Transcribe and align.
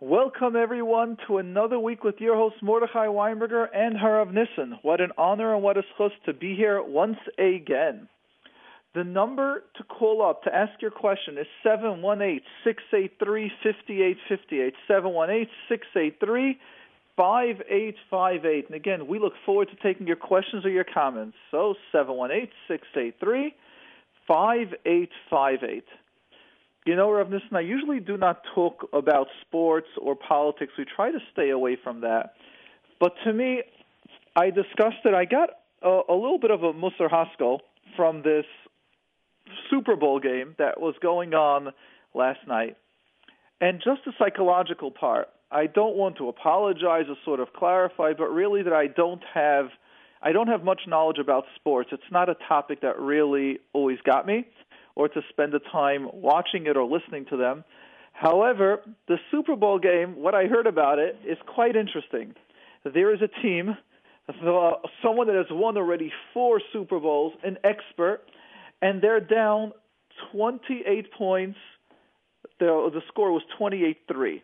Welcome, 0.00 0.54
everyone, 0.54 1.16
to 1.26 1.38
another 1.38 1.80
week 1.80 2.04
with 2.04 2.20
your 2.20 2.36
host, 2.36 2.62
Mordechai 2.62 3.06
Weinberger 3.06 3.66
and 3.74 3.96
Harav 3.96 4.32
Nissen. 4.32 4.78
What 4.82 5.00
an 5.00 5.10
honor 5.18 5.52
and 5.52 5.60
what 5.60 5.76
a 5.76 5.82
schus 5.98 6.12
to 6.26 6.32
be 6.32 6.54
here 6.54 6.80
once 6.80 7.16
again. 7.36 8.08
The 8.94 9.02
number 9.02 9.64
to 9.76 9.82
call 9.82 10.22
up 10.22 10.44
to 10.44 10.54
ask 10.54 10.80
your 10.80 10.92
question 10.92 11.36
is 11.36 11.48
718 11.64 12.40
683 12.62 13.50
5858. 13.60 14.74
718 14.86 15.46
683 15.68 16.58
5858. 17.16 18.66
And 18.66 18.76
again, 18.76 19.08
we 19.08 19.18
look 19.18 19.34
forward 19.44 19.66
to 19.70 19.76
taking 19.82 20.06
your 20.06 20.14
questions 20.14 20.64
or 20.64 20.70
your 20.70 20.86
comments. 20.86 21.36
So 21.50 21.74
718 21.90 22.46
683 22.68 23.52
5858. 24.28 25.84
You 26.88 26.96
know, 26.96 27.10
Rav 27.10 27.28
Nissen, 27.28 27.54
I 27.54 27.60
usually 27.60 28.00
do 28.00 28.16
not 28.16 28.40
talk 28.54 28.88
about 28.94 29.26
sports 29.42 29.88
or 30.00 30.16
politics. 30.16 30.72
We 30.78 30.86
try 30.86 31.10
to 31.10 31.18
stay 31.30 31.50
away 31.50 31.76
from 31.76 32.00
that. 32.00 32.32
But 32.98 33.12
to 33.24 33.32
me, 33.34 33.60
I 34.34 34.48
discussed 34.48 35.04
it. 35.04 35.12
I 35.12 35.26
got 35.26 35.50
a, 35.82 36.00
a 36.08 36.14
little 36.14 36.38
bit 36.38 36.50
of 36.50 36.62
a 36.62 36.72
Musar 36.72 37.10
Haskell 37.10 37.60
from 37.94 38.22
this 38.22 38.46
Super 39.68 39.96
Bowl 39.96 40.18
game 40.18 40.54
that 40.58 40.80
was 40.80 40.94
going 41.02 41.34
on 41.34 41.74
last 42.14 42.40
night. 42.48 42.78
And 43.60 43.82
just 43.84 44.06
the 44.06 44.14
psychological 44.18 44.90
part, 44.90 45.28
I 45.50 45.66
don't 45.66 45.94
want 45.94 46.16
to 46.16 46.30
apologize 46.30 47.04
or 47.10 47.16
sort 47.22 47.40
of 47.40 47.52
clarify, 47.52 48.14
but 48.16 48.28
really 48.28 48.62
that 48.62 48.72
I 48.72 48.86
don't 48.86 49.22
have 49.34 49.66
I 50.22 50.32
don't 50.32 50.48
have 50.48 50.64
much 50.64 50.80
knowledge 50.86 51.18
about 51.18 51.44
sports. 51.54 51.90
It's 51.92 52.10
not 52.10 52.30
a 52.30 52.34
topic 52.48 52.80
that 52.80 52.98
really 52.98 53.58
always 53.74 53.98
got 54.06 54.26
me 54.26 54.46
or 54.98 55.08
to 55.08 55.22
spend 55.30 55.52
the 55.52 55.60
time 55.60 56.08
watching 56.12 56.66
it 56.66 56.76
or 56.76 56.84
listening 56.84 57.24
to 57.30 57.36
them. 57.36 57.64
However, 58.12 58.82
the 59.06 59.16
Super 59.30 59.54
Bowl 59.54 59.78
game, 59.78 60.16
what 60.16 60.34
I 60.34 60.46
heard 60.46 60.66
about 60.66 60.98
it 60.98 61.16
is 61.24 61.38
quite 61.46 61.76
interesting. 61.76 62.34
There 62.84 63.14
is 63.14 63.20
a 63.22 63.28
team, 63.40 63.76
someone 65.00 65.28
that 65.28 65.36
has 65.36 65.46
won 65.50 65.76
already 65.76 66.12
four 66.34 66.60
Super 66.72 66.98
Bowls, 66.98 67.32
an 67.44 67.58
expert, 67.62 68.22
and 68.82 69.00
they're 69.00 69.20
down 69.20 69.72
28 70.32 71.12
points. 71.12 71.58
The, 72.58 72.90
the 72.92 73.02
score 73.06 73.30
was 73.30 73.42
28 73.56 73.98
3. 74.12 74.42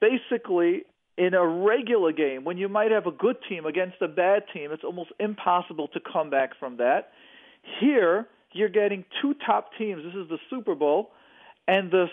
Basically, 0.00 0.84
in 1.18 1.34
a 1.34 1.44
regular 1.44 2.12
game, 2.12 2.44
when 2.44 2.58
you 2.58 2.68
might 2.68 2.92
have 2.92 3.06
a 3.06 3.10
good 3.10 3.38
team 3.48 3.66
against 3.66 3.96
a 4.00 4.08
bad 4.08 4.44
team, 4.54 4.70
it's 4.70 4.84
almost 4.84 5.10
impossible 5.18 5.88
to 5.88 6.00
come 6.12 6.30
back 6.30 6.50
from 6.60 6.76
that. 6.76 7.10
Here, 7.80 8.28
you're 8.52 8.68
getting 8.68 9.04
two 9.22 9.34
top 9.46 9.70
teams. 9.78 10.02
This 10.04 10.14
is 10.14 10.28
the 10.28 10.38
Super 10.50 10.74
Bowl, 10.74 11.10
and 11.66 11.90
the 11.90 12.06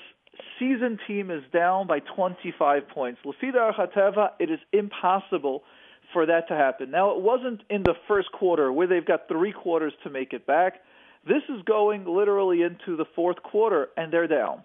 season 0.59 0.99
team 1.07 1.31
is 1.31 1.43
down 1.53 1.87
by 1.87 1.99
25 1.99 2.87
points. 2.89 3.19
Lafida 3.25 3.71
Archateva, 3.71 4.29
it 4.39 4.49
is 4.49 4.59
impossible 4.71 5.63
for 6.11 6.25
that 6.25 6.47
to 6.47 6.55
happen. 6.55 6.91
Now, 6.91 7.11
it 7.11 7.21
wasn't 7.21 7.61
in 7.69 7.83
the 7.83 7.95
first 8.07 8.31
quarter 8.31 8.71
where 8.71 8.87
they've 8.87 9.05
got 9.05 9.27
three 9.27 9.51
quarters 9.51 9.93
to 10.03 10.09
make 10.09 10.33
it 10.33 10.45
back. 10.45 10.81
This 11.27 11.43
is 11.49 11.61
going 11.65 12.05
literally 12.05 12.61
into 12.61 12.97
the 12.97 13.05
fourth 13.15 13.41
quarter, 13.41 13.89
and 13.95 14.11
they're 14.11 14.27
down. 14.27 14.63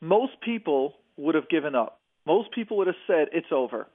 Most 0.00 0.32
people 0.44 0.94
would 1.16 1.34
have 1.34 1.48
given 1.48 1.74
up. 1.74 2.00
Most 2.26 2.52
people 2.52 2.76
would 2.78 2.86
have 2.86 2.96
said, 3.06 3.28
it's 3.32 3.50
over. 3.50 3.86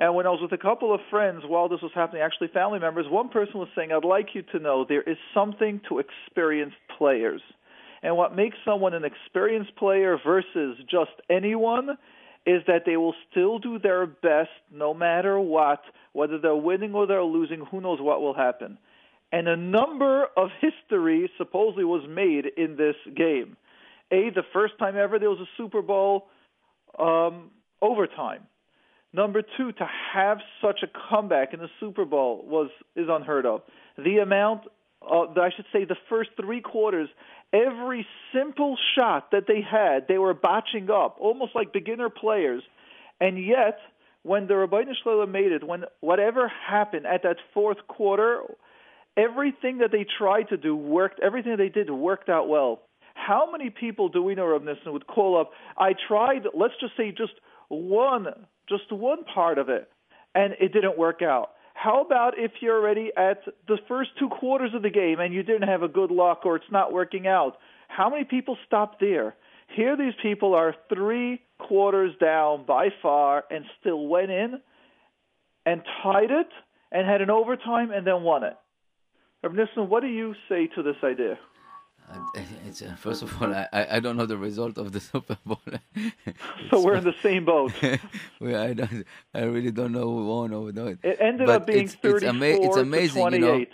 And 0.00 0.14
when 0.14 0.26
I 0.26 0.30
was 0.30 0.40
with 0.40 0.52
a 0.52 0.58
couple 0.58 0.94
of 0.94 1.00
friends 1.10 1.42
while 1.46 1.68
this 1.68 1.82
was 1.82 1.92
happening, 1.94 2.22
actually 2.22 2.48
family 2.48 2.78
members, 2.78 3.04
one 3.10 3.28
person 3.28 3.60
was 3.60 3.68
saying, 3.76 3.92
I'd 3.92 4.02
like 4.02 4.28
you 4.34 4.40
to 4.52 4.58
know 4.58 4.86
there 4.88 5.02
is 5.02 5.18
something 5.34 5.78
to 5.90 5.98
experienced 6.00 6.78
players. 6.96 7.42
And 8.02 8.16
what 8.16 8.34
makes 8.34 8.56
someone 8.64 8.94
an 8.94 9.04
experienced 9.04 9.76
player 9.76 10.18
versus 10.24 10.78
just 10.90 11.10
anyone 11.28 11.98
is 12.46 12.62
that 12.66 12.84
they 12.86 12.96
will 12.96 13.14
still 13.30 13.58
do 13.58 13.78
their 13.78 14.06
best 14.06 14.48
no 14.72 14.94
matter 14.94 15.38
what, 15.38 15.82
whether 16.14 16.38
they're 16.38 16.56
winning 16.56 16.94
or 16.94 17.06
they're 17.06 17.22
losing, 17.22 17.66
who 17.70 17.82
knows 17.82 18.00
what 18.00 18.22
will 18.22 18.34
happen. 18.34 18.78
And 19.32 19.48
a 19.48 19.56
number 19.56 20.28
of 20.34 20.48
history 20.62 21.30
supposedly 21.36 21.84
was 21.84 22.06
made 22.08 22.46
in 22.56 22.76
this 22.76 22.96
game. 23.14 23.58
A, 24.10 24.30
the 24.30 24.44
first 24.54 24.78
time 24.78 24.96
ever 24.96 25.18
there 25.18 25.28
was 25.28 25.40
a 25.40 25.50
Super 25.58 25.82
Bowl 25.82 26.28
um, 26.98 27.50
overtime. 27.82 28.46
Number 29.12 29.42
two, 29.56 29.72
to 29.72 29.88
have 30.14 30.38
such 30.62 30.80
a 30.82 30.86
comeback 31.08 31.52
in 31.52 31.60
the 31.60 31.68
Super 31.80 32.04
Bowl 32.04 32.44
was 32.46 32.70
is 32.94 33.06
unheard 33.10 33.44
of. 33.44 33.62
The 33.96 34.18
amount, 34.18 34.62
uh, 35.02 35.26
I 35.36 35.50
should 35.54 35.66
say, 35.72 35.84
the 35.84 35.96
first 36.08 36.30
three 36.40 36.60
quarters, 36.60 37.08
every 37.52 38.06
simple 38.32 38.76
shot 38.96 39.32
that 39.32 39.46
they 39.48 39.60
had, 39.68 40.06
they 40.06 40.18
were 40.18 40.34
botching 40.34 40.90
up, 40.90 41.16
almost 41.18 41.56
like 41.56 41.72
beginner 41.72 42.08
players. 42.08 42.62
And 43.20 43.44
yet, 43.44 43.78
when 44.22 44.46
the 44.46 44.54
Rabbeinu 44.54 44.92
Shalom 45.02 45.32
made 45.32 45.50
it, 45.50 45.66
when 45.66 45.84
whatever 46.00 46.48
happened 46.48 47.06
at 47.06 47.24
that 47.24 47.36
fourth 47.52 47.78
quarter, 47.88 48.42
everything 49.16 49.78
that 49.78 49.90
they 49.90 50.06
tried 50.18 50.48
to 50.50 50.56
do 50.56 50.76
worked. 50.76 51.20
Everything 51.20 51.56
they 51.56 51.68
did 51.68 51.90
worked 51.90 52.28
out 52.28 52.48
well. 52.48 52.82
How 53.14 53.50
many 53.50 53.70
people 53.70 54.08
do 54.08 54.22
we 54.22 54.34
know, 54.34 54.46
Rav 54.46 54.62
Nissen, 54.62 54.92
would 54.92 55.06
call 55.06 55.38
up? 55.38 55.50
I 55.76 55.94
tried. 56.08 56.42
Let's 56.54 56.74
just 56.80 56.96
say 56.96 57.10
just 57.10 57.34
one 57.68 58.26
just 58.70 58.90
one 58.90 59.24
part 59.24 59.58
of 59.58 59.68
it, 59.68 59.90
and 60.34 60.54
it 60.60 60.72
didn't 60.72 60.96
work 60.96 61.20
out. 61.20 61.50
How 61.74 62.02
about 62.02 62.38
if 62.38 62.52
you're 62.60 62.78
already 62.78 63.10
at 63.16 63.42
the 63.66 63.78
first 63.88 64.10
two 64.18 64.28
quarters 64.28 64.72
of 64.74 64.82
the 64.82 64.90
game 64.90 65.18
and 65.18 65.32
you 65.32 65.42
didn't 65.42 65.68
have 65.68 65.82
a 65.82 65.88
good 65.88 66.10
luck 66.10 66.44
or 66.44 66.56
it's 66.56 66.70
not 66.70 66.92
working 66.92 67.26
out? 67.26 67.56
How 67.88 68.10
many 68.10 68.24
people 68.24 68.58
stopped 68.66 69.00
there? 69.00 69.34
Here, 69.74 69.96
these 69.96 70.12
people 70.22 70.54
are 70.54 70.74
three 70.92 71.40
quarters 71.58 72.12
down 72.20 72.64
by 72.66 72.88
far 73.00 73.44
and 73.50 73.64
still 73.80 74.08
went 74.08 74.30
in 74.30 74.60
and 75.64 75.82
tied 76.02 76.30
it 76.30 76.48
and 76.92 77.08
had 77.08 77.22
an 77.22 77.30
overtime 77.30 77.90
and 77.92 78.06
then 78.06 78.22
won 78.22 78.44
it. 78.44 78.56
Rabbi 79.42 79.56
Nissen, 79.56 79.88
what 79.88 80.02
do 80.02 80.08
you 80.08 80.34
say 80.48 80.66
to 80.74 80.82
this 80.82 80.96
idea? 81.02 81.38
It's, 82.70 82.82
uh, 82.82 82.94
first 82.96 83.22
of 83.22 83.42
all, 83.42 83.52
I, 83.52 83.66
I 83.72 84.00
don't 84.00 84.16
know 84.16 84.26
the 84.26 84.36
result 84.36 84.78
of 84.78 84.92
the 84.92 85.00
Super 85.12 85.36
Bowl. 85.44 85.60
so 86.70 86.80
we're 86.80 86.94
in 86.94 87.04
the 87.04 87.14
same 87.20 87.44
boat. 87.44 87.72
we, 88.40 88.54
I, 88.54 88.72
don't, 88.74 89.04
I 89.34 89.42
really 89.42 89.72
don't 89.72 89.92
know 89.92 90.02
who 90.02 90.26
won 90.26 90.54
or 90.54 90.70
not. 90.72 90.98
It 91.02 91.16
ended 91.20 91.46
but 91.46 91.62
up 91.62 91.66
being 91.66 91.84
it's, 91.84 91.94
34 91.94 92.16
it's, 92.16 92.26
ama- 92.26 92.66
it's 92.66 92.76
amazing, 92.76 93.32
you 93.32 93.38
know. 93.40 93.64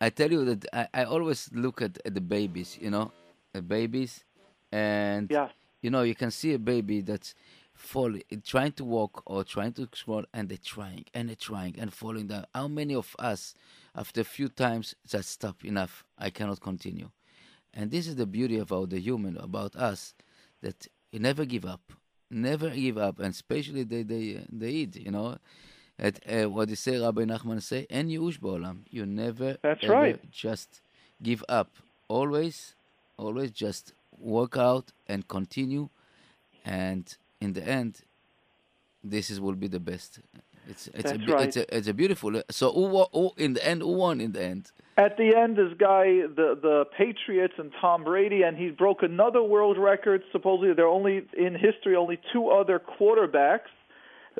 I 0.00 0.10
tell 0.10 0.30
you 0.30 0.44
that 0.44 0.64
I, 0.72 0.88
I 0.94 1.04
always 1.04 1.50
look 1.52 1.82
at, 1.82 1.98
at 2.04 2.14
the 2.14 2.20
babies, 2.20 2.78
you 2.80 2.90
know, 2.90 3.10
the 3.52 3.62
babies, 3.62 4.24
and 4.70 5.28
yeah. 5.30 5.48
you 5.80 5.90
know 5.90 6.02
you 6.02 6.14
can 6.14 6.30
see 6.30 6.52
a 6.52 6.58
baby 6.58 7.00
that's 7.00 7.34
falling, 7.74 8.22
trying 8.44 8.72
to 8.72 8.84
walk 8.84 9.22
or 9.26 9.42
trying 9.42 9.72
to 9.72 9.88
scroll, 9.94 10.24
and 10.34 10.50
they're 10.50 10.58
trying 10.58 11.06
and 11.14 11.30
they're 11.30 11.36
trying 11.36 11.74
and 11.78 11.92
falling 11.92 12.26
down. 12.26 12.44
How 12.54 12.68
many 12.68 12.94
of 12.94 13.16
us, 13.18 13.54
after 13.94 14.20
a 14.20 14.24
few 14.24 14.48
times, 14.48 14.94
just 15.08 15.30
stop 15.30 15.64
enough? 15.64 16.04
I 16.18 16.28
cannot 16.30 16.60
continue. 16.60 17.10
And 17.76 17.90
this 17.90 18.08
is 18.08 18.16
the 18.16 18.26
beauty 18.26 18.58
about 18.58 18.88
the 18.90 18.98
human, 18.98 19.36
about 19.36 19.76
us, 19.76 20.14
that 20.62 20.88
you 21.12 21.20
never 21.20 21.44
give 21.44 21.66
up, 21.66 21.92
never 22.30 22.70
give 22.70 22.96
up, 22.96 23.18
and 23.20 23.28
especially 23.28 23.84
they 23.84 24.02
they 24.02 24.40
they 24.50 24.70
eat, 24.70 24.96
you 24.96 25.10
know. 25.10 25.36
At, 25.98 26.20
uh, 26.30 26.50
what 26.50 26.66
do 26.66 26.72
you 26.72 26.76
say, 26.76 26.98
Rabbi 26.98 27.22
Nachman 27.22 27.62
say, 27.62 27.86
"En 27.88 28.08
yush 28.08 28.38
ba'olam." 28.38 28.78
You 28.90 29.06
never, 29.06 29.56
That's 29.62 29.86
right. 29.88 30.18
just 30.30 30.80
give 31.22 31.42
up. 31.48 31.70
Always, 32.08 32.74
always 33.16 33.50
just 33.50 33.92
work 34.18 34.56
out 34.56 34.92
and 35.06 35.26
continue, 35.28 35.88
and 36.64 37.14
in 37.40 37.52
the 37.52 37.62
end, 37.62 38.00
this 39.04 39.30
is 39.30 39.40
will 39.40 39.54
be 39.54 39.68
the 39.68 39.80
best. 39.80 40.20
It's 40.68 40.88
it's 40.88 41.10
That's 41.12 41.12
a 41.12 41.32
right. 41.32 41.46
it's 41.46 41.56
a 41.56 41.76
it's 41.76 41.88
a 41.88 41.94
beautiful. 41.94 42.42
So 42.50 42.72
who, 42.72 43.06
who 43.12 43.32
in 43.36 43.54
the 43.54 43.66
end 43.66 43.82
who 43.82 43.92
won 43.92 44.20
in 44.20 44.32
the 44.32 44.42
end? 44.42 44.72
At 44.98 45.18
the 45.18 45.36
end, 45.36 45.56
this 45.56 45.74
guy, 45.78 46.22
the 46.22 46.58
the 46.60 46.84
Patriots 46.96 47.54
and 47.58 47.70
Tom 47.80 48.04
Brady, 48.04 48.42
and 48.42 48.56
he 48.56 48.70
broke 48.70 49.02
another 49.02 49.42
world 49.42 49.76
record. 49.76 50.22
Supposedly, 50.32 50.72
there 50.74 50.86
are 50.86 50.88
only 50.88 51.22
in 51.36 51.54
history 51.54 51.96
only 51.96 52.18
two 52.32 52.48
other 52.48 52.80
quarterbacks 52.80 53.68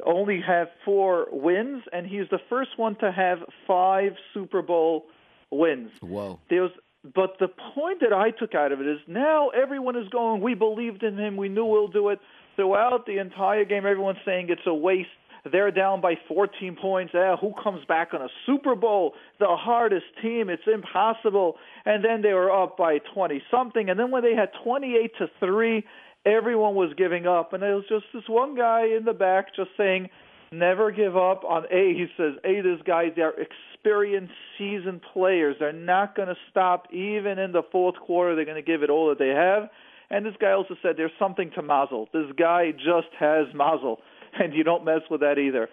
only 0.04 0.40
have 0.40 0.68
four 0.84 1.26
wins, 1.30 1.82
and 1.92 2.06
he's 2.06 2.28
the 2.30 2.40
first 2.48 2.70
one 2.76 2.96
to 2.96 3.10
have 3.10 3.38
five 3.66 4.12
Super 4.34 4.62
Bowl 4.62 5.06
wins. 5.50 5.90
Wow! 6.02 6.40
There's 6.48 6.70
but 7.14 7.38
the 7.38 7.48
point 7.48 8.00
that 8.00 8.12
I 8.12 8.30
took 8.30 8.54
out 8.54 8.72
of 8.72 8.80
it 8.80 8.86
is 8.86 8.98
now 9.06 9.50
everyone 9.50 9.96
is 9.96 10.08
going, 10.08 10.40
we 10.40 10.54
believed 10.54 11.02
in 11.02 11.16
him, 11.16 11.36
we 11.36 11.48
knew 11.48 11.64
we'll 11.64 11.88
do 11.88 12.08
it. 12.08 12.18
Throughout 12.56 13.06
the 13.06 13.18
entire 13.18 13.64
game, 13.64 13.86
everyone's 13.86 14.18
saying 14.24 14.48
it's 14.48 14.66
a 14.66 14.74
waste. 14.74 15.08
They're 15.50 15.70
down 15.70 16.00
by 16.00 16.14
14 16.28 16.76
points. 16.80 17.14
Eh, 17.14 17.36
who 17.40 17.52
comes 17.62 17.84
back 17.86 18.14
on 18.14 18.22
a 18.22 18.28
Super 18.46 18.74
Bowl? 18.74 19.14
The 19.38 19.46
hardest 19.48 20.06
team. 20.22 20.48
It's 20.48 20.62
impossible. 20.66 21.56
And 21.84 22.04
then 22.04 22.22
they 22.22 22.32
were 22.32 22.50
up 22.50 22.76
by 22.76 22.98
20 23.14 23.42
something. 23.50 23.88
And 23.88 23.98
then 23.98 24.10
when 24.10 24.22
they 24.22 24.34
had 24.34 24.50
28 24.64 25.12
to 25.18 25.26
3, 25.40 25.84
everyone 26.24 26.74
was 26.74 26.92
giving 26.96 27.26
up. 27.26 27.52
And 27.52 27.62
it 27.62 27.74
was 27.74 27.84
just 27.88 28.06
this 28.12 28.24
one 28.28 28.56
guy 28.56 28.86
in 28.96 29.04
the 29.04 29.12
back 29.12 29.54
just 29.54 29.70
saying, 29.76 30.08
never 30.52 30.90
give 30.90 31.16
up 31.16 31.44
on 31.44 31.64
A. 31.70 31.94
He 31.94 32.06
says, 32.16 32.34
A, 32.44 32.60
this 32.60 32.80
guy, 32.84 33.10
they're 33.14 33.34
experienced, 33.38 34.32
seasoned 34.58 35.00
players. 35.12 35.56
They're 35.58 35.72
not 35.72 36.16
going 36.16 36.28
to 36.28 36.36
stop 36.50 36.92
even 36.92 37.38
in 37.38 37.52
the 37.52 37.62
fourth 37.70 37.96
quarter. 37.96 38.34
They're 38.34 38.44
going 38.44 38.62
to 38.62 38.62
give 38.62 38.82
it 38.82 38.90
all 38.90 39.08
that 39.10 39.18
they 39.18 39.28
have. 39.28 39.70
And 40.10 40.24
this 40.24 40.34
guy 40.40 40.52
also 40.52 40.76
said 40.82 40.94
there's 40.96 41.10
something 41.18 41.50
to 41.56 41.62
mazel. 41.62 42.08
This 42.12 42.26
guy 42.38 42.70
just 42.72 43.08
has 43.18 43.46
mazel, 43.54 43.98
and 44.40 44.54
you 44.54 44.64
don't 44.64 44.84
mess 44.84 45.02
with 45.10 45.20
that 45.20 45.38
either. 45.38 45.68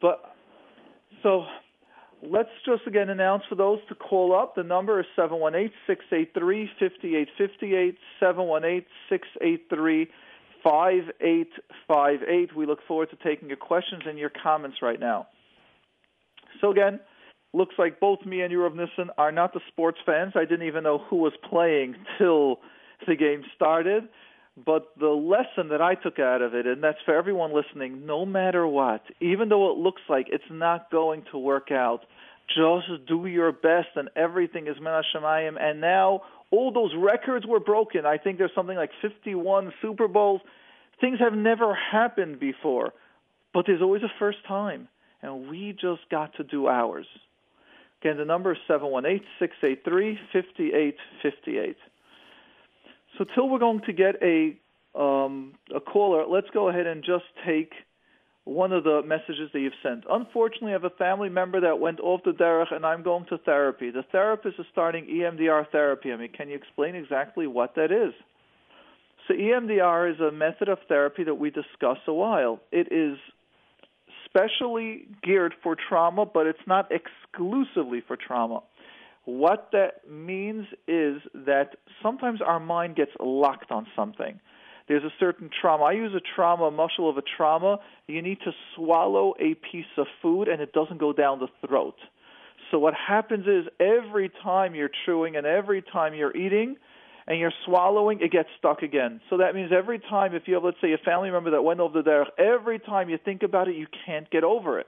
But 0.00 0.34
so 1.22 1.44
let's 2.22 2.50
just 2.64 2.86
again 2.86 3.10
announce 3.10 3.44
for 3.48 3.54
those 3.54 3.78
to 3.88 3.94
call 3.94 4.34
up. 4.34 4.54
The 4.54 4.62
number 4.62 5.00
is 5.00 5.06
718 5.16 5.70
683 5.86 6.70
5858, 6.78 7.98
718 8.20 8.86
683 9.08 10.08
5858. 10.62 12.56
We 12.56 12.66
look 12.66 12.80
forward 12.88 13.10
to 13.10 13.16
taking 13.16 13.48
your 13.48 13.56
questions 13.56 14.02
and 14.06 14.18
your 14.18 14.30
comments 14.42 14.78
right 14.82 14.98
now. 14.98 15.28
So, 16.60 16.70
again, 16.70 17.00
looks 17.52 17.74
like 17.78 18.00
both 18.00 18.24
me 18.24 18.40
and 18.42 18.58
Rav 18.58 18.74
Nissen, 18.74 19.10
are 19.18 19.30
not 19.30 19.52
the 19.52 19.60
sports 19.68 19.98
fans. 20.04 20.32
I 20.34 20.40
didn't 20.40 20.66
even 20.66 20.82
know 20.82 20.98
who 20.98 21.16
was 21.16 21.32
playing 21.48 21.94
till 22.18 22.60
the 23.06 23.14
game 23.14 23.44
started. 23.54 24.08
But 24.64 24.88
the 24.98 25.08
lesson 25.08 25.68
that 25.68 25.82
I 25.82 25.94
took 25.96 26.18
out 26.18 26.40
of 26.40 26.54
it, 26.54 26.66
and 26.66 26.82
that's 26.82 26.98
for 27.04 27.14
everyone 27.14 27.54
listening, 27.54 28.06
no 28.06 28.24
matter 28.24 28.66
what, 28.66 29.02
even 29.20 29.50
though 29.50 29.70
it 29.70 29.76
looks 29.76 30.00
like 30.08 30.28
it's 30.30 30.44
not 30.50 30.90
going 30.90 31.24
to 31.30 31.38
work 31.38 31.70
out, 31.70 32.06
just 32.48 33.06
do 33.06 33.26
your 33.26 33.52
best 33.52 33.88
and 33.96 34.08
everything 34.16 34.66
is 34.66 34.76
min 34.80 34.92
hashamayim. 34.92 35.60
And 35.60 35.80
now 35.80 36.22
all 36.50 36.72
those 36.72 36.92
records 36.96 37.44
were 37.46 37.60
broken. 37.60 38.06
I 38.06 38.16
think 38.16 38.38
there's 38.38 38.54
something 38.54 38.76
like 38.76 38.90
51 39.02 39.72
Super 39.82 40.08
Bowls. 40.08 40.40
Things 41.00 41.18
have 41.18 41.34
never 41.34 41.74
happened 41.74 42.40
before, 42.40 42.94
but 43.52 43.66
there's 43.66 43.82
always 43.82 44.02
a 44.02 44.12
first 44.18 44.38
time. 44.46 44.88
And 45.20 45.50
we 45.50 45.72
just 45.72 46.08
got 46.10 46.34
to 46.36 46.44
do 46.44 46.68
ours. 46.68 47.06
Again, 48.00 48.16
the 48.18 48.24
number 48.24 48.52
is 48.52 48.58
718 48.68 49.26
683 49.38 50.18
5858. 50.32 51.76
So 53.18 53.24
till 53.34 53.48
we're 53.48 53.58
going 53.58 53.80
to 53.86 53.92
get 53.92 54.16
a 54.22 54.56
um, 54.98 55.54
a 55.74 55.80
caller, 55.80 56.24
let's 56.26 56.48
go 56.54 56.68
ahead 56.68 56.86
and 56.86 57.04
just 57.04 57.24
take 57.46 57.72
one 58.44 58.72
of 58.72 58.84
the 58.84 59.02
messages 59.04 59.50
that 59.52 59.60
you've 59.60 59.74
sent. 59.82 60.04
Unfortunately, 60.08 60.70
I 60.70 60.72
have 60.72 60.84
a 60.84 60.90
family 60.90 61.28
member 61.28 61.60
that 61.60 61.80
went 61.80 62.00
off 62.00 62.22
the 62.24 62.30
derech, 62.30 62.72
and 62.72 62.86
I'm 62.86 63.02
going 63.02 63.26
to 63.26 63.38
therapy. 63.38 63.90
The 63.90 64.04
therapist 64.10 64.58
is 64.58 64.66
starting 64.70 65.04
EMDR 65.06 65.68
therapy. 65.70 66.12
I 66.12 66.16
mean, 66.16 66.32
can 66.32 66.48
you 66.48 66.54
explain 66.54 66.94
exactly 66.94 67.46
what 67.46 67.74
that 67.74 67.90
is? 67.90 68.14
So 69.26 69.34
EMDR 69.34 70.14
is 70.14 70.20
a 70.20 70.30
method 70.30 70.68
of 70.68 70.78
therapy 70.88 71.24
that 71.24 71.34
we 71.34 71.50
discuss 71.50 71.98
a 72.06 72.12
while. 72.12 72.60
It 72.70 72.92
is 72.92 73.18
specially 74.26 75.08
geared 75.22 75.54
for 75.62 75.76
trauma, 75.76 76.24
but 76.24 76.46
it's 76.46 76.66
not 76.66 76.90
exclusively 76.92 78.02
for 78.06 78.16
trauma. 78.16 78.62
What 79.26 79.70
that 79.72 80.08
means 80.08 80.66
is 80.86 81.20
that 81.34 81.76
sometimes 82.00 82.40
our 82.40 82.60
mind 82.60 82.94
gets 82.94 83.10
locked 83.18 83.72
on 83.72 83.86
something. 83.96 84.40
There's 84.88 85.02
a 85.02 85.12
certain 85.18 85.50
trauma. 85.60 85.82
I 85.84 85.92
use 85.92 86.14
a 86.14 86.20
trauma, 86.36 86.66
a 86.66 86.70
muscle 86.70 87.10
of 87.10 87.18
a 87.18 87.22
trauma. 87.36 87.78
You 88.06 88.22
need 88.22 88.38
to 88.44 88.52
swallow 88.76 89.34
a 89.40 89.54
piece 89.54 89.84
of 89.98 90.06
food 90.22 90.46
and 90.46 90.62
it 90.62 90.72
doesn't 90.72 90.98
go 90.98 91.12
down 91.12 91.40
the 91.40 91.48
throat. 91.66 91.96
So 92.70 92.78
what 92.78 92.94
happens 92.94 93.46
is 93.46 93.66
every 93.80 94.30
time 94.44 94.76
you're 94.76 94.90
chewing 95.04 95.34
and 95.36 95.44
every 95.44 95.82
time 95.82 96.14
you're 96.14 96.36
eating 96.36 96.76
and 97.26 97.40
you're 97.40 97.52
swallowing, 97.64 98.20
it 98.20 98.30
gets 98.30 98.48
stuck 98.58 98.82
again. 98.82 99.20
So 99.28 99.38
that 99.38 99.56
means 99.56 99.72
every 99.76 99.98
time, 99.98 100.36
if 100.36 100.44
you 100.46 100.54
have, 100.54 100.62
let's 100.62 100.80
say, 100.80 100.92
a 100.92 100.98
family 100.98 101.32
member 101.32 101.50
that 101.50 101.62
went 101.62 101.80
over 101.80 102.00
there, 102.00 102.26
every 102.38 102.78
time 102.78 103.08
you 103.08 103.18
think 103.24 103.42
about 103.42 103.66
it, 103.66 103.74
you 103.74 103.88
can't 104.06 104.30
get 104.30 104.44
over 104.44 104.78
it. 104.78 104.86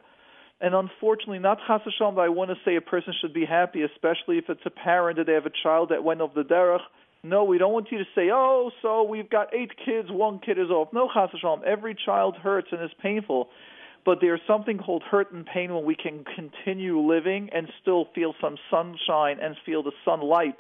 And 0.61 0.75
unfortunately, 0.75 1.39
not 1.39 1.59
chas 1.67 1.83
v'shalom 1.83 2.19
I 2.19 2.29
want 2.31 2.51
to 2.51 2.57
say 2.65 2.77
a 2.77 2.81
person 2.81 3.15
should 3.21 3.33
be 3.33 3.45
happy, 3.45 3.83
especially 3.83 4.39
if 4.39 4.49
it's 4.49 4.67
a 4.67 4.71
parent 4.71 5.19
that 5.19 5.27
they 5.27 5.35
have 5.35 5.47
a 5.47 5.53
child 5.63 5.91
that 5.91 6.03
went 6.03 6.21
off 6.21 6.35
the 6.35 6.43
derech. 6.43 6.81
No, 7.23 7.45
we 7.45 7.59
don't 7.59 7.73
want 7.73 7.91
you 7.91 7.99
to 7.99 8.05
say, 8.15 8.31
oh, 8.33 8.71
so 8.83 9.03
we've 9.03 9.29
got 9.29 9.55
eight 9.55 9.73
kids, 9.85 10.09
one 10.11 10.39
kid 10.39 10.59
is 10.59 10.71
off. 10.71 10.89
No, 10.93 11.09
chas. 11.13 11.31
Every 11.67 11.95
child 11.95 12.37
hurts 12.37 12.69
and 12.73 12.83
is 12.83 12.91
painful. 13.01 13.49
But 14.05 14.19
there's 14.21 14.41
something 14.47 14.79
called 14.79 15.03
hurt 15.03 15.33
and 15.33 15.45
pain 15.45 15.75
when 15.75 15.85
we 15.85 15.95
can 15.95 16.25
continue 16.25 17.01
living 17.01 17.51
and 17.53 17.69
still 17.83 18.07
feel 18.15 18.35
some 18.41 18.57
sunshine 18.71 19.39
and 19.41 19.57
feel 19.67 19.83
the 19.83 19.93
sunlight 20.05 20.57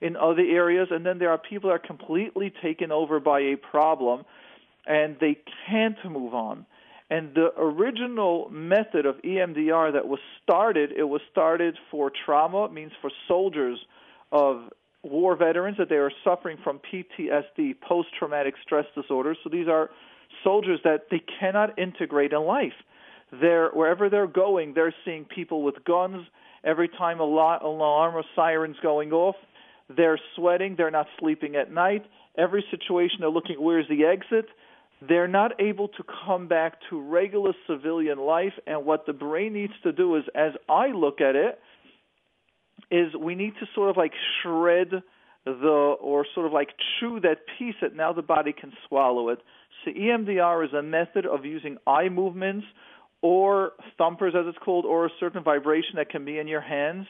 in 0.00 0.16
other 0.16 0.42
areas. 0.42 0.88
And 0.90 1.06
then 1.06 1.18
there 1.18 1.30
are 1.30 1.38
people 1.38 1.70
that 1.70 1.76
are 1.76 1.78
completely 1.78 2.52
taken 2.62 2.92
over 2.92 3.18
by 3.18 3.40
a 3.40 3.56
problem 3.56 4.24
and 4.86 5.16
they 5.20 5.38
can't 5.68 5.96
move 6.04 6.34
on. 6.34 6.66
And 7.10 7.34
the 7.34 7.48
original 7.58 8.48
method 8.50 9.04
of 9.04 9.16
EMDR 9.22 9.92
that 9.94 10.06
was 10.06 10.20
started, 10.42 10.92
it 10.96 11.02
was 11.02 11.20
started 11.32 11.76
for 11.90 12.12
trauma, 12.24 12.70
means 12.70 12.92
for 13.00 13.10
soldiers 13.26 13.80
of 14.30 14.70
war 15.02 15.34
veterans 15.34 15.76
that 15.78 15.88
they 15.88 15.96
are 15.96 16.12
suffering 16.22 16.56
from 16.62 16.78
PTSD, 16.78 17.80
post 17.80 18.08
traumatic 18.16 18.54
stress 18.62 18.84
disorder. 18.94 19.34
So 19.42 19.50
these 19.50 19.66
are 19.66 19.90
soldiers 20.44 20.78
that 20.84 21.06
they 21.10 21.20
cannot 21.40 21.76
integrate 21.80 22.32
in 22.32 22.42
life. 22.42 22.74
They're 23.32 23.70
wherever 23.70 24.08
they're 24.08 24.28
going, 24.28 24.74
they're 24.74 24.94
seeing 25.04 25.24
people 25.24 25.64
with 25.64 25.84
guns. 25.84 26.24
Every 26.62 26.88
time 26.88 27.18
a 27.18 27.24
lot 27.24 27.64
alarm 27.64 28.14
or 28.14 28.22
sirens 28.36 28.76
going 28.82 29.12
off, 29.12 29.36
they're 29.88 30.20
sweating. 30.36 30.76
They're 30.76 30.90
not 30.90 31.06
sleeping 31.18 31.56
at 31.56 31.72
night. 31.72 32.04
Every 32.38 32.64
situation, 32.70 33.16
they're 33.20 33.30
looking 33.30 33.56
where's 33.60 33.88
the 33.88 34.04
exit 34.04 34.46
they're 35.06 35.28
not 35.28 35.60
able 35.60 35.88
to 35.88 36.04
come 36.26 36.46
back 36.46 36.74
to 36.90 37.00
regular 37.00 37.52
civilian 37.66 38.18
life. 38.18 38.52
And 38.66 38.84
what 38.84 39.06
the 39.06 39.12
brain 39.12 39.54
needs 39.54 39.72
to 39.82 39.92
do 39.92 40.16
is, 40.16 40.24
as 40.34 40.52
I 40.68 40.88
look 40.88 41.20
at 41.20 41.36
it, 41.36 41.58
is 42.90 43.14
we 43.18 43.34
need 43.34 43.54
to 43.60 43.66
sort 43.74 43.90
of 43.90 43.96
like 43.96 44.12
shred 44.42 45.02
the 45.44 45.96
or 46.00 46.26
sort 46.34 46.46
of 46.46 46.52
like 46.52 46.68
chew 46.98 47.20
that 47.20 47.38
piece 47.58 47.74
that 47.80 47.94
now 47.94 48.12
the 48.12 48.22
body 48.22 48.52
can 48.52 48.72
swallow 48.88 49.30
it. 49.30 49.38
So 49.84 49.90
EMDR 49.90 50.66
is 50.66 50.74
a 50.74 50.82
method 50.82 51.24
of 51.24 51.44
using 51.44 51.78
eye 51.86 52.08
movements 52.08 52.66
or 53.22 53.72
thumpers 53.96 54.34
as 54.36 54.44
it's 54.46 54.58
called 54.58 54.84
or 54.84 55.06
a 55.06 55.10
certain 55.18 55.42
vibration 55.42 55.92
that 55.96 56.10
can 56.10 56.24
be 56.24 56.38
in 56.38 56.46
your 56.46 56.60
hands 56.60 57.06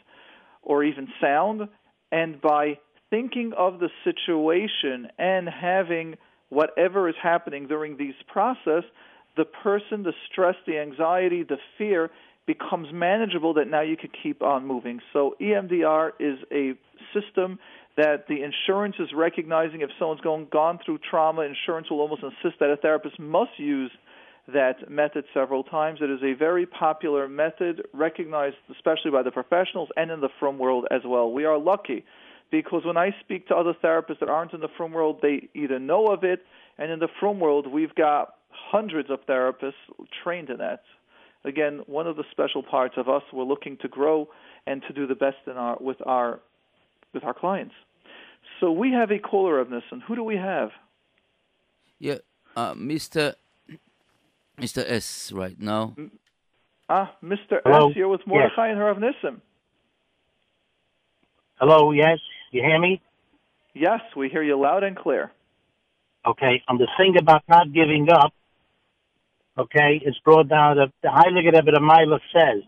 or 0.62 0.84
even 0.84 1.08
sound 1.20 1.68
and 2.12 2.40
by 2.40 2.78
thinking 3.10 3.52
of 3.56 3.80
the 3.80 3.88
situation 4.04 5.08
and 5.18 5.48
having 5.48 6.16
whatever 6.50 7.08
is 7.08 7.14
happening 7.22 7.66
during 7.66 7.96
these 7.96 8.14
process, 8.28 8.84
the 9.36 9.44
person, 9.44 10.02
the 10.02 10.12
stress, 10.30 10.56
the 10.66 10.78
anxiety, 10.78 11.42
the 11.42 11.58
fear 11.78 12.10
becomes 12.46 12.88
manageable 12.92 13.54
that 13.54 13.68
now 13.68 13.80
you 13.80 13.96
can 13.96 14.10
keep 14.22 14.42
on 14.42 14.66
moving. 14.66 15.00
So 15.12 15.36
EMDR 15.40 16.10
is 16.18 16.38
a 16.52 16.74
system 17.14 17.58
that 17.96 18.26
the 18.28 18.42
insurance 18.42 18.96
is 18.98 19.08
recognizing 19.14 19.82
if 19.82 19.90
someone's 19.98 20.20
gone 20.20 20.48
gone 20.50 20.78
through 20.84 20.98
trauma, 21.08 21.42
insurance 21.42 21.90
will 21.90 22.00
almost 22.00 22.22
insist 22.22 22.58
that 22.60 22.70
a 22.70 22.76
therapist 22.76 23.18
must 23.18 23.52
use 23.58 23.90
that 24.52 24.90
method 24.90 25.24
several 25.32 25.62
times. 25.62 26.00
It 26.02 26.10
is 26.10 26.22
a 26.22 26.32
very 26.32 26.66
popular 26.66 27.28
method, 27.28 27.86
recognized 27.92 28.56
especially 28.70 29.10
by 29.12 29.22
the 29.22 29.30
professionals 29.30 29.88
and 29.96 30.10
in 30.10 30.20
the 30.20 30.30
frum 30.40 30.58
world 30.58 30.86
as 30.90 31.02
well. 31.04 31.30
We 31.30 31.44
are 31.44 31.58
lucky 31.58 32.04
because 32.50 32.84
when 32.84 32.96
I 32.96 33.14
speak 33.20 33.48
to 33.48 33.54
other 33.54 33.74
therapists 33.74 34.20
that 34.20 34.28
aren't 34.28 34.52
in 34.52 34.60
the 34.60 34.68
frum 34.76 34.92
world, 34.92 35.20
they 35.22 35.48
either 35.54 35.78
know 35.78 36.06
of 36.06 36.24
it, 36.24 36.40
and 36.78 36.90
in 36.90 36.98
the 36.98 37.08
frum 37.20 37.40
world, 37.40 37.66
we've 37.66 37.94
got 37.94 38.34
hundreds 38.50 39.10
of 39.10 39.24
therapists 39.26 39.72
trained 40.22 40.50
in 40.50 40.58
that. 40.58 40.82
Again, 41.44 41.80
one 41.86 42.06
of 42.06 42.16
the 42.16 42.24
special 42.30 42.62
parts 42.62 42.94
of 42.96 43.08
us, 43.08 43.22
we're 43.32 43.44
looking 43.44 43.78
to 43.78 43.88
grow 43.88 44.28
and 44.66 44.82
to 44.86 44.92
do 44.92 45.06
the 45.06 45.14
best 45.14 45.38
in 45.46 45.52
our 45.52 45.76
with 45.80 45.96
our 46.04 46.40
with 47.14 47.24
our 47.24 47.34
clients. 47.34 47.74
So 48.58 48.70
we 48.70 48.92
have 48.92 49.10
a 49.10 49.18
caller 49.18 49.58
of 49.58 49.70
this, 49.70 49.82
and 49.90 50.02
who 50.02 50.16
do 50.16 50.24
we 50.24 50.36
have? 50.36 50.70
Yeah, 51.98 52.18
uh, 52.56 52.74
Mr. 52.74 53.34
Mr. 54.58 54.84
S. 54.86 55.32
Right 55.32 55.58
now. 55.58 55.94
Ah, 56.88 57.14
Mr. 57.22 57.60
Hello? 57.64 57.90
S. 57.90 57.96
You're 57.96 58.08
with 58.08 58.26
Mordechai 58.26 58.68
yes. 58.68 58.72
and 58.72 58.80
Rav 58.80 58.96
Nissim. 58.96 59.40
Hello, 61.58 61.92
yes. 61.92 62.18
You 62.50 62.62
hear 62.62 62.80
me? 62.80 63.00
Yes, 63.74 64.00
we 64.16 64.28
hear 64.28 64.42
you 64.42 64.60
loud 64.60 64.82
and 64.82 64.96
clear. 64.96 65.30
Okay, 66.26 66.62
on 66.68 66.78
the 66.78 66.88
thing 66.98 67.14
about 67.18 67.42
not 67.48 67.72
giving 67.72 68.08
up, 68.10 68.34
okay, 69.56 70.00
it's 70.04 70.18
brought 70.18 70.48
down 70.48 70.76
that 70.76 70.90
the 71.02 71.08
Heilige 71.08 71.52
Rebbe 71.54 71.80
Mila 71.80 72.18
says 72.34 72.62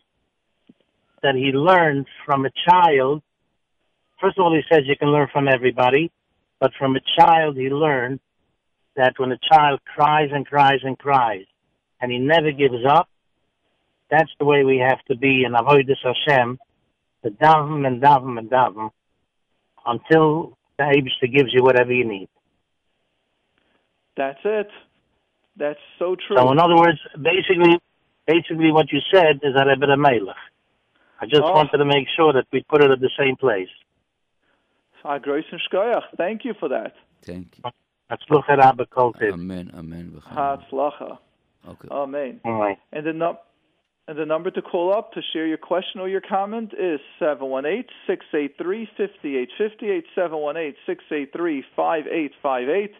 that 1.22 1.34
he 1.34 1.50
learned 1.52 2.06
from 2.24 2.46
a 2.46 2.50
child. 2.68 3.22
First 4.20 4.38
of 4.38 4.44
all, 4.44 4.54
he 4.54 4.62
says 4.72 4.84
you 4.86 4.96
can 4.96 5.08
learn 5.08 5.28
from 5.32 5.48
everybody, 5.48 6.12
but 6.60 6.70
from 6.78 6.96
a 6.96 7.00
child 7.18 7.56
he 7.56 7.68
learned 7.68 8.20
that 8.94 9.14
when 9.18 9.32
a 9.32 9.38
child 9.52 9.80
cries 9.84 10.30
and 10.32 10.46
cries 10.46 10.80
and 10.84 10.96
cries, 10.96 11.44
and 12.00 12.12
he 12.12 12.18
never 12.18 12.52
gives 12.52 12.84
up, 12.88 13.08
that's 14.10 14.30
the 14.38 14.44
way 14.44 14.62
we 14.62 14.78
have 14.78 15.02
to 15.06 15.16
be 15.16 15.44
in 15.44 15.52
Avodah 15.52 15.96
Hashem, 16.02 16.58
the 17.22 17.30
daven 17.30 17.86
and 17.86 18.00
daven 18.00 18.38
and 18.38 18.50
daven 18.50 18.90
until 19.86 20.56
the 20.78 20.84
Aibishter 20.84 21.32
gives 21.32 21.52
you 21.52 21.62
whatever 21.62 21.92
you 21.92 22.06
need. 22.06 22.28
That's 24.16 24.40
it. 24.44 24.68
That's 25.56 25.78
so 25.98 26.16
true. 26.16 26.36
So, 26.36 26.52
in 26.52 26.58
other 26.58 26.76
words, 26.76 26.98
basically, 27.20 27.78
basically 28.26 28.72
what 28.72 28.92
you 28.92 29.00
said 29.12 29.40
is 29.42 29.54
that 29.54 29.66
Rebbe 29.66 29.96
Melech. 29.96 30.36
I 31.20 31.26
just 31.26 31.42
oh. 31.42 31.52
wanted 31.52 31.78
to 31.78 31.84
make 31.84 32.08
sure 32.16 32.32
that 32.32 32.46
we 32.52 32.64
put 32.68 32.82
it 32.82 32.90
at 32.90 33.00
the 33.00 33.10
same 33.18 33.36
place. 33.36 33.68
Ah, 35.04 35.18
thank 36.16 36.44
you 36.44 36.54
for 36.58 36.68
that. 36.68 36.94
Thank 37.24 37.58
you. 37.58 37.70
Hatzlucha 38.10 38.56
Rabba 38.56 38.86
Kol 38.86 39.12
Tov. 39.14 39.32
Amen, 39.32 39.70
amen. 39.76 40.20
Hatzlacha. 40.30 41.18
Okay. 41.68 41.88
Amen. 41.90 42.40
All 42.44 42.54
right. 42.54 42.78
And 42.92 43.06
the 43.06 43.12
num- 43.12 43.38
and 44.12 44.20
the 44.20 44.26
number 44.26 44.50
to 44.50 44.60
call 44.60 44.92
up 44.92 45.12
to 45.12 45.22
share 45.32 45.46
your 45.46 45.56
question 45.56 45.98
or 45.98 46.06
your 46.06 46.20
comment 46.20 46.74
is 46.78 47.00
718-683-5858, 47.18 50.02
718-683-5858. 50.14 52.90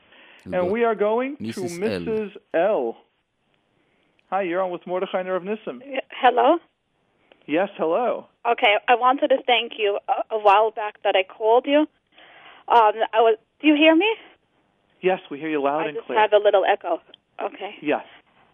And 0.47 0.73
we 0.73 0.85
are 0.85 0.95
going 0.95 1.37
to 1.37 1.43
Mrs. 1.43 2.31
L. 2.55 2.61
L. 2.61 2.97
Hi, 4.31 4.41
you're 4.43 4.63
on 4.63 4.71
with 4.71 4.87
Mordechai 4.87 5.21
and 5.21 5.29
Nissim. 5.29 5.83
Hello. 6.11 6.57
Yes, 7.47 7.69
hello. 7.77 8.29
Okay, 8.51 8.77
I 8.89 8.95
wanted 8.95 9.29
to 9.29 9.37
thank 9.47 9.73
you 9.77 9.99
a, 10.09 10.13
a 10.35 10.39
while 10.39 10.71
back 10.71 11.03
that 11.05 11.15
I 11.15 11.25
called 11.31 11.67
you. 11.67 11.81
Um, 11.81 12.95
I 13.13 13.21
was. 13.21 13.37
Do 13.61 13.69
you 13.69 13.75
hear 13.75 13.95
me? 13.95 14.07
Yes, 15.03 15.21
we 15.31 15.39
hear 15.39 15.51
you 15.51 15.61
loud 15.63 15.83
I 15.83 15.89
and 15.89 15.97
just 15.97 16.07
clear. 16.07 16.19
have 16.19 16.33
a 16.33 16.39
little 16.39 16.65
echo. 16.65 17.03
Okay. 17.41 17.75
Yes. 17.83 18.07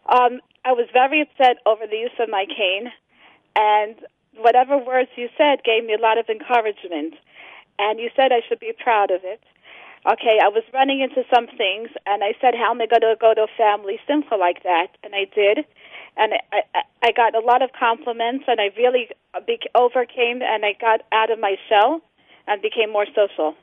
Um, 0.09 0.41
I 0.65 0.73
was 0.73 0.89
very 0.93 1.21
upset 1.21 1.59
over 1.67 1.87
the 1.87 1.97
use 1.97 2.17
of 2.19 2.29
my 2.29 2.47
cane, 2.47 2.91
and 3.57 3.97
whatever 4.37 4.79
words 4.79 5.11
you 5.17 5.29
said 5.37 5.65
gave 5.65 5.85
me 5.85 5.95
a 5.95 6.01
lot 6.01 6.19
of 6.19 6.29
encouragement. 6.29 7.15
And 7.79 8.01
you 8.01 8.11
said 8.17 8.33
I 8.33 8.41
should 8.49 8.61
be 8.61 8.73
proud 8.73 9.11
of 9.11 9.21
it. 9.25 9.41
Okay, 10.07 10.39
I 10.43 10.49
was 10.49 10.63
running 10.73 11.01
into 11.01 11.25
some 11.35 11.47
things, 11.47 11.91
and 12.07 12.25
I 12.25 12.33
said, 12.41 12.55
"How 12.55 12.71
am 12.71 12.81
I 12.81 12.87
going 12.87 13.03
to 13.03 13.17
go 13.21 13.35
to 13.35 13.43
a 13.43 13.57
family 13.57 14.01
simcha 14.07 14.37
like 14.37 14.63
that?" 14.63 14.89
And 15.03 15.15
I 15.15 15.27
did, 15.35 15.67
and 16.17 16.35
I, 16.53 16.63
I, 16.75 16.83
I 17.03 17.13
got 17.13 17.35
a 17.35 17.41
lot 17.41 17.63
of 17.63 17.71
compliments, 17.73 18.45
and 18.49 18.61
I 18.61 18.71
really 18.77 19.11
overcame, 19.75 20.41
and 20.43 20.65
I 20.65 20.73
got 20.81 21.03
out 21.13 21.31
of 21.31 21.39
my 21.39 21.57
shell, 21.69 22.01
and 22.47 22.63
became 22.63 22.91
more 22.93 23.07
social. 23.15 23.55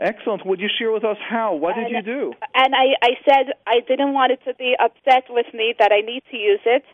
Excellent. 0.00 0.46
Would 0.46 0.60
you 0.60 0.68
share 0.78 0.90
with 0.90 1.04
us 1.04 1.18
how? 1.28 1.54
What 1.54 1.74
did 1.76 1.86
And- 1.86 1.94
you 1.94 2.02
do? 2.02 2.32
And 2.54 2.74
I, 2.74 2.94
I 3.02 3.10
said 3.24 3.52
I 3.66 3.80
didn't 3.86 4.14
want 4.14 4.32
it 4.32 4.40
to 4.46 4.54
be 4.54 4.74
upset 4.80 5.24
with 5.28 5.46
me 5.52 5.74
that 5.78 5.92
I 5.92 6.00
need 6.00 6.22
to 6.30 6.36
use 6.36 6.60
it. 6.64 6.84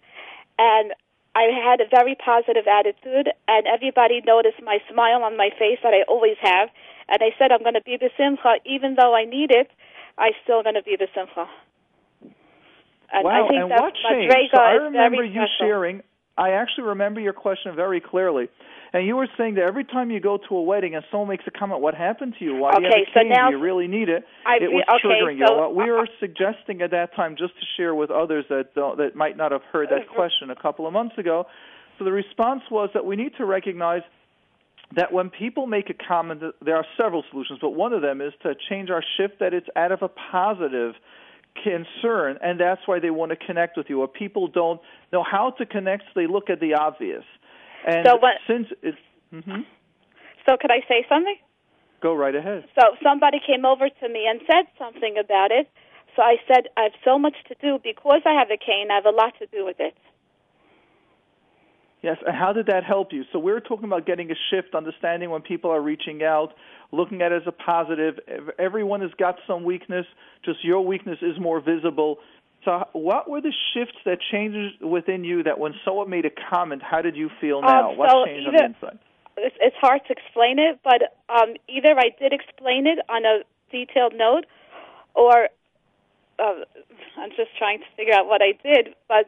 And 0.59 0.93
I 1.37 1.45
had 1.53 1.81
a 1.81 1.89
very 1.89 2.17
positive 2.17 2.67
attitude, 2.67 3.29
and 3.47 3.67
everybody 3.67 4.23
noticed 4.27 4.61
my 4.63 4.79
smile 4.91 5.23
on 5.23 5.37
my 5.37 5.51
face 5.59 5.79
that 5.83 5.93
I 5.93 6.03
always 6.09 6.37
have. 6.41 6.71
And 7.09 7.19
I 7.23 7.31
said 7.39 7.53
I'm 7.53 7.63
going 7.63 7.75
to 7.75 7.83
be 7.83 7.97
the 7.97 8.11
besimcha, 8.19 8.57
even 8.65 8.97
though 8.99 9.15
I 9.15 9.25
need 9.25 9.51
it. 9.51 9.71
I'm 10.19 10.33
still 10.43 10.63
going 10.63 10.75
to 10.75 10.83
be 10.83 10.97
besimcha. 10.97 11.47
And 13.13 13.23
wow, 13.25 13.45
I 13.45 13.49
think 13.49 13.63
and 13.63 13.71
that 13.71 13.81
what 13.81 13.93
changed? 14.11 14.35
So 14.53 14.61
I 14.61 14.73
remember 14.73 15.23
you 15.23 15.33
special. 15.33 15.49
sharing. 15.61 16.03
I 16.37 16.51
actually 16.53 16.85
remember 16.85 17.21
your 17.21 17.33
question 17.33 17.77
very 17.77 18.01
clearly. 18.01 18.49
And 18.97 19.07
you 19.07 19.15
were 19.15 19.29
saying 19.37 19.57
that 19.57 19.65
every 19.65 19.85
time 19.85 20.11
you 20.11 20.21
go 20.21 20.39
to 20.39 20.57
a 20.57 20.63
wedding 20.63 20.95
and 20.95 21.05
someone 21.11 21.29
makes 21.29 21.45
a 21.47 21.51
comment, 21.51 21.83
what 21.83 21.95
happened 21.95 22.35
to 22.39 22.45
you? 22.47 22.55
Why 22.57 22.71
do 22.73 22.81
you 22.81 22.89
have 22.89 22.95
a 22.95 23.05
so 23.13 23.21
cane? 23.21 23.29
now- 23.29 23.51
do 23.51 23.57
you 23.57 23.63
really 23.63 23.89
need 23.89 24.09
it? 24.09 24.25
I 24.47 24.57
it 24.57 24.73
was 24.73 24.85
okay, 24.89 25.07
triggering 25.07 25.37
you. 25.37 25.47
so- 25.47 25.59
What 25.59 25.75
we 25.75 25.91
were 25.91 26.09
suggesting 26.19 26.81
at 26.81 26.93
that 26.93 27.15
time, 27.15 27.37
just 27.37 27.53
to 27.61 27.67
share 27.77 27.95
with 27.95 28.11
others 28.11 28.47
that 28.49 28.75
don't, 28.75 28.97
that 28.97 29.15
might 29.15 29.37
not 29.37 29.53
have 29.53 29.63
heard 29.65 29.91
that 29.91 30.09
question 30.09 30.49
a 30.49 30.57
couple 30.57 30.87
of 30.87 30.95
months 30.95 31.19
ago. 31.19 31.47
So 31.99 32.07
the 32.07 32.13
response 32.13 32.63
was 32.71 32.89
that 32.95 33.05
we 33.05 33.17
need 33.17 33.37
to 33.37 33.45
recognize 33.45 34.01
that 34.95 35.13
when 35.13 35.29
people 35.29 35.67
make 35.67 35.91
a 35.91 35.95
comment, 35.95 36.41
there 36.63 36.77
are 36.77 36.87
several 36.97 37.23
solutions, 37.31 37.59
but 37.61 37.75
one 37.75 37.93
of 37.93 38.01
them 38.01 38.23
is 38.23 38.33
to 38.45 38.55
change 38.71 38.89
our 38.89 39.05
shift 39.19 39.41
that 39.41 39.53
it's 39.53 39.69
out 39.77 39.93
of 39.93 40.01
a 40.01 40.09
positive 40.09 40.95
concern, 41.63 42.39
and 42.43 42.59
that's 42.59 42.81
why 42.87 42.99
they 42.99 43.11
want 43.11 43.29
to 43.29 43.37
connect 43.37 43.77
with 43.77 43.91
you. 43.91 44.01
Or 44.01 44.09
people 44.09 44.49
don't 44.49 44.81
know 45.13 45.23
how 45.23 45.51
to 45.59 45.67
connect, 45.67 46.05
so 46.05 46.13
they 46.15 46.27
look 46.27 46.49
at 46.49 46.61
the 46.61 46.75
obvious. 46.75 47.25
And 47.87 48.05
So 48.07 48.17
what- 48.17 48.39
since 48.47 48.69
it's 48.83 48.99
hmm 49.31 49.63
So 50.47 50.57
could 50.57 50.71
I 50.71 50.81
say 50.89 51.07
something? 51.09 51.39
go 52.01 52.15
right 52.15 52.35
ahead. 52.35 52.69
So 52.79 52.97
somebody 53.03 53.41
came 53.41 53.65
over 53.65 53.89
to 53.89 54.09
me 54.09 54.27
and 54.27 54.41
said 54.47 54.67
something 54.79 55.17
about 55.19 55.51
it. 55.51 55.69
So 56.15 56.23
I 56.23 56.37
said, 56.47 56.69
I 56.77 56.83
have 56.85 56.93
so 57.05 57.19
much 57.19 57.35
to 57.49 57.55
do 57.61 57.79
because 57.83 58.23
I 58.25 58.33
have 58.33 58.51
a 58.51 58.57
cane. 58.57 58.91
I 58.91 58.95
have 58.95 59.07
a 59.07 59.11
lot 59.11 59.35
to 59.39 59.47
do 59.47 59.65
with 59.65 59.81
it. 59.81 59.97
Yes, 62.03 62.19
and 62.27 62.37
how 62.37 62.53
did 62.53 62.67
that 62.67 62.85
help 62.85 63.13
you? 63.13 63.25
So 63.33 63.39
we're 63.39 63.61
talking 63.61 63.87
about 63.87 64.07
getting 64.07 64.31
a 64.31 64.35
shift, 64.51 64.75
understanding 64.75 65.31
when 65.31 65.43
people 65.43 65.71
are 65.73 65.81
reaching 65.81 66.23
out, 66.23 66.55
looking 66.93 67.21
at 67.23 67.33
it 67.33 67.43
as 67.43 67.49
a 67.49 67.53
positive. 67.53 68.21
Everyone 68.59 69.01
has 69.01 69.11
got 69.19 69.37
some 69.47 69.65
weakness, 69.65 70.07
just 70.45 70.63
your 70.63 70.83
weakness 70.83 71.19
is 71.23 71.41
more 71.41 71.61
visible. 71.61 72.19
So 72.67 72.85
what 72.93 73.31
were 73.31 73.41
the 73.41 73.53
shifts 73.73 73.95
that 74.05 74.19
changed 74.21 74.83
within 74.83 75.23
you 75.23 75.45
that 75.45 75.61
when 75.61 75.75
someone 75.85 76.11
made 76.11 76.27
a 76.27 76.31
comment, 76.51 76.83
how 76.83 77.01
did 77.01 77.17
you 77.17 77.31
feel 77.41 77.63
now? 77.63 77.93
Um, 77.93 77.97
what 77.97 78.11
so 78.11 78.27
changed 78.27 78.49
on 78.49 78.55
either- 78.55 78.75
the 78.75 78.87
inside? 78.87 78.99
It's, 79.39 79.57
it's 79.61 79.77
hard 79.77 80.01
to 80.09 80.13
explain 80.13 80.59
it, 80.59 80.81
but 80.83 81.15
um, 81.29 81.57
either 81.69 81.95
I 81.97 82.09
did 82.19 82.33
explain 82.33 82.87
it 82.87 82.99
on 83.09 83.27
a 83.27 83.43
detailed 83.71 84.15
note, 84.17 84.47
or 85.15 85.51
uh, 86.39 86.65
I'm 87.19 87.31
just 87.37 87.55
trying 87.59 87.81
to 87.81 87.85
figure 87.97 88.15
out 88.15 88.27
what 88.27 88.41
I 88.41 88.53
did. 88.63 88.95
But 89.09 89.27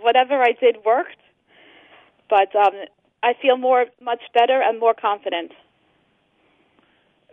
whatever 0.00 0.34
I 0.42 0.52
did 0.52 0.76
worked. 0.84 1.16
But 2.28 2.54
um, 2.54 2.74
I 3.22 3.32
feel 3.40 3.56
more, 3.56 3.86
much 4.02 4.20
better 4.34 4.60
and 4.62 4.78
more 4.78 4.94
confident. 4.94 5.52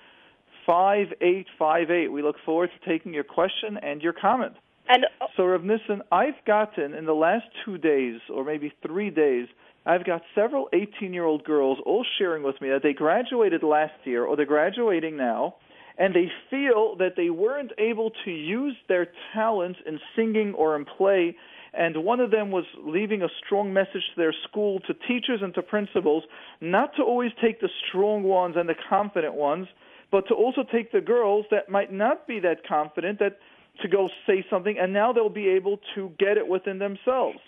718-683-5858. 0.70 2.12
We 2.12 2.22
look 2.22 2.36
forward 2.46 2.70
to 2.80 2.90
taking 2.90 3.14
your 3.14 3.24
question 3.24 3.78
and 3.82 4.02
your 4.02 4.14
comment. 4.14 4.54
And 4.88 5.06
uh, 5.22 5.26
So, 5.38 5.46
Rav 5.46 5.64
Nissen, 5.64 6.02
I've 6.12 6.44
gotten 6.46 6.94
in 6.94 7.06
the 7.06 7.14
last 7.14 7.46
two 7.66 7.78
days, 7.78 8.20
or 8.34 8.44
maybe 8.44 8.74
three 8.86 9.10
days, 9.10 9.48
I've 9.86 10.06
got 10.06 10.22
several 10.36 10.68
18 10.74 11.14
year 11.14 11.26
old 11.26 11.44
girls 11.44 11.80
all 11.86 12.06
sharing 12.18 12.44
with 12.44 12.60
me 12.62 12.70
that 12.70 12.84
they 12.84 12.94
graduated 12.94 13.64
last 13.64 13.94
year 14.04 14.26
or 14.26 14.36
they're 14.36 14.46
graduating 14.46 15.18
now, 15.18 15.56
and 15.98 16.14
they 16.14 16.32
feel 16.50 16.96
that 16.98 17.14
they 17.16 17.30
weren't 17.30 17.72
able 17.78 18.12
to 18.26 18.32
use 18.32 18.76
their 18.88 19.08
talents 19.34 19.80
in 19.86 20.00
singing 20.16 20.54
or 20.54 20.76
in 20.76 20.86
play. 20.86 21.36
And 21.74 22.04
one 22.04 22.20
of 22.20 22.32
them 22.32 22.52
was 22.52 22.66
leaving 22.84 23.22
a 23.22 23.28
strong 23.46 23.74
message 23.74 24.02
to 24.14 24.18
their 24.18 24.34
school, 24.50 24.80
to 24.82 24.94
teachers 25.08 25.42
and 25.42 25.54
to 25.54 25.62
principals, 25.62 26.24
not 26.62 26.96
to 26.96 27.04
always 27.04 27.32
take 27.42 27.62
the 27.62 27.70
strong 27.88 28.24
ones 28.24 28.56
and 28.58 28.68
the 28.68 28.76
confident 28.90 29.36
ones, 29.36 29.68
but 30.12 30.28
to 30.28 30.34
also 30.34 30.64
take 30.64 30.92
the 30.92 31.02
girls 31.02 31.46
that 31.52 31.70
might 31.70 31.92
not 31.92 32.28
be 32.28 32.40
that 32.40 32.68
confident, 32.68 33.20
that 33.20 33.38
to 33.82 33.88
go 33.88 34.10
say 34.28 34.46
something, 34.50 34.78
and 34.78 34.92
now 34.92 35.14
they'll 35.14 35.30
be 35.30 35.50
able 35.50 35.80
to 35.96 36.12
get 36.20 36.38
it 36.38 36.48
within 36.48 36.80
themselves. 36.80 37.40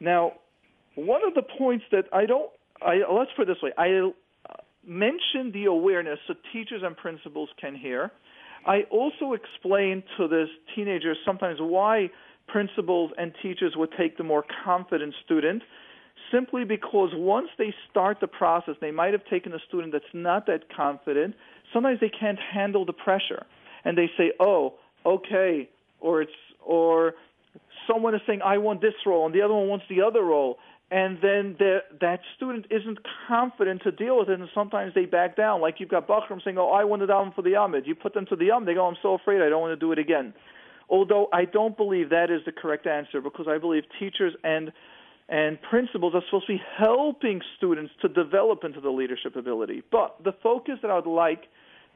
Now, 0.00 0.34
one 0.94 1.22
of 1.26 1.34
the 1.34 1.42
points 1.42 1.84
that 1.92 2.06
I 2.12 2.26
don't, 2.26 2.50
I, 2.82 3.00
let's 3.10 3.30
put 3.36 3.48
it 3.48 3.54
this 3.54 3.62
way, 3.62 3.72
I 3.78 4.10
mentioned 4.84 5.52
the 5.52 5.66
awareness 5.66 6.18
so 6.26 6.34
teachers 6.52 6.82
and 6.84 6.96
principals 6.96 7.50
can 7.60 7.74
hear. 7.74 8.10
I 8.66 8.82
also 8.90 9.34
explained 9.34 10.02
to 10.16 10.28
this 10.28 10.48
teenager 10.74 11.14
sometimes 11.24 11.58
why 11.60 12.10
principals 12.48 13.12
and 13.18 13.32
teachers 13.42 13.74
would 13.76 13.90
take 13.98 14.16
the 14.16 14.24
more 14.24 14.44
confident 14.64 15.14
student 15.24 15.62
simply 16.32 16.64
because 16.64 17.10
once 17.14 17.48
they 17.58 17.72
start 17.90 18.18
the 18.20 18.26
process, 18.26 18.74
they 18.80 18.90
might 18.90 19.12
have 19.12 19.24
taken 19.26 19.52
a 19.52 19.58
student 19.68 19.92
that's 19.92 20.04
not 20.12 20.46
that 20.46 20.64
confident. 20.74 21.34
Sometimes 21.72 22.00
they 22.00 22.10
can't 22.10 22.38
handle 22.38 22.84
the 22.84 22.92
pressure. 22.92 23.44
and 23.84 23.96
they 23.96 24.10
say, 24.16 24.32
"Oh, 24.40 24.74
okay," 25.04 25.68
or 26.00 26.22
it's 26.22 26.32
or 26.64 27.14
someone 27.86 28.14
is 28.14 28.20
saying, 28.26 28.42
"I 28.42 28.58
want 28.58 28.80
this 28.80 28.94
role," 29.06 29.26
and 29.26 29.34
the 29.34 29.42
other 29.42 29.54
one 29.54 29.68
wants 29.68 29.86
the 29.88 30.02
other 30.02 30.22
role, 30.22 30.58
and 30.90 31.18
then 31.22 31.56
the, 31.58 31.78
that 32.00 32.20
student 32.36 32.66
isn't 32.70 32.98
confident 33.26 33.82
to 33.82 33.90
deal 33.92 34.18
with 34.18 34.28
it, 34.28 34.40
and 34.40 34.48
sometimes 34.54 34.94
they 34.94 35.06
back 35.06 35.36
down. 35.36 35.60
Like 35.60 35.80
you've 35.80 35.88
got 35.88 36.06
Bachram 36.06 36.42
saying, 36.44 36.58
"Oh, 36.58 36.70
I 36.70 36.84
want 36.84 37.02
it 37.02 37.06
down 37.06 37.32
for 37.32 37.42
the 37.42 37.52
amud." 37.52 37.86
You 37.86 37.94
put 37.94 38.14
them 38.14 38.26
to 38.26 38.36
the 38.36 38.48
amud, 38.48 38.66
they 38.66 38.74
go, 38.74 38.86
"I'm 38.86 38.96
so 39.02 39.14
afraid, 39.14 39.40
I 39.40 39.48
don't 39.48 39.60
want 39.60 39.78
to 39.78 39.86
do 39.86 39.92
it 39.92 39.98
again." 39.98 40.34
Although 40.90 41.28
I 41.32 41.44
don't 41.44 41.76
believe 41.76 42.10
that 42.10 42.30
is 42.30 42.40
the 42.46 42.52
correct 42.52 42.86
answer, 42.86 43.20
because 43.20 43.46
I 43.46 43.58
believe 43.58 43.84
teachers 43.98 44.34
and 44.42 44.72
and 45.28 45.60
principals 45.60 46.14
are 46.14 46.22
supposed 46.26 46.46
to 46.46 46.54
be 46.54 46.62
helping 46.78 47.40
students 47.56 47.92
to 48.02 48.08
develop 48.08 48.64
into 48.64 48.80
the 48.80 48.90
leadership 48.90 49.36
ability. 49.36 49.82
But 49.90 50.16
the 50.24 50.32
focus 50.42 50.74
that 50.82 50.90
I 50.90 50.96
would 50.96 51.06
like 51.06 51.44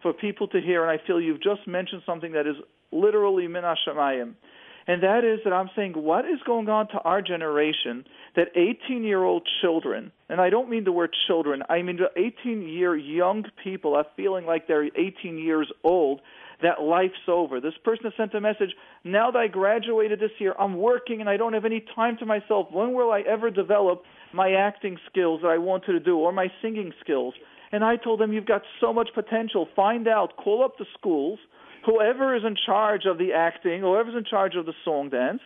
for 0.02 0.12
people 0.12 0.48
to 0.48 0.60
hear, 0.60 0.82
and 0.86 0.90
I 0.90 1.04
feel 1.06 1.20
you've 1.20 1.42
just 1.42 1.66
mentioned 1.66 2.02
something 2.04 2.32
that 2.32 2.46
is 2.46 2.56
literally 2.90 3.48
min 3.48 3.64
and 4.86 5.02
that 5.02 5.24
is 5.24 5.40
that 5.44 5.52
I'm 5.52 5.70
saying 5.76 5.92
what 5.92 6.24
is 6.24 6.40
going 6.44 6.68
on 6.68 6.88
to 6.88 6.98
our 6.98 7.22
generation 7.22 8.04
that 8.36 8.48
18 8.56 9.04
year 9.04 9.22
old 9.22 9.48
children, 9.60 10.10
and 10.28 10.40
I 10.40 10.50
don't 10.50 10.68
mean 10.68 10.84
the 10.84 10.92
word 10.92 11.14
children, 11.26 11.62
I 11.68 11.82
mean 11.82 11.98
the 11.98 12.10
18 12.20 12.62
year 12.62 12.96
young 12.96 13.44
people 13.62 13.94
are 13.94 14.06
feeling 14.16 14.44
like 14.44 14.66
they're 14.66 14.84
18 14.84 15.38
years 15.38 15.70
old, 15.84 16.20
that 16.62 16.82
life's 16.82 17.14
over. 17.28 17.60
This 17.60 17.74
person 17.84 18.10
sent 18.16 18.34
a 18.34 18.40
message, 18.40 18.70
now 19.04 19.30
that 19.30 19.38
I 19.38 19.46
graduated 19.48 20.20
this 20.20 20.30
year, 20.38 20.54
I'm 20.58 20.76
working 20.76 21.20
and 21.20 21.28
I 21.28 21.36
don't 21.36 21.52
have 21.52 21.64
any 21.64 21.84
time 21.94 22.16
to 22.18 22.26
myself. 22.26 22.68
When 22.70 22.94
will 22.94 23.12
I 23.12 23.20
ever 23.20 23.50
develop 23.50 24.02
my 24.32 24.52
acting 24.52 24.98
skills 25.10 25.40
that 25.42 25.48
I 25.48 25.58
wanted 25.58 25.92
to 25.92 26.00
do 26.00 26.18
or 26.18 26.32
my 26.32 26.48
singing 26.60 26.92
skills? 27.00 27.34
And 27.72 27.82
I 27.84 27.96
told 27.96 28.20
them, 28.20 28.32
you've 28.32 28.46
got 28.46 28.62
so 28.80 28.92
much 28.92 29.08
potential. 29.14 29.66
Find 29.74 30.06
out, 30.06 30.36
call 30.36 30.64
up 30.64 30.78
the 30.78 30.86
schools, 30.98 31.38
whoever 31.86 32.36
is 32.36 32.42
in 32.44 32.56
charge 32.66 33.06
of 33.06 33.18
the 33.18 33.32
acting, 33.32 33.80
whoever's 33.80 34.14
in 34.14 34.24
charge 34.24 34.54
of 34.54 34.66
the 34.66 34.74
song 34.84 35.08
dance, 35.08 35.40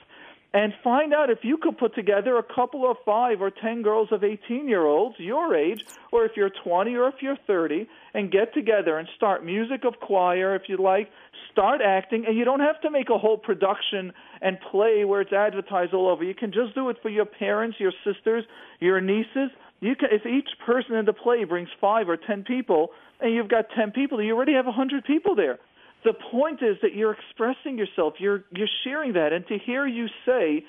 and 0.57 0.73
find 0.83 1.13
out 1.13 1.29
if 1.29 1.41
you 1.43 1.59
could 1.59 1.77
put 1.77 1.95
together 1.95 2.39
a 2.39 2.43
couple 2.43 2.91
of 2.91 2.97
five 3.05 3.43
or 3.43 3.51
ten 3.51 3.83
girls 3.83 4.09
of 4.11 4.25
18 4.25 4.67
year 4.67 4.87
olds 4.87 5.15
your 5.19 5.55
age, 5.55 5.85
or 6.13 6.25
if 6.25 6.33
you're 6.35 6.49
20 6.49 6.95
or 6.95 7.09
if 7.09 7.17
you're 7.21 7.37
30, 7.47 7.87
and 8.15 8.33
get 8.33 8.55
together 8.55 8.97
and 8.97 9.07
start 9.15 9.45
music 9.45 9.85
of 9.85 10.01
choir 10.01 10.57
if 10.57 10.63
you 10.67 10.79
like, 10.79 11.11
start 11.53 11.83
acting, 11.85 12.25
and 12.27 12.39
you 12.39 12.47
don't 12.47 12.61
have 12.61 12.81
to 12.81 12.91
make 12.91 13.11
a 13.11 13.19
whole 13.19 13.37
production 13.37 14.15
and 14.41 14.57
play 14.71 15.05
where 15.05 15.21
it's 15.21 15.33
advertised 15.35 15.93
all 15.93 16.09
over. 16.09 16.25
You 16.25 16.35
can 16.35 16.53
just 16.53 16.75
do 16.75 16.89
it 16.89 16.97
for 17.03 17.11
your 17.11 17.27
parents, 17.27 17.77
your 17.79 17.93
sisters, 18.03 18.45
your 18.81 18.99
nieces. 19.03 19.51
You 19.81 19.95
can, 19.95 20.09
if 20.11 20.25
each 20.25 20.49
person 20.65 20.95
in 20.95 21.05
the 21.05 21.13
play 21.13 21.45
brings 21.45 21.69
five 21.79 22.09
or 22.09 22.17
ten 22.17 22.45
people, 22.45 22.93
and 23.21 23.35
you've 23.35 23.51
got 23.51 23.67
ten 23.77 23.91
people, 23.91 24.23
you 24.23 24.35
already 24.35 24.55
have 24.55 24.67
a 24.67 24.73
hundred 24.73 25.05
people 25.05 25.37
there 25.37 25.59
the 26.07 26.15
point 26.31 26.63
is 26.63 26.77
that 26.83 26.95
you're 26.95 27.13
expressing 27.13 27.77
yourself. 27.77 28.15
You're 28.19 28.45
you're 28.55 28.69
sharing 28.85 29.15
that, 29.15 29.33
and 29.33 29.47
to 29.49 29.59
hear 29.59 29.87
you 29.87 30.07
say 30.25 30.65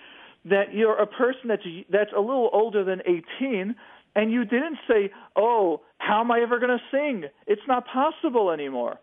that 0.45 0.73
you're 0.73 0.97
a 0.97 1.05
person 1.05 1.47
that's 1.47 1.63
that's 1.91 2.11
a 2.15 2.19
little 2.19 2.49
older 2.51 2.83
than 2.83 3.01
18, 3.05 3.75
and 4.15 4.31
you 4.31 4.45
didn't 4.45 4.79
say, 4.87 5.11
"Oh, 5.35 5.81
how 5.99 6.21
am 6.21 6.31
I 6.31 6.39
ever 6.41 6.57
going 6.57 6.75
to 6.75 6.83
sing?" 6.91 7.25
It's 7.45 7.61
not 7.67 7.85
possible 7.85 8.49
anymore. 8.49 8.99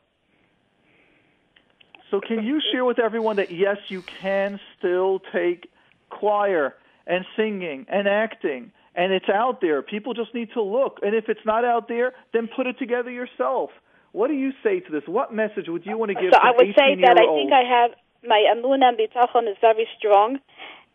So, 2.10 2.20
can 2.20 2.44
you 2.44 2.60
share 2.72 2.84
with 2.84 2.98
everyone 2.98 3.36
that 3.36 3.52
yes, 3.52 3.76
you 3.88 4.02
can 4.20 4.58
still 4.76 5.20
take 5.32 5.70
choir 6.10 6.74
and 7.06 7.24
singing 7.36 7.86
and 7.88 8.08
acting, 8.08 8.72
and 8.96 9.12
it's 9.12 9.28
out 9.28 9.60
there. 9.60 9.82
People 9.82 10.14
just 10.14 10.34
need 10.34 10.48
to 10.54 10.62
look, 10.62 10.98
and 11.02 11.14
if 11.14 11.28
it's 11.28 11.46
not 11.46 11.64
out 11.64 11.86
there, 11.86 12.12
then 12.32 12.48
put 12.48 12.66
it 12.66 12.76
together 12.78 13.10
yourself. 13.10 13.70
What 14.14 14.30
do 14.30 14.38
you 14.38 14.54
say 14.62 14.78
to 14.78 14.90
this? 14.94 15.02
What 15.10 15.34
message 15.34 15.66
would 15.66 15.82
you 15.82 15.98
want 15.98 16.14
to 16.14 16.14
give? 16.14 16.30
So 16.30 16.38
to 16.38 16.46
I 16.46 16.54
would 16.54 16.70
say 16.78 16.94
that 17.02 17.18
I 17.18 17.26
think 17.34 17.50
I 17.50 17.66
have 17.66 17.90
my 18.22 18.46
amun 18.46 18.86
and 18.86 18.94
bitachon 18.94 19.50
is 19.50 19.58
very 19.60 19.90
strong, 19.98 20.38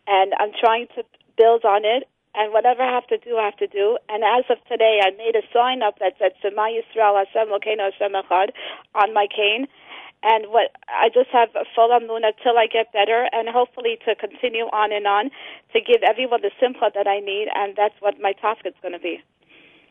and 0.08 0.32
I'm 0.40 0.56
trying 0.56 0.88
to 0.96 1.04
build 1.36 1.68
on 1.68 1.84
it. 1.84 2.08
And 2.32 2.54
whatever 2.56 2.80
I 2.80 2.94
have 2.94 3.06
to 3.12 3.18
do, 3.18 3.36
I 3.36 3.44
have 3.44 3.60
to 3.60 3.66
do. 3.66 3.98
And 4.08 4.24
as 4.24 4.48
of 4.48 4.56
today, 4.72 5.04
I 5.04 5.12
made 5.20 5.36
a 5.36 5.44
sign 5.52 5.82
up 5.84 6.00
that 6.00 6.16
said 6.16 6.32
"Shema 6.40 6.72
Yisrael 6.72 7.20
Hashem 7.20 7.52
Lokeinu 7.52 7.92
Hashem 7.92 8.16
Echad" 8.16 8.56
on 8.96 9.12
my 9.12 9.28
cane. 9.28 9.68
And 10.22 10.48
what 10.48 10.72
I 10.88 11.12
just 11.12 11.28
have 11.28 11.52
a 11.52 11.68
full 11.76 11.92
amun 11.92 12.24
until 12.24 12.56
I 12.56 12.72
get 12.72 12.88
better, 12.90 13.28
and 13.36 13.52
hopefully 13.52 14.00
to 14.08 14.16
continue 14.16 14.64
on 14.72 14.96
and 14.96 15.06
on 15.06 15.28
to 15.76 15.78
give 15.84 16.00
everyone 16.08 16.40
the 16.40 16.52
simcha 16.56 16.88
that 16.94 17.06
I 17.06 17.20
need, 17.20 17.48
and 17.52 17.76
that's 17.76 18.00
what 18.00 18.16
my 18.18 18.32
task 18.32 18.64
is 18.64 18.72
going 18.80 18.96
to 18.96 18.98
be. 18.98 19.20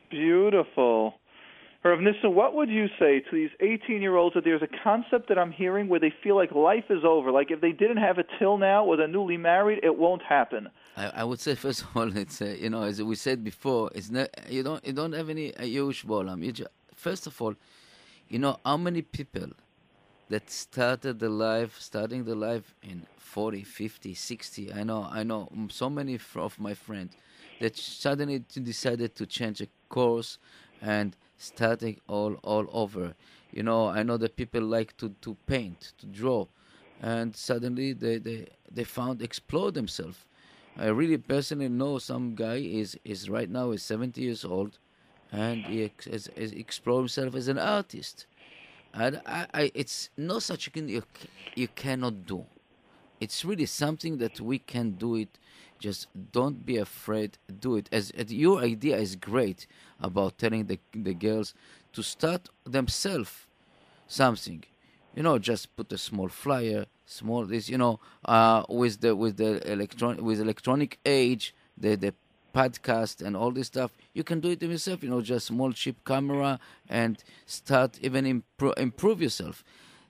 Beautiful. 0.10 1.13
Rav 1.82 2.02
Nissen, 2.02 2.36
what 2.36 2.56
would 2.56 2.70
you 2.70 2.88
say 3.00 3.22
to 3.22 3.32
these 3.32 3.52
18 3.62 4.02
year 4.02 4.18
olds 4.18 4.34
that 4.34 4.44
there's 4.44 4.62
a 4.62 4.68
concept 4.84 5.30
that 5.30 5.39
I'm 5.39 5.52
hearing 5.52 5.88
where 5.88 6.00
they 6.00 6.13
feel 6.22 6.36
like 6.36 6.52
life 6.52 6.84
is 6.89 7.06
over? 7.06 7.32
Like 7.32 7.52
if 7.52 7.62
they 7.62 7.72
didn't 7.72 7.98
have 7.98 8.20
it 8.20 8.28
till 8.38 8.58
now 8.58 8.84
or 8.84 8.98
they're 8.98 9.08
newly 9.08 9.38
married, 9.38 9.80
it 9.82 9.98
won't 9.98 10.22
happen. 10.22 10.70
I, 10.98 11.08
I 11.22 11.24
would 11.24 11.39
say 11.39 11.56
first 11.56 11.84
of 11.84 11.96
all, 11.96 12.15
it's 12.18 12.42
uh, 12.42 12.56
you 12.60 12.70
know 12.70 12.84
as 12.84 13.02
we 13.02 13.15
said 13.15 13.46
before, 13.46 13.92
it's 13.96 14.12
you 14.50 14.62
don't 14.62 14.86
you 14.86 14.92
don't 14.92 15.13
have 15.13 15.30
any 15.30 15.56
uh, 15.56 15.62
Yerush 15.62 16.04
Bolam. 16.06 16.44
You 16.44 16.65
first 16.94 17.28
of 17.28 17.42
all, 17.42 17.56
you 18.28 18.39
know 18.39 18.60
how 18.65 18.76
many 18.76 19.02
people 19.02 19.48
that 20.30 20.50
started 20.52 21.20
the 21.20 21.30
life, 21.30 21.78
starting 21.80 22.26
the 22.26 22.36
life 22.36 22.76
in 22.84 23.06
40, 23.18 23.63
50, 23.63 24.13
60. 24.13 24.74
I 24.74 24.84
know, 24.84 25.08
I 25.10 25.24
know 25.24 25.50
so 25.70 25.89
many 25.89 26.20
of 26.36 26.60
my 26.60 26.74
friends 26.74 27.15
that 27.60 27.76
suddenly 27.76 28.39
decided 28.39 29.15
to 29.15 29.26
change 29.26 29.62
a 29.62 29.68
course 29.89 30.38
and 30.82 31.15
starting 31.38 32.00
all 32.08 32.36
all 32.44 32.68
over. 32.72 33.15
You 33.52 33.63
know, 33.63 33.88
I 33.88 34.04
know 34.04 34.18
that 34.18 34.36
people 34.36 34.62
like 34.62 34.96
to, 34.98 35.10
to 35.22 35.36
paint, 35.48 35.94
to 35.98 36.06
draw, 36.06 36.46
and 37.02 37.36
suddenly 37.36 37.94
they, 37.94 38.18
they, 38.18 38.48
they 38.72 38.84
found 38.84 39.22
explore 39.22 39.72
themselves. 39.72 40.26
I 40.78 40.88
really 40.88 41.18
personally 41.18 41.68
know 41.68 41.98
some 41.98 42.36
guy 42.36 42.58
is, 42.58 42.98
is 43.04 43.30
right 43.30 43.50
now 43.50 43.72
is 43.72 43.82
70 43.84 44.22
years 44.22 44.46
old, 44.46 44.78
and 45.32 45.65
he 45.65 45.84
ex, 45.84 46.08
is, 46.08 46.28
is 46.36 46.52
explore 46.52 47.00
himself 47.00 47.36
as 47.36 47.48
an 47.48 47.58
artist. 47.58 48.28
And 48.94 49.22
I, 49.26 49.48
I, 49.54 49.72
it's 49.74 50.10
no 50.15 50.39
such 50.39 50.70
thing 50.70 50.89
you, 50.89 51.04
you 51.56 51.68
cannot 51.70 52.26
do. 52.26 52.46
It's 53.20 53.44
really 53.44 53.65
something 53.65 54.18
that 54.20 54.39
we 54.39 54.60
can 54.60 54.92
do 54.92 55.15
it 55.15 55.38
just 55.80 56.08
don't 56.32 56.65
be 56.65 56.78
afraid 56.78 57.38
do 57.60 57.76
it. 57.78 57.89
As, 57.92 58.12
as 58.12 58.32
your 58.34 58.60
idea 58.60 58.98
is 58.98 59.15
great 59.15 59.65
about 60.00 60.38
telling 60.38 60.65
the, 60.65 60.80
the 60.94 61.13
girls 61.13 61.54
to 61.94 62.04
start 62.04 62.50
themselves 62.65 63.48
something. 64.08 64.63
You 65.15 65.24
know 65.24 65.39
just 65.39 65.76
put 65.76 65.92
a 65.92 65.98
small 65.98 66.30
flyer 66.30 66.86
small 67.06 67.44
this 67.46 67.68
you 67.70 67.78
know 67.78 68.00
uh, 68.26 68.63
with 68.70 69.02
the 69.02 69.15
with 69.15 69.38
the 69.38 69.72
electron 69.72 70.24
with 70.24 70.39
electronic 70.39 71.00
age 71.06 71.56
the 71.78 71.96
the 71.96 72.13
podcast 72.56 73.26
and 73.26 73.36
all 73.36 73.52
this 73.52 73.68
stuff. 73.68 73.92
You 74.13 74.24
can 74.24 74.39
do 74.39 74.50
it 74.50 74.62
yourself 74.62 75.04
you 75.04 75.10
know 75.10 75.22
just 75.22 75.48
small 75.48 75.72
cheap 75.72 76.04
camera 76.06 76.60
and 76.88 77.24
start 77.46 78.00
even 78.02 78.26
impro- 78.26 78.78
improve 78.78 79.22
yourself 79.22 79.63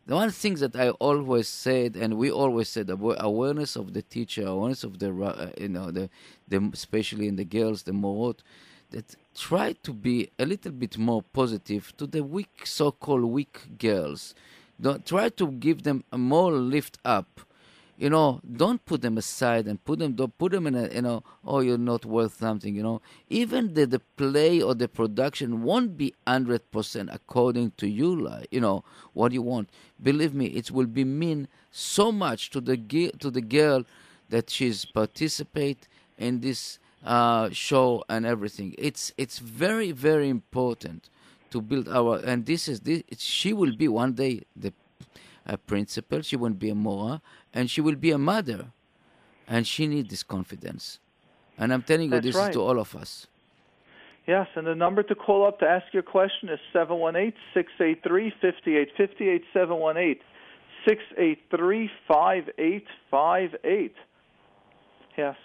the 0.09 0.15
one 0.15 0.31
thing 0.31 0.55
that 0.55 0.75
I 0.75 0.89
always 0.89 1.47
said, 1.47 1.95
and 1.95 2.17
we 2.17 2.31
always 2.31 2.67
said, 2.67 2.89
awareness 2.89 3.75
of 3.75 3.93
the 3.93 4.01
teacher, 4.01 4.47
awareness 4.47 4.83
of 4.83 4.97
the, 4.97 5.13
uh, 5.13 5.51
you 5.55 5.69
know, 5.69 5.91
the, 5.91 6.09
the, 6.47 6.67
especially 6.73 7.27
in 7.27 7.35
the 7.35 7.45
girls, 7.45 7.83
the 7.83 7.91
morot, 7.91 8.39
that 8.89 9.15
try 9.35 9.73
to 9.83 9.93
be 9.93 10.31
a 10.39 10.47
little 10.47 10.71
bit 10.71 10.97
more 10.97 11.21
positive 11.21 11.95
to 11.97 12.07
the 12.07 12.23
weak, 12.23 12.65
so-called 12.65 13.23
weak 13.25 13.77
girls. 13.77 14.33
Don't 14.81 15.05
try 15.05 15.29
to 15.29 15.51
give 15.51 15.83
them 15.83 16.03
a 16.11 16.17
more 16.17 16.53
lift 16.53 16.97
up 17.05 17.41
you 17.99 18.09
know, 18.09 18.39
don't 18.55 18.83
put 18.85 19.01
them 19.01 19.17
aside 19.17 19.67
and 19.67 19.83
put 19.83 19.99
them, 19.99 20.13
don't 20.13 20.35
put 20.37 20.53
them 20.53 20.65
in 20.67 20.75
a, 20.75 20.87
you 20.87 21.01
know, 21.01 21.21
oh, 21.45 21.59
you're 21.59 21.77
not 21.77 22.05
worth 22.05 22.39
something, 22.39 22.73
you 22.73 22.81
know. 22.81 23.01
Even 23.29 23.73
the, 23.73 23.85
the 23.85 23.99
play 24.15 24.61
or 24.61 24.73
the 24.73 24.87
production 24.87 25.63
won't 25.63 25.97
be 25.97 26.13
100% 26.25 27.13
according 27.13 27.71
to 27.71 27.89
you, 27.89 28.15
like, 28.15 28.47
you 28.51 28.61
know, 28.61 28.85
what 29.11 29.33
you 29.33 29.41
want. 29.41 29.69
Believe 30.01 30.33
me, 30.33 30.45
it 30.45 30.71
will 30.71 30.85
be 30.85 31.03
mean 31.03 31.49
so 31.71 32.09
much 32.09 32.49
to 32.51 32.61
the, 32.61 32.77
to 33.19 33.29
the 33.29 33.41
girl 33.41 33.83
that 34.29 34.49
she's 34.49 34.85
participate 34.85 35.89
in 36.17 36.39
this 36.39 36.79
uh, 37.03 37.49
show 37.51 38.05
and 38.07 38.25
everything. 38.25 38.75
It's, 38.77 39.11
it's 39.17 39.39
very, 39.39 39.91
very 39.91 40.29
important 40.29 41.09
to 41.51 41.59
build 41.61 41.89
our, 41.89 42.19
and 42.19 42.45
this 42.45 42.69
is, 42.69 42.79
this, 42.79 43.03
she 43.17 43.51
will 43.51 43.75
be 43.75 43.89
one 43.89 44.13
day 44.13 44.43
the 44.55 44.71
a 45.49 45.57
principal, 45.57 46.21
she 46.21 46.35
won't 46.35 46.59
be 46.59 46.69
a 46.69 46.75
mora, 46.75 47.21
and 47.53 47.69
she 47.69 47.81
will 47.81 47.95
be 47.95 48.11
a 48.11 48.17
mother. 48.17 48.71
And 49.47 49.65
she 49.65 49.87
needs 49.87 50.09
this 50.09 50.23
confidence. 50.23 50.99
And 51.57 51.73
I'm 51.73 51.81
telling 51.81 52.09
That's 52.11 52.25
you, 52.25 52.31
this 52.31 52.39
right. 52.39 52.49
is 52.49 52.55
to 52.55 52.61
all 52.61 52.79
of 52.79 52.95
us. 52.95 53.27
Yes, 54.27 54.47
and 54.55 54.67
the 54.67 54.75
number 54.75 55.01
to 55.01 55.15
call 55.15 55.47
up 55.47 55.59
to 55.59 55.65
ask 55.65 55.85
your 55.91 56.03
question 56.03 56.49
is 56.49 56.59
718 56.71 57.33
683 57.53 58.29
5858 58.41 59.43
718 59.51 60.21
683 60.87 61.89
5858. 62.07 63.95
Yes. 65.17 65.35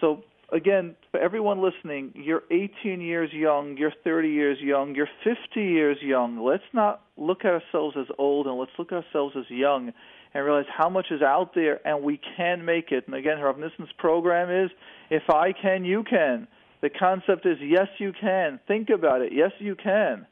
So 0.00 0.22
again, 0.52 0.96
for 1.10 1.20
everyone 1.20 1.62
listening, 1.62 2.12
you're 2.14 2.42
18 2.50 3.00
years 3.00 3.30
young, 3.32 3.76
you're 3.76 3.92
30 4.04 4.28
years 4.28 4.58
young, 4.60 4.94
you're 4.94 5.08
50 5.24 5.60
years 5.60 5.98
young. 6.02 6.42
Let's 6.42 6.62
not 6.72 7.02
look 7.16 7.44
at 7.44 7.52
ourselves 7.52 7.96
as 7.98 8.06
old 8.18 8.46
and 8.46 8.58
let's 8.58 8.72
look 8.78 8.92
at 8.92 9.04
ourselves 9.04 9.34
as 9.38 9.44
young 9.50 9.92
and 10.34 10.44
realize 10.44 10.66
how 10.74 10.88
much 10.88 11.06
is 11.10 11.22
out 11.22 11.54
there 11.54 11.86
and 11.86 12.02
we 12.02 12.20
can 12.36 12.64
make 12.64 12.92
it. 12.92 13.04
And 13.06 13.14
again, 13.14 13.38
Rav 13.38 13.56
Nissan's 13.56 13.92
program 13.98 14.50
is 14.50 14.70
if 15.10 15.28
I 15.30 15.52
can, 15.52 15.84
you 15.84 16.04
can. 16.04 16.48
The 16.80 16.90
concept 16.90 17.44
is 17.44 17.58
yes, 17.60 17.88
you 17.98 18.12
can. 18.18 18.60
Think 18.68 18.88
about 18.90 19.20
it. 19.22 19.32
Yes, 19.32 19.50
you 19.58 19.74
can. 19.74 20.26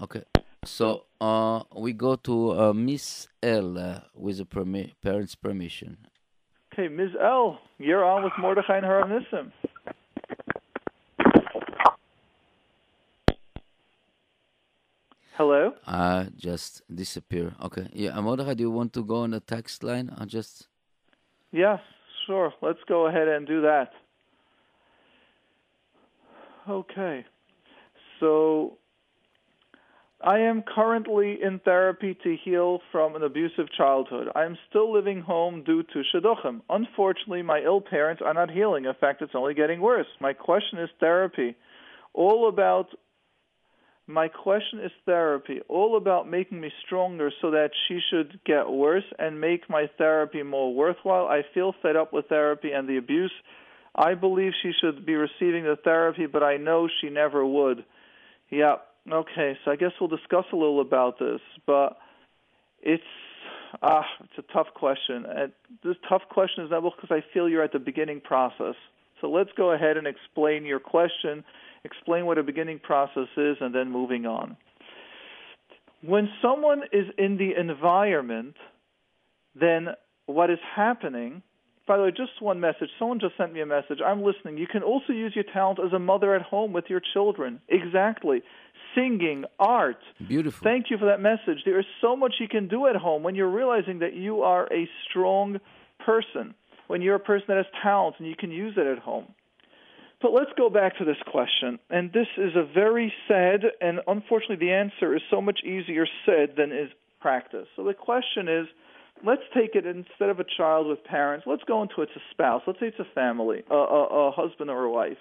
Okay. 0.00 0.22
So 0.64 1.06
uh, 1.20 1.62
we 1.76 1.92
go 1.92 2.14
to 2.16 2.52
uh, 2.52 2.72
Miss 2.72 3.26
L 3.42 3.76
uh, 3.76 4.00
with 4.14 4.38
the 4.38 4.44
permi- 4.44 4.92
parents' 5.02 5.34
permission. 5.34 5.96
Okay, 6.72 6.88
Ms. 6.88 7.10
L, 7.20 7.58
you're 7.78 8.02
on 8.02 8.24
with 8.24 8.32
Mordechai 8.38 8.78
and 8.78 8.86
Harav 8.86 9.06
Nissim. 9.10 9.52
Hello? 15.36 15.72
I 15.86 16.28
just 16.34 16.82
disappear. 16.94 17.54
Okay. 17.62 17.88
Yeah, 17.92 18.16
uh, 18.16 18.22
Mordechai, 18.22 18.54
do 18.54 18.62
you 18.62 18.70
want 18.70 18.94
to 18.94 19.04
go 19.04 19.16
on 19.16 19.32
the 19.32 19.40
text 19.40 19.82
line? 19.82 20.14
I 20.16 20.24
just. 20.24 20.68
Yes, 21.50 21.80
sure. 22.26 22.54
Let's 22.62 22.78
go 22.88 23.06
ahead 23.06 23.28
and 23.28 23.46
do 23.46 23.60
that. 23.60 23.90
Okay. 26.66 27.26
So 28.18 28.78
I 30.24 30.38
am 30.38 30.62
currently 30.62 31.38
in 31.42 31.58
therapy 31.58 32.16
to 32.22 32.36
heal 32.44 32.80
from 32.92 33.16
an 33.16 33.24
abusive 33.24 33.66
childhood. 33.76 34.28
I 34.36 34.44
am 34.44 34.56
still 34.68 34.92
living 34.92 35.20
home 35.20 35.64
due 35.64 35.82
to 35.82 36.02
shidduchim. 36.14 36.60
Unfortunately, 36.70 37.42
my 37.42 37.60
ill 37.60 37.80
parents 37.80 38.22
are 38.24 38.32
not 38.32 38.50
healing. 38.50 38.84
In 38.84 38.94
fact, 39.00 39.20
it's 39.20 39.34
only 39.34 39.54
getting 39.54 39.80
worse. 39.80 40.06
My 40.20 40.32
question 40.32 40.78
is 40.78 40.90
therapy. 41.00 41.56
All 42.14 42.48
about 42.48 42.90
my 44.06 44.28
question 44.28 44.80
is 44.80 44.92
therapy, 45.06 45.60
all 45.68 45.96
about 45.96 46.28
making 46.28 46.60
me 46.60 46.70
stronger 46.84 47.30
so 47.40 47.52
that 47.52 47.70
she 47.88 47.98
should 48.10 48.38
get 48.44 48.68
worse 48.68 49.04
and 49.18 49.40
make 49.40 49.70
my 49.70 49.88
therapy 49.98 50.42
more 50.42 50.74
worthwhile. 50.74 51.26
I 51.26 51.42
feel 51.54 51.74
fed 51.82 51.96
up 51.96 52.12
with 52.12 52.26
therapy 52.26 52.72
and 52.72 52.88
the 52.88 52.98
abuse. 52.98 53.32
I 53.94 54.14
believe 54.14 54.52
she 54.62 54.72
should 54.80 55.04
be 55.06 55.14
receiving 55.14 55.64
the 55.64 55.78
therapy, 55.82 56.26
but 56.26 56.42
I 56.42 56.56
know 56.56 56.88
she 57.00 57.10
never 57.10 57.46
would. 57.46 57.84
Yeah, 58.50 58.76
Okay, 59.10 59.58
so 59.64 59.70
I 59.70 59.76
guess 59.76 59.90
we'll 60.00 60.08
discuss 60.08 60.44
a 60.52 60.56
little 60.56 60.80
about 60.80 61.18
this, 61.18 61.40
but 61.66 61.98
it's 62.80 63.02
ah, 63.82 64.04
it's 64.20 64.38
a 64.38 64.52
tough 64.52 64.68
question. 64.74 65.24
And 65.26 65.52
this 65.82 65.96
tough 66.08 66.22
question 66.30 66.64
is 66.64 66.70
not 66.70 66.82
because 66.82 67.10
I 67.10 67.24
feel 67.32 67.48
you're 67.48 67.64
at 67.64 67.72
the 67.72 67.80
beginning 67.80 68.20
process. 68.20 68.74
So 69.20 69.30
let's 69.30 69.50
go 69.56 69.72
ahead 69.72 69.96
and 69.96 70.06
explain 70.06 70.64
your 70.64 70.80
question, 70.80 71.44
explain 71.84 72.26
what 72.26 72.38
a 72.38 72.42
beginning 72.42 72.78
process 72.78 73.28
is, 73.36 73.56
and 73.60 73.74
then 73.74 73.90
moving 73.90 74.26
on. 74.26 74.56
When 76.02 76.28
someone 76.40 76.82
is 76.92 77.06
in 77.18 77.38
the 77.38 77.52
environment, 77.58 78.56
then 79.54 79.88
what 80.26 80.50
is 80.50 80.58
happening 80.74 81.42
by 81.86 81.96
the 81.96 82.04
way, 82.04 82.10
just 82.10 82.40
one 82.40 82.60
message. 82.60 82.88
Someone 82.98 83.18
just 83.18 83.36
sent 83.36 83.52
me 83.52 83.60
a 83.60 83.66
message. 83.66 83.98
I'm 84.04 84.22
listening. 84.22 84.56
You 84.56 84.66
can 84.66 84.82
also 84.82 85.12
use 85.12 85.32
your 85.34 85.44
talent 85.52 85.80
as 85.84 85.92
a 85.92 85.98
mother 85.98 86.34
at 86.34 86.42
home 86.42 86.72
with 86.72 86.84
your 86.88 87.00
children. 87.12 87.60
Exactly. 87.68 88.42
Singing, 88.94 89.44
art. 89.58 89.98
Beautiful. 90.26 90.64
Thank 90.64 90.90
you 90.90 90.98
for 90.98 91.06
that 91.06 91.20
message. 91.20 91.62
There 91.64 91.78
is 91.78 91.86
so 92.00 92.16
much 92.16 92.34
you 92.40 92.48
can 92.48 92.68
do 92.68 92.86
at 92.86 92.96
home 92.96 93.22
when 93.22 93.34
you're 93.34 93.50
realizing 93.50 94.00
that 94.00 94.14
you 94.14 94.42
are 94.42 94.66
a 94.72 94.88
strong 95.08 95.58
person, 96.04 96.54
when 96.88 97.02
you're 97.02 97.14
a 97.14 97.20
person 97.20 97.46
that 97.48 97.56
has 97.56 97.66
talent 97.82 98.16
and 98.18 98.28
you 98.28 98.36
can 98.36 98.50
use 98.50 98.74
it 98.76 98.86
at 98.86 98.98
home. 98.98 99.26
But 100.20 100.32
let's 100.32 100.50
go 100.56 100.70
back 100.70 100.98
to 100.98 101.04
this 101.04 101.16
question. 101.30 101.78
And 101.90 102.12
this 102.12 102.28
is 102.36 102.54
a 102.54 102.64
very 102.64 103.12
sad, 103.26 103.62
and 103.80 104.00
unfortunately, 104.06 104.64
the 104.64 104.72
answer 104.72 105.16
is 105.16 105.22
so 105.30 105.40
much 105.40 105.60
easier 105.64 106.06
said 106.24 106.54
than 106.56 106.70
is 106.70 106.90
practiced. 107.20 107.70
So 107.76 107.84
the 107.84 107.94
question 107.94 108.48
is 108.48 108.66
let's 109.24 109.42
take 109.54 109.74
it 109.74 109.86
instead 109.86 110.28
of 110.28 110.40
a 110.40 110.44
child 110.56 110.86
with 110.86 111.02
parents. 111.04 111.46
Let's 111.46 111.64
go 111.64 111.82
into 111.82 112.02
it's 112.02 112.12
a 112.16 112.22
spouse. 112.30 112.62
Let's 112.66 112.80
say 112.80 112.86
it's 112.86 112.98
a 112.98 113.14
family, 113.14 113.62
a, 113.70 113.74
a, 113.74 114.28
a 114.28 114.30
husband 114.30 114.70
or 114.70 114.84
a 114.84 114.90
wife. 114.90 115.18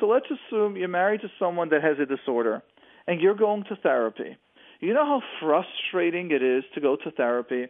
So 0.00 0.06
let's 0.06 0.26
assume 0.26 0.76
you're 0.76 0.88
married 0.88 1.20
to 1.20 1.28
someone 1.38 1.68
that 1.70 1.82
has 1.82 1.98
a 1.98 2.06
disorder, 2.06 2.62
and 3.06 3.20
you're 3.20 3.34
going 3.34 3.64
to 3.64 3.76
therapy. 3.76 4.36
You 4.80 4.94
know 4.94 5.04
how 5.04 5.22
frustrating 5.40 6.30
it 6.30 6.42
is 6.42 6.64
to 6.74 6.80
go 6.80 6.96
to 6.96 7.10
therapy, 7.12 7.66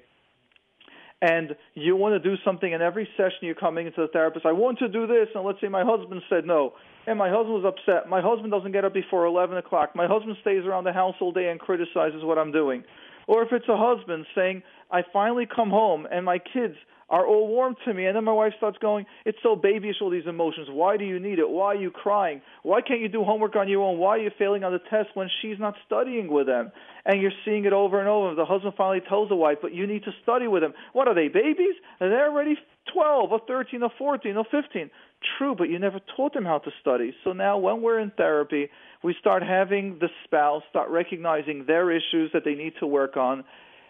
and 1.21 1.55
you 1.75 1.95
want 1.95 2.21
to 2.21 2.31
do 2.31 2.37
something, 2.45 2.73
and 2.73 2.83
every 2.83 3.09
session 3.17 3.39
you're 3.43 3.55
coming 3.55 3.87
into 3.87 4.01
the 4.01 4.09
therapist, 4.09 4.45
I 4.45 4.53
want 4.53 4.79
to 4.81 4.89
do 4.89 5.07
this, 5.07 5.29
and 5.35 5.45
let's 5.45 5.61
say 5.61 5.69
my 5.69 5.85
husband 5.85 6.23
said 6.29 6.45
no, 6.47 6.73
and 7.07 7.17
my 7.17 7.31
husband 7.31 7.63
was 7.63 7.65
upset. 7.65 8.09
My 8.09 8.21
husband 8.21 8.51
doesn't 8.51 8.73
get 8.73 8.85
up 8.85 8.93
before 8.93 9.27
11 9.27 9.57
o'clock. 9.57 9.95
My 9.95 10.07
husband 10.07 10.37
stays 10.41 10.65
around 10.65 10.85
the 10.85 10.93
house 10.93 11.15
all 11.21 11.33
day 11.33 11.49
and 11.49 11.61
criticizes 11.61 12.25
what 12.25 12.39
I'm 12.39 12.51
doing. 12.51 12.83
Or 13.29 13.43
if 13.43 13.53
it's 13.53 13.69
a 13.69 13.77
husband 13.77 14.27
saying, 14.35 14.63
I 14.91 15.03
finally 15.13 15.47
come 15.47 15.71
home 15.71 16.07
and 16.11 16.25
my 16.25 16.39
kids 16.39 16.75
are 17.13 17.27
all 17.27 17.47
warm 17.47 17.77
to 17.85 17.93
me, 17.93 18.07
and 18.07 18.17
then 18.17 18.25
my 18.25 18.33
wife 18.33 18.55
starts 18.57 18.79
going, 18.79 19.05
It's 19.27 19.39
so 19.43 19.55
babyish, 19.55 19.97
all 20.01 20.09
these 20.09 20.27
emotions. 20.27 20.69
Why 20.71 20.97
do 20.97 21.05
you 21.05 21.21
need 21.21 21.39
it? 21.39 21.49
Why 21.49 21.67
are 21.67 21.77
you 21.77 21.91
crying? 21.91 22.41
Why 22.63 22.81
can't 22.81 23.01
you 23.01 23.09
do 23.09 23.23
homework 23.23 23.55
on 23.55 23.69
your 23.69 23.83
own? 23.83 23.99
Why 23.99 24.17
are 24.17 24.19
you 24.19 24.31
failing 24.39 24.65
on 24.65 24.73
the 24.73 24.79
test 24.79 25.11
when 25.13 25.29
she's 25.43 25.59
not 25.61 25.75
studying 25.85 26.33
with 26.33 26.47
them? 26.47 26.73
And 27.05 27.21
you're 27.21 27.39
seeing 27.45 27.67
it 27.67 27.75
over 27.75 28.01
and 28.01 28.09
over. 28.09 28.35
The 28.35 28.47
husband 28.47 28.73
finally 28.79 29.03
tells 29.07 29.29
the 29.29 29.37
wife, 29.37 29.59
But 29.61 29.75
you 29.75 29.87
need 29.87 30.05
to 30.05 30.13
study 30.23 30.49
with 30.49 30.63
them. 30.63 30.73
What 30.95 31.07
are 31.07 31.15
they, 31.15 31.29
babies? 31.29 31.75
They're 32.01 32.31
already 32.31 32.57
12 32.95 33.31
or 33.31 33.41
13 33.47 33.83
or 33.83 33.91
14 33.99 34.37
or 34.37 34.45
15. 34.51 34.91
True, 35.37 35.55
but 35.55 35.69
you 35.69 35.79
never 35.79 36.01
taught 36.17 36.33
them 36.33 36.47
how 36.47 36.59
to 36.59 36.71
study. 36.81 37.15
So 37.25 37.35
now 37.35 37.59
when 37.59 37.83
we're 37.83 38.01
in 38.01 38.11
therapy, 38.17 38.71
we 39.05 39.15
start 39.21 39.43
having 39.43 39.99
the 40.01 40.09
spouse 40.25 40.63
start 40.71 40.89
recognizing 40.89 41.67
their 41.67 41.91
issues 41.91 42.31
that 42.33 42.45
they 42.45 42.55
need 42.55 42.73
to 42.81 42.87
work 42.87 43.19
on, 43.19 43.45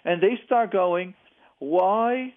and 0.05 0.21
they 0.21 0.41
start 0.45 0.73
going, 0.73 1.15
why? 1.61 2.35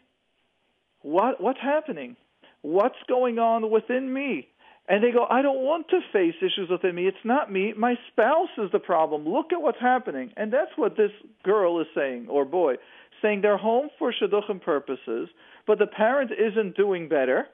What 1.05 1.39
what's 1.39 1.59
happening? 1.61 2.17
What's 2.63 2.95
going 3.07 3.37
on 3.37 3.69
within 3.69 4.11
me? 4.11 4.47
And 4.89 5.03
they 5.03 5.11
go, 5.11 5.27
I 5.29 5.43
don't 5.43 5.63
want 5.63 5.87
to 5.89 5.99
face 6.11 6.33
issues 6.39 6.67
within 6.67 6.95
me. 6.95 7.05
It's 7.07 7.17
not 7.23 7.51
me. 7.51 7.73
My 7.77 7.93
spouse 8.11 8.49
is 8.57 8.71
the 8.71 8.79
problem. 8.79 9.27
Look 9.27 9.53
at 9.53 9.61
what's 9.61 9.79
happening. 9.79 10.31
And 10.35 10.51
that's 10.51 10.71
what 10.75 10.97
this 10.97 11.11
girl 11.43 11.79
is 11.79 11.85
saying, 11.95 12.25
or 12.27 12.43
boy, 12.43 12.75
saying 13.21 13.41
they're 13.41 13.57
home 13.57 13.89
for 13.99 14.11
shidduchim 14.11 14.63
purposes, 14.63 15.29
but 15.67 15.77
the 15.77 15.85
parent 15.85 16.31
isn't 16.31 16.75
doing 16.75 17.07
better. 17.07 17.45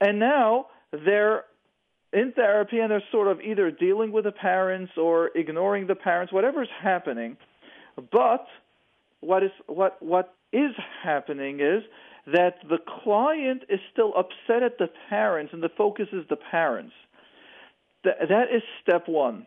And 0.00 0.20
now 0.20 0.66
they're 0.92 1.44
in 2.12 2.30
therapy 2.32 2.78
and 2.78 2.92
they're 2.92 3.02
sort 3.10 3.26
of 3.26 3.40
either 3.40 3.72
dealing 3.72 4.12
with 4.12 4.22
the 4.22 4.32
parents 4.32 4.92
or 4.96 5.30
ignoring 5.34 5.88
the 5.88 5.96
parents, 5.96 6.32
whatever's 6.32 6.70
happening. 6.80 7.36
But 7.96 8.46
what 9.18 9.42
is 9.42 9.50
what 9.66 10.00
what 10.00 10.34
is 10.52 10.72
happening 11.02 11.58
is 11.58 11.82
that 12.26 12.56
the 12.68 12.78
client 13.02 13.62
is 13.68 13.80
still 13.92 14.12
upset 14.16 14.62
at 14.62 14.78
the 14.78 14.88
parents 15.08 15.52
and 15.52 15.62
the 15.62 15.70
focus 15.76 16.06
is 16.12 16.24
the 16.30 16.36
parents. 16.36 16.92
That, 18.04 18.16
that 18.28 18.44
is 18.54 18.62
step 18.82 19.08
one. 19.08 19.46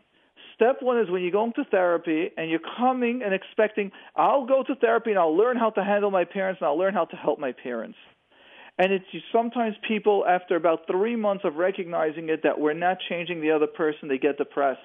Step 0.54 0.78
one 0.80 0.98
is 0.98 1.10
when 1.10 1.22
you're 1.22 1.30
going 1.30 1.52
to 1.54 1.64
therapy 1.64 2.30
and 2.36 2.50
you're 2.50 2.60
coming 2.76 3.22
and 3.24 3.32
expecting, 3.32 3.92
I'll 4.16 4.46
go 4.46 4.62
to 4.64 4.74
therapy 4.76 5.10
and 5.10 5.18
I'll 5.18 5.36
learn 5.36 5.56
how 5.56 5.70
to 5.70 5.84
handle 5.84 6.10
my 6.10 6.24
parents 6.24 6.60
and 6.60 6.68
I'll 6.68 6.78
learn 6.78 6.94
how 6.94 7.04
to 7.06 7.16
help 7.16 7.38
my 7.38 7.52
parents. 7.52 7.96
And 8.78 8.92
it's 8.92 9.04
sometimes 9.32 9.74
people, 9.86 10.24
after 10.28 10.54
about 10.54 10.86
three 10.86 11.16
months 11.16 11.44
of 11.44 11.56
recognizing 11.56 12.28
it, 12.28 12.44
that 12.44 12.60
we're 12.60 12.74
not 12.74 12.98
changing 13.08 13.40
the 13.40 13.50
other 13.50 13.66
person, 13.66 14.08
they 14.08 14.18
get 14.18 14.38
depressed. 14.38 14.80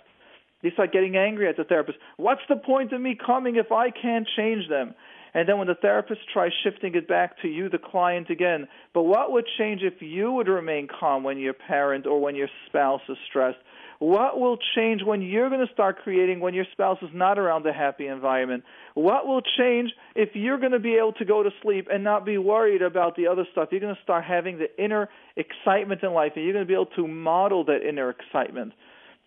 They 0.64 0.72
start 0.72 0.92
getting 0.92 1.16
angry 1.16 1.48
at 1.48 1.58
the 1.58 1.64
therapist. 1.64 2.00
What's 2.18 2.42
the 2.50 2.56
point 2.56 2.94
of 2.94 3.02
me 3.02 3.16
coming 3.24 3.58
if 3.58 3.72
I 3.72 3.92
can't 3.92 4.28
change 4.36 4.68
them? 4.70 4.96
And 5.34 5.50
then 5.50 5.58
when 5.58 5.68
the 5.68 5.76
therapist 5.76 6.22
tries 6.32 6.52
shifting 6.64 6.94
it 6.96 7.08
back 7.08 7.42
to 7.42 7.48
you, 7.48 7.70
the 7.70 7.80
client 7.80 8.30
again, 8.30 8.68
but 8.94 9.04
what 9.04 9.32
would 9.32 9.46
change 9.58 9.82
if 9.82 10.02
you 10.02 10.32
would 10.32 10.48
remain 10.48 10.88
calm 10.88 11.24
when 11.24 11.40
your 11.40 11.54
parent 11.54 12.06
or 12.06 12.22
when 12.22 12.36
your 12.36 12.50
spouse 12.68 13.02
is 13.10 13.18
stressed? 13.30 13.58
What 14.00 14.40
will 14.40 14.58
change 14.76 15.02
when 15.02 15.22
you're 15.22 15.50
going 15.50 15.66
to 15.66 15.74
start 15.74 16.00
creating 16.04 16.40
when 16.40 16.54
your 16.54 16.66
spouse 16.74 16.98
is 17.02 17.10
not 17.14 17.40
around 17.40 17.66
a 17.66 17.74
happy 17.74 18.08
environment? 18.08 18.64
What 18.96 19.26
will 19.26 19.42
change 19.58 19.92
if 20.14 20.30
you're 20.34 20.60
going 20.60 20.74
to 20.74 20.80
be 20.80 20.96
able 20.96 21.14
to 21.14 21.26
go 21.26 21.42
to 21.42 21.50
sleep 21.62 21.88
and 21.92 22.04
not 22.04 22.26
be 22.26 22.38
worried 22.38 22.82
about 22.82 23.16
the 23.16 23.28
other 23.28 23.48
stuff? 23.54 23.70
You're 23.72 23.80
going 23.80 23.96
to 23.96 24.02
start 24.02 24.26
having 24.26 24.60
the 24.60 24.84
inner 24.84 25.10
excitement 25.38 26.04
in 26.04 26.14
life 26.14 26.34
and 26.36 26.44
you're 26.44 26.54
going 26.54 26.66
to 26.66 26.68
be 26.68 26.74
able 26.74 26.88
to 26.98 27.08
model 27.08 27.64
that 27.66 27.88
inner 27.88 28.10
excitement. 28.10 28.74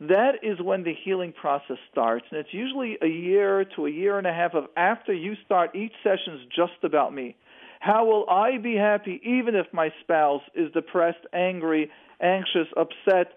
That 0.00 0.42
is 0.42 0.60
when 0.60 0.82
the 0.82 0.94
healing 1.04 1.32
process 1.32 1.78
starts. 1.90 2.26
And 2.30 2.38
it's 2.38 2.52
usually 2.52 2.98
a 3.00 3.06
year 3.06 3.64
to 3.76 3.86
a 3.86 3.90
year 3.90 4.18
and 4.18 4.26
a 4.26 4.32
half 4.32 4.54
of 4.54 4.66
after 4.76 5.12
you 5.12 5.34
start 5.44 5.74
each 5.74 5.92
session 6.02 6.34
is 6.34 6.46
just 6.54 6.82
about 6.82 7.14
me. 7.14 7.36
How 7.80 8.04
will 8.04 8.28
I 8.28 8.58
be 8.58 8.74
happy 8.74 9.20
even 9.24 9.54
if 9.54 9.66
my 9.72 9.90
spouse 10.02 10.42
is 10.54 10.72
depressed, 10.72 11.24
angry, 11.32 11.90
anxious, 12.20 12.68
upset, 12.76 13.32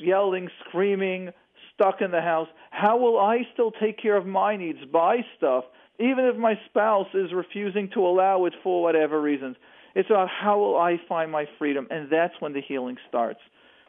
yelling, 0.00 0.48
screaming, 0.66 1.30
stuck 1.74 2.00
in 2.00 2.10
the 2.10 2.20
house, 2.20 2.48
how 2.70 2.96
will 2.98 3.18
I 3.18 3.46
still 3.52 3.70
take 3.70 4.00
care 4.00 4.16
of 4.16 4.26
my 4.26 4.56
needs, 4.56 4.78
buy 4.92 5.18
stuff, 5.36 5.64
even 5.98 6.24
if 6.24 6.36
my 6.36 6.58
spouse 6.66 7.08
is 7.14 7.32
refusing 7.32 7.90
to 7.94 8.00
allow 8.00 8.44
it 8.46 8.54
for 8.62 8.82
whatever 8.82 9.20
reasons? 9.20 9.56
It's 9.94 10.10
about 10.10 10.28
how 10.28 10.58
will 10.58 10.78
I 10.78 11.00
find 11.08 11.30
my 11.30 11.46
freedom, 11.58 11.86
and 11.90 12.10
that's 12.10 12.34
when 12.40 12.52
the 12.52 12.60
healing 12.60 12.96
starts. 13.08 13.40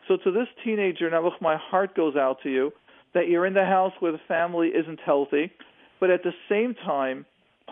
So 0.07 0.17
to 0.17 0.31
this 0.31 0.47
teenager, 0.63 1.09
now 1.09 1.23
look, 1.23 1.41
my 1.41 1.57
heart 1.57 1.95
goes 1.95 2.15
out 2.15 2.37
to 2.43 2.49
you 2.49 2.71
that 3.13 3.27
you're 3.27 3.45
in 3.45 3.53
the 3.53 3.65
house 3.65 3.93
where 3.99 4.11
the 4.11 4.21
family 4.27 4.69
isn't 4.69 4.99
healthy, 5.05 5.51
but 5.99 6.09
at 6.09 6.23
the 6.23 6.33
same 6.49 6.75
time, 6.85 7.25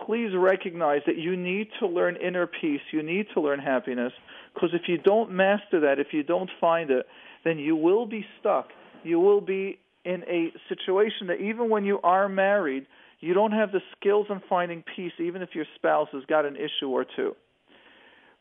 please 0.06 0.32
recognize 0.36 1.02
that 1.06 1.18
you 1.18 1.38
need 1.38 1.68
to 1.80 1.88
learn 1.88 2.18
inner 2.18 2.48
peace. 2.48 2.82
You 2.92 3.04
need 3.04 3.28
to 3.34 3.42
learn 3.42 3.60
happiness 3.60 4.12
because 4.54 4.70
if 4.74 4.84
you 4.88 4.98
don't 4.98 5.32
master 5.32 5.80
that, 5.82 6.00
if 6.00 6.08
you 6.12 6.24
don't 6.24 6.50
find 6.60 6.90
it, 6.90 7.06
then 7.44 7.58
you 7.58 7.76
will 7.76 8.06
be 8.06 8.26
stuck. 8.40 8.70
You 9.04 9.20
will 9.20 9.42
be 9.42 9.80
in 10.04 10.24
a 10.24 10.52
situation 10.68 11.28
that 11.28 11.40
even 11.42 11.70
when 11.70 11.86
you 11.86 12.00
are 12.04 12.28
married, 12.28 12.86
you 13.20 13.34
don't 13.34 13.52
have 13.52 13.72
the 13.72 13.82
skills 13.98 14.28
in 14.30 14.42
finding 14.50 14.84
peace, 14.96 15.14
even 15.20 15.42
if 15.42 15.50
your 15.54 15.66
spouse 15.76 16.10
has 16.12 16.24
got 16.26 16.46
an 16.46 16.56
issue 16.56 16.90
or 16.90 17.06
two. 17.16 17.36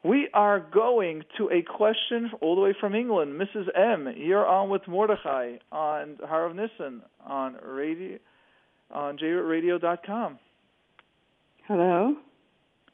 We 0.04 0.28
are 0.34 0.60
going 0.60 1.22
to 1.38 1.48
a 1.50 1.62
question 1.62 2.30
all 2.42 2.54
the 2.56 2.60
way 2.60 2.74
from 2.78 2.94
England. 2.94 3.40
Mrs. 3.40 3.68
M, 3.74 4.12
you're 4.18 4.46
on 4.46 4.68
with 4.68 4.82
Mordechai 4.86 5.56
on 5.72 6.18
Harav 6.22 6.54
Nissen 6.54 7.00
on 7.24 7.56
radio 7.64 8.18
on 8.90 9.16
jrootradio.com. 9.16 10.38
Hello. 11.66 12.16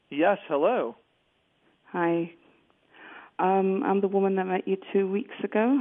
Yes, 0.09 0.37
hello. 0.47 0.95
Hi. 1.91 2.31
Um, 3.39 3.83
I'm 3.83 3.99
the 3.99 4.07
woman 4.07 4.37
that 4.37 4.45
met 4.47 4.65
you 4.65 4.77
two 4.93 5.11
weeks 5.11 5.35
ago. 5.43 5.79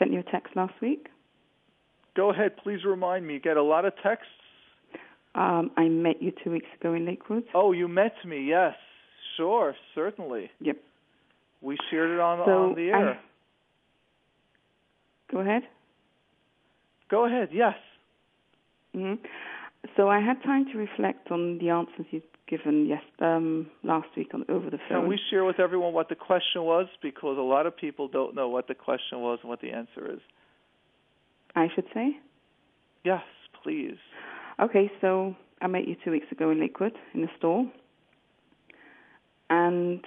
Sent 0.00 0.12
you 0.12 0.18
a 0.18 0.24
text 0.24 0.56
last 0.56 0.74
week. 0.82 1.06
Go 2.16 2.30
ahead, 2.30 2.56
please 2.56 2.80
remind 2.84 3.24
me. 3.24 3.34
You 3.34 3.40
Get 3.40 3.56
a 3.56 3.62
lot 3.62 3.84
of 3.84 3.92
texts. 4.02 4.26
Um, 5.36 5.70
I 5.76 5.84
met 5.84 6.20
you 6.20 6.32
two 6.42 6.50
weeks 6.50 6.66
ago 6.78 6.92
in 6.94 7.06
Lakewood. 7.06 7.44
Oh, 7.54 7.70
you 7.70 7.86
met 7.86 8.14
me. 8.26 8.44
Yes, 8.48 8.74
sure, 9.36 9.74
certainly. 9.94 10.50
Yep. 10.60 10.76
We 11.60 11.76
shared 11.90 12.10
it 12.10 12.20
on 12.20 12.44
So 12.46 12.70
on 12.70 12.74
the 12.74 12.88
air. 12.90 13.10
I- 13.10 13.18
Go 15.30 15.38
ahead. 15.38 15.62
Go 17.10 17.24
ahead. 17.24 17.48
Yes. 17.52 17.74
hmm 18.94 19.14
So 19.96 20.08
I 20.08 20.20
had 20.20 20.42
time 20.42 20.66
to 20.72 20.78
reflect 20.78 21.30
on 21.30 21.58
the 21.58 21.70
answers 21.70 22.06
you'd 22.10 22.22
given 22.46 22.86
yes 22.86 23.02
um, 23.20 23.70
last 23.82 24.08
week 24.16 24.34
on 24.34 24.44
over 24.50 24.68
the 24.68 24.78
phone. 24.88 25.00
Can 25.02 25.08
we 25.08 25.18
share 25.30 25.44
with 25.44 25.58
everyone 25.58 25.94
what 25.94 26.10
the 26.10 26.14
question 26.14 26.62
was? 26.64 26.86
Because 27.02 27.38
a 27.38 27.42
lot 27.42 27.66
of 27.66 27.74
people 27.74 28.08
don't 28.08 28.34
know 28.34 28.48
what 28.48 28.68
the 28.68 28.74
question 28.74 29.20
was 29.20 29.38
and 29.42 29.48
what 29.48 29.60
the 29.62 29.70
answer 29.70 30.12
is. 30.12 30.20
I 31.54 31.68
should 31.74 31.86
say. 31.94 32.16
Yes, 33.04 33.22
please. 33.62 33.96
Okay, 34.60 34.90
so 35.00 35.34
I 35.62 35.66
met 35.66 35.88
you 35.88 35.96
two 36.04 36.10
weeks 36.10 36.26
ago 36.30 36.50
in 36.50 36.60
Lakewood 36.60 36.92
in 37.14 37.22
the 37.22 37.28
store, 37.38 37.64
and 39.52 40.00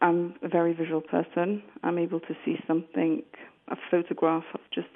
I'm 0.00 0.34
a 0.42 0.48
very 0.48 0.72
visual 0.72 1.00
person. 1.00 1.62
I'm 1.82 1.98
able 1.98 2.20
to 2.20 2.34
see 2.44 2.56
something, 2.68 3.22
a 3.68 3.76
photograph 3.90 4.44
of 4.54 4.60
just. 4.72 4.86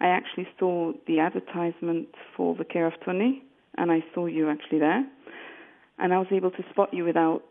I 0.00 0.08
actually 0.08 0.46
saw 0.58 0.92
the 1.06 1.20
advertisement 1.20 2.08
for 2.36 2.54
the 2.54 2.64
care 2.64 2.86
of 2.86 2.92
Tony, 3.04 3.42
and 3.78 3.90
I 3.90 4.04
saw 4.14 4.26
you 4.26 4.50
actually 4.50 4.80
there, 4.80 5.06
and 5.98 6.12
I 6.12 6.18
was 6.18 6.26
able 6.30 6.50
to 6.50 6.62
spot 6.70 6.92
you 6.92 7.04
without 7.04 7.44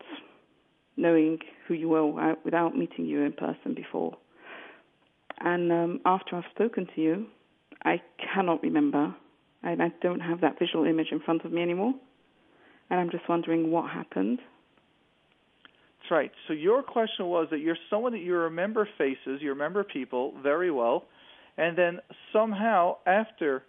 knowing 0.96 1.38
who 1.66 1.74
you 1.74 1.88
were, 1.88 2.20
uh, 2.20 2.34
without 2.44 2.76
meeting 2.76 3.06
you 3.06 3.22
in 3.22 3.32
person 3.32 3.74
before. 3.74 4.16
And 5.40 5.72
um, 5.72 6.00
after 6.06 6.36
I've 6.36 6.44
spoken 6.54 6.86
to 6.94 7.00
you, 7.00 7.26
I 7.84 8.00
cannot 8.32 8.62
remember 8.62 9.14
and 9.64 9.82
I 9.82 9.90
don't 10.02 10.20
have 10.20 10.42
that 10.42 10.58
visual 10.58 10.84
image 10.84 11.08
in 11.10 11.20
front 11.20 11.44
of 11.44 11.52
me 11.52 11.62
anymore. 11.62 11.94
And 12.90 13.00
I'm 13.00 13.10
just 13.10 13.28
wondering 13.28 13.70
what 13.70 13.90
happened. 13.90 14.40
That's 16.00 16.10
right. 16.10 16.32
So 16.46 16.52
your 16.52 16.82
question 16.82 17.26
was 17.26 17.48
that 17.50 17.58
you're 17.58 17.78
someone 17.88 18.12
that 18.12 18.18
you 18.18 18.34
remember 18.34 18.86
faces, 18.98 19.40
you 19.40 19.50
remember 19.50 19.84
people 19.84 20.34
very 20.42 20.70
well, 20.70 21.04
and 21.56 21.78
then 21.78 22.00
somehow 22.32 22.96
after 23.06 23.62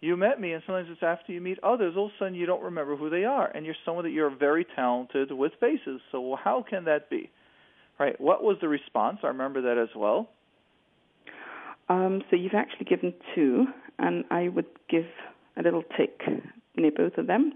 you 0.00 0.16
met 0.16 0.40
me, 0.40 0.52
and 0.52 0.62
sometimes 0.66 0.88
it's 0.90 1.02
after 1.02 1.32
you 1.32 1.40
meet 1.40 1.58
others, 1.62 1.94
all 1.96 2.06
of 2.06 2.12
a 2.12 2.14
sudden 2.18 2.34
you 2.34 2.44
don't 2.44 2.62
remember 2.62 2.96
who 2.96 3.08
they 3.08 3.24
are, 3.24 3.46
and 3.46 3.64
you're 3.64 3.74
someone 3.84 4.04
that 4.04 4.10
you're 4.10 4.34
very 4.34 4.66
talented 4.76 5.32
with 5.32 5.52
faces. 5.60 6.00
So 6.12 6.36
how 6.42 6.64
can 6.68 6.84
that 6.84 7.08
be? 7.08 7.30
Right. 7.98 8.20
What 8.20 8.42
was 8.42 8.58
the 8.60 8.68
response? 8.68 9.18
I 9.22 9.28
remember 9.28 9.62
that 9.62 9.78
as 9.78 9.88
well. 9.96 10.28
Um, 11.88 12.22
so 12.28 12.36
you've 12.36 12.54
actually 12.54 12.84
given 12.84 13.14
two, 13.34 13.66
and 13.98 14.24
I 14.30 14.48
would 14.48 14.66
give 14.90 15.06
a 15.56 15.62
little 15.62 15.84
tick 15.96 16.20
near 16.76 16.90
both 16.90 17.16
of 17.16 17.26
them. 17.26 17.52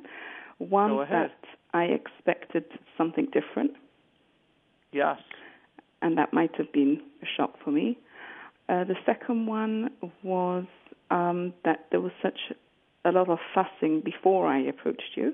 One 0.60 0.96
that 1.10 1.32
I 1.72 1.84
expected 1.84 2.64
something 2.98 3.26
different, 3.32 3.72
Yes. 4.92 5.18
and 6.02 6.18
that 6.18 6.32
might 6.34 6.54
have 6.56 6.70
been 6.72 7.00
a 7.22 7.26
shock 7.36 7.54
for 7.64 7.70
me. 7.70 7.96
Uh, 8.68 8.84
the 8.84 8.96
second 9.06 9.46
one 9.46 9.90
was 10.22 10.64
um, 11.10 11.54
that 11.64 11.86
there 11.90 12.00
was 12.00 12.12
such 12.22 12.38
a 13.06 13.10
lot 13.10 13.30
of 13.30 13.38
fussing 13.54 14.02
before 14.04 14.46
I 14.46 14.58
approached 14.60 15.16
you. 15.16 15.32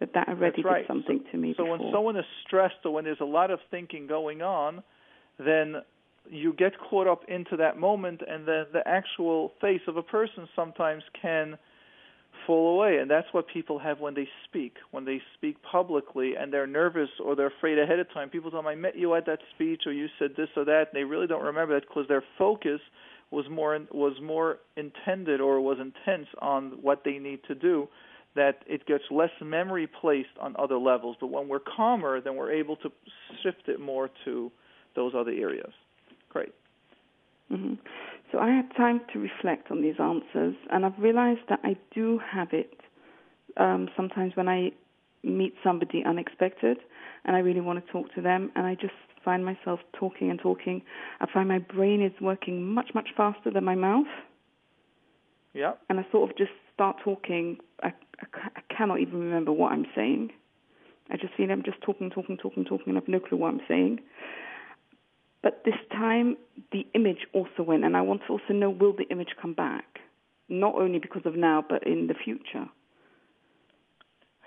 That 0.00 0.12
that 0.14 0.28
already 0.28 0.62
That's 0.62 0.64
right. 0.66 0.78
did 0.82 0.86
something 0.88 1.24
to 1.32 1.38
me 1.38 1.54
So 1.56 1.64
before. 1.64 1.78
when 1.78 1.92
someone 1.92 2.16
is 2.16 2.24
stressed 2.46 2.84
or 2.84 2.92
when 2.92 3.04
there's 3.04 3.20
a 3.20 3.24
lot 3.24 3.50
of 3.50 3.58
thinking 3.70 4.06
going 4.06 4.42
on, 4.42 4.82
then 5.38 5.76
you 6.30 6.52
get 6.52 6.72
caught 6.78 7.06
up 7.06 7.22
into 7.26 7.56
that 7.56 7.78
moment, 7.78 8.20
and 8.28 8.46
then 8.46 8.66
the 8.72 8.86
actual 8.86 9.52
face 9.60 9.80
of 9.88 9.96
a 9.96 10.02
person 10.02 10.46
sometimes 10.54 11.02
can 11.20 11.56
fall 12.46 12.74
away. 12.74 12.98
And 12.98 13.10
that's 13.10 13.26
what 13.32 13.46
people 13.48 13.78
have 13.78 14.00
when 14.00 14.14
they 14.14 14.28
speak. 14.44 14.74
When 14.90 15.04
they 15.04 15.20
speak 15.34 15.56
publicly 15.62 16.34
and 16.38 16.52
they're 16.52 16.66
nervous 16.66 17.10
or 17.24 17.36
they're 17.36 17.52
afraid 17.58 17.78
ahead 17.78 17.98
of 17.98 18.12
time, 18.12 18.30
people 18.30 18.50
tell 18.50 18.60
them, 18.60 18.66
I 18.66 18.74
met 18.74 18.96
you 18.96 19.14
at 19.14 19.26
that 19.26 19.40
speech 19.54 19.82
or 19.86 19.92
you 19.92 20.08
said 20.18 20.30
this 20.36 20.48
or 20.56 20.64
that, 20.64 20.88
and 20.92 20.94
they 20.94 21.04
really 21.04 21.26
don't 21.26 21.44
remember 21.44 21.74
that 21.74 21.88
because 21.88 22.06
their 22.08 22.24
focus 22.38 22.80
was 23.30 23.46
more 23.50 23.78
was 23.90 24.14
more 24.22 24.58
intended 24.76 25.40
or 25.40 25.60
was 25.60 25.78
intense 25.80 26.28
on 26.40 26.78
what 26.82 27.02
they 27.04 27.18
need 27.18 27.40
to 27.48 27.54
do 27.54 27.88
that 28.34 28.62
it 28.66 28.86
gets 28.86 29.04
less 29.10 29.30
memory 29.42 29.86
placed 29.86 30.36
on 30.40 30.54
other 30.58 30.78
levels. 30.78 31.16
But 31.20 31.28
when 31.28 31.48
we're 31.48 31.60
calmer, 31.60 32.20
then 32.20 32.36
we're 32.36 32.52
able 32.52 32.76
to 32.76 32.90
shift 33.42 33.68
it 33.68 33.80
more 33.80 34.10
to 34.24 34.50
those 34.96 35.12
other 35.16 35.30
areas. 35.32 35.72
Great. 36.30 36.52
hmm 37.48 37.74
So 38.32 38.38
I 38.38 38.48
had 38.50 38.74
time 38.74 39.02
to 39.12 39.18
reflect 39.18 39.70
on 39.70 39.82
these 39.82 39.96
answers, 40.00 40.56
and 40.70 40.86
I've 40.86 40.98
realized 40.98 41.42
that 41.50 41.60
I 41.62 41.76
do 41.94 42.18
have 42.18 42.48
it 42.52 42.80
um, 43.58 43.90
sometimes 43.94 44.34
when 44.34 44.48
I 44.48 44.72
meet 45.22 45.54
somebody 45.62 46.02
unexpected 46.04 46.78
and 47.26 47.36
I 47.36 47.40
really 47.40 47.60
want 47.60 47.84
to 47.84 47.92
talk 47.92 48.12
to 48.14 48.22
them, 48.22 48.50
and 48.56 48.66
I 48.66 48.74
just 48.74 48.94
find 49.24 49.44
myself 49.44 49.80
talking 49.92 50.30
and 50.30 50.40
talking. 50.40 50.82
I 51.20 51.26
find 51.32 51.46
my 51.46 51.58
brain 51.58 52.02
is 52.02 52.12
working 52.20 52.64
much, 52.66 52.90
much 52.94 53.10
faster 53.16 53.50
than 53.50 53.64
my 53.64 53.74
mouth, 53.76 54.06
Yeah. 55.52 55.74
and 55.88 56.00
I 56.00 56.06
sort 56.10 56.30
of 56.30 56.36
just 56.36 56.50
start 56.74 56.96
talking. 57.04 57.58
I, 57.82 57.88
I, 58.20 58.48
I 58.56 58.74
cannot 58.74 59.00
even 59.00 59.20
remember 59.20 59.52
what 59.52 59.72
I'm 59.72 59.86
saying. 59.94 60.30
I 61.10 61.16
just 61.16 61.34
feel 61.34 61.50
I'm 61.50 61.62
just 61.62 61.80
talking, 61.82 62.10
talking, 62.10 62.38
talking, 62.38 62.64
talking, 62.64 62.88
and 62.88 62.96
I 62.96 63.00
have 63.00 63.08
no 63.08 63.20
clue 63.20 63.38
what 63.38 63.48
I'm 63.48 63.60
saying. 63.68 64.00
But 65.42 65.62
this 65.64 65.74
time, 65.90 66.36
the 66.70 66.86
image 66.94 67.26
also 67.32 67.62
went, 67.64 67.84
and 67.84 67.96
I 67.96 68.02
want 68.02 68.22
to 68.26 68.32
also 68.32 68.52
know 68.52 68.70
will 68.70 68.92
the 68.92 69.08
image 69.10 69.30
come 69.40 69.54
back? 69.54 69.84
Not 70.48 70.74
only 70.74 70.98
because 70.98 71.22
of 71.24 71.34
now, 71.34 71.64
but 71.66 71.86
in 71.86 72.06
the 72.06 72.14
future. 72.14 72.68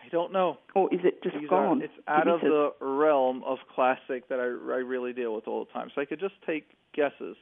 I 0.05 0.09
don't 0.09 0.31
know. 0.31 0.59
Or 0.75 0.93
is 0.93 1.01
it 1.03 1.21
just 1.23 1.35
These 1.39 1.49
gone? 1.49 1.81
Are, 1.81 1.85
it's 1.85 1.93
out 2.07 2.27
of 2.27 2.41
the 2.41 2.73
realm 2.79 3.43
of 3.43 3.57
classic 3.73 4.29
that 4.29 4.39
I, 4.39 4.43
I 4.43 4.79
really 4.79 5.13
deal 5.13 5.33
with 5.33 5.47
all 5.47 5.65
the 5.65 5.71
time. 5.71 5.89
So 5.93 6.01
I 6.01 6.05
could 6.05 6.19
just 6.19 6.35
take 6.45 6.65
guesses 6.93 7.35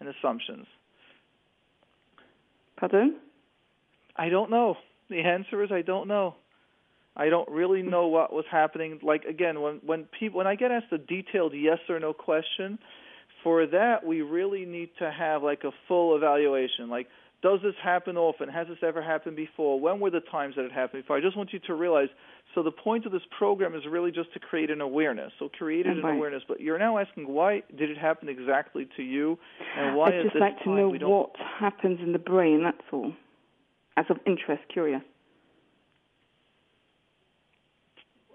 and 0.00 0.08
assumptions. 0.08 0.66
Pardon? 2.76 3.16
I 4.14 4.28
don't 4.28 4.50
know. 4.50 4.76
The 5.10 5.20
answer 5.20 5.62
is 5.62 5.72
I 5.72 5.82
don't 5.82 6.08
know. 6.08 6.36
I 7.16 7.28
don't 7.28 7.48
really 7.48 7.82
know 7.82 8.08
what 8.08 8.32
was 8.32 8.44
happening. 8.50 8.98
Like 9.02 9.24
again, 9.24 9.60
when 9.60 9.80
when 9.84 10.04
people 10.18 10.38
when 10.38 10.46
I 10.46 10.54
get 10.54 10.70
asked 10.70 10.92
a 10.92 10.98
detailed 10.98 11.54
yes 11.54 11.78
or 11.88 11.98
no 11.98 12.12
question, 12.12 12.78
for 13.42 13.66
that 13.66 14.04
we 14.04 14.22
really 14.22 14.64
need 14.66 14.90
to 14.98 15.10
have 15.10 15.42
like 15.42 15.64
a 15.64 15.70
full 15.88 16.16
evaluation. 16.16 16.90
Like, 16.90 17.06
does 17.42 17.60
this 17.62 17.74
happen 17.82 18.16
often? 18.16 18.48
Has 18.48 18.66
this 18.68 18.78
ever 18.82 19.02
happened 19.02 19.36
before? 19.36 19.80
When 19.80 20.00
were 20.00 20.10
the 20.10 20.20
times 20.20 20.56
that 20.56 20.64
it 20.64 20.72
happened 20.72 21.04
before? 21.04 21.16
I 21.16 21.20
just 21.20 21.36
want 21.36 21.52
you 21.52 21.60
to 21.60 21.74
realize. 21.74 22.08
So 22.54 22.62
the 22.62 22.70
point 22.70 23.06
of 23.06 23.12
this 23.12 23.22
program 23.38 23.74
is 23.74 23.82
really 23.88 24.10
just 24.10 24.32
to 24.32 24.38
create 24.38 24.70
an 24.70 24.80
awareness. 24.80 25.32
So 25.38 25.48
create 25.48 25.86
an 25.86 26.02
awareness. 26.04 26.42
But 26.48 26.60
you're 26.60 26.78
now 26.78 26.98
asking 26.98 27.28
why 27.28 27.62
did 27.76 27.90
it 27.90 27.98
happen 27.98 28.28
exactly 28.28 28.88
to 28.96 29.02
you, 29.02 29.38
and 29.76 29.96
why 29.96 30.08
I'd 30.08 30.22
just 30.22 30.34
this 30.34 30.40
like 30.40 30.58
to 30.64 30.70
know 30.70 30.88
what 30.88 31.30
happens 31.60 32.00
in 32.02 32.12
the 32.12 32.18
brain, 32.18 32.62
that's 32.62 32.78
all. 32.92 33.12
As 33.96 34.06
of 34.10 34.18
interest, 34.26 34.62
curious. 34.72 35.02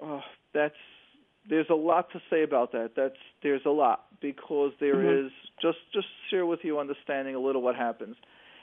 Oh, 0.02 0.22
that's 0.54 0.76
there's 1.50 1.70
a 1.70 1.76
lot 1.76 2.12
to 2.12 2.22
say 2.30 2.44
about 2.44 2.72
that. 2.74 2.92
That's 2.96 3.18
there's 3.42 3.66
a 3.66 3.70
lot 3.72 4.06
because 4.22 4.74
there 4.80 4.98
Mhm. 4.98 5.26
is 5.28 5.32
just 5.62 5.80
just 5.92 6.08
share 6.30 6.46
with 6.46 6.64
you 6.64 6.80
understanding 6.80 7.36
a 7.36 7.40
little 7.40 7.62
what 7.62 7.76
happens. 7.76 8.16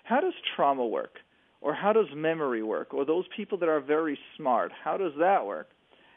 How 0.04 0.20
does 0.20 0.34
trauma 0.56 0.86
work? 0.86 1.20
Or 1.60 1.74
how 1.74 1.92
does 1.92 2.06
memory 2.14 2.62
work? 2.62 2.94
Or 2.94 3.04
those 3.04 3.26
people 3.36 3.58
that 3.58 3.68
are 3.68 3.80
very 3.80 4.16
smart, 4.36 4.70
how 4.70 4.96
does 4.96 5.12
that 5.16 5.44
work? 5.44 5.70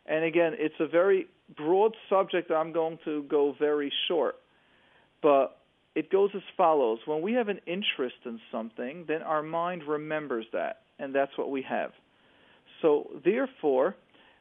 And 0.05 0.23
again, 0.23 0.55
it's 0.57 0.79
a 0.79 0.85
very 0.87 1.27
broad 1.55 1.95
subject. 2.09 2.51
I'm 2.51 2.71
going 2.71 2.99
to 3.05 3.23
go 3.23 3.53
very 3.53 3.91
short. 4.07 4.35
But 5.21 5.57
it 5.95 6.09
goes 6.09 6.29
as 6.35 6.43
follows 6.55 6.99
When 7.05 7.21
we 7.21 7.33
have 7.33 7.49
an 7.49 7.59
interest 7.65 8.17
in 8.25 8.39
something, 8.51 9.05
then 9.07 9.21
our 9.23 9.41
mind 9.41 9.83
remembers 9.83 10.45
that, 10.53 10.83
and 10.99 11.13
that's 11.13 11.35
what 11.37 11.49
we 11.49 11.63
have. 11.63 11.91
So, 12.81 13.09
therefore, 13.23 13.95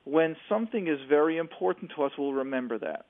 when 0.04 0.36
something 0.48 0.88
is 0.88 0.98
very 1.08 1.36
important 1.36 1.92
to 1.96 2.04
us, 2.04 2.12
we'll 2.18 2.32
remember 2.32 2.78
that. 2.78 3.06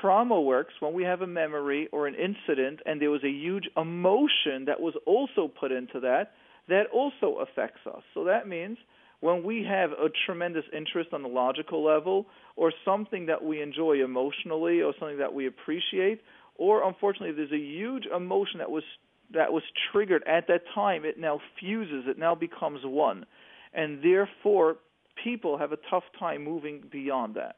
Trauma 0.00 0.40
works 0.40 0.74
when 0.80 0.92
we 0.92 1.04
have 1.04 1.22
a 1.22 1.26
memory 1.26 1.88
or 1.92 2.06
an 2.06 2.14
incident 2.14 2.80
and 2.84 3.00
there 3.00 3.10
was 3.10 3.24
a 3.24 3.30
huge 3.30 3.68
emotion 3.76 4.66
that 4.66 4.80
was 4.80 4.94
also 5.06 5.48
put 5.48 5.72
into 5.72 6.00
that, 6.00 6.32
that 6.68 6.84
also 6.92 7.38
affects 7.38 7.80
us. 7.86 8.02
So 8.12 8.24
that 8.24 8.46
means 8.46 8.76
when 9.20 9.42
we 9.42 9.64
have 9.64 9.92
a 9.92 10.10
tremendous 10.26 10.64
interest 10.76 11.10
on 11.12 11.22
the 11.22 11.28
logical 11.28 11.84
level 11.84 12.26
or 12.56 12.72
something 12.84 13.26
that 13.26 13.42
we 13.42 13.62
enjoy 13.62 14.02
emotionally 14.04 14.82
or 14.82 14.92
something 14.98 15.18
that 15.18 15.32
we 15.32 15.46
appreciate, 15.46 16.20
or 16.56 16.86
unfortunately 16.86 17.32
there's 17.32 17.52
a 17.52 17.56
huge 17.56 18.04
emotion 18.06 18.58
that 18.58 18.70
was 18.70 18.84
that 19.32 19.52
was 19.52 19.62
triggered 19.92 20.24
at 20.26 20.48
that 20.48 20.62
time, 20.74 21.04
it 21.04 21.16
now 21.16 21.40
fuses, 21.60 22.04
it 22.08 22.18
now 22.18 22.34
becomes 22.34 22.80
one. 22.82 23.24
And 23.72 24.02
therefore 24.02 24.78
people 25.22 25.58
have 25.58 25.72
a 25.72 25.78
tough 25.90 26.04
time 26.18 26.44
moving 26.44 26.82
beyond 26.90 27.34
that. 27.34 27.56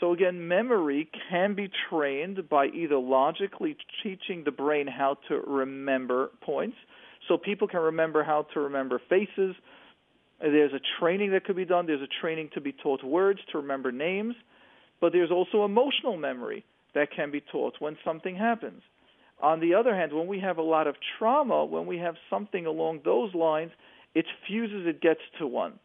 So 0.00 0.12
again, 0.12 0.46
memory 0.46 1.10
can 1.28 1.54
be 1.54 1.70
trained 1.90 2.48
by 2.48 2.66
either 2.66 2.96
logically 2.96 3.76
teaching 4.02 4.44
the 4.44 4.52
brain 4.52 4.86
how 4.86 5.18
to 5.28 5.40
remember 5.40 6.30
points. 6.40 6.76
So 7.26 7.36
people 7.36 7.66
can 7.66 7.80
remember 7.80 8.22
how 8.22 8.46
to 8.54 8.60
remember 8.60 9.00
faces. 9.08 9.56
There's 10.40 10.72
a 10.72 10.80
training 11.00 11.32
that 11.32 11.44
could 11.44 11.56
be 11.56 11.64
done. 11.64 11.86
There's 11.86 12.00
a 12.00 12.20
training 12.20 12.50
to 12.54 12.60
be 12.60 12.72
taught 12.72 13.02
words, 13.02 13.40
to 13.50 13.58
remember 13.58 13.90
names. 13.90 14.36
But 15.00 15.12
there's 15.12 15.32
also 15.32 15.64
emotional 15.64 16.16
memory 16.16 16.64
that 16.94 17.08
can 17.14 17.30
be 17.30 17.40
taught 17.40 17.74
when 17.80 17.96
something 18.04 18.36
happens. 18.36 18.82
On 19.42 19.60
the 19.60 19.74
other 19.74 19.94
hand, 19.94 20.12
when 20.12 20.26
we 20.26 20.40
have 20.40 20.58
a 20.58 20.62
lot 20.62 20.86
of 20.86 20.96
trauma, 21.18 21.64
when 21.64 21.86
we 21.86 21.98
have 21.98 22.16
something 22.30 22.66
along 22.66 23.00
those 23.04 23.34
lines, 23.34 23.70
it 24.14 24.26
fuses, 24.46 24.86
it 24.86 25.00
gets 25.00 25.20
to 25.38 25.46
one. 25.46 25.78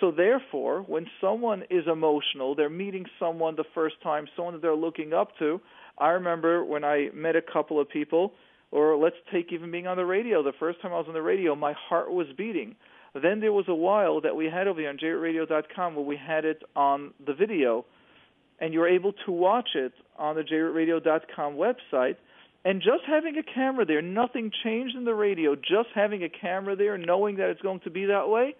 So 0.00 0.10
therefore, 0.10 0.80
when 0.80 1.06
someone 1.20 1.64
is 1.68 1.84
emotional, 1.86 2.54
they're 2.54 2.70
meeting 2.70 3.04
someone 3.18 3.54
the 3.56 3.64
first 3.74 3.96
time, 4.02 4.26
someone 4.34 4.54
that 4.54 4.62
they're 4.62 4.74
looking 4.74 5.12
up 5.12 5.36
to. 5.38 5.60
I 5.98 6.08
remember 6.10 6.64
when 6.64 6.84
I 6.84 7.10
met 7.14 7.36
a 7.36 7.42
couple 7.42 7.78
of 7.78 7.88
people, 7.88 8.32
or 8.70 8.96
let's 8.96 9.16
take 9.32 9.52
even 9.52 9.70
being 9.70 9.86
on 9.86 9.98
the 9.98 10.06
radio. 10.06 10.42
The 10.42 10.54
first 10.58 10.80
time 10.80 10.92
I 10.92 10.96
was 10.96 11.06
on 11.08 11.14
the 11.14 11.22
radio, 11.22 11.54
my 11.54 11.74
heart 11.88 12.10
was 12.10 12.26
beating. 12.36 12.76
Then 13.14 13.40
there 13.40 13.52
was 13.52 13.66
a 13.68 13.74
while 13.74 14.20
that 14.22 14.36
we 14.36 14.46
had 14.46 14.68
over 14.68 14.80
here 14.80 14.88
on 14.88 14.96
jradio.com 14.96 15.96
where 15.96 16.04
we 16.04 16.16
had 16.16 16.44
it 16.44 16.62
on 16.74 17.12
the 17.24 17.34
video, 17.34 17.84
and 18.60 18.72
you're 18.72 18.88
able 18.88 19.12
to 19.26 19.32
watch 19.32 19.70
it 19.74 19.92
on 20.16 20.36
the 20.36 20.42
jradio.com 20.42 21.54
website. 21.54 22.16
And 22.64 22.80
just 22.80 23.04
having 23.06 23.36
a 23.36 23.42
camera 23.42 23.84
there, 23.84 24.02
nothing 24.02 24.52
changed 24.62 24.94
in 24.94 25.04
the 25.04 25.14
radio. 25.14 25.56
Just 25.56 25.88
having 25.94 26.22
a 26.22 26.28
camera 26.28 26.76
there, 26.76 26.96
knowing 26.96 27.36
that 27.36 27.50
it's 27.50 27.62
going 27.62 27.80
to 27.80 27.90
be 27.90 28.06
that 28.06 28.28
way, 28.28 28.54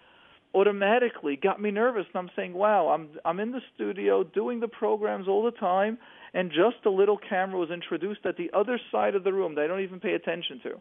automatically 0.55 1.37
got 1.37 1.61
me 1.61 1.71
nervous. 1.71 2.07
And 2.13 2.19
I'm 2.19 2.31
saying, 2.35 2.55
wow, 2.55 2.89
I'm 2.89 3.11
I'm 3.25 3.41
in 3.41 3.53
the 3.53 3.61
studio 3.75 4.25
doing 4.25 4.61
the 4.61 4.69
programs 4.69 5.29
all 5.29 5.45
the 5.45 5.51
time, 5.53 5.99
and 6.35 6.51
just 6.51 6.85
a 6.87 6.91
little 6.91 7.19
camera 7.19 7.59
was 7.59 7.71
introduced 7.71 8.25
at 8.25 8.37
the 8.37 8.51
other 8.53 8.79
side 8.91 9.15
of 9.15 9.25
the 9.25 9.33
room 9.33 9.55
that 9.55 9.65
I 9.65 9.67
don't 9.67 9.81
even 9.81 10.01
pay 10.01 10.15
attention 10.15 10.61
to. 10.65 10.81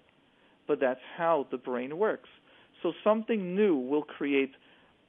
But 0.68 0.80
that's 0.80 1.02
how 1.18 1.48
the 1.52 1.58
brain 1.58 1.98
works. 1.98 2.30
So 2.84 2.94
something 3.04 3.56
new 3.56 3.76
will 3.76 4.04
create, 4.04 4.52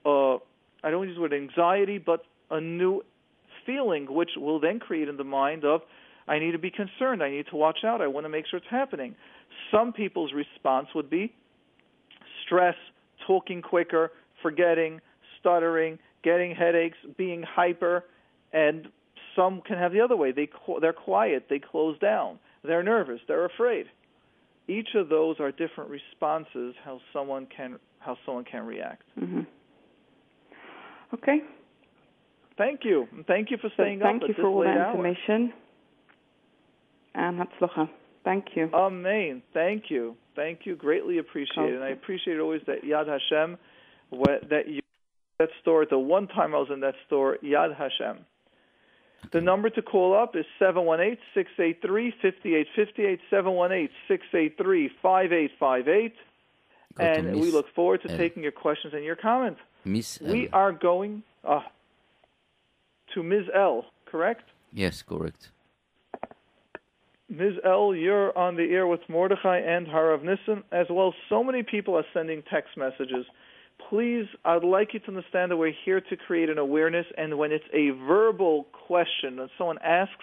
uh, 0.05 0.37
I 0.83 0.91
don't 0.91 1.07
use 1.07 1.17
the 1.17 1.21
word 1.21 1.35
anxiety, 1.35 1.99
but 1.99 2.25
a 2.51 2.61
new 2.61 3.03
feeling, 3.67 4.13
which 4.13 4.31
will 4.37 4.59
then 4.59 4.81
create 4.81 5.09
in 5.09 5.17
the 5.17 5.25
mind 5.25 5.65
of, 5.65 5.83
I 6.27 6.39
need 6.39 6.53
to 6.53 6.59
be 6.59 6.71
concerned. 6.71 7.23
I 7.23 7.31
need 7.31 7.47
to 7.51 7.57
watch 7.57 7.79
out. 7.85 8.01
I 8.01 8.07
want 8.07 8.25
to 8.25 8.29
make 8.29 8.47
sure 8.51 8.59
it's 8.59 8.67
happening. 8.71 9.15
Some 9.71 9.93
people's 9.93 10.33
response 10.33 10.89
would 10.95 11.11
be 11.11 11.33
stress, 12.45 12.75
talking 13.27 13.63
quicker, 13.63 14.11
forgetting, 14.43 15.01
stuttering, 15.39 15.99
getting 16.23 16.55
headaches, 16.55 16.97
being 17.17 17.43
hyper, 17.43 18.05
and 18.53 18.89
some 19.37 19.63
can 19.67 19.79
have 19.79 19.93
the 19.93 20.01
other 20.01 20.17
way. 20.17 20.33
They 20.33 20.49
they're 20.81 20.93
quiet, 20.93 21.47
they 21.49 21.59
close 21.59 21.99
down, 21.99 22.39
they're 22.65 22.83
nervous, 22.83 23.21
they're 23.29 23.47
afraid. 23.47 23.87
Each 24.69 24.89
of 24.95 25.09
those 25.09 25.37
are 25.41 25.51
different 25.51 25.91
responses 25.91 26.75
how 26.85 27.01
someone 27.13 27.47
can 27.55 27.79
how 27.99 28.17
someone 28.25 28.45
can 28.45 28.65
react. 28.65 29.03
Mm-hmm. 29.21 29.41
Okay. 31.15 31.39
Thank 32.57 32.81
you. 32.85 33.07
Thank 33.27 33.51
you 33.51 33.57
for 33.61 33.71
staying 33.75 34.01
so 34.01 34.05
thank 34.05 34.23
up. 34.23 34.29
Thank 34.29 34.37
you 34.37 34.43
for 34.43 34.49
all 34.49 34.61
that 34.65 34.89
information. 34.89 35.53
And 37.15 37.41
Hatzlacha. 37.41 37.89
Thank 38.23 38.47
you. 38.55 38.71
Amen. 38.75 39.43
Thank 39.55 39.85
you. 39.89 40.15
Thank 40.37 40.61
you. 40.65 40.77
Greatly 40.77 41.19
appreciate 41.19 41.71
it. 41.71 41.75
And 41.75 41.83
I 41.83 41.89
appreciate 41.89 42.39
always 42.39 42.61
that 42.67 42.83
Yad 42.85 43.07
Hashem 43.09 43.57
that 44.11 44.65
you 44.69 44.81
that 45.39 45.49
store, 45.63 45.87
the 45.87 45.99
one 45.99 46.29
time 46.29 46.55
I 46.55 46.59
was 46.59 46.69
in 46.71 46.81
that 46.81 46.95
store, 47.07 47.39
Yad 47.43 47.75
Hashem. 47.75 48.27
The 49.33 49.41
number 49.41 49.71
to 49.71 49.83
call 49.83 50.15
up 50.15 50.37
is 50.37 50.45
718-683-5858, 50.61 53.19
718-683-5858. 53.33 56.13
And 56.99 57.41
we 57.41 57.51
look 57.51 57.67
forward 57.75 58.03
to 58.03 58.11
L. 58.11 58.19
taking 58.19 58.43
your 58.43 58.53
questions 58.53 58.93
and 58.95 59.05
your 59.05 59.17
comments. 59.17 59.61
Miss 59.85 60.21
We 60.21 60.49
L. 60.49 60.51
are 60.53 60.73
going 60.73 61.23
uh, 61.45 61.61
to 63.15 63.23
Ms. 63.23 63.45
L, 63.55 63.87
correct? 64.07 64.45
Yes, 64.73 65.03
correct. 65.03 65.51
Ms. 67.29 67.55
L, 67.65 67.95
you're 67.95 68.37
on 68.37 68.57
the 68.57 68.73
air 68.73 68.87
with 68.87 69.01
Mordechai 69.09 69.59
and 69.59 69.87
Harav 69.87 70.25
Nissen, 70.25 70.65
as 70.73 70.87
well 70.91 71.09
as 71.09 71.15
so 71.29 71.45
many 71.45 71.63
people 71.63 71.97
are 71.97 72.05
sending 72.13 72.43
text 72.51 72.77
messages 72.77 73.25
please, 73.91 74.27
I'd 74.45 74.65
like 74.65 74.95
you 74.95 75.01
to 75.01 75.09
understand 75.09 75.51
that 75.51 75.57
we're 75.57 75.75
here 75.85 76.01
to 76.01 76.17
create 76.17 76.49
an 76.49 76.59
awareness, 76.59 77.07
and 77.19 77.37
when 77.37 77.53
it's 77.53 77.65
a 77.75 77.91
verbal 78.07 78.67
question, 78.87 79.37
when 79.37 79.51
someone 79.59 79.79
asks, 79.85 80.15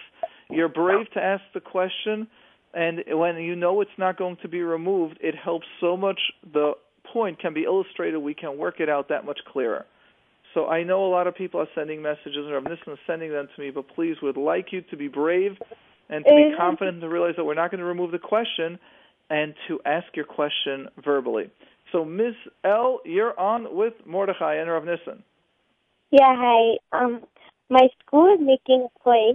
you're 0.50 0.68
brave 0.68 1.08
to 1.12 1.20
ask 1.20 1.42
the 1.52 1.60
question, 1.60 2.26
and 2.72 3.04
when 3.12 3.36
you 3.36 3.54
know 3.54 3.80
it's 3.82 3.90
not 3.98 4.16
going 4.16 4.38
to 4.42 4.48
be 4.48 4.62
removed, 4.62 5.18
it 5.20 5.34
helps 5.36 5.66
so 5.80 5.96
much. 5.96 6.18
The 6.52 6.72
point 7.12 7.38
can 7.38 7.54
be 7.54 7.64
illustrated. 7.64 8.18
We 8.18 8.34
can 8.34 8.56
work 8.56 8.80
it 8.80 8.88
out 8.88 9.10
that 9.10 9.24
much 9.24 9.40
clearer. 9.52 9.84
So 10.54 10.66
I 10.66 10.82
know 10.82 11.06
a 11.06 11.10
lot 11.10 11.26
of 11.26 11.34
people 11.34 11.60
are 11.60 11.68
sending 11.74 12.00
messages, 12.00 12.36
and 12.36 12.54
I'm 12.54 12.64
listening, 12.64 12.96
sending 13.06 13.30
them 13.30 13.48
to 13.54 13.62
me, 13.62 13.70
but 13.70 13.86
please, 13.94 14.16
would 14.22 14.38
like 14.38 14.72
you 14.72 14.80
to 14.90 14.96
be 14.96 15.08
brave 15.08 15.52
and 16.08 16.24
to 16.24 16.30
be 16.30 16.54
confident 16.56 17.02
to 17.02 17.08
realize 17.08 17.34
that 17.36 17.44
we're 17.44 17.54
not 17.54 17.70
going 17.70 17.80
to 17.80 17.84
remove 17.84 18.12
the 18.12 18.18
question 18.18 18.78
and 19.28 19.54
to 19.68 19.78
ask 19.84 20.06
your 20.14 20.24
question 20.24 20.88
verbally. 21.04 21.50
So, 21.92 22.04
Ms. 22.04 22.34
L, 22.64 23.00
you're 23.04 23.38
on 23.38 23.74
with 23.74 23.94
Mordechai 24.06 24.56
and 24.56 24.70
Rav 24.70 24.84
Nissen. 24.84 25.22
Yeah, 26.10 26.34
hi. 26.36 26.78
Um, 26.92 27.22
my 27.70 27.88
school 28.04 28.32
is 28.34 28.40
making 28.40 28.86
a 28.86 29.02
play, 29.02 29.34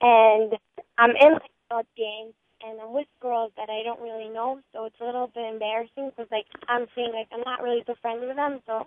and 0.00 0.52
I'm 0.98 1.10
in 1.10 1.32
like 1.32 1.50
adult 1.70 1.86
games, 1.96 2.34
and 2.62 2.80
I'm 2.80 2.92
with 2.92 3.06
girls 3.20 3.52
that 3.56 3.68
I 3.68 3.82
don't 3.84 4.00
really 4.00 4.28
know, 4.28 4.60
so 4.72 4.84
it's 4.84 4.96
a 5.00 5.04
little 5.04 5.30
bit 5.34 5.44
embarrassing 5.52 6.10
because 6.10 6.30
like 6.30 6.46
I'm 6.68 6.86
seeing 6.94 7.12
like 7.12 7.28
I'm 7.32 7.42
not 7.44 7.62
really 7.62 7.82
so 7.86 7.94
friendly 8.00 8.26
with 8.26 8.36
them, 8.36 8.60
so 8.66 8.86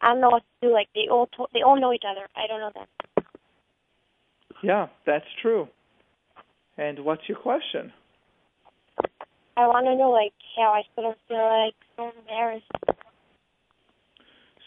I 0.00 0.08
don't 0.08 0.20
know 0.20 0.30
what 0.30 0.42
to 0.42 0.68
do. 0.68 0.72
Like 0.72 0.88
they 0.94 1.08
all 1.10 1.26
to- 1.36 1.48
they 1.52 1.62
all 1.62 1.78
know 1.80 1.92
each 1.92 2.04
other. 2.08 2.26
I 2.36 2.46
don't 2.46 2.60
know 2.60 2.72
them. 2.74 3.24
Yeah, 4.62 4.86
that's 5.04 5.26
true. 5.42 5.68
And 6.78 7.04
what's 7.04 7.28
your 7.28 7.38
question? 7.38 7.92
I 9.56 9.66
want 9.66 9.86
to 9.86 9.96
know 9.96 10.10
like 10.10 10.32
how 10.56 10.72
I 10.72 10.82
sort 10.94 11.12
of 11.12 11.18
feel 11.28 11.38
like 11.38 11.74
so 11.96 12.12
embarrassed. 12.20 12.64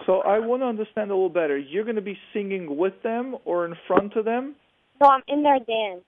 So 0.06 0.22
I 0.22 0.40
want 0.40 0.62
to 0.64 0.66
understand 0.66 1.12
a 1.12 1.14
little 1.14 1.30
better. 1.30 1.58
You're 1.58 1.84
going 1.84 1.98
to 1.98 2.02
be 2.02 2.18
singing 2.34 2.78
with 2.78 2.94
them 3.04 3.36
or 3.46 3.66
in 3.66 3.76
front 3.88 4.16
of 4.16 4.26
them? 4.26 4.56
No, 5.00 5.08
I'm 5.08 5.22
in 5.28 5.44
their 5.44 5.60
dance. 5.60 6.04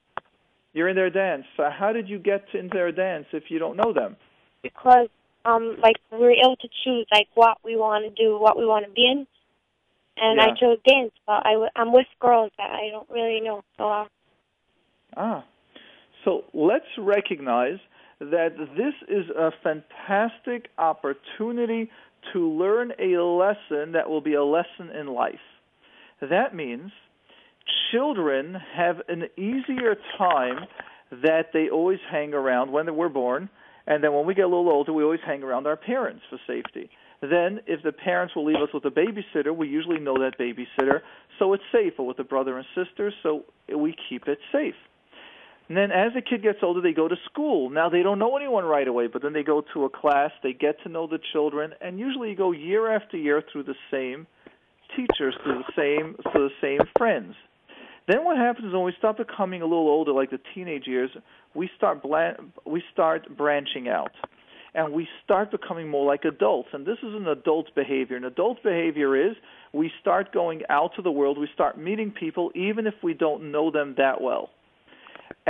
You're 0.73 0.89
in 0.89 0.95
their 0.95 1.09
dance. 1.09 1.43
So 1.57 1.69
how 1.69 1.91
did 1.91 2.07
you 2.07 2.17
get 2.17 2.49
to, 2.51 2.59
into 2.59 2.73
their 2.73 2.91
dance 2.91 3.25
if 3.33 3.43
you 3.49 3.59
don't 3.59 3.77
know 3.77 3.93
them? 3.93 4.15
Because 4.63 5.09
um, 5.45 5.77
like 5.81 5.97
we 6.11 6.17
were 6.17 6.31
able 6.31 6.55
to 6.55 6.69
choose 6.83 7.05
like 7.11 7.27
what 7.35 7.57
we 7.63 7.75
want 7.75 8.05
to 8.05 8.23
do, 8.23 8.39
what 8.39 8.57
we 8.57 8.65
want 8.65 8.85
to 8.85 8.91
be 8.91 9.05
in, 9.05 9.27
and 10.17 10.37
yeah. 10.37 10.45
I 10.45 10.59
chose 10.59 10.77
dance. 10.87 11.11
But 11.27 11.45
I 11.45 11.53
w- 11.53 11.71
I'm 11.75 11.91
with 11.93 12.07
girls 12.19 12.51
that 12.57 12.71
I 12.71 12.89
don't 12.91 13.09
really 13.09 13.41
know. 13.41 13.63
So. 13.77 13.89
Uh, 13.89 14.05
ah, 15.17 15.45
so 16.23 16.45
let's 16.53 16.85
recognize 16.97 17.79
that 18.29 18.49
this 18.77 18.93
is 19.09 19.25
a 19.35 19.49
fantastic 19.63 20.69
opportunity 20.77 21.89
to 22.33 22.49
learn 22.49 22.93
a 22.99 23.19
lesson 23.19 23.93
that 23.93 24.07
will 24.07 24.21
be 24.21 24.35
a 24.35 24.43
lesson 24.43 24.89
in 24.97 25.07
life. 25.07 25.33
That 26.21 26.53
means 26.53 26.91
children 27.91 28.55
have 28.75 28.97
an 29.07 29.23
easier 29.37 29.95
time 30.19 30.67
that 31.11 31.47
they 31.51 31.69
always 31.69 31.99
hang 32.11 32.33
around 32.33 32.71
when 32.71 32.85
they 32.85 32.91
were 32.91 33.09
born, 33.09 33.49
and 33.87 34.03
then 34.03 34.13
when 34.13 34.27
we 34.27 34.35
get 34.35 34.45
a 34.45 34.47
little 34.47 34.69
older, 34.69 34.93
we 34.93 35.03
always 35.03 35.19
hang 35.25 35.41
around 35.41 35.65
our 35.65 35.75
parents 35.75 36.21
for 36.29 36.39
safety. 36.45 36.91
Then, 37.21 37.59
if 37.67 37.83
the 37.83 37.91
parents 37.91 38.35
will 38.35 38.45
leave 38.45 38.61
us 38.61 38.69
with 38.73 38.85
a 38.85 38.89
babysitter, 38.89 39.55
we 39.55 39.67
usually 39.67 39.99
know 39.99 40.15
that 40.19 40.39
babysitter, 40.39 41.01
so 41.39 41.53
it's 41.53 41.63
safe. 41.71 41.93
Or 41.97 42.05
with 42.05 42.19
a 42.19 42.23
brother 42.23 42.57
and 42.57 42.65
sister, 42.75 43.11
so 43.23 43.45
we 43.75 43.95
keep 44.09 44.27
it 44.27 44.39
safe. 44.51 44.75
And 45.71 45.77
then 45.77 45.89
as 45.89 46.11
the 46.13 46.21
kid 46.21 46.43
gets 46.43 46.59
older, 46.61 46.81
they 46.81 46.91
go 46.91 47.07
to 47.07 47.15
school. 47.31 47.69
Now 47.69 47.87
they 47.87 48.03
don't 48.03 48.19
know 48.19 48.35
anyone 48.35 48.65
right 48.65 48.85
away, 48.85 49.07
but 49.07 49.21
then 49.21 49.31
they 49.31 49.41
go 49.41 49.63
to 49.73 49.85
a 49.85 49.89
class, 49.89 50.31
they 50.43 50.51
get 50.51 50.75
to 50.83 50.89
know 50.89 51.07
the 51.07 51.17
children, 51.31 51.71
and 51.79 51.97
usually 51.97 52.31
you 52.31 52.35
go 52.35 52.51
year 52.51 52.93
after 52.93 53.15
year 53.15 53.41
through 53.49 53.63
the 53.63 53.75
same 53.89 54.27
teachers, 54.97 55.33
through 55.41 55.63
the 55.63 55.71
same 55.73 56.17
through 56.29 56.49
the 56.49 56.55
same 56.61 56.81
friends. 56.97 57.35
Then 58.05 58.25
what 58.25 58.35
happens 58.35 58.67
is 58.67 58.73
when 58.73 58.83
we 58.83 58.91
start 58.97 59.15
becoming 59.15 59.61
a 59.61 59.65
little 59.65 59.87
older, 59.87 60.11
like 60.11 60.29
the 60.29 60.41
teenage 60.53 60.87
years, 60.87 61.09
we 61.53 61.69
start 61.77 62.03
blan- 62.03 62.51
we 62.65 62.83
start 62.91 63.37
branching 63.37 63.87
out, 63.87 64.11
and 64.73 64.91
we 64.91 65.07
start 65.23 65.51
becoming 65.51 65.87
more 65.87 66.05
like 66.05 66.25
adults. 66.25 66.67
And 66.73 66.85
this 66.85 66.97
is 66.97 67.15
an 67.15 67.29
adult 67.29 67.73
behavior. 67.75 68.17
An 68.17 68.25
adult 68.25 68.61
behavior 68.61 69.15
is 69.15 69.37
we 69.71 69.89
start 70.01 70.33
going 70.33 70.63
out 70.69 70.95
to 70.97 71.01
the 71.01 71.11
world, 71.11 71.37
we 71.37 71.47
start 71.53 71.77
meeting 71.77 72.11
people, 72.11 72.51
even 72.55 72.87
if 72.87 72.95
we 73.01 73.13
don't 73.13 73.53
know 73.53 73.71
them 73.71 73.95
that 73.97 74.19
well. 74.19 74.49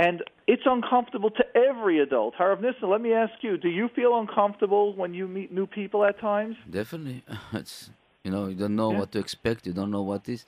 And 0.02 0.16
it's 0.48 0.66
uncomfortable 0.66 1.30
to 1.30 1.44
every 1.56 2.00
adult. 2.00 2.34
Harav 2.34 2.60
Nissen, 2.60 2.88
let 2.90 3.00
me 3.00 3.12
ask 3.12 3.34
you: 3.46 3.56
Do 3.56 3.68
you 3.68 3.88
feel 3.94 4.18
uncomfortable 4.18 4.86
when 5.00 5.14
you 5.14 5.28
meet 5.28 5.52
new 5.52 5.66
people 5.78 6.04
at 6.04 6.18
times? 6.18 6.56
Definitely, 6.68 7.22
it's 7.52 7.90
you 8.24 8.30
know 8.32 8.44
you 8.50 8.56
don't 8.62 8.74
know 8.74 8.90
Yeah. 8.90 8.98
what 9.00 9.12
to 9.12 9.18
expect, 9.20 9.60
you 9.68 9.72
don't 9.72 9.92
know 9.96 10.02
what 10.12 10.28
is, 10.28 10.44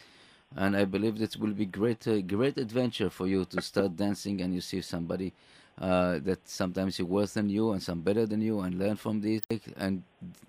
and 0.57 0.77
I 0.77 0.85
believe 0.85 1.19
this 1.19 1.37
will 1.37 1.53
be 1.65 1.67
great, 1.67 2.03
uh, 2.09 2.21
great 2.37 2.57
adventure 2.59 3.11
for 3.11 3.27
you 3.29 3.45
to 3.53 3.61
start 3.71 3.91
dancing 4.05 4.41
and 4.43 4.53
you 4.57 4.61
see 4.61 4.81
somebody 4.81 5.33
uh, 5.81 6.19
that 6.29 6.41
sometimes 6.49 6.99
is 6.99 7.07
worse 7.07 7.35
than 7.35 7.49
you 7.49 7.73
and 7.73 7.81
some 7.83 8.01
better 8.01 8.27
than 8.27 8.41
you 8.43 8.61
and 8.61 8.79
learn 8.79 8.97
from 8.97 9.21
this. 9.21 9.43
And 9.77 10.03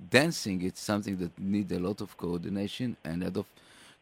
dancing, 0.10 0.62
it's 0.64 0.82
something 0.82 1.18
that 1.18 1.38
needs 1.38 1.72
a 1.72 1.80
lot 1.80 2.01
of 2.01 2.18
coordination 2.18 2.97
and 3.03 3.22
a 3.22 3.26
lot 3.26 3.38
of 3.38 3.47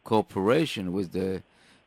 cooperation 0.02 0.92
with 0.92 1.12
the 1.12 1.42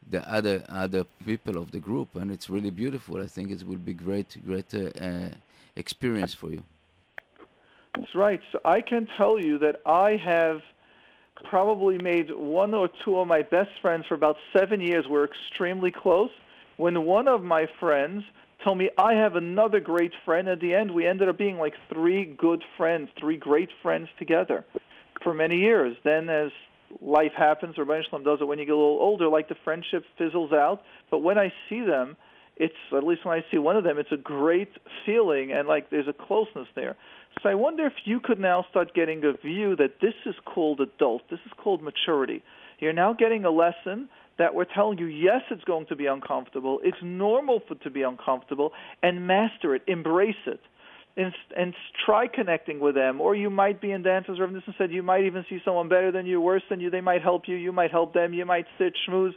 the 0.09 0.21
other 0.31 0.63
other 0.69 1.03
people 1.25 1.57
of 1.57 1.71
the 1.71 1.79
group, 1.79 2.15
and 2.15 2.31
it's 2.31 2.49
really 2.49 2.71
beautiful. 2.71 3.21
I 3.21 3.27
think 3.27 3.51
it 3.51 3.63
will 3.67 3.83
be 3.91 3.93
great, 3.93 4.37
great 4.45 4.73
uh, 4.73 5.29
experience 5.75 6.33
for 6.33 6.51
you. 6.51 6.63
That's 7.95 8.15
right. 8.15 8.41
So 8.51 8.59
I 8.63 8.81
can 8.81 9.07
tell 9.17 9.39
you 9.39 9.57
that 9.59 9.81
I 9.85 10.17
have 10.23 10.61
probably 11.49 11.97
made 11.97 12.29
one 12.31 12.73
or 12.73 12.89
two 13.03 13.17
of 13.19 13.27
my 13.27 13.41
best 13.41 13.71
friends 13.81 14.05
for 14.07 14.15
about 14.15 14.37
seven 14.55 14.81
years. 14.81 15.05
We're 15.07 15.25
extremely 15.25 15.91
close. 15.91 16.31
When 16.77 17.05
one 17.05 17.27
of 17.27 17.43
my 17.43 17.67
friends 17.79 18.23
told 18.63 18.77
me 18.77 18.89
I 18.97 19.13
have 19.13 19.35
another 19.35 19.79
great 19.79 20.13
friend, 20.25 20.47
at 20.47 20.59
the 20.59 20.73
end 20.73 20.91
we 20.91 21.07
ended 21.07 21.29
up 21.29 21.37
being 21.37 21.57
like 21.57 21.73
three 21.91 22.25
good 22.25 22.63
friends, 22.75 23.09
three 23.19 23.37
great 23.37 23.69
friends 23.81 24.09
together 24.19 24.65
for 25.23 25.33
many 25.33 25.57
years. 25.57 25.95
Then 26.03 26.29
as 26.29 26.51
life 27.01 27.33
happens, 27.37 27.75
or 27.77 27.85
Shalom 27.85 28.23
does 28.23 28.39
it 28.41 28.45
when 28.45 28.59
you 28.59 28.65
get 28.65 28.71
a 28.71 28.75
little 28.75 28.99
older, 28.99 29.27
like 29.27 29.49
the 29.49 29.55
friendship 29.63 30.03
fizzles 30.17 30.51
out. 30.51 30.81
But 31.11 31.19
when 31.19 31.37
I 31.37 31.51
see 31.69 31.81
them, 31.81 32.17
it's 32.55 32.73
at 32.95 33.03
least 33.03 33.25
when 33.25 33.37
I 33.37 33.45
see 33.51 33.57
one 33.57 33.77
of 33.77 33.83
them, 33.83 33.97
it's 33.97 34.11
a 34.11 34.17
great 34.17 34.69
feeling 35.05 35.51
and 35.51 35.67
like 35.67 35.89
there's 35.89 36.07
a 36.07 36.13
closeness 36.13 36.67
there. 36.75 36.95
So 37.43 37.49
I 37.49 37.55
wonder 37.55 37.85
if 37.85 37.93
you 38.05 38.19
could 38.19 38.39
now 38.39 38.65
start 38.69 38.95
getting 38.95 39.23
a 39.23 39.33
view 39.33 39.75
that 39.75 40.01
this 40.01 40.15
is 40.25 40.33
called 40.43 40.81
adult, 40.81 41.23
this 41.29 41.39
is 41.45 41.51
called 41.55 41.83
maturity. 41.83 42.43
You're 42.79 42.93
now 42.93 43.13
getting 43.13 43.45
a 43.45 43.51
lesson 43.51 44.09
that 44.39 44.55
we're 44.55 44.65
telling 44.65 44.97
you, 44.97 45.05
yes, 45.05 45.41
it's 45.51 45.63
going 45.63 45.85
to 45.87 45.95
be 45.95 46.05
uncomfortable. 46.05 46.79
It's 46.83 46.97
normal 47.03 47.61
for 47.67 47.75
to 47.75 47.89
be 47.89 48.03
uncomfortable, 48.03 48.71
and 49.01 49.27
master 49.27 49.75
it, 49.75 49.83
embrace 49.87 50.35
it, 50.45 50.59
and 51.17 51.33
and 51.57 51.73
try 52.05 52.27
connecting 52.27 52.79
with 52.79 52.95
them. 52.95 53.19
Or 53.19 53.35
you 53.35 53.49
might 53.49 53.81
be 53.81 53.91
in 53.91 54.03
dance, 54.03 54.25
as 54.29 54.39
Reverend 54.39 54.55
Nissen 54.55 54.75
said, 54.77 54.91
you 54.91 55.03
might 55.03 55.25
even 55.25 55.43
see 55.49 55.59
someone 55.65 55.89
better 55.89 56.11
than 56.11 56.25
you, 56.25 56.39
worse 56.39 56.61
than 56.69 56.79
you. 56.79 56.89
They 56.89 57.01
might 57.01 57.21
help 57.21 57.43
you. 57.47 57.55
You 57.55 57.71
might 57.71 57.91
help 57.91 58.13
them. 58.13 58.33
You 58.33 58.45
might 58.45 58.65
sit 58.77 58.93
schmooze. 59.07 59.33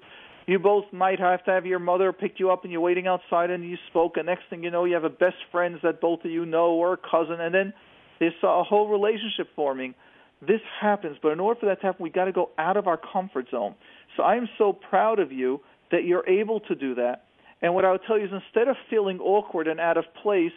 You 0.47 0.59
both 0.59 0.85
might 0.93 1.21
have 1.21 1.45
to 1.45 1.51
have 1.53 1.65
your 1.65 1.79
mother 1.79 2.13
pick 2.13 2.35
you 2.39 2.51
up 2.51 2.65
and 2.65 2.73
you're 2.73 2.81
waiting 2.81 3.07
outside 3.07 3.51
and 3.51 3.69
you 3.69 3.77
spoke. 3.89 4.17
And 4.17 4.27
next 4.27 4.45
thing 4.51 4.63
you 4.63 4.71
know, 4.71 4.85
you 4.85 4.95
have 4.95 5.05
a 5.05 5.11
best 5.11 5.37
friends 5.53 5.79
that 5.83 6.01
both 6.01 6.25
of 6.25 6.31
you 6.31 6.45
know 6.45 6.73
or 6.73 6.95
a 6.95 6.97
cousin. 6.97 7.41
And 7.41 7.55
then 7.55 7.73
there's 8.19 8.33
a 8.43 8.49
uh, 8.49 8.65
whole 8.65 8.89
relationship 8.89 9.49
forming. 9.55 9.95
This 10.41 10.61
happens. 10.81 11.19
But 11.23 11.33
in 11.33 11.41
order 11.41 11.61
for 11.61 11.67
that 11.67 11.81
to 11.81 11.87
happen, 11.87 12.03
we 12.03 12.11
got 12.11 12.25
to 12.25 12.33
go 12.33 12.51
out 12.59 12.77
of 12.77 12.87
our 12.87 12.99
comfort 13.13 13.47
zone. 13.51 13.75
So 14.17 14.23
I'm 14.23 14.49
so 14.59 14.73
proud 14.73 15.19
of 15.19 15.33
you 15.33 15.61
that 15.93 16.05
you're 16.05 16.29
able 16.29 16.61
to 16.61 16.75
do 16.75 16.95
that. 16.97 17.25
And 17.63 17.75
what 17.75 17.85
I 17.85 17.93
would 17.93 18.01
tell 18.07 18.19
you 18.19 18.25
is 18.25 18.33
instead 18.33 18.69
of 18.69 18.77
feeling 18.89 19.19
awkward 19.21 19.69
and 19.69 19.79
out 19.79 19.99
of 19.99 20.05
place 20.23 20.53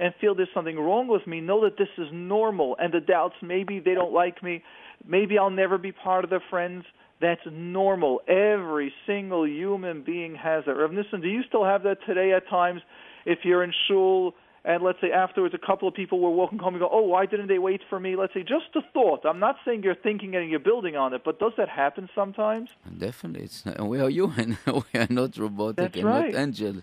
and 0.00 0.14
feel 0.20 0.34
there's 0.34 0.48
something 0.54 0.78
wrong 0.78 1.08
with 1.08 1.26
me, 1.26 1.40
know 1.40 1.64
that 1.64 1.76
this 1.76 1.88
is 1.98 2.08
normal. 2.12 2.76
And 2.78 2.92
the 2.92 3.00
doubts, 3.00 3.34
maybe 3.42 3.80
they 3.80 3.94
don't 3.94 4.12
like 4.12 4.42
me, 4.42 4.62
maybe 5.06 5.38
I'll 5.38 5.50
never 5.50 5.78
be 5.78 5.92
part 5.92 6.24
of 6.24 6.30
their 6.30 6.42
friends. 6.50 6.84
That's 7.20 7.40
normal. 7.50 8.20
Every 8.28 8.92
single 9.04 9.46
human 9.46 10.02
being 10.02 10.36
has 10.36 10.64
that. 10.66 10.74
Rav 10.74 10.92
Nissen, 10.92 11.20
do 11.20 11.28
you 11.28 11.42
still 11.48 11.64
have 11.64 11.82
that 11.82 11.98
today 12.06 12.32
at 12.32 12.48
times? 12.48 12.80
If 13.26 13.40
you're 13.42 13.64
in 13.64 13.72
shul 13.88 14.34
and 14.64 14.82
let's 14.82 15.00
say 15.00 15.10
afterwards 15.10 15.54
a 15.54 15.66
couple 15.66 15.88
of 15.88 15.94
people 15.94 16.20
were 16.20 16.30
walking 16.30 16.58
home 16.58 16.74
and 16.74 16.80
go, 16.80 16.88
oh, 16.92 17.02
why 17.02 17.26
didn't 17.26 17.48
they 17.48 17.58
wait 17.58 17.80
for 17.88 17.98
me? 17.98 18.16
Let's 18.16 18.34
say 18.34 18.42
just 18.42 18.74
a 18.76 18.80
thought. 18.92 19.24
I'm 19.24 19.38
not 19.38 19.56
saying 19.64 19.82
you're 19.82 19.94
thinking 19.94 20.34
and 20.34 20.50
you're 20.50 20.60
building 20.60 20.94
on 20.94 21.14
it, 21.14 21.22
but 21.24 21.38
does 21.38 21.52
that 21.56 21.68
happen 21.68 22.08
sometimes? 22.14 22.70
Definitely, 22.98 23.44
it's 23.44 23.64
not, 23.64 23.80
we 23.88 23.98
are 24.00 24.10
human. 24.10 24.58
we 24.66 25.00
are 25.00 25.06
not 25.08 25.36
robotic 25.38 25.76
That's 25.76 25.96
and 25.96 26.04
right. 26.04 26.32
not 26.32 26.40
angel. 26.40 26.82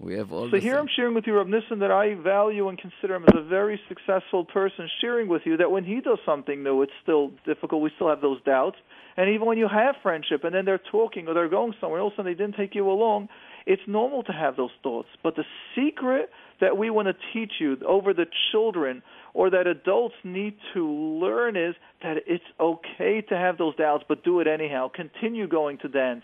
We 0.00 0.14
have 0.14 0.32
all 0.32 0.50
So 0.50 0.58
here 0.58 0.72
same. 0.72 0.80
I'm 0.80 0.88
sharing 0.96 1.14
with 1.14 1.26
you, 1.26 1.36
Rav 1.36 1.46
Nissen, 1.46 1.80
that 1.80 1.90
I 1.90 2.14
value 2.14 2.68
and 2.68 2.78
consider 2.78 3.16
him 3.16 3.24
as 3.24 3.34
a 3.36 3.42
very 3.42 3.78
successful 3.86 4.46
person, 4.46 4.88
sharing 5.00 5.28
with 5.28 5.42
you 5.44 5.58
that 5.58 5.70
when 5.70 5.84
he 5.84 6.00
does 6.00 6.18
something 6.24 6.62
new, 6.62 6.80
it's 6.80 6.92
still 7.02 7.32
difficult. 7.44 7.82
We 7.82 7.90
still 7.96 8.08
have 8.08 8.22
those 8.22 8.42
doubts. 8.42 8.78
And 9.18 9.28
even 9.28 9.46
when 9.46 9.58
you 9.58 9.68
have 9.68 9.96
friendship 10.02 10.44
and 10.44 10.54
then 10.54 10.64
they're 10.64 10.80
talking 10.90 11.28
or 11.28 11.34
they're 11.34 11.50
going 11.50 11.74
somewhere 11.82 12.00
else 12.00 12.14
and 12.16 12.26
they 12.26 12.32
didn't 12.32 12.56
take 12.56 12.74
you 12.74 12.90
along, 12.90 13.28
it's 13.66 13.82
normal 13.86 14.22
to 14.22 14.32
have 14.32 14.56
those 14.56 14.70
thoughts. 14.82 15.08
But 15.22 15.36
the 15.36 15.44
secret 15.76 16.30
that 16.62 16.78
we 16.78 16.88
want 16.88 17.08
to 17.08 17.14
teach 17.34 17.52
you 17.60 17.76
over 17.86 18.14
the 18.14 18.26
children 18.52 19.02
or 19.34 19.50
that 19.50 19.66
adults 19.66 20.14
need 20.24 20.56
to 20.72 20.90
learn 20.90 21.56
is 21.56 21.74
that 22.02 22.16
it's 22.26 22.44
okay 22.58 23.20
to 23.28 23.36
have 23.36 23.58
those 23.58 23.76
doubts, 23.76 24.04
but 24.08 24.24
do 24.24 24.40
it 24.40 24.46
anyhow. 24.46 24.88
Continue 24.88 25.46
going 25.46 25.76
to 25.78 25.88
dance. 25.88 26.22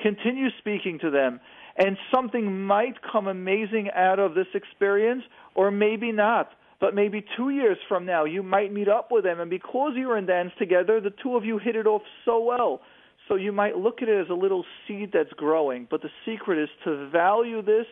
Continue 0.00 0.50
speaking 0.60 1.00
to 1.00 1.10
them. 1.10 1.40
And 1.78 1.96
something 2.12 2.66
might 2.66 2.96
come 3.10 3.28
amazing 3.28 3.90
out 3.94 4.18
of 4.18 4.34
this 4.34 4.48
experience, 4.54 5.22
or 5.54 5.70
maybe 5.70 6.10
not. 6.12 6.50
But 6.80 6.94
maybe 6.94 7.24
two 7.36 7.50
years 7.50 7.78
from 7.88 8.04
now, 8.04 8.24
you 8.24 8.42
might 8.42 8.72
meet 8.72 8.88
up 8.88 9.10
with 9.10 9.24
them, 9.24 9.40
and 9.40 9.50
because 9.50 9.92
you 9.96 10.08
were 10.08 10.18
in 10.18 10.26
dance 10.26 10.52
together, 10.58 11.00
the 11.00 11.12
two 11.22 11.36
of 11.36 11.44
you 11.44 11.58
hit 11.58 11.76
it 11.76 11.86
off 11.86 12.02
so 12.24 12.42
well. 12.42 12.80
So 13.28 13.34
you 13.34 13.52
might 13.52 13.76
look 13.76 14.00
at 14.02 14.08
it 14.08 14.20
as 14.20 14.30
a 14.30 14.34
little 14.34 14.64
seed 14.86 15.10
that's 15.12 15.32
growing. 15.32 15.86
But 15.90 16.02
the 16.02 16.10
secret 16.24 16.62
is 16.62 16.68
to 16.84 17.08
value 17.10 17.62
this 17.62 17.86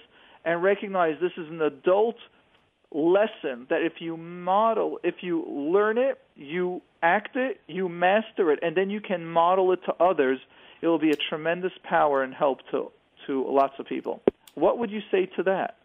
and 0.44 0.62
recognize 0.62 1.16
this 1.20 1.32
is 1.36 1.48
an 1.50 1.60
adult 1.60 2.16
lesson 2.92 3.66
that 3.68 3.82
if 3.82 3.94
you 4.00 4.16
model, 4.16 4.98
if 5.02 5.16
you 5.20 5.44
learn 5.48 5.98
it, 5.98 6.18
you 6.36 6.80
act 7.02 7.36
it, 7.36 7.60
you 7.66 7.88
master 7.88 8.52
it, 8.52 8.60
and 8.62 8.76
then 8.76 8.88
you 8.88 9.00
can 9.00 9.26
model 9.26 9.72
it 9.72 9.80
to 9.86 9.92
others, 10.02 10.38
it 10.80 10.86
will 10.86 10.98
be 10.98 11.10
a 11.10 11.16
tremendous 11.28 11.72
power 11.82 12.22
and 12.22 12.32
help 12.32 12.60
to, 12.70 12.90
to 13.26 13.44
lots 13.48 13.74
of 13.78 13.86
people. 13.86 14.22
What 14.54 14.78
would 14.78 14.90
you 14.90 15.00
say 15.10 15.26
to 15.36 15.42
that? 15.44 15.76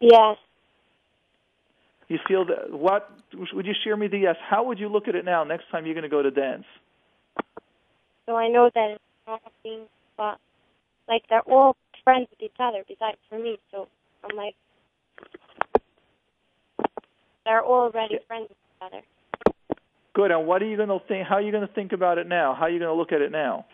Yes. 0.00 0.36
You 2.08 2.18
feel 2.26 2.44
that 2.46 2.72
what 2.72 3.10
would 3.52 3.66
you 3.66 3.74
share 3.84 3.96
me 3.96 4.08
the 4.08 4.18
yes? 4.18 4.36
How 4.40 4.64
would 4.64 4.78
you 4.78 4.88
look 4.88 5.08
at 5.08 5.14
it 5.14 5.24
now 5.24 5.44
next 5.44 5.64
time 5.70 5.86
you're 5.86 5.94
going 5.94 6.02
to 6.02 6.08
go 6.08 6.22
to 6.22 6.30
dance? 6.30 6.64
So 8.26 8.36
I 8.36 8.48
know 8.48 8.70
that 8.74 8.90
it's 8.92 9.02
not 9.26 9.40
a 9.46 9.50
thing, 9.62 9.82
but 10.16 10.38
like 11.08 11.22
they're 11.28 11.40
all 11.42 11.76
friends 12.04 12.28
with 12.30 12.42
each 12.42 12.56
other 12.58 12.82
besides 12.86 13.18
for 13.28 13.38
me. 13.38 13.58
So 13.70 13.88
I'm 14.24 14.36
like, 14.36 14.54
they're 17.44 17.64
already 17.64 18.18
friends 18.26 18.48
with 18.48 18.58
each 18.58 18.82
other. 18.82 19.02
Good. 20.12 20.30
And 20.32 20.46
what 20.46 20.62
are 20.62 20.66
you 20.66 20.76
going 20.76 20.88
to 20.88 20.98
think? 21.06 21.26
How 21.26 21.36
are 21.36 21.42
you 21.42 21.52
going 21.52 21.66
to 21.66 21.72
think 21.72 21.92
about 21.92 22.18
it 22.18 22.26
now? 22.26 22.54
How 22.54 22.62
are 22.62 22.70
you 22.70 22.78
going 22.78 22.90
to 22.90 22.98
look 22.98 23.12
at 23.12 23.20
it 23.20 23.30
now? 23.30 23.66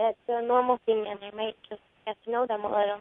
That's 0.00 0.16
a 0.28 0.46
normal 0.46 0.78
thing, 0.86 1.04
and 1.08 1.18
I 1.22 1.36
might 1.36 1.56
just 1.68 1.82
get 2.06 2.16
to 2.24 2.30
know 2.30 2.46
them 2.46 2.64
a 2.64 2.68
little. 2.68 3.00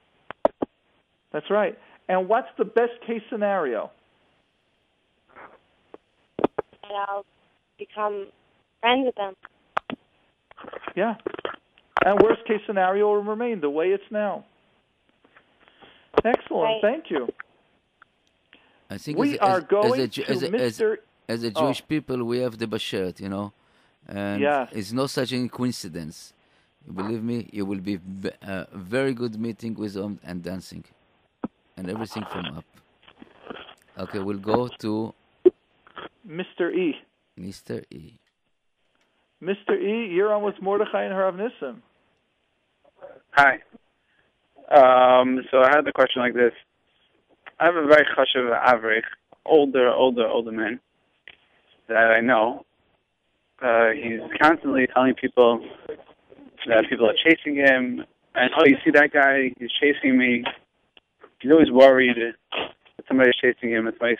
That's 1.32 1.50
right. 1.50 1.78
And 2.10 2.28
what's 2.28 2.50
the 2.58 2.66
best 2.66 2.92
case 3.08 3.22
scenario? 3.30 3.90
And 6.84 6.92
I'll 7.08 7.26
become 7.78 8.28
friends 8.82 9.06
with 9.06 9.16
them. 9.16 9.34
Yeah. 10.96 11.16
And 12.06 12.20
worst 12.22 12.46
case 12.46 12.60
scenario 12.68 13.06
will 13.08 13.24
remain 13.24 13.62
the 13.62 13.70
way 13.70 13.88
it's 13.90 14.04
now. 14.12 14.44
Excellent. 16.26 16.64
Right. 16.64 16.82
Thank 16.82 17.06
you. 17.10 17.30
I 18.90 18.98
think 18.98 19.18
We 19.18 19.34
as, 19.34 19.40
are 19.40 19.58
as, 19.60 19.64
going 19.66 20.02
as 20.02 20.06
a, 20.06 20.08
to 20.10 20.30
as, 20.32 20.44
a, 20.44 20.50
Mr. 20.50 20.98
as 21.30 21.44
a 21.46 21.52
Oh. 21.56 21.62
Jewish 21.62 21.88
people, 21.88 22.24
we 22.26 22.40
have 22.40 22.58
the 22.58 22.66
Bashert, 22.66 23.20
you 23.22 23.30
know, 23.30 23.54
and 24.08 24.42
Yes. 24.42 24.70
it's 24.74 24.92
no 24.92 25.06
such 25.08 25.32
a 25.32 25.48
coincidence. 25.48 26.34
Believe 26.88 27.24
me, 27.24 27.50
it 27.54 27.64
will 27.64 27.80
be 27.80 28.00
a 28.42 28.68
very 28.74 29.14
good 29.14 29.40
meeting 29.40 29.76
with 29.76 29.94
them 29.94 30.20
and 30.24 30.42
dancing, 30.42 30.84
and 31.78 31.90
everything 31.90 32.26
from 32.32 32.46
up. 32.58 32.66
Okay, 33.98 34.20
we'll 34.20 34.38
go 34.38 34.68
to 34.80 35.14
Mr. 36.28 36.74
E. 36.74 36.96
Mr. 37.40 37.84
E. 37.92 38.20
Mr. 39.42 39.72
E, 39.80 40.14
you're 40.14 40.34
on 40.34 40.44
with 40.44 40.56
Mordechai 40.62 41.04
and 41.04 41.14
Harav 41.14 41.36
Nissim. 41.36 41.78
Hi. 43.32 43.60
Um, 44.70 45.42
so 45.50 45.62
I 45.62 45.70
had 45.70 45.88
a 45.88 45.94
question 45.94 46.22
like 46.22 46.34
this. 46.34 46.54
I 47.60 47.66
have 47.66 47.76
a 47.76 47.86
very 47.86 48.06
chashuv 48.16 48.52
average, 48.52 49.06
older, 49.46 49.90
older, 49.90 50.28
older 50.28 50.52
man 50.52 50.80
that 51.88 51.98
I 51.98 52.22
know. 52.22 52.66
Uh, 53.62 53.90
he's 53.92 54.20
constantly 54.42 54.88
telling 54.94 55.14
people 55.16 55.66
that 56.68 56.90
people 56.90 57.10
are 57.10 57.16
chasing 57.24 57.56
him, 57.56 58.06
and 58.36 58.52
oh, 58.58 58.66
you 58.66 58.78
see 58.84 58.92
that 58.92 59.12
guy? 59.12 59.52
He's 59.60 59.72
chasing 59.80 60.18
me. 60.18 60.44
He's 61.40 61.52
always 61.52 61.72
worried 61.72 62.18
that 62.18 62.72
somebody's 63.08 63.36
chasing 63.36 63.72
him. 63.72 63.88
It's 63.88 64.02
like 64.02 64.20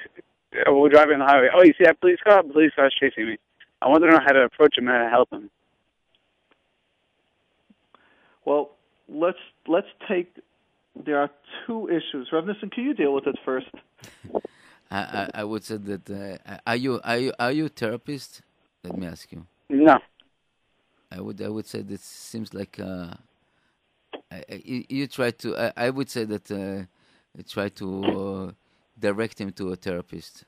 oh, 0.68 0.80
we're 0.80 0.90
driving 0.90 1.16
on 1.16 1.20
the 1.20 1.26
highway. 1.26 1.48
Oh, 1.54 1.64
you 1.64 1.74
see 1.78 1.86
that 1.86 2.00
police 2.00 2.20
car? 2.24 2.44
The 2.44 2.54
police 2.54 2.72
car's 2.76 2.96
chasing 3.00 3.26
me. 3.26 3.38
I 3.82 3.88
want 3.88 4.04
to 4.04 4.10
know 4.10 4.20
how 4.24 4.34
to 4.34 4.44
approach 4.44 4.78
him, 4.78 4.88
how 4.88 5.04
to 5.04 5.10
help 5.10 5.32
him. 5.32 5.50
Well, 8.46 8.72
let's 9.08 9.38
let's 9.68 9.88
take. 10.08 10.34
There 11.06 11.18
are 11.18 11.30
two 11.66 11.88
issues. 11.88 12.30
Rav 12.34 12.46
Nissen, 12.46 12.70
can 12.70 12.84
you 12.84 12.94
deal 12.94 13.14
with 13.14 13.28
it 13.28 13.38
first? 13.46 13.68
I, 14.92 14.98
I, 14.98 15.30
I 15.36 15.44
would 15.44 15.64
say 15.64 15.78
that 15.78 16.10
uh, 16.10 16.58
are 16.66 16.76
you 16.76 17.00
are 17.04 17.18
you 17.18 17.34
are 17.40 17.52
you 17.52 17.66
a 17.66 17.70
therapist? 17.70 18.42
Let 18.84 18.98
me 18.98 19.08
ask 19.08 19.32
you. 19.32 19.46
No. 19.70 20.00
I 21.12 21.20
would 21.22 21.42
I 21.42 21.50
would 21.50 21.66
say 21.66 21.82
this 21.82 22.02
seems 22.02 22.54
like 22.54 22.80
uh, 22.80 23.14
I, 24.32 24.36
I, 24.52 24.62
you, 24.64 24.86
you 24.90 25.08
try 25.08 25.32
to. 25.32 25.58
I, 25.58 25.74
I 25.86 25.90
would 25.90 26.10
say 26.10 26.24
that 26.26 26.52
uh, 26.52 27.42
try 27.48 27.70
to 27.70 27.88
uh, 28.48 28.52
direct 29.00 29.42
him 29.42 29.52
to 29.54 29.70
a 29.70 29.76
therapist. 29.76 30.46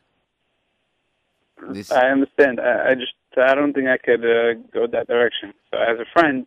This 1.70 1.91
I 1.91 2.07
understand. 2.07 2.59
I, 2.59 2.91
I 2.91 2.93
just 2.95 3.14
I 3.38 3.55
don't 3.55 3.74
think 3.74 3.88
I 3.88 3.97
could 3.97 4.24
uh, 4.24 4.53
go 4.72 4.88
that 4.88 5.07
direction. 5.07 5.53
So 5.72 5.80
as 5.80 5.99
a 5.99 6.05
friend 6.14 6.45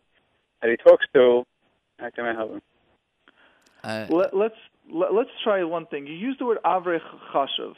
that 0.61 0.69
he 0.71 0.77
talks 0.77 1.05
to, 1.13 1.43
how 1.99 2.09
can 2.11 2.25
I 2.25 2.33
help 2.33 2.51
him? 2.53 2.61
uh, 3.83 4.05
Let, 4.09 4.35
let's 4.35 4.55
let, 4.89 5.13
let's 5.13 5.29
try 5.43 5.61
one 5.63 5.87
thing. 5.87 6.07
You 6.07 6.13
use 6.13 6.37
the 6.39 6.45
word 6.45 6.59
avrech 6.63 7.01
chashuv. 7.33 7.73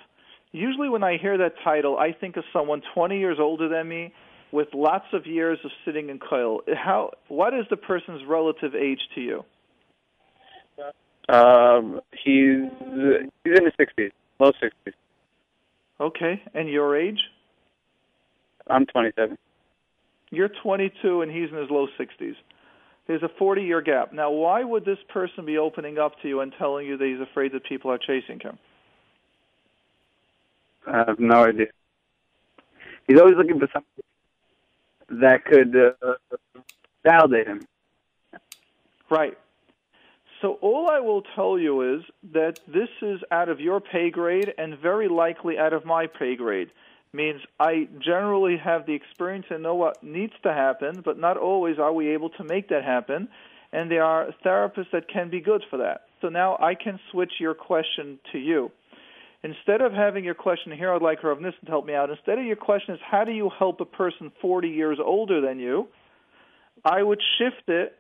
Usually, 0.52 0.90
when 0.90 1.04
I 1.04 1.18
hear 1.18 1.38
that 1.40 1.54
title, 1.64 1.98
I 1.98 2.14
think 2.14 2.38
of 2.38 2.44
someone 2.54 2.82
20 2.94 3.20
years 3.20 3.38
older 3.40 3.68
than 3.68 3.88
me 3.88 4.14
with 4.52 4.70
lots 4.74 5.06
of 5.14 5.26
years 5.26 5.60
of 5.64 5.72
sitting 5.86 6.10
in 6.10 6.20
koil. 6.20 6.60
How? 6.76 7.12
What 7.28 7.54
is 7.54 7.66
the 7.70 7.78
person's 7.78 8.22
relative 8.28 8.76
age 8.76 9.02
to 9.16 9.22
you? 9.22 9.43
Um, 11.30 12.00
he's 12.12 12.70
he's 13.43 13.58
in 13.58 13.66
his 13.66 13.74
sixties, 13.78 14.12
low 14.39 14.52
sixties. 14.62 14.93
Okay, 16.00 16.41
and 16.54 16.70
your 16.70 16.95
age? 16.98 17.20
I'm 18.70 18.86
27. 18.86 19.38
You're 20.30 20.50
22 20.62 21.22
and 21.22 21.32
he's 21.32 21.50
in 21.50 21.56
his 21.56 21.70
low 21.70 21.88
60s. 22.00 22.36
There's 23.08 23.24
a 23.24 23.30
40 23.39 23.64
year 23.64 23.82
gap. 23.82 24.14
Now, 24.14 24.30
why 24.30 24.64
would 24.64 24.84
this 24.84 24.98
person 25.10 25.45
be 25.45 25.58
opening 25.58 25.98
up 25.98 26.14
to 26.22 26.28
you 26.28 26.41
and 26.41 26.54
telling 26.58 26.86
you 26.86 26.98
that 26.98 27.06
he's 27.06 27.22
afraid 27.22 27.54
that 27.54 27.64
people 27.64 27.89
are 27.89 27.98
chasing 27.98 28.39
him? 28.39 28.60
I 30.86 30.98
have 31.08 31.20
no 31.20 31.45
idea. 31.45 31.68
He's 33.08 33.20
always 33.20 33.36
looking 33.38 33.60
for 33.60 33.68
something 33.74 34.04
that 35.10 35.45
could 35.45 35.76
uh, 35.76 36.14
validate 37.03 37.47
him. 37.47 37.68
Right. 39.10 39.38
So 40.41 40.53
all 40.62 40.89
I 40.89 40.99
will 40.99 41.24
tell 41.36 41.58
you 41.58 41.95
is 41.95 42.03
that 42.34 42.60
this 42.68 42.89
is 43.01 43.22
out 43.32 43.49
of 43.49 43.60
your 43.60 43.80
pay 43.80 44.10
grade 44.12 44.53
and 44.58 44.78
very 44.78 45.08
likely 45.08 45.58
out 45.58 45.74
of 45.74 45.86
my 45.86 46.08
pay 46.08 46.36
grade. 46.36 46.70
Means 47.14 47.41
I 47.60 47.88
generally 47.99 48.58
have 48.58 48.86
the 48.86 48.93
experience 48.93 49.45
and 49.49 49.64
know 49.64 49.76
what 49.76 50.03
needs 50.03 50.34
to 50.43 50.53
happen, 50.53 51.01
but 51.03 51.18
not 51.18 51.38
always 51.38 51.80
are 51.80 51.93
we 51.93 52.10
able 52.10 52.30
to 52.32 52.43
make 52.43 52.70
that 52.70 52.84
happen. 52.84 53.30
And 53.72 53.89
there 53.89 54.03
are 54.03 54.28
therapists 54.45 54.91
that 54.91 55.08
can 55.08 55.30
be 55.30 55.39
good 55.39 55.64
for 55.70 55.78
that. 55.78 56.08
So 56.22 56.30
now 56.30 56.58
I 56.60 56.76
can 56.76 56.99
switch 57.12 57.34
your 57.39 57.53
question 57.53 58.20
to 58.32 58.38
you. 58.38 58.72
Instead 59.44 59.82
of 59.82 59.94
having 59.94 60.24
your 60.24 60.34
question 60.34 60.72
here, 60.72 60.92
I'd 60.94 61.02
like 61.02 61.24
Rav 61.24 61.40
Nissen 61.40 61.66
to 61.66 61.72
help 61.72 61.86
me 61.86 61.94
out. 61.94 62.10
Instead 62.10 62.40
of 62.40 62.46
your 62.46 62.56
question 62.56 62.96
is, 62.96 63.02
how 63.10 63.24
do 63.24 63.32
you 63.32 63.50
help 63.58 63.80
a 63.82 63.86
person 63.86 64.32
40 64.42 64.70
years 64.70 64.98
older 65.04 65.42
than 65.42 65.60
you? 65.60 65.88
I 66.84 67.02
would 67.02 67.22
shift 67.38 67.70
it 67.70 67.98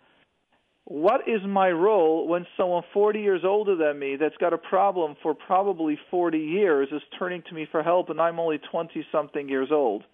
what 0.89 1.27
is 1.27 1.41
my 1.45 1.69
role 1.69 2.29
when 2.29 2.47
someone 2.55 2.81
40 2.93 3.19
years 3.19 3.41
older 3.43 3.75
than 3.75 3.99
me 3.99 4.15
that's 4.15 4.37
got 4.37 4.53
a 4.53 4.57
problem 4.57 5.17
for 5.21 5.33
probably 5.33 5.99
40 6.09 6.37
years 6.37 6.87
is 6.93 7.01
turning 7.19 7.43
to 7.49 7.53
me 7.53 7.67
for 7.69 7.83
help 7.83 8.09
and 8.09 8.21
I'm 8.21 8.39
only 8.39 8.57
20 8.57 9.05
something 9.11 9.49
years 9.49 9.67
old? 9.69 10.05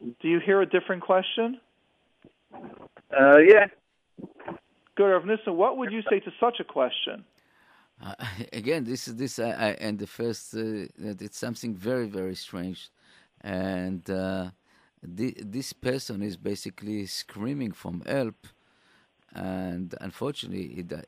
Do 0.00 0.28
you 0.28 0.40
hear 0.44 0.60
a 0.60 0.66
different 0.66 1.02
question? 1.02 1.60
Uh, 2.52 3.38
yeah. 3.38 3.66
Good, 4.96 5.12
Rav 5.12 5.24
Nissen, 5.24 5.56
what 5.56 5.76
would 5.76 5.92
you 5.92 6.02
say 6.10 6.18
to 6.18 6.30
such 6.40 6.56
a 6.58 6.64
question? 6.64 7.24
Uh, 8.02 8.14
again, 8.52 8.84
this 8.84 9.08
is 9.08 9.16
this. 9.16 9.38
I, 9.38 9.50
I 9.50 9.68
and 9.80 9.98
the 9.98 10.06
first 10.06 10.54
uh, 10.54 10.86
that 10.98 11.18
it's 11.20 11.38
something 11.38 11.74
very 11.74 12.06
very 12.06 12.34
strange, 12.34 12.90
and 13.40 14.08
uh, 14.10 14.50
the, 15.02 15.34
this 15.40 15.72
person 15.72 16.22
is 16.22 16.36
basically 16.36 17.06
screaming 17.06 17.72
from 17.72 18.02
help, 18.06 18.46
and 19.34 19.94
unfortunately, 20.00 20.82
di- 20.82 21.02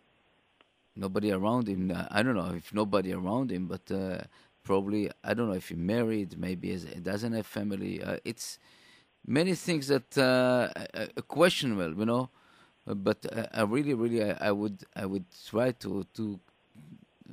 nobody 0.96 1.32
around 1.32 1.68
him. 1.68 1.90
uh, 1.94 2.06
I 2.10 2.22
don't 2.22 2.36
know 2.36 2.52
if 2.54 2.72
nobody 2.74 3.12
around 3.12 3.50
him, 3.52 3.66
but 3.66 3.90
uh, 3.90 4.18
probably 4.64 5.10
I 5.24 5.34
don't 5.34 5.48
know 5.48 5.54
if 5.54 5.68
he 5.68 5.74
married, 5.76 6.38
maybe 6.38 6.76
he 6.76 7.00
doesn't 7.00 7.32
have 7.32 7.46
family. 7.46 8.02
Uh, 8.02 8.16
it's 8.24 8.58
many 9.26 9.54
things 9.54 9.88
that 9.88 10.16
uh, 10.18 10.68
uh, 10.94 11.06
questionable, 11.28 11.94
you 11.98 12.06
know. 12.06 12.30
But 12.86 13.26
I 13.54 13.62
really, 13.62 13.94
really, 13.94 14.24
I, 14.24 14.48
I 14.48 14.52
would, 14.52 14.84
I 14.96 15.06
would 15.06 15.24
try 15.48 15.72
to, 15.72 16.06
to, 16.14 16.40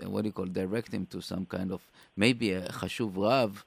what 0.06 0.22
do 0.24 0.28
you 0.30 0.34
call, 0.34 0.46
direct 0.46 0.94
him 0.94 1.06
to 1.08 1.22
some 1.22 1.46
kind 1.46 1.72
of 1.72 1.82
maybe 2.16 2.54
a 2.54 2.62
chashuv 2.70 3.16
rav, 3.18 3.66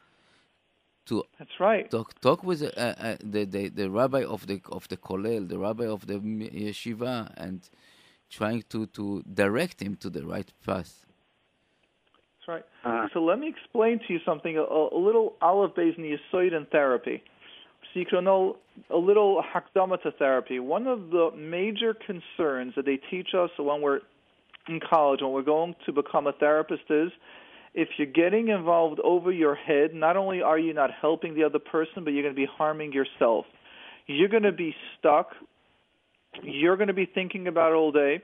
to 1.06 1.24
That's 1.38 1.58
right. 1.58 1.90
talk, 1.90 2.20
talk 2.20 2.44
with 2.44 2.62
uh, 2.62 2.68
uh, 2.76 3.16
the, 3.22 3.44
the 3.44 3.68
the 3.68 3.90
rabbi 3.90 4.22
of 4.24 4.46
the 4.46 4.60
of 4.70 4.86
the 4.88 4.96
kollel, 4.96 5.48
the 5.48 5.58
rabbi 5.58 5.86
of 5.86 6.06
the 6.06 6.14
m- 6.14 6.50
yeshiva, 6.66 7.32
and 7.36 7.68
trying 8.30 8.62
to 8.68 8.86
to 8.86 9.22
direct 9.34 9.80
him 9.82 9.96
to 9.96 10.08
the 10.10 10.24
right 10.24 10.50
path. 10.64 11.06
That's 12.36 12.48
right. 12.48 12.64
Uh, 12.84 13.08
So 13.12 13.20
let 13.22 13.38
me 13.38 13.48
explain 13.48 13.98
to 14.06 14.12
you 14.14 14.20
something, 14.24 14.56
a, 14.56 14.60
a 14.60 15.00
little 15.08 15.34
aleph-beis 15.42 15.98
in 15.98 16.04
Yisoid 16.04 16.52
in 16.56 16.66
therapy. 16.66 17.22
So 17.92 18.00
you 18.00 18.06
can 18.06 18.24
know 18.24 18.56
a 18.88 18.96
little 18.96 19.42
hakdama 19.42 20.00
to 20.02 20.12
therapy. 20.12 20.58
One 20.60 20.86
of 20.86 21.10
the 21.10 21.30
major 21.36 21.92
concerns 21.94 22.74
that 22.76 22.84
they 22.86 22.98
teach 23.10 23.34
us 23.34 23.50
when 23.58 23.82
we're 23.82 24.00
in 24.68 24.80
college, 24.80 25.20
when 25.22 25.32
we're 25.32 25.42
going 25.42 25.74
to 25.86 25.92
become 25.92 26.26
a 26.26 26.32
therapist 26.32 26.82
is 26.90 27.10
if 27.74 27.88
you're 27.98 28.06
getting 28.06 28.48
involved 28.48 29.00
over 29.00 29.30
your 29.30 29.54
head, 29.54 29.94
not 29.94 30.16
only 30.16 30.42
are 30.42 30.58
you 30.58 30.74
not 30.74 30.90
helping 31.00 31.34
the 31.34 31.44
other 31.44 31.58
person, 31.58 32.04
but 32.04 32.10
you're 32.10 32.22
going 32.22 32.34
to 32.34 32.40
be 32.40 32.48
harming 32.50 32.92
yourself. 32.92 33.46
You're 34.06 34.28
going 34.28 34.42
to 34.42 34.52
be 34.52 34.74
stuck. 34.98 35.28
You're 36.42 36.76
going 36.76 36.88
to 36.88 36.94
be 36.94 37.06
thinking 37.06 37.46
about 37.46 37.72
it 37.72 37.74
all 37.74 37.92
day. 37.92 38.22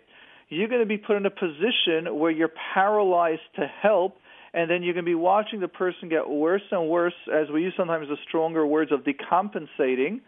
You're 0.49 0.68
going 0.68 0.80
to 0.80 0.87
be 0.87 0.99
put 0.99 1.16
in 1.16 1.26
a 1.26 1.30
position 1.30 2.18
where 2.18 2.30
you're 2.30 2.53
paralyzed 2.74 3.41
to 3.57 3.66
help, 3.66 4.16
and 4.55 4.70
then 4.70 4.82
you're 4.82 4.95
going 4.95 5.05
to 5.05 5.11
be 5.11 5.14
watching 5.14 5.61
the 5.61 5.68
person 5.68 6.09
get 6.09 6.28
worse 6.28 6.62
and 6.70 6.89
worse, 6.89 7.14
as 7.32 7.49
we 7.53 7.62
use 7.62 7.74
sometimes 7.76 8.09
the 8.09 8.16
stronger 8.28 8.66
words 8.66 8.93
of 8.93 9.01
decompensating, 9.01 10.20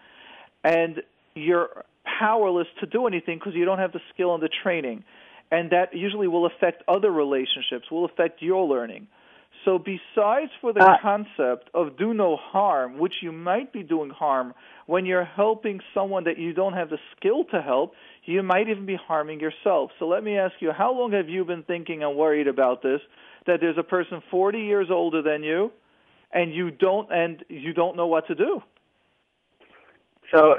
and 0.65 1.03
you're 1.35 1.85
powerless 2.19 2.67
to 2.81 2.87
do 2.87 3.07
anything 3.07 3.39
because 3.39 3.55
you 3.55 3.65
don't 3.65 3.79
have 3.79 3.93
the 3.93 4.01
skill 4.13 4.35
and 4.35 4.43
the 4.43 4.49
training. 4.63 5.05
And 5.51 5.70
that 5.70 5.94
usually 5.94 6.28
will 6.28 6.46
affect 6.46 6.82
other 6.88 7.11
relationships, 7.11 7.90
will 7.90 8.05
affect 8.05 8.42
your 8.42 8.64
learning. 8.66 9.09
So, 9.64 9.78
besides 9.78 10.53
for 10.61 10.72
the 10.72 10.84
Uh, 10.84 10.96
concept 11.03 11.70
of 11.74 11.96
do 11.96 12.14
no 12.14 12.36
harm, 12.36 12.99
which 12.99 13.14
you 13.22 13.32
might 13.32 13.72
be 13.72 13.82
doing 13.82 14.11
harm 14.11 14.55
when 14.86 15.05
you're 15.07 15.24
helping 15.24 15.80
someone 15.94 16.24
that 16.24 16.38
you 16.38 16.53
don't 16.53 16.74
have 16.74 16.90
the 16.90 16.99
skill 17.16 17.44
to 17.46 17.61
help, 17.61 17.94
you 18.24 18.42
might 18.42 18.68
even 18.68 18.86
be 18.86 18.94
harming 18.96 19.40
yourself. 19.40 19.90
So, 19.99 20.07
let 20.07 20.22
me 20.22 20.38
ask 20.38 20.55
you, 20.61 20.72
how 20.72 20.92
long 20.92 21.12
have 21.12 21.28
you 21.28 21.44
been 21.44 21.64
thinking 21.64 22.03
and 22.05 22.16
worried 22.16 22.46
about 22.46 22.82
this? 22.82 23.01
That 23.46 23.61
there's 23.61 23.78
a 23.78 23.82
person 23.82 24.22
40 24.30 24.61
years 24.61 24.88
older 24.90 25.22
than 25.22 25.42
you, 25.42 25.72
and 26.32 26.55
you 26.55 26.70
don't 26.70 27.11
and 27.12 27.44
you 27.49 27.72
don't 27.72 27.96
know 27.96 28.07
what 28.07 28.26
to 28.28 28.34
do. 28.34 28.62
so 30.32 30.57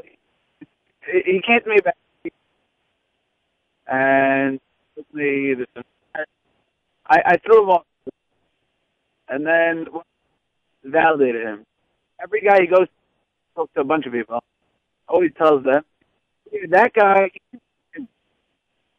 he 1.12 1.42
came 1.46 1.62
to 1.64 1.70
me 1.70 1.78
back 1.84 1.96
and 3.88 4.60
the, 5.14 5.66
the 5.76 5.84
I, 7.08 7.18
I 7.26 7.38
threw 7.38 7.64
him 7.64 7.70
off, 7.70 7.86
and 9.30 9.46
then 9.46 9.86
validated 10.84 11.44
him. 11.44 11.66
Every 12.22 12.42
guy 12.42 12.62
he 12.62 12.68
goes 12.68 12.88
to 12.88 13.56
talk 13.56 13.74
to 13.74 13.82
a 13.82 13.84
bunch 13.84 14.06
of 14.06 14.14
people, 14.14 14.44
always 15.08 15.32
tells 15.38 15.64
them, 15.64 15.84
"Dude, 16.52 16.72
that 16.72 16.94
guy, 16.94 17.32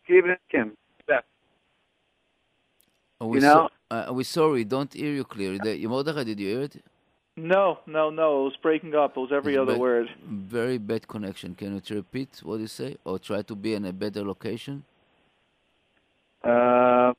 Stephen 0.04 0.36
Kim, 0.50 0.72
best." 1.06 1.24
Are 3.20 3.26
we 3.28 3.36
You 3.38 3.42
know- 3.42 3.68
so, 3.90 3.96
uh, 3.96 4.04
are 4.08 4.12
we 4.14 4.24
sorry? 4.24 4.64
Don't 4.64 4.92
hear 4.92 5.12
you 5.12 5.24
clearly. 5.24 5.58
The, 5.58 5.86
Mordechai, 5.86 6.24
did 6.24 6.40
you 6.40 6.48
hear 6.48 6.62
it? 6.62 6.82
No, 7.36 7.78
no, 7.86 8.10
no. 8.10 8.40
It 8.40 8.44
was 8.44 8.56
breaking 8.60 8.94
up. 8.94 9.16
It 9.16 9.20
was 9.20 9.30
every 9.32 9.54
It's 9.54 9.60
other 9.62 9.72
bad- 9.74 9.80
word. 9.80 10.08
Very 10.24 10.78
bad 10.78 11.06
connection. 11.06 11.54
Can 11.54 11.74
you 11.74 11.96
repeat 11.96 12.40
what 12.42 12.60
you 12.60 12.66
say, 12.66 12.96
or 13.04 13.18
try 13.18 13.42
to 13.42 13.54
be 13.54 13.74
in 13.74 13.84
a 13.84 13.92
better 13.92 14.22
location? 14.24 14.84
Uh, 16.42 17.12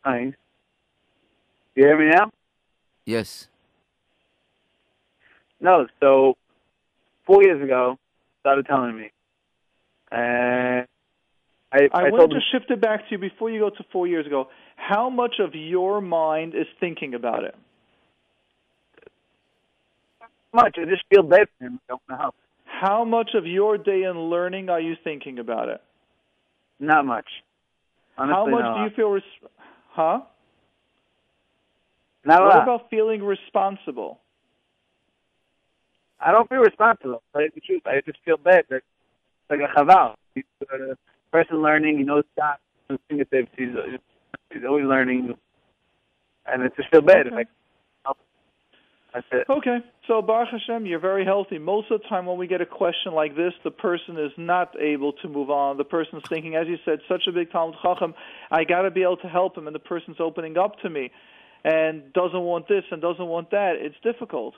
hi. 0.00 0.34
You 1.74 1.84
hear 1.84 1.98
me 1.98 2.10
now? 2.14 2.30
Yes. 3.04 3.48
No. 5.60 5.86
So, 6.00 6.36
four 7.26 7.42
years 7.42 7.62
ago, 7.62 7.98
started 8.40 8.66
telling 8.66 8.96
me, 8.96 9.10
and 10.10 10.86
I, 11.72 11.88
I, 11.92 12.00
I, 12.06 12.10
wanted 12.10 12.34
to 12.34 12.34
him 12.36 12.42
shift 12.52 12.70
it 12.70 12.80
back 12.80 13.08
to 13.08 13.12
you 13.12 13.18
before 13.18 13.50
you 13.50 13.60
go 13.60 13.70
to 13.70 13.84
four 13.92 14.06
years 14.06 14.26
ago. 14.26 14.48
How 14.76 15.08
much 15.08 15.36
of 15.38 15.54
your 15.54 16.00
mind 16.00 16.54
is 16.54 16.66
thinking 16.80 17.14
about 17.14 17.44
it? 17.44 17.54
Not 20.20 20.64
much. 20.64 20.76
I 20.78 20.84
just 20.84 21.04
feel 21.08 21.22
bad 21.22 21.46
for 21.58 21.64
him. 21.64 21.80
I 21.88 21.92
don't 21.92 22.02
know 22.08 22.16
how. 22.16 22.32
How 22.64 23.04
much 23.04 23.30
of 23.34 23.46
your 23.46 23.78
day 23.78 24.02
in 24.02 24.18
learning 24.18 24.68
are 24.68 24.80
you 24.80 24.96
thinking 25.04 25.38
about 25.38 25.68
it? 25.68 25.80
Not 26.80 27.06
much. 27.06 27.26
Honestly, 28.18 28.34
How 28.34 28.46
much 28.46 28.64
no. 28.64 28.74
do 28.74 28.80
you 28.82 28.90
feel? 28.94 29.08
Res- 29.10 29.50
huh? 29.90 30.20
Not 32.24 32.40
a 32.40 32.44
what 32.44 32.54
lot. 32.54 32.62
about 32.62 32.90
feeling 32.90 33.22
responsible? 33.22 34.20
I 36.20 36.30
don't 36.30 36.48
feel 36.48 36.58
responsible. 36.58 37.22
You 37.34 37.48
the 37.54 37.60
truth, 37.60 37.82
I 37.86 38.00
just 38.04 38.18
feel 38.24 38.36
bad. 38.36 38.64
That 38.70 38.76
it's 38.76 39.50
like 39.50 39.60
a 39.60 39.78
chaval. 39.78 40.14
He's 40.34 40.44
a 40.62 40.96
person 41.32 41.62
learning. 41.62 41.98
He 41.98 42.04
knows 42.04 42.24
fingertips. 43.08 43.50
He's 43.56 43.70
he's 44.52 44.62
always 44.66 44.84
learning, 44.84 45.34
and 46.46 46.62
I 46.62 46.68
just 46.76 46.90
feel 46.90 47.00
bad. 47.02 47.26
If 47.26 47.32
I 47.32 47.36
Okay. 47.36 47.44
can 47.44 47.46
help. 47.46 47.61
That's 49.14 49.26
it. 49.30 49.46
Okay, 49.48 49.78
so 50.06 50.22
Baruch 50.22 50.48
Hashem, 50.50 50.86
you're 50.86 50.98
very 50.98 51.24
healthy. 51.24 51.58
Most 51.58 51.90
of 51.90 52.00
the 52.00 52.08
time, 52.08 52.24
when 52.24 52.38
we 52.38 52.46
get 52.46 52.62
a 52.62 52.66
question 52.66 53.12
like 53.12 53.36
this, 53.36 53.52
the 53.62 53.70
person 53.70 54.16
is 54.16 54.32
not 54.38 54.74
able 54.80 55.12
to 55.14 55.28
move 55.28 55.50
on. 55.50 55.76
The 55.76 55.84
person's 55.84 56.22
thinking, 56.28 56.56
as 56.56 56.66
you 56.66 56.78
said, 56.84 57.00
such 57.08 57.22
a 57.28 57.32
big 57.32 57.50
Talmid 57.50 57.74
Chacham, 57.82 58.14
I 58.50 58.64
got 58.64 58.82
to 58.82 58.90
be 58.90 59.02
able 59.02 59.18
to 59.18 59.28
help 59.28 59.56
him, 59.56 59.66
and 59.66 59.74
the 59.74 59.80
person's 59.80 60.16
opening 60.18 60.56
up 60.56 60.80
to 60.80 60.88
me, 60.88 61.10
and 61.62 62.12
doesn't 62.14 62.40
want 62.40 62.68
this 62.68 62.84
and 62.90 63.02
doesn't 63.02 63.26
want 63.26 63.50
that. 63.50 63.74
It's 63.76 63.96
difficult. 64.02 64.54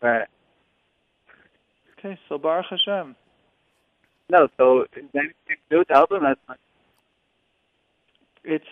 Right. 0.00 0.26
Okay, 1.98 2.18
so 2.28 2.38
Baruch 2.38 2.66
Hashem. 2.70 3.14
No. 4.30 4.48
So 4.56 4.82
is 4.82 4.88
there 5.12 5.22
anything 5.22 5.34
you 5.48 5.78
do 5.78 5.84
to 5.84 5.92
help 5.92 6.12
him? 6.12 6.22
That's 6.22 6.40
fine. 6.46 6.56
It's 8.44 8.64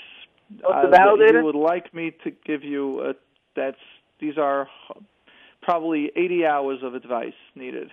What's 0.63 0.97
uh, 0.97 1.15
you 1.19 1.45
would 1.45 1.57
like 1.57 1.93
me 1.93 2.13
to 2.23 2.31
give 2.31 2.63
you 2.63 3.01
a, 3.01 3.15
that's 3.57 3.77
these 4.21 4.39
are 4.39 4.69
probably 5.63 6.11
80 6.15 6.47
hours 6.47 6.79
of 6.83 6.95
advice 6.95 7.35
needed. 7.55 7.91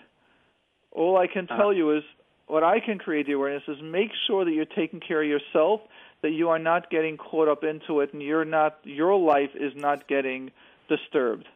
All 0.91 1.17
I 1.17 1.27
can 1.27 1.45
uh-huh. 1.45 1.57
tell 1.57 1.73
you 1.73 1.95
is 1.97 2.03
what 2.47 2.63
I 2.63 2.79
can 2.79 2.99
create 2.99 3.25
the 3.25 3.33
awareness 3.33 3.63
is 3.67 3.77
make 3.81 4.11
sure 4.27 4.45
that 4.45 4.51
you're 4.51 4.65
taking 4.65 4.99
care 4.99 5.21
of 5.21 5.27
yourself, 5.27 5.81
that 6.21 6.31
you 6.31 6.49
are 6.49 6.59
not 6.59 6.89
getting 6.89 7.17
caught 7.17 7.47
up 7.47 7.63
into 7.63 8.01
it, 8.01 8.13
and 8.13 8.21
you're 8.21 8.45
not 8.45 8.77
your 8.83 9.17
life 9.17 9.49
is 9.55 9.73
not 9.75 10.07
getting 10.07 10.51
disturbed. 10.87 11.47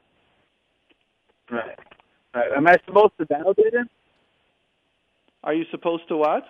Right. 1.51 1.77
Right. 2.33 2.51
Am 2.55 2.67
I 2.67 2.75
supposed 2.85 3.13
to 3.19 3.25
validate 3.25 3.73
it? 3.73 3.87
Are 5.43 5.53
you 5.53 5.65
supposed 5.71 6.07
to 6.09 6.17
what? 6.17 6.43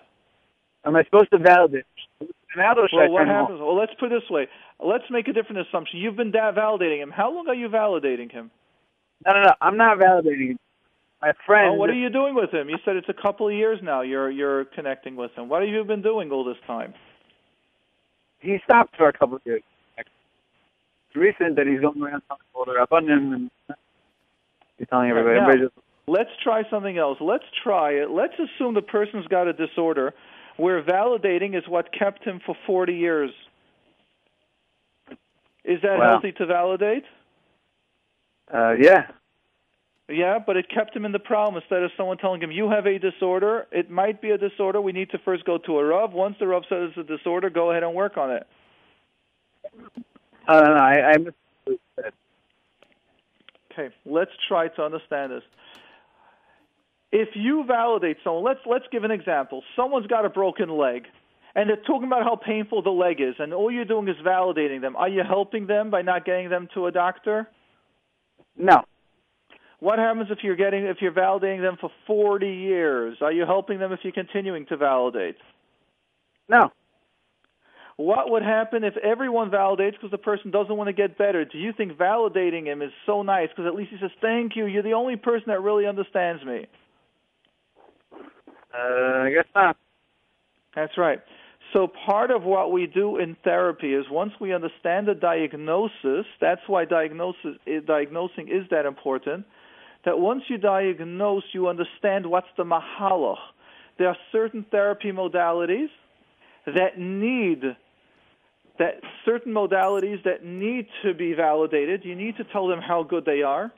Am 0.85 0.95
I 0.95 1.03
supposed 1.03 1.29
to 1.31 1.37
validate? 1.37 1.85
Or 2.55 2.87
should 2.89 2.97
I 2.97 3.03
Well, 3.03 3.11
what 3.11 3.19
turn 3.19 3.29
him 3.29 3.35
off? 3.35 3.41
happens? 3.49 3.59
Well, 3.61 3.75
let's 3.75 3.93
put 3.99 4.11
it 4.11 4.21
this 4.21 4.29
way. 4.29 4.47
Let's 4.79 5.03
make 5.09 5.27
a 5.27 5.33
different 5.33 5.67
assumption. 5.67 5.99
You've 5.99 6.15
been 6.15 6.31
da- 6.31 6.51
validating 6.51 6.99
him. 7.01 7.11
How 7.11 7.31
long 7.31 7.47
are 7.47 7.55
you 7.55 7.67
validating 7.69 8.31
him? 8.31 8.51
No, 9.25 9.33
no, 9.33 9.41
no. 9.43 9.53
I'm 9.61 9.77
not 9.77 9.97
validating 9.97 10.51
him. 10.51 10.59
My 11.21 11.33
friend. 11.45 11.71
Oh, 11.71 11.73
what 11.73 11.89
are 11.89 11.93
you 11.95 12.09
doing 12.09 12.35
with 12.35 12.51
him? 12.53 12.69
You 12.69 12.77
said 12.85 12.95
it's 12.95 13.09
a 13.09 13.13
couple 13.21 13.47
of 13.47 13.53
years 13.53 13.79
now. 13.81 14.01
You're 14.01 14.29
you're 14.29 14.65
connecting 14.65 15.15
with 15.15 15.31
him. 15.35 15.49
What 15.49 15.61
have 15.63 15.69
you 15.69 15.83
been 15.83 16.03
doing 16.03 16.31
all 16.31 16.43
this 16.43 16.57
time? 16.67 16.93
He 18.39 18.57
stopped 18.63 18.95
for 18.95 19.07
a 19.09 19.13
couple 19.13 19.35
of 19.37 19.41
years. 19.43 19.63
It's 19.97 21.15
recent 21.15 21.55
that 21.55 21.65
he's 21.65 21.79
going 21.81 21.99
around 22.03 22.21
all 22.53 22.65
the 22.65 22.73
rabbanim 22.73 23.33
and 23.33 23.49
he's 24.77 24.87
telling 24.89 25.09
everybody. 25.09 25.39
Now- 25.39 25.47
everybody 25.49 25.65
just, 25.73 25.85
Let's 26.09 26.29
try 26.41 26.63
something 26.69 26.97
else. 26.97 27.17
Let's 27.19 27.43
try 27.63 27.91
it. 27.91 28.11
Let's 28.11 28.33
assume 28.39 28.75
the 28.75 28.81
person's 28.81 29.27
got 29.27 29.47
a 29.47 29.53
disorder 29.53 30.13
where 30.57 30.81
validating 30.83 31.55
is 31.57 31.63
what 31.67 31.91
kept 31.97 32.23
him 32.23 32.39
for 32.45 32.55
40 32.65 32.93
years. 32.93 33.31
Is 35.63 35.81
that 35.81 35.99
Wow. 35.99 36.11
healthy 36.13 36.31
to 36.33 36.45
validate? 36.45 37.03
uh, 38.53 38.73
yeah. 38.79 39.07
Yeah, 40.09 40.39
but 40.39 40.55
it 40.55 40.69
kept 40.69 40.95
him 40.95 41.03
in 41.03 41.11
the 41.11 41.19
problem 41.19 41.61
instead 41.61 41.83
of 41.83 41.91
someone 41.97 42.17
telling 42.17 42.41
him, 42.41 42.49
you 42.49 42.69
have 42.69 42.87
a 42.87 42.97
disorder. 42.97 43.67
It 43.73 43.89
might 43.91 44.21
be 44.21 44.31
a 44.31 44.37
disorder. 44.37 44.79
We 44.79 44.93
need 44.93 45.09
to 45.09 45.17
first 45.17 45.43
go 45.43 45.57
to 45.57 45.79
a 45.79 45.83
Rav. 45.83 46.13
Once 46.13 46.37
the 46.39 46.47
Rav 46.47 46.63
says 46.69 46.91
it's 46.95 46.97
a 46.97 47.03
disorder, 47.03 47.49
go 47.49 47.71
ahead 47.71 47.83
and 47.83 47.93
work 47.93 48.15
on 48.15 48.31
it. 48.31 48.47
I 50.47 50.53
don't 50.61 50.75
know. 50.75 50.81
I, 50.81 51.11
I 51.11 51.17
missed 51.17 51.35
what 51.65 51.71
you 51.73 51.79
said. 51.97 52.13
Okay, 53.73 53.93
let's 54.05 54.31
try 54.47 54.69
to 54.69 54.81
understand 54.81 55.33
this. 55.33 55.43
If 57.11 57.29
you 57.35 57.63
validate 57.65 58.17
someone, 58.23 58.43
let's 58.43 58.59
let's 58.65 58.85
give 58.91 59.03
an 59.03 59.11
example. 59.11 59.63
Someone's 59.75 60.07
got 60.07 60.25
a 60.25 60.29
broken 60.29 60.69
leg, 60.69 61.03
and 61.55 61.69
they're 61.69 61.77
talking 61.77 62.07
about 62.07 62.23
how 62.23 62.35
painful 62.35 62.81
the 62.81 62.89
leg 62.89 63.21
is, 63.21 63.35
and 63.39 63.53
all 63.53 63.71
you're 63.71 63.85
doing 63.85 64.07
is 64.07 64.17
validating 64.25 64.81
them. 64.81 64.95
Are 64.95 65.07
you 65.07 65.23
helping 65.27 65.67
them 65.67 65.89
by 65.89 66.01
not 66.01 66.25
getting 66.25 66.49
them 66.49 66.67
to 66.73 66.87
a 66.87 66.91
doctor? 66.91 67.47
No. 68.57 68.83
What 69.79 69.99
happens 69.99 70.27
if 70.31 70.39
you're 70.43 70.55
getting 70.55 70.85
if 70.85 70.97
you're 71.01 71.13
validating 71.13 71.61
them 71.61 71.77
for 71.79 71.91
40 72.07 72.47
years? 72.47 73.17
Are 73.21 73.31
you 73.31 73.45
helping 73.45 73.79
them 73.79 73.93
if 73.93 73.99
you're 74.03 74.11
continuing 74.11 74.65
to 74.67 74.77
validate? 74.77 75.37
No. 76.49 76.71
What 77.95 78.29
would 78.29 78.43
happen 78.43 78.83
if 78.83 78.95
everyone 78.97 79.49
validates 79.49 79.93
because 79.93 80.11
the 80.11 80.17
person 80.17 80.51
doesn't 80.51 80.75
want 80.75 80.87
to 80.87 80.93
get 80.93 81.17
better? 81.17 81.45
Do 81.45 81.57
you 81.57 81.73
think 81.73 81.93
validating 81.93 82.65
him 82.65 82.81
is 82.81 82.91
so 83.05 83.23
nice 83.23 83.49
because 83.49 83.65
at 83.65 83.75
least 83.75 83.91
he 83.91 83.97
says, 83.99 84.11
"Thank 84.19 84.55
you, 84.55 84.65
you're 84.65 84.83
the 84.83 84.93
only 84.93 85.15
person 85.15 85.45
that 85.47 85.61
really 85.61 85.87
understands 85.87 86.43
me." 86.43 86.67
Uh, 88.77 89.23
I 89.23 89.31
guess 89.31 89.45
not. 89.55 89.77
That's 90.75 90.97
right. 90.97 91.19
So 91.73 91.87
part 92.05 92.31
of 92.31 92.43
what 92.43 92.71
we 92.71 92.87
do 92.87 93.17
in 93.17 93.35
therapy 93.43 93.93
is 93.93 94.05
once 94.09 94.31
we 94.39 94.53
understand 94.53 95.07
the 95.07 95.15
diagnosis, 95.15 96.25
that's 96.39 96.61
why 96.67 96.85
diagnosis 96.85 97.57
eh, 97.67 97.79
diagnosing 97.85 98.47
is 98.47 98.63
that 98.71 98.85
important. 98.85 99.45
That 100.05 100.19
once 100.19 100.43
you 100.47 100.57
diagnose, 100.57 101.43
you 101.51 101.67
understand 101.67 102.25
what's 102.25 102.47
the 102.55 102.63
mahalach. 102.63 103.37
There 103.97 104.07
are 104.07 104.17
certain 104.31 104.65
therapy 104.71 105.11
modalities 105.11 105.89
that 106.65 106.97
need 106.97 107.63
that 108.79 109.01
certain 109.25 109.51
modalities 109.53 110.23
that 110.23 110.45
need 110.45 110.87
to 111.03 111.13
be 111.15 111.33
validated. 111.33 112.05
You 112.05 112.15
need 112.15 112.37
to 112.37 112.43
tell 112.43 112.67
them 112.67 112.79
how 112.79 113.01
good 113.01 113.25
they 113.25 113.41
are. 113.41 113.71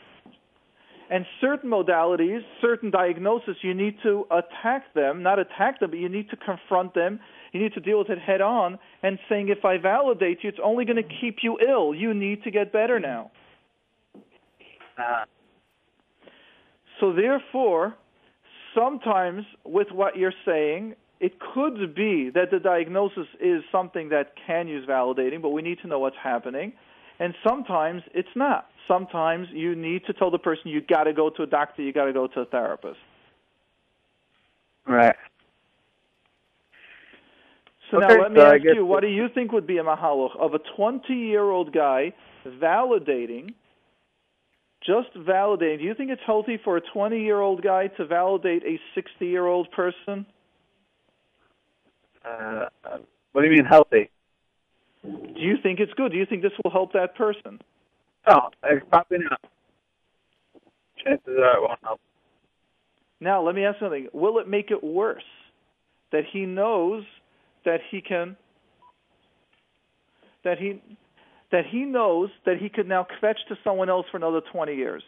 And 1.09 1.25
certain 1.41 1.69
modalities, 1.71 2.41
certain 2.61 2.91
diagnoses, 2.91 3.55
you 3.63 3.73
need 3.73 3.95
to 4.03 4.25
attack 4.29 4.93
them, 4.93 5.23
not 5.23 5.39
attack 5.39 5.79
them, 5.79 5.89
but 5.89 5.99
you 5.99 6.09
need 6.09 6.29
to 6.29 6.37
confront 6.37 6.93
them. 6.93 7.19
You 7.51 7.61
need 7.61 7.73
to 7.73 7.79
deal 7.79 7.97
with 7.97 8.09
it 8.11 8.19
head 8.19 8.41
on 8.41 8.77
and 9.01 9.17
saying, 9.27 9.49
if 9.49 9.65
I 9.65 9.77
validate 9.77 10.43
you, 10.43 10.49
it's 10.49 10.59
only 10.63 10.85
going 10.85 10.97
to 10.97 11.09
keep 11.21 11.37
you 11.41 11.57
ill. 11.67 11.95
You 11.95 12.13
need 12.13 12.43
to 12.43 12.51
get 12.51 12.71
better 12.71 12.99
now. 12.99 13.31
Uh, 14.97 15.25
So 16.99 17.13
therefore, 17.13 17.95
sometimes 18.75 19.45
with 19.63 19.87
what 19.91 20.17
you're 20.17 20.33
saying, 20.45 20.95
it 21.19 21.33
could 21.53 21.95
be 21.95 22.29
that 22.33 22.51
the 22.51 22.59
diagnosis 22.59 23.27
is 23.41 23.61
something 23.71 24.09
that 24.09 24.33
can 24.45 24.67
use 24.67 24.87
validating, 24.87 25.41
but 25.41 25.49
we 25.49 25.61
need 25.61 25.79
to 25.81 25.87
know 25.87 25.99
what's 25.99 26.15
happening. 26.21 26.73
And 27.19 27.33
sometimes 27.47 28.01
it's 28.13 28.29
not. 28.35 28.67
Sometimes 28.87 29.47
you 29.51 29.75
need 29.75 30.05
to 30.05 30.13
tell 30.13 30.31
the 30.31 30.39
person 30.39 30.67
you 30.67 30.81
got 30.81 31.03
to 31.03 31.13
go 31.13 31.29
to 31.29 31.43
a 31.43 31.47
doctor, 31.47 31.81
you 31.81 31.93
got 31.93 32.05
to 32.05 32.13
go 32.13 32.27
to 32.27 32.41
a 32.41 32.45
therapist. 32.45 32.97
right. 34.87 35.15
So 37.91 37.97
Okay, 37.97 38.15
now 38.15 38.21
let 38.21 38.31
me 38.31 38.39
so 38.39 38.45
ask 38.45 38.63
you, 38.63 38.85
what 38.85 39.01
do 39.01 39.07
you 39.07 39.27
think 39.33 39.51
would 39.51 39.67
be 39.67 39.77
a 39.77 39.83
mahalach 39.83 40.35
of 40.37 40.53
a 40.53 40.59
20-year-old 40.79 41.73
guy 41.73 42.13
validating, 42.45 43.53
just 44.85 45.13
validating? 45.15 45.79
Do 45.79 45.83
you 45.85 45.95
think 45.95 46.11
it's 46.11 46.21
healthy 46.25 46.59
for 46.63 46.77
a 46.77 46.81
20-year-old 46.95 47.63
guy 47.63 47.87
to 47.87 48.05
validate 48.05 48.63
a 48.63 48.79
60-year-old 48.97 49.71
person? 49.71 50.25
Uh, 52.23 52.65
what 53.31 53.41
do 53.41 53.47
you 53.47 53.55
mean 53.55 53.65
healthy? 53.65 54.09
Do 55.03 55.45
you 55.45 55.55
think 55.61 55.79
it's 55.79 55.93
good? 55.93 56.11
Do 56.11 56.17
you 56.17 56.25
think 56.25 56.41
this 56.41 56.51
will 56.63 56.71
help 56.71 56.93
that 56.93 57.15
person? 57.15 57.59
No, 58.27 58.49
it's 58.63 58.85
probably 58.89 59.19
not. 59.19 59.39
Chances 61.03 61.27
are 61.27 61.57
it 61.57 61.61
won't 61.61 61.79
help. 61.83 62.01
Now, 63.21 63.41
let 63.41 63.55
me 63.55 63.65
ask 63.65 63.79
something. 63.79 64.07
Will 64.13 64.39
it 64.39 64.47
make 64.47 64.71
it 64.71 64.83
worse 64.83 65.23
that 66.11 66.23
he 66.31 66.45
knows 66.45 67.03
that 67.65 67.79
he 67.91 68.01
can 68.01 68.35
that 70.43 70.57
he 70.57 70.81
that 71.51 71.65
he 71.69 71.79
knows 71.79 72.29
that 72.45 72.57
he 72.57 72.69
could 72.69 72.87
now 72.87 73.05
fetch 73.19 73.39
to 73.49 73.57
someone 73.63 73.89
else 73.89 74.05
for 74.11 74.17
another 74.17 74.41
20 74.51 74.75
years? 74.75 75.03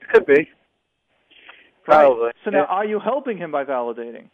It 0.00 0.08
could 0.08 0.26
be. 0.26 0.48
Probably. 1.84 2.26
Right. 2.26 2.34
So 2.44 2.50
now, 2.50 2.64
are 2.66 2.84
you 2.84 3.00
helping 3.00 3.36
him 3.36 3.50
by 3.50 3.64
validating? 3.64 4.28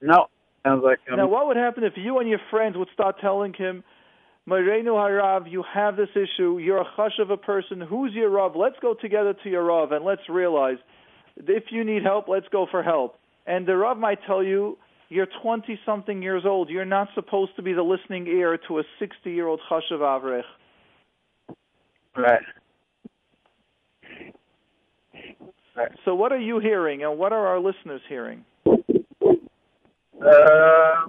No. 0.00 0.26
Sounds 0.64 0.82
like 0.84 0.98
um, 1.10 1.16
Now, 1.16 1.28
what 1.28 1.46
would 1.46 1.56
happen 1.56 1.84
if 1.84 1.94
you 1.96 2.18
and 2.18 2.28
your 2.28 2.40
friends 2.50 2.76
would 2.76 2.88
start 2.94 3.16
telling 3.20 3.52
him, 3.54 3.82
Moreinu 4.48 4.94
Harav, 4.94 5.50
you 5.50 5.64
have 5.72 5.96
this 5.96 6.08
issue, 6.14 6.58
you're 6.58 6.80
a 6.80 6.86
chashuv 6.96 7.30
a 7.30 7.36
person, 7.36 7.80
who's 7.80 8.12
your 8.12 8.30
Rav? 8.30 8.56
Let's 8.56 8.76
go 8.80 8.94
together 8.94 9.34
to 9.44 9.48
your 9.50 9.64
Rav 9.64 9.92
and 9.92 10.04
let's 10.04 10.28
realize 10.28 10.78
if 11.36 11.64
you 11.70 11.84
need 11.84 12.02
help, 12.02 12.26
let's 12.28 12.46
go 12.50 12.66
for 12.70 12.82
help. 12.82 13.18
And 13.46 13.66
the 13.66 13.76
Rav 13.76 13.98
might 13.98 14.18
tell 14.26 14.42
you, 14.42 14.78
you're 15.08 15.28
20 15.42 15.78
something 15.86 16.22
years 16.22 16.42
old, 16.44 16.70
you're 16.70 16.84
not 16.84 17.08
supposed 17.14 17.54
to 17.56 17.62
be 17.62 17.72
the 17.72 17.82
listening 17.82 18.26
ear 18.26 18.58
to 18.68 18.78
a 18.78 18.82
60 18.98 19.30
year 19.30 19.46
old 19.46 19.60
chashuv 19.70 20.00
Avrech. 20.00 20.42
Right. 22.16 22.42
So, 26.04 26.14
what 26.14 26.32
are 26.32 26.38
you 26.38 26.58
hearing 26.58 27.02
and 27.02 27.18
what 27.18 27.32
are 27.32 27.46
our 27.46 27.60
listeners 27.60 28.02
hearing? 28.08 28.44
Uh, 30.22 31.06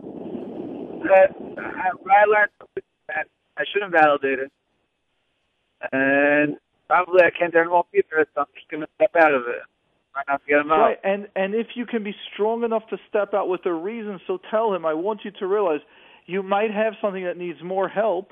that, 1.06 1.30
I 1.38 2.26
learned 2.26 2.52
something 2.58 2.84
that 3.08 3.28
I 3.58 3.64
shouldn't 3.72 3.92
validate 3.92 4.40
it. 4.40 4.52
And 5.92 6.58
probably 6.88 7.22
I 7.24 7.30
can't 7.38 7.54
turn 7.54 7.68
off 7.68 7.88
either, 7.94 8.26
so 8.34 8.42
I'm 8.42 8.48
just 8.56 8.70
going 8.70 8.82
to 8.82 8.88
step 8.96 9.12
out 9.16 9.34
of 9.34 9.44
it. 9.48 9.62
Right, 10.78 11.00
and 11.04 11.28
and 11.36 11.56
if 11.56 11.68
you 11.76 11.86
can 11.88 12.04
be 12.04 12.16
strong 12.34 12.64
enough 12.64 12.84
to 12.92 12.98
step 13.10 13.34
out 13.34 13.50
with 13.50 13.66
a 13.66 13.74
reason, 13.74 14.20
so 14.28 14.40
tell 14.52 14.74
him. 14.74 14.86
I 14.86 14.94
want 14.94 15.22
you 15.26 15.32
to 15.40 15.48
realize 15.48 15.80
you 16.28 16.44
might 16.44 16.72
have 16.72 16.94
something 17.02 17.24
that 17.24 17.36
needs 17.36 17.58
more 17.64 17.90
help. 17.90 18.30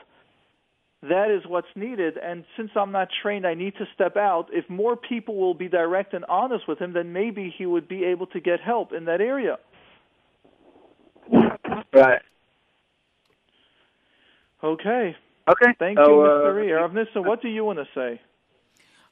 That 1.02 1.32
is 1.32 1.42
what's 1.48 1.68
needed, 1.76 2.18
and 2.24 2.46
since 2.56 2.70
I'm 2.76 2.92
not 2.92 3.08
trained, 3.24 3.48
I 3.48 3.56
need 3.56 3.74
to 3.80 3.88
step 3.96 4.16
out. 4.16 4.50
If 4.52 4.70
more 4.70 4.96
people 4.96 5.38
will 5.38 5.56
be 5.56 5.68
direct 5.68 6.14
and 6.14 6.24
honest 6.26 6.68
with 6.68 6.78
him, 6.78 6.94
then 6.94 7.12
maybe 7.14 7.52
he 7.58 7.66
would 7.66 7.88
be 7.88 8.04
able 8.06 8.28
to 8.28 8.40
get 8.40 8.60
help 8.62 8.94
in 8.94 9.06
that 9.06 9.20
area. 9.20 9.58
Right. 11.94 12.22
Okay. 14.64 15.16
Okay. 15.50 15.74
Thank 15.80 15.98
so, 15.98 16.08
you, 16.08 16.22
uh, 16.22 16.26
Mr. 16.26 16.56
Rear. 16.56 16.78
Rav 16.80 16.94
Nissen, 16.94 17.26
what 17.26 17.42
do 17.42 17.48
you 17.48 17.66
want 17.66 17.80
to 17.80 17.88
say? 17.96 18.22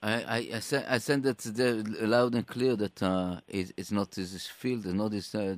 I, 0.02 0.14
I, 0.14 0.38
I, 0.56 0.60
send, 0.60 0.86
I 0.88 0.98
send 0.98 1.24
that 1.24 1.98
loud 2.02 2.36
and 2.36 2.48
clear 2.48 2.76
that 2.78 3.04
uh, 3.04 3.42
it, 3.48 3.74
it's 3.76 3.92
not 3.92 4.12
this 4.12 4.48
field, 4.48 4.86
it's 4.86 4.94
not 4.94 5.12
this 5.12 5.36
uh, 5.36 5.58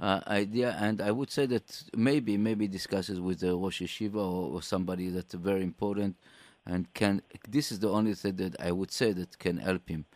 uh, 0.00 0.20
idea, 0.26 0.76
and 0.80 1.02
I 1.02 1.10
would 1.10 1.30
say 1.30 1.44
that 1.46 1.82
maybe 1.94 2.38
maybe 2.38 2.68
discusses 2.68 3.20
with 3.20 3.40
the 3.40 3.54
Rosh 3.54 3.82
Yeshiva 3.82 4.16
or, 4.16 4.54
or 4.54 4.62
somebody 4.62 5.08
that's 5.08 5.34
very 5.34 5.62
important, 5.62 6.16
and 6.64 6.92
can 6.94 7.20
this 7.48 7.70
is 7.70 7.78
the 7.80 7.90
only 7.90 8.14
thing 8.14 8.36
that 8.36 8.56
I 8.60 8.72
would 8.72 8.90
say 8.90 9.12
that 9.12 9.38
can 9.38 9.58
help 9.58 9.88
him, 9.88 10.06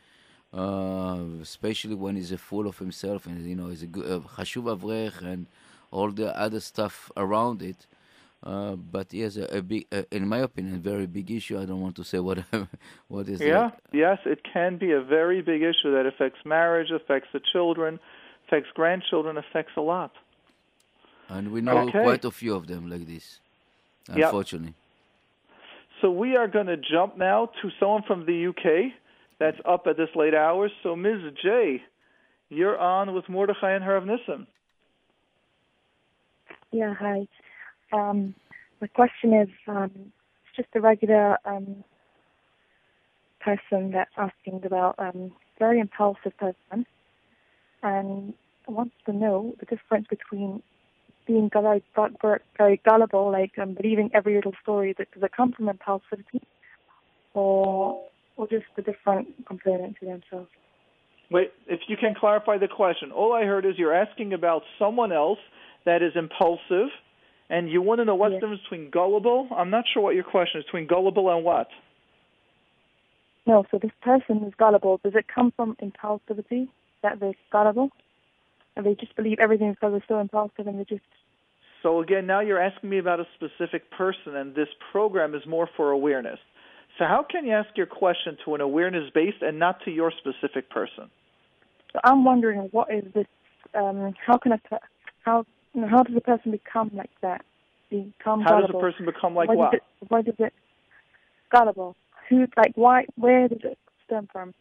uh, 0.55 1.19
especially 1.43 1.95
when 1.95 2.17
he's 2.17 2.33
a 2.33 2.39
fool 2.39 2.67
of 2.67 2.79
himself 2.79 3.27
and 3.27 3.45
you 3.45 3.57
know 3.57 3.69
he's 3.69 3.83
a 3.83 3.87
good 3.87 4.11
uh, 4.11 4.21
Chashuv 4.21 4.79
Avrech 4.79 5.21
and 5.23 5.47
all 5.91 6.11
the 6.11 6.37
other 6.39 6.61
stuff 6.61 7.11
around 7.17 7.63
it. 7.63 7.87
Uh, 8.43 8.75
but 8.77 9.13
yes, 9.13 9.37
a, 9.37 9.45
a 9.59 9.63
big, 9.63 9.87
uh, 9.93 10.03
in 10.11 10.27
my 10.27 10.39
opinion, 10.39 10.77
a 10.77 10.79
very 10.79 11.07
big 11.07 11.31
issue. 11.31 11.59
I 11.61 11.67
don't 11.67 11.81
want 11.81 11.97
to 11.97 12.05
say 12.05 12.19
what 12.29 12.39
what 13.09 13.29
is. 13.29 13.41
Yeah, 13.41 13.71
yes, 13.93 14.19
it 14.25 14.41
can 14.51 14.79
be 14.79 14.93
a 14.93 15.03
very 15.03 15.43
big 15.43 15.63
issue 15.63 15.93
that 15.93 16.07
affects 16.07 16.39
marriage, 16.47 16.91
affects 16.91 17.29
the 17.33 17.41
children, 17.53 18.01
affects 18.47 18.71
grandchildren, 18.75 19.37
affects 19.37 19.73
a 19.77 19.83
lot. 19.83 20.13
And 21.29 21.53
we 21.53 21.61
know 21.61 21.79
Okay. 21.89 22.01
quite 22.01 22.25
a 22.25 22.31
few 22.31 22.55
of 22.55 22.67
them 22.67 22.89
like 22.91 23.07
this, 23.07 23.41
Yep. 24.09 24.25
unfortunately. 24.25 24.75
So 26.01 26.11
we 26.11 26.35
are 26.37 26.49
going 26.49 26.67
to 26.67 26.79
jump 26.79 27.19
now 27.19 27.51
to 27.61 27.71
someone 27.79 28.03
from 28.07 28.25
the 28.25 28.47
UK 28.47 28.93
that's 29.39 29.59
up 29.67 29.87
at 29.87 29.97
this 29.99 30.09
late 30.17 30.35
hour. 30.35 30.71
So 30.83 30.97
Ms. 30.97 31.21
J, 31.43 31.83
you're 32.49 32.79
on 32.79 33.15
with 33.15 33.29
Mordechai 33.29 33.73
and 33.73 33.85
Harav 33.85 34.05
Nissim. 34.07 34.47
Yeah, 36.73 36.95
hi. 36.95 37.27
Um, 37.93 38.35
my 38.81 38.87
question 38.87 39.35
is, 39.35 39.49
um, 39.67 39.91
it's 39.97 40.57
just 40.57 40.69
a 40.75 40.81
regular 40.81 41.39
um, 41.45 41.85
person 43.41 43.91
that's 43.93 44.11
asking 44.17 44.65
about 44.65 44.95
um, 44.99 45.33
very 45.59 45.81
impulsive 45.81 46.37
person, 46.39 46.87
and 47.83 48.35
wants 48.69 48.95
to 49.07 49.13
know 49.13 49.55
the 49.59 49.67
difference 49.67 50.07
between 50.09 50.63
being 51.27 51.51
very, 51.53 51.83
very 52.57 52.81
gullible, 52.85 53.33
like 53.33 53.59
um, 53.59 53.75
believing 53.75 54.11
every 54.15 54.37
little 54.37 54.55
story. 54.63 54.95
That 54.97 55.09
does 55.13 55.29
come 55.37 55.53
from 55.53 55.69
impulsivity, 55.69 56.43
or 57.35 58.01
or 58.37 58.47
just 58.49 58.65
a 58.79 58.83
different 58.83 59.29
component 59.47 59.97
to 60.01 60.07
themselves? 60.07 60.49
Wait, 61.31 61.53
if 61.67 61.81
you 61.89 61.97
can 61.97 62.15
clarify 62.19 62.59
the 62.59 62.69
question. 62.69 63.13
All 63.13 63.33
I 63.33 63.45
heard 63.45 63.67
is 63.67 63.75
you're 63.77 63.95
asking 63.95 64.33
about 64.33 64.63
someone 64.79 65.13
else 65.13 65.39
that 65.85 66.03
is 66.03 66.13
impulsive, 66.15 66.89
and 67.49 67.71
you 67.71 67.83
want 67.83 68.01
to 68.01 68.05
know 68.05 68.15
what's 68.15 68.35
the 68.35 68.41
difference 68.41 68.63
between 68.63 68.91
gullible. 68.91 69.49
I'm 69.57 69.71
not 69.71 69.85
sure 69.93 70.03
what 70.03 70.15
your 70.15 70.25
question 70.25 70.61
is 70.61 70.65
between 70.65 70.87
gullible 70.87 71.35
and 71.35 71.45
what. 71.45 71.69
No, 73.47 73.65
so 73.71 73.79
this 73.79 73.91
person 74.03 74.45
is 74.45 74.53
gullible. 74.59 75.01
Does 75.03 75.15
it 75.15 75.27
come 75.33 75.53
from 75.57 75.77
impulsivity 75.83 76.69
that 77.03 77.19
they're 77.21 77.33
gullible? 77.51 77.91
And 78.77 78.87
they 78.87 78.95
just 78.95 79.17
believe 79.17 79.39
everything 79.41 79.73
because 79.73 79.93
they're 79.93 80.05
so 80.07 80.21
impulsive 80.21 80.67
and 80.67 80.79
they 80.79 80.85
just 80.85 81.03
So 81.83 82.01
again, 82.01 82.27
now 82.27 82.41
you're 82.41 82.61
asking 82.61 82.91
me 82.91 82.99
about 82.99 83.19
a 83.21 83.27
specific 83.35 83.91
person, 83.91 84.37
and 84.37 84.55
this 84.55 84.69
program 84.93 85.35
is 85.35 85.43
more 85.47 85.69
for 85.77 85.91
awareness. 85.91 86.39
So 86.99 87.05
how 87.05 87.25
can 87.29 87.47
you 87.47 87.53
ask 87.53 87.69
your 87.77 87.87
question 87.87 88.37
to 88.45 88.55
an 88.55 88.61
awareness 88.61 89.11
based 89.15 89.43
and 89.43 89.59
not 89.59 89.83
to 89.85 89.91
your 89.91 90.13
specific 90.13 90.71
person? 90.71 91.11
So 91.93 92.01
I'm 92.05 92.25
wondering 92.25 92.69
what 92.73 92.93
is 92.93 93.05
this? 93.15 93.27
Um, 93.75 94.15
how 94.25 94.37
can 94.37 94.53
per- 94.69 94.79
how 95.25 95.45
how 95.75 96.03
does 96.03 96.17
a 96.17 96.21
person 96.21 96.53
become 96.53 96.91
like 96.95 97.11
that? 97.23 97.45
Become 97.91 98.43
How 98.43 98.61
does 98.61 98.71
a 98.71 98.79
person 98.79 99.05
become 99.05 99.35
like 99.35 99.49
why 99.49 99.55
what? 99.55 99.73
Does 99.73 99.81
it, 99.81 100.09
why 100.09 100.23
does 100.23 100.35
it 100.39 100.53
gullible? 101.51 101.97
Who 102.29 102.47
like 102.57 102.73
why? 102.75 103.07
Where 103.17 103.49
does 103.49 103.61
it 103.65 103.79
stem 104.07 104.29
from? 104.31 104.55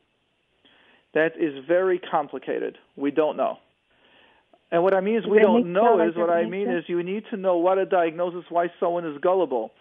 That 1.13 1.33
is 1.39 1.63
very 1.67 1.99
complicated. 1.99 2.77
We 2.95 3.11
don't 3.11 3.37
know. 3.37 3.57
And 4.71 4.83
what 4.83 4.93
I 4.93 5.01
mean 5.01 5.17
is 5.17 5.25
we 5.25 5.39
don't 5.39 5.73
know 5.73 5.99
is 6.01 6.15
what 6.15 6.29
I 6.29 6.41
Does 6.41 6.47
it 6.47 6.49
make 6.51 6.67
mean 6.67 6.75
is 6.75 6.83
you 6.87 7.01
need 7.01 7.23
to 7.31 7.37
know 7.37 7.57
what 7.57 7.79
a 7.79 7.85
diagnosis 7.85 8.43
why 8.49 8.67
someone 8.79 9.05
is 9.05 9.17
gullible. 9.19 9.71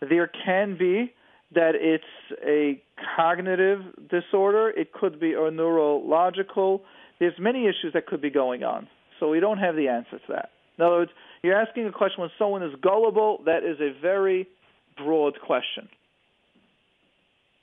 There 0.00 0.30
can 0.44 0.76
be 0.76 1.12
that 1.54 1.72
it's 1.74 2.04
a 2.44 2.82
cognitive 3.16 3.80
disorder, 4.10 4.70
it 4.70 4.92
could 4.92 5.18
be 5.20 5.32
a 5.32 5.50
neurological. 5.50 6.82
There's 7.20 7.38
many 7.38 7.64
issues 7.64 7.92
that 7.94 8.06
could 8.06 8.20
be 8.20 8.30
going 8.30 8.64
on. 8.64 8.88
So 9.20 9.30
we 9.30 9.40
don't 9.40 9.58
have 9.58 9.76
the 9.76 9.88
answer 9.88 10.18
to 10.18 10.32
that. 10.32 10.50
In 10.78 10.84
other 10.84 10.96
words, 10.96 11.10
you're 11.42 11.60
asking 11.60 11.86
a 11.86 11.92
question 11.92 12.20
when 12.20 12.30
someone 12.38 12.62
is 12.62 12.74
gullible, 12.80 13.40
that 13.46 13.62
is 13.64 13.80
a 13.80 13.92
very 14.00 14.48
broad 14.96 15.40
question. 15.40 15.88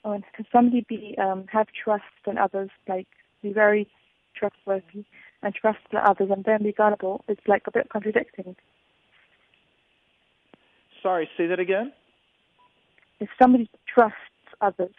Oh, 0.04 0.12
and 0.12 0.24
can 0.34 0.46
somebody 0.52 0.84
be 0.88 1.16
um, 1.18 1.46
have 1.52 1.68
trust 1.84 2.04
in 2.26 2.38
others, 2.38 2.70
like 2.88 3.06
be 3.42 3.52
very 3.52 3.88
trustworthy 4.34 5.04
and 5.42 5.54
trust 5.54 5.78
in 5.90 5.98
others, 5.98 6.28
and 6.30 6.44
then 6.44 6.62
be 6.62 6.72
gullible? 6.72 7.24
It's 7.28 7.40
like 7.46 7.62
a 7.66 7.70
bit 7.70 7.88
contradicting. 7.88 8.56
Sorry, 11.02 11.28
say 11.36 11.46
that 11.48 11.60
again. 11.60 11.92
If 13.20 13.28
somebody 13.40 13.70
trusts 13.92 14.16
others, 14.60 14.94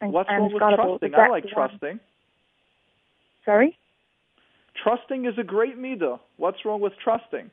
and, 0.00 0.12
What's 0.12 0.28
and 0.30 0.42
wrong 0.42 0.52
with 0.52 0.60
gullible, 0.60 0.98
trusting? 0.98 1.14
I 1.14 1.28
like 1.28 1.42
the 1.44 1.50
one- 1.54 1.68
trusting. 1.70 2.00
Sorry, 3.44 3.78
Trusting 4.82 5.24
is 5.26 5.34
a 5.38 5.44
great 5.44 5.78
midah. 5.78 6.20
What's 6.36 6.64
wrong 6.64 6.80
with 6.80 6.92
trusting? 7.02 7.50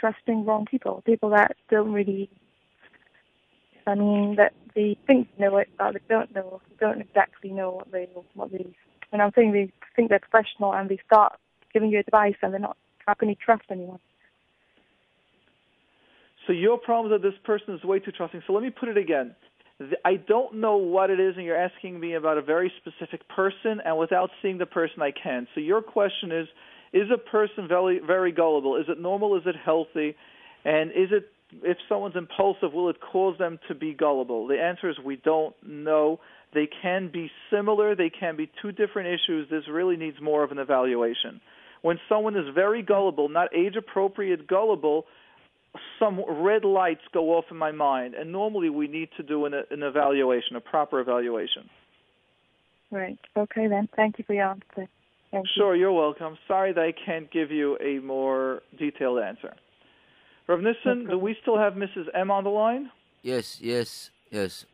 trusting 0.00 0.44
wrong 0.44 0.66
people, 0.68 1.02
people 1.04 1.30
that 1.30 1.56
don't 1.68 1.92
really. 1.92 2.30
I 3.86 3.94
mean, 3.94 4.36
that 4.36 4.52
they 4.74 4.96
think 5.06 5.28
they 5.36 5.44
know 5.44 5.56
it, 5.58 5.68
but 5.78 5.94
they 5.94 6.00
don't 6.08 6.34
know. 6.34 6.60
They 6.68 6.76
don't 6.86 7.00
exactly 7.00 7.50
know 7.50 7.70
what 7.72 7.92
they 7.92 8.08
what 8.34 8.50
they. 8.50 8.66
And 9.12 9.20
I'm 9.20 9.32
saying 9.34 9.52
they 9.52 9.72
think 9.94 10.08
they're 10.08 10.20
professional, 10.20 10.74
and 10.74 10.88
they 10.88 10.98
start 11.06 11.38
giving 11.72 11.90
you 11.90 11.98
advice, 11.98 12.36
and 12.42 12.52
they're 12.52 12.60
not. 12.60 12.76
How 13.06 13.14
can 13.14 13.28
you 13.28 13.34
trust 13.34 13.64
anyone? 13.70 13.98
So 16.46 16.52
your 16.52 16.78
problem 16.78 17.12
is 17.12 17.20
that 17.20 17.26
this 17.26 17.38
person 17.44 17.74
is 17.74 17.84
way 17.84 17.98
too 17.98 18.12
trusting. 18.12 18.42
So 18.46 18.52
let 18.52 18.62
me 18.62 18.70
put 18.70 18.88
it 18.88 18.96
again. 18.96 19.34
I 20.04 20.16
don't 20.16 20.56
know 20.56 20.76
what 20.76 21.10
it 21.10 21.18
is, 21.18 21.36
and 21.36 21.44
you're 21.44 21.56
asking 21.56 21.98
me 21.98 22.14
about 22.14 22.36
a 22.36 22.42
very 22.42 22.70
specific 22.80 23.26
person, 23.28 23.80
and 23.84 23.96
without 23.96 24.30
seeing 24.42 24.58
the 24.58 24.66
person, 24.66 25.00
I 25.00 25.10
can. 25.10 25.46
So 25.54 25.60
your 25.60 25.80
question 25.82 26.32
is: 26.32 26.48
Is 26.92 27.08
a 27.12 27.18
person 27.18 27.66
very 27.66 27.98
very 27.98 28.32
gullible? 28.32 28.76
Is 28.76 28.86
it 28.88 29.00
normal? 29.00 29.36
Is 29.36 29.42
it 29.46 29.56
healthy? 29.56 30.16
And 30.64 30.90
is 30.90 31.08
it 31.12 31.30
if 31.62 31.78
someone's 31.88 32.16
impulsive, 32.16 32.72
will 32.72 32.90
it 32.90 32.96
cause 33.00 33.36
them 33.38 33.58
to 33.68 33.74
be 33.74 33.92
gullible? 33.92 34.46
The 34.46 34.60
answer 34.60 34.88
is 34.88 34.96
we 35.04 35.16
don't 35.16 35.54
know. 35.66 36.20
They 36.54 36.68
can 36.82 37.10
be 37.12 37.30
similar, 37.50 37.94
they 37.94 38.10
can 38.10 38.36
be 38.36 38.50
two 38.60 38.72
different 38.72 39.08
issues. 39.08 39.48
This 39.50 39.64
really 39.70 39.96
needs 39.96 40.16
more 40.20 40.42
of 40.42 40.50
an 40.50 40.58
evaluation. 40.58 41.40
When 41.82 41.98
someone 42.08 42.36
is 42.36 42.44
very 42.54 42.82
gullible, 42.82 43.28
not 43.28 43.54
age 43.54 43.76
appropriate 43.76 44.46
gullible, 44.46 45.06
some 45.98 46.22
red 46.28 46.64
lights 46.64 47.02
go 47.12 47.36
off 47.36 47.46
in 47.50 47.56
my 47.56 47.72
mind, 47.72 48.14
and 48.14 48.32
normally 48.32 48.70
we 48.70 48.88
need 48.88 49.10
to 49.16 49.22
do 49.22 49.44
an, 49.44 49.54
an 49.54 49.82
evaluation, 49.82 50.56
a 50.56 50.60
proper 50.60 51.00
evaluation. 51.00 51.68
Right. 52.90 53.18
Okay 53.36 53.68
then. 53.68 53.88
Thank 53.94 54.18
you 54.18 54.24
for 54.26 54.34
your 54.34 54.46
answer. 54.46 54.88
Thank 55.30 55.46
sure, 55.56 55.74
you. 55.74 55.82
you're 55.82 55.92
welcome. 55.92 56.36
Sorry 56.48 56.72
that 56.72 56.80
I 56.80 56.92
can't 56.92 57.30
give 57.30 57.52
you 57.52 57.78
a 57.80 58.00
more 58.00 58.62
detailed 58.78 59.20
answer. 59.20 59.54
Rav 60.48 60.60
Nissen, 60.60 61.06
do 61.08 61.16
we 61.16 61.36
still 61.40 61.56
have 61.56 61.74
Mrs. 61.74 62.08
M 62.12 62.32
on 62.32 62.42
the 62.42 62.50
line? 62.50 62.90
Yes, 63.22 63.60
yes, 63.60 64.10
yes. 64.30 64.66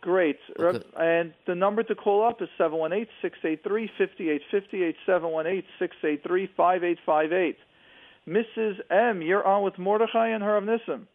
Great. 0.00 0.40
Okay. 0.58 0.84
And 0.98 1.32
the 1.46 1.54
number 1.54 1.84
to 1.84 1.94
call 1.94 2.26
up 2.26 2.42
is 2.42 2.48
718-683-5858, 2.58 4.96
718-683-5858. 5.06 7.54
Mrs. 8.28 8.74
M, 8.90 9.22
you're 9.22 9.46
on 9.46 9.62
with 9.62 9.78
Mordechai 9.78 10.28
and 10.28 10.42
Harav 10.42 10.64
Nissen. 10.64 11.06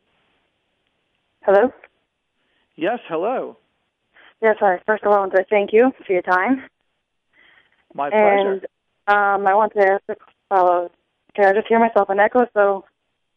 Hello? 1.43 1.71
Yes, 2.75 2.99
hello. 3.09 3.57
Yes, 4.41 4.55
hi. 4.59 4.79
First 4.85 5.03
of 5.03 5.09
all, 5.11 5.17
I 5.17 5.19
want 5.19 5.33
to 5.33 5.45
thank 5.49 5.73
you 5.73 5.91
for 6.05 6.13
your 6.13 6.21
time. 6.21 6.63
My 7.93 8.09
pleasure. 8.09 8.53
And 8.53 8.63
um, 9.07 9.47
I 9.47 9.53
want 9.53 9.73
to 9.73 9.81
ask, 9.81 10.19
uh, 10.49 10.87
can 11.35 11.45
I 11.45 11.53
just 11.53 11.67
hear 11.67 11.79
myself 11.79 12.09
an 12.09 12.19
echo? 12.19 12.45
So 12.53 12.85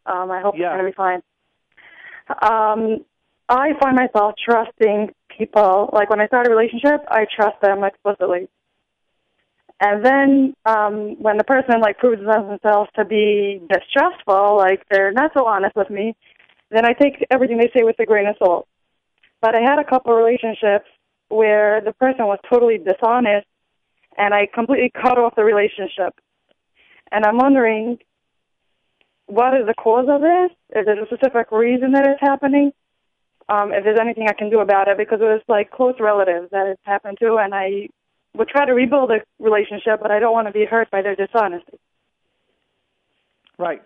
um, 0.07 0.31
I 0.31 0.41
hope 0.41 0.55
Yeah. 0.57 0.67
it's 0.67 0.81
going 0.81 0.85
to 0.85 0.91
be 0.91 0.95
fine. 0.95 1.23
Um, 2.29 3.05
I 3.49 3.73
find 3.81 3.97
myself 3.97 4.35
trusting 4.43 5.11
people. 5.37 5.91
Like 5.93 6.11
when 6.11 6.21
I 6.21 6.27
start 6.27 6.47
a 6.47 6.51
relationship, 6.51 7.05
I 7.09 7.27
trust 7.37 7.61
them 7.61 7.83
explicitly. 7.85 8.49
And 9.87 10.03
then 10.03 10.55
um, 10.65 11.21
when 11.21 11.37
the 11.37 11.45
person 11.45 11.83
like 11.83 11.99
proves 11.99 12.23
themselves 12.25 12.89
to 12.97 13.05
be 13.05 13.61
distrustful, 13.69 14.57
like 14.57 14.83
they're 14.91 15.13
not 15.13 15.33
so 15.35 15.47
honest 15.47 15.77
with 15.77 15.91
me, 15.91 16.17
then 16.71 16.87
I 16.87 16.95
take 16.95 17.23
everything 17.31 17.59
they 17.59 17.71
say 17.77 17.83
with 17.83 18.01
a 18.01 18.07
grain 18.07 18.27
of 18.27 18.37
salt. 18.39 18.67
But 19.43 19.55
I 19.55 19.61
had 19.61 19.79
a 19.79 19.85
couple 19.85 20.15
relationships 20.15 20.89
where 21.29 21.83
the 21.83 21.93
person 21.93 22.25
was 22.25 22.39
totally 22.51 22.79
dishonest, 22.79 23.47
and 24.17 24.33
I 24.33 24.47
completely 24.47 24.91
cut 24.91 25.19
off 25.19 25.37
the 25.37 25.45
relationship. 25.45 26.15
And 27.13 27.27
I'm 27.27 27.37
wondering, 27.37 27.99
what 29.27 29.53
is 29.53 29.67
the 29.67 29.75
cause 29.75 30.07
of 30.09 30.23
this? 30.23 30.51
Is 30.81 30.87
there 30.87 31.03
a 31.03 31.07
specific 31.07 31.53
reason 31.53 31.93
that 31.93 32.07
it's 32.07 32.23
happening? 32.23 32.73
Um, 33.51 33.71
if 33.75 33.85
there's 33.85 34.01
anything 34.01 34.29
I 34.31 34.33
can 34.33 34.49
do 34.49 34.61
about 34.61 34.89
it, 34.89 34.97
because 34.97 35.21
it 35.21 35.25
was 35.25 35.43
like 35.47 35.71
close 35.71 35.97
relatives 36.01 36.49
that 36.53 36.69
it's 36.69 36.81
happened 36.85 37.19
to, 37.21 37.37
and 37.37 37.55
I 37.55 37.91
would 38.35 38.49
try 38.49 38.67
to 38.67 38.73
rebuild 38.73 39.11
a 39.11 39.19
relationship, 39.43 40.01
but 40.01 40.11
I 40.11 40.19
don't 40.19 40.33
want 40.33 40.49
to 40.49 40.53
be 40.53 40.65
hurt 40.65 40.91
by 40.91 41.03
their 41.03 41.15
dishonesty. 41.15 41.79
Right. 43.59 43.83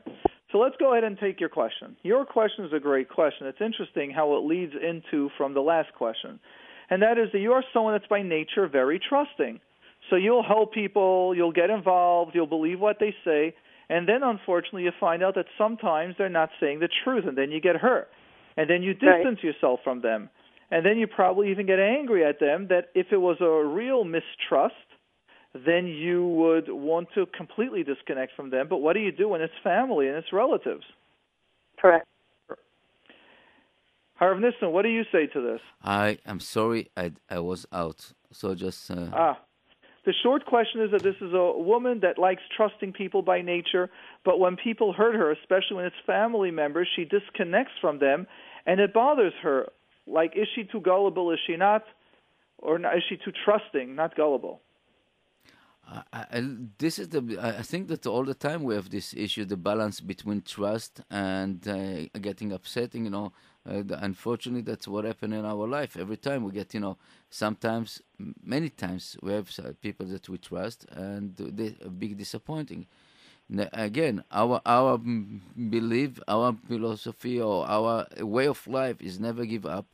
So 0.51 0.59
let's 0.59 0.77
go 0.79 0.93
ahead 0.93 1.05
and 1.05 1.19
take 1.19 1.41
your 1.41 1.51
question. 1.51 1.97
Your 2.03 2.25
question 2.25 2.65
is 2.65 2.73
a 2.73 2.81
great 2.81 3.11
question. 3.11 3.47
It's 3.47 3.61
interesting 3.61 4.11
how 4.11 4.37
it 4.37 4.47
leads 4.47 4.73
into 4.73 5.29
from 5.37 5.53
the 5.53 5.61
last 5.61 5.93
question. 5.95 6.41
And 6.89 7.03
that 7.03 7.19
is 7.19 7.29
that 7.33 7.41
you 7.41 7.53
are 7.53 7.63
someone 7.75 7.93
that's 7.93 8.07
by 8.07 8.23
nature 8.23 8.67
very 8.67 8.99
trusting. 8.99 9.61
So 10.09 10.17
you'll 10.17 10.43
help 10.43 10.73
people, 10.73 11.35
you'll 11.37 11.53
get 11.53 11.69
involved, 11.69 12.33
you'll 12.35 12.47
believe 12.47 12.81
what 12.81 12.97
they 12.99 13.15
say, 13.27 13.55
and 13.91 14.09
then 14.09 14.23
unfortunately 14.23 14.85
you 14.85 14.93
find 14.99 15.23
out 15.23 15.35
that 15.35 15.47
sometimes 15.59 16.15
they're 16.17 16.31
not 16.31 16.49
saying 16.61 16.81
the 16.81 16.89
truth 17.05 17.25
and 17.27 17.37
then 17.37 17.51
you 17.51 17.61
get 17.61 17.77
hurt. 17.77 18.09
And 18.57 18.69
then 18.69 18.83
you 18.83 18.97
Right. 19.03 19.19
distance 19.19 19.43
yourself 19.43 19.81
from 19.85 20.01
them. 20.01 20.31
And 20.71 20.85
then 20.85 20.99
you 20.99 21.07
probably 21.07 21.51
even 21.51 21.67
get 21.67 21.79
angry 21.79 22.25
at 22.25 22.41
them 22.41 22.69
that 22.69 22.89
if 22.95 23.07
it 23.11 23.17
was 23.17 23.39
a 23.41 23.67
real 23.67 24.05
mistrust, 24.05 24.75
then 25.55 25.87
you 25.87 26.27
would 26.27 26.69
want 26.69 27.09
to 27.15 27.27
completely 27.27 27.83
disconnect 27.83 28.33
from 28.37 28.51
them. 28.51 28.67
But 28.69 28.79
what 28.79 28.93
do 28.93 29.01
you 29.01 29.13
do 29.13 29.29
when 29.29 29.41
it's 29.41 29.55
family 29.65 30.09
and 30.09 30.17
it's 30.17 30.33
relatives? 30.33 30.85
Correct. 31.81 32.07
Harav 34.21 34.41
Nissen, 34.41 34.73
what 34.73 34.83
do 34.83 34.89
you 34.89 35.05
say 35.13 35.27
to 35.27 35.41
this? 35.41 35.61
I 35.83 36.19
am 36.27 36.41
sorry, 36.41 36.91
I 36.97 37.13
I 37.31 37.39
was 37.39 37.67
out. 37.73 38.13
So 38.33 38.55
just 38.55 38.91
uh, 38.91 39.07
Ah, 39.13 39.39
the 40.05 40.13
short 40.23 40.45
question 40.45 40.83
is 40.83 40.91
that 40.91 41.03
this 41.03 41.15
is 41.21 41.33
a 41.33 41.53
woman 41.57 42.01
that 42.01 42.19
likes 42.19 42.43
trusting 42.57 42.95
people 42.95 43.23
by 43.23 43.43
nature, 43.43 43.91
but 44.25 44.41
when 44.41 44.57
people 44.57 44.93
hurt 44.93 45.15
her, 45.15 45.31
especially 45.31 45.77
when 45.77 45.85
it's 45.85 45.97
family 46.05 46.51
members, 46.51 46.89
she 46.97 47.05
disconnects 47.05 47.75
from 47.81 47.99
them, 47.99 48.27
and 48.67 48.81
it 48.81 48.93
bothers 48.93 49.35
her. 49.43 49.69
Like, 50.09 50.33
is 50.37 50.49
she 50.55 50.65
too 50.65 50.81
gullible? 50.81 51.31
Is 51.33 51.39
she 51.47 51.57
not? 51.57 51.85
Or 52.59 52.79
is 52.79 53.03
she 53.09 53.17
too 53.17 53.33
trusting, 53.45 53.95
not 53.95 54.17
gullible? 54.17 54.61
I, 55.91 56.03
I, 56.13 56.57
this 56.77 56.99
is 56.99 57.09
the. 57.09 57.39
I 57.41 57.63
think 57.63 57.89
that 57.89 58.07
all 58.07 58.25
the 58.25 58.35
time 58.35 58.63
we 58.63 58.75
have 58.75 58.91
this 58.91 59.15
issue, 59.15 59.45
the 59.45 59.57
balance 59.57 60.01
between 60.01 60.43
trust 60.43 61.01
and 61.11 61.67
uh, 61.67 62.19
getting 62.21 62.53
upsetting. 62.53 63.05
You 63.05 63.11
know, 63.11 63.33
uh, 63.69 63.83
unfortunately, 63.89 64.63
that's 64.63 64.87
what 64.87 65.05
happened 65.07 65.33
in 65.33 65.47
our 65.47 65.67
life. 65.67 65.97
Every 65.97 66.19
time 66.19 66.45
we 66.45 66.53
get, 66.53 66.75
you 66.75 66.81
know, 66.81 66.99
sometimes, 67.31 68.03
many 68.43 68.69
times 68.69 69.17
we 69.23 69.33
have 69.33 69.51
uh, 69.59 69.71
people 69.81 70.05
that 70.07 70.29
we 70.29 70.37
trust, 70.37 70.85
and 70.91 71.35
they 71.37 71.75
a 71.83 71.89
big 71.89 72.19
disappointing. 72.19 72.87
Again, 73.73 74.25
our 74.31 74.61
our 74.67 74.99
mm, 74.99 75.41
belief, 75.71 76.21
our 76.29 76.55
philosophy, 76.67 77.41
or 77.41 77.67
our 77.67 78.07
way 78.21 78.47
of 78.47 78.67
life 78.67 79.01
is 79.01 79.19
never 79.19 79.47
give 79.47 79.65
up 79.65 79.87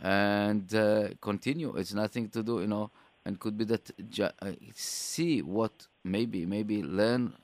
and 0.00 0.72
uh, 0.74 1.08
continue. 1.20 1.74
It's 1.76 1.94
nothing 1.94 2.28
to 2.30 2.42
do, 2.42 2.60
you 2.60 2.66
know, 2.66 2.90
and 3.24 3.38
could 3.38 3.56
be 3.56 3.64
that 3.64 3.90
ju- 4.10 4.28
uh, 4.40 4.52
see 4.74 5.42
what 5.42 5.86
maybe 6.04 6.46
maybe 6.46 6.82
learn 6.82 7.34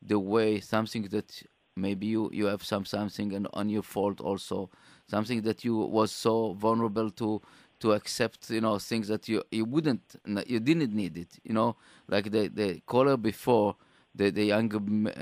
the 0.00 0.18
way 0.18 0.60
something 0.60 1.04
that 1.08 1.42
maybe 1.76 2.06
you 2.06 2.30
you 2.32 2.46
have 2.46 2.62
some 2.64 2.84
something 2.84 3.32
and 3.34 3.48
on 3.52 3.68
your 3.68 3.82
fault 3.82 4.20
also. 4.20 4.70
Something 5.08 5.42
that 5.42 5.64
you 5.64 5.76
was 5.76 6.10
so 6.10 6.54
vulnerable 6.54 7.10
to 7.10 7.40
to 7.80 7.92
accept 7.92 8.50
you 8.50 8.60
know 8.60 8.78
things 8.78 9.08
that 9.08 9.28
you 9.28 9.42
you 9.50 9.64
wouldn't 9.64 10.16
you 10.46 10.60
didn't 10.60 10.92
need 10.94 11.16
it 11.18 11.38
you 11.44 11.52
know? 11.54 11.76
Like 12.08 12.30
the 12.30 12.48
the 12.48 12.80
caller 12.86 13.16
before 13.16 13.76
the 14.14 14.30
the 14.30 14.44
young 14.44 14.70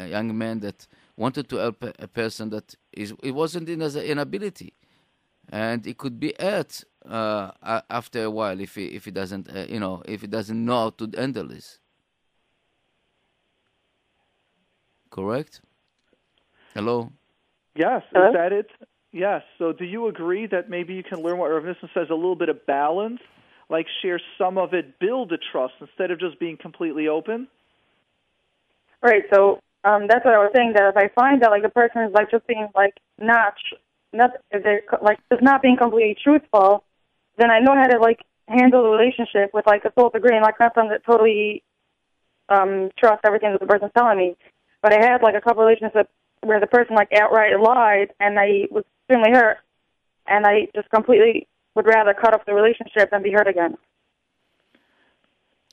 young 0.09 0.37
man 0.37 0.61
that 0.61 0.87
wanted 1.17 1.49
to 1.51 1.57
help 1.57 1.83
a, 1.83 1.93
a 1.99 2.09
person 2.09 2.51
that 2.51 2.75
is 2.93 3.15
it 3.23 3.33
wasn't 3.33 3.69
in 3.69 3.83
as 3.83 3.97
an 3.97 4.05
inability 4.05 4.73
and 5.51 5.87
it 5.87 5.99
could 5.99 6.19
be 6.19 6.33
hurt 6.39 6.85
uh, 7.09 7.51
after 7.91 8.25
a 8.25 8.31
while 8.31 8.59
if 8.61 8.75
he 8.77 8.87
if 8.87 9.05
he 9.05 9.11
doesn't 9.11 9.49
uh, 9.55 9.67
you 9.69 9.81
know 9.81 10.03
if 10.07 10.21
he 10.23 10.27
doesn't 10.27 10.65
know 10.65 10.75
how 10.75 10.91
to 10.91 11.11
handle 11.17 11.47
this. 11.47 11.79
Correct. 15.11 15.61
Hello. 16.75 17.11
Yes, 17.75 18.03
Hello? 18.13 18.29
is 18.29 18.35
that 18.35 18.53
it? 18.53 18.71
Yes. 19.13 19.43
So 19.59 19.73
do 19.73 19.85
you 19.85 20.07
agree 20.07 20.47
that 20.47 20.71
maybe 20.71 20.95
you 20.95 21.03
can 21.03 21.21
learn 21.21 21.39
what 21.39 21.49
Rav 21.51 21.65
Nissen 21.65 21.91
says, 21.93 22.07
a 22.11 22.15
little 22.15 22.37
bit 22.37 22.49
of 22.49 22.65
balance, 22.67 23.21
like 23.69 23.87
share 24.03 24.21
some 24.39 24.57
of 24.57 24.73
it, 24.73 25.01
build 25.01 25.33
a 25.33 25.39
trust 25.51 25.75
instead 25.81 26.13
of 26.13 26.21
just 26.21 26.39
being 26.39 26.57
completely 26.57 27.09
open? 27.09 27.49
Right. 29.03 29.25
So 29.35 29.59
um, 29.83 30.07
that's 30.09 30.25
what 30.25 30.35
I 30.35 30.39
was 30.39 30.53
saying. 30.55 30.75
That 30.77 30.91
if 30.91 30.97
I 30.97 31.09
find 31.09 31.43
that 31.43 31.51
like 31.51 31.63
the 31.63 31.71
person 31.71 32.03
is 32.03 32.13
like 32.13 32.31
just 32.31 32.47
being 32.47 32.69
like 32.75 32.95
not, 33.19 33.55
tr- 33.69 33.77
not 34.13 34.31
if 34.51 34.63
they're 34.63 34.83
like 35.03 35.19
just 35.31 35.43
not 35.43 35.63
being 35.63 35.77
completely 35.77 36.17
truthful, 36.23 36.85
then 37.39 37.51
I 37.51 37.61
know 37.61 37.75
how 37.75 37.87
to 37.87 37.99
like 37.99 38.21
handle 38.49 38.83
the 38.83 38.89
relationship 38.89 39.51
with 39.55 39.67
like 39.67 39.85
a 39.85 39.91
full 39.93 40.11
degree 40.11 40.37
and 40.37 40.45
like 40.45 40.59
not 40.59 40.75
something 40.75 40.91
that 40.91 41.05
totally 41.05 41.63
um 42.49 42.91
trust 42.99 43.21
everything 43.25 43.53
that 43.53 43.61
the 43.61 43.67
person's 43.67 43.93
telling 43.97 44.19
me. 44.19 44.37
But 44.83 44.93
I 44.93 45.05
had 45.05 45.23
like 45.23 45.35
a 45.35 45.41
couple 45.41 45.65
relationships 45.65 46.11
where 46.43 46.61
the 46.61 46.67
person 46.67 46.97
like 46.97 47.11
outright 47.13 47.59
lied, 47.61 48.09
and 48.19 48.39
I 48.39 48.67
was 48.71 48.85
extremely 49.03 49.31
hurt, 49.33 49.59
and 50.27 50.47
I 50.47 50.69
just 50.75 50.91
completely 50.91 51.47
would 51.75 51.87
rather 51.87 52.15
cut 52.15 52.35
off 52.35 52.47
the 52.47 52.55
relationship 52.55 53.11
than 53.11 53.23
be 53.23 53.33
hurt 53.33 53.47
again. 53.47 53.77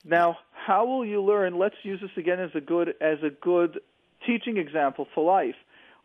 Now, 0.06 0.38
how 0.52 0.86
will 0.86 1.06
you 1.06 1.22
learn? 1.24 1.58
Let's 1.58 1.76
use 1.84 2.00
this 2.02 2.12
again 2.18 2.40
as 2.40 2.52
a 2.54 2.62
good 2.62 2.90
as 3.02 3.18
a 3.24 3.30
good 3.30 3.80
teaching 4.26 4.58
example 4.58 5.08
for 5.16 5.24
life. 5.24 5.56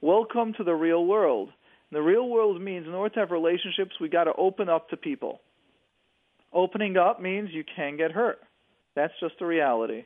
Welcome 0.01 0.55
to 0.55 0.65
the 0.65 0.75
real 0.75 1.07
world. 1.07 1.51
The 1.93 2.01
real 2.01 2.27
world 2.27 2.61
means 2.61 2.87
in 2.87 2.95
order 2.95 3.15
to 3.15 3.21
have 3.21 3.31
relationships, 3.31 3.93
we 4.01 4.09
got 4.09 4.25
to 4.25 4.33
open 4.39 4.71
up 4.71 4.89
to 4.89 4.97
people. 4.97 5.43
Opening 6.51 6.97
up 6.97 7.21
means 7.21 7.51
you 7.53 7.65
can 7.77 7.99
get 7.99 8.11
hurt. 8.11 8.41
That's 8.97 9.13
just 9.21 9.35
the 9.39 9.45
reality. 9.45 10.05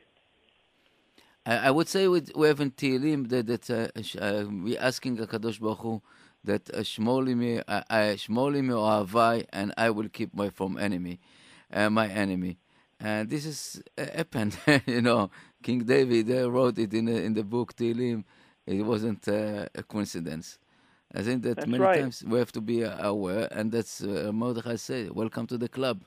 I, 1.45 1.67
I 1.67 1.71
would 1.71 1.87
say 1.87 2.09
with, 2.09 2.33
we 2.35 2.47
have 2.47 2.59
in 2.59 2.71
Tehillim 2.71 3.29
that, 3.29 3.47
that 3.47 3.69
uh, 3.69 4.21
uh, 4.21 4.45
we 4.63 4.77
asking 4.77 5.17
Hakadosh 5.17 5.61
Baruch 5.61 5.79
Hu 5.79 6.01
that 6.43 6.69
uh, 6.73 6.79
Shmor 6.79 7.23
li 7.23 7.35
mi- 7.35 7.61
uh, 7.67 7.81
Shmor 7.89 9.45
and 9.53 9.73
I 9.77 9.89
will 9.89 10.09
keep 10.09 10.35
my 10.35 10.49
from 10.49 10.77
enemy, 10.77 11.19
uh, 11.71 11.89
my 11.89 12.09
enemy. 12.09 12.57
And 12.99 13.29
this 13.29 13.45
is 13.45 13.81
uh, 13.97 14.05
happened, 14.13 14.57
you 14.85 15.01
know. 15.01 15.31
King 15.63 15.85
David 15.85 16.29
uh, 16.31 16.51
wrote 16.51 16.77
it 16.79 16.93
in 16.93 17.05
the, 17.05 17.23
in 17.23 17.33
the 17.33 17.43
book 17.43 17.75
Tehillim. 17.77 18.25
It 18.65 18.81
wasn't 18.81 19.25
a 19.29 19.69
coincidence. 19.87 20.59
I 21.13 21.21
think 21.21 21.43
that 21.43 21.57
that's 21.57 21.67
many 21.67 21.83
right. 21.83 22.01
times 22.01 22.23
we 22.25 22.37
have 22.39 22.51
to 22.51 22.61
be 22.61 22.83
uh, 22.83 23.07
aware, 23.07 23.47
and 23.51 23.71
that's 23.71 24.03
uh, 24.03 24.31
Mordechai 24.33 24.75
said, 24.75 25.11
welcome 25.11 25.47
to 25.47 25.57
the 25.57 25.69
club. 25.69 26.03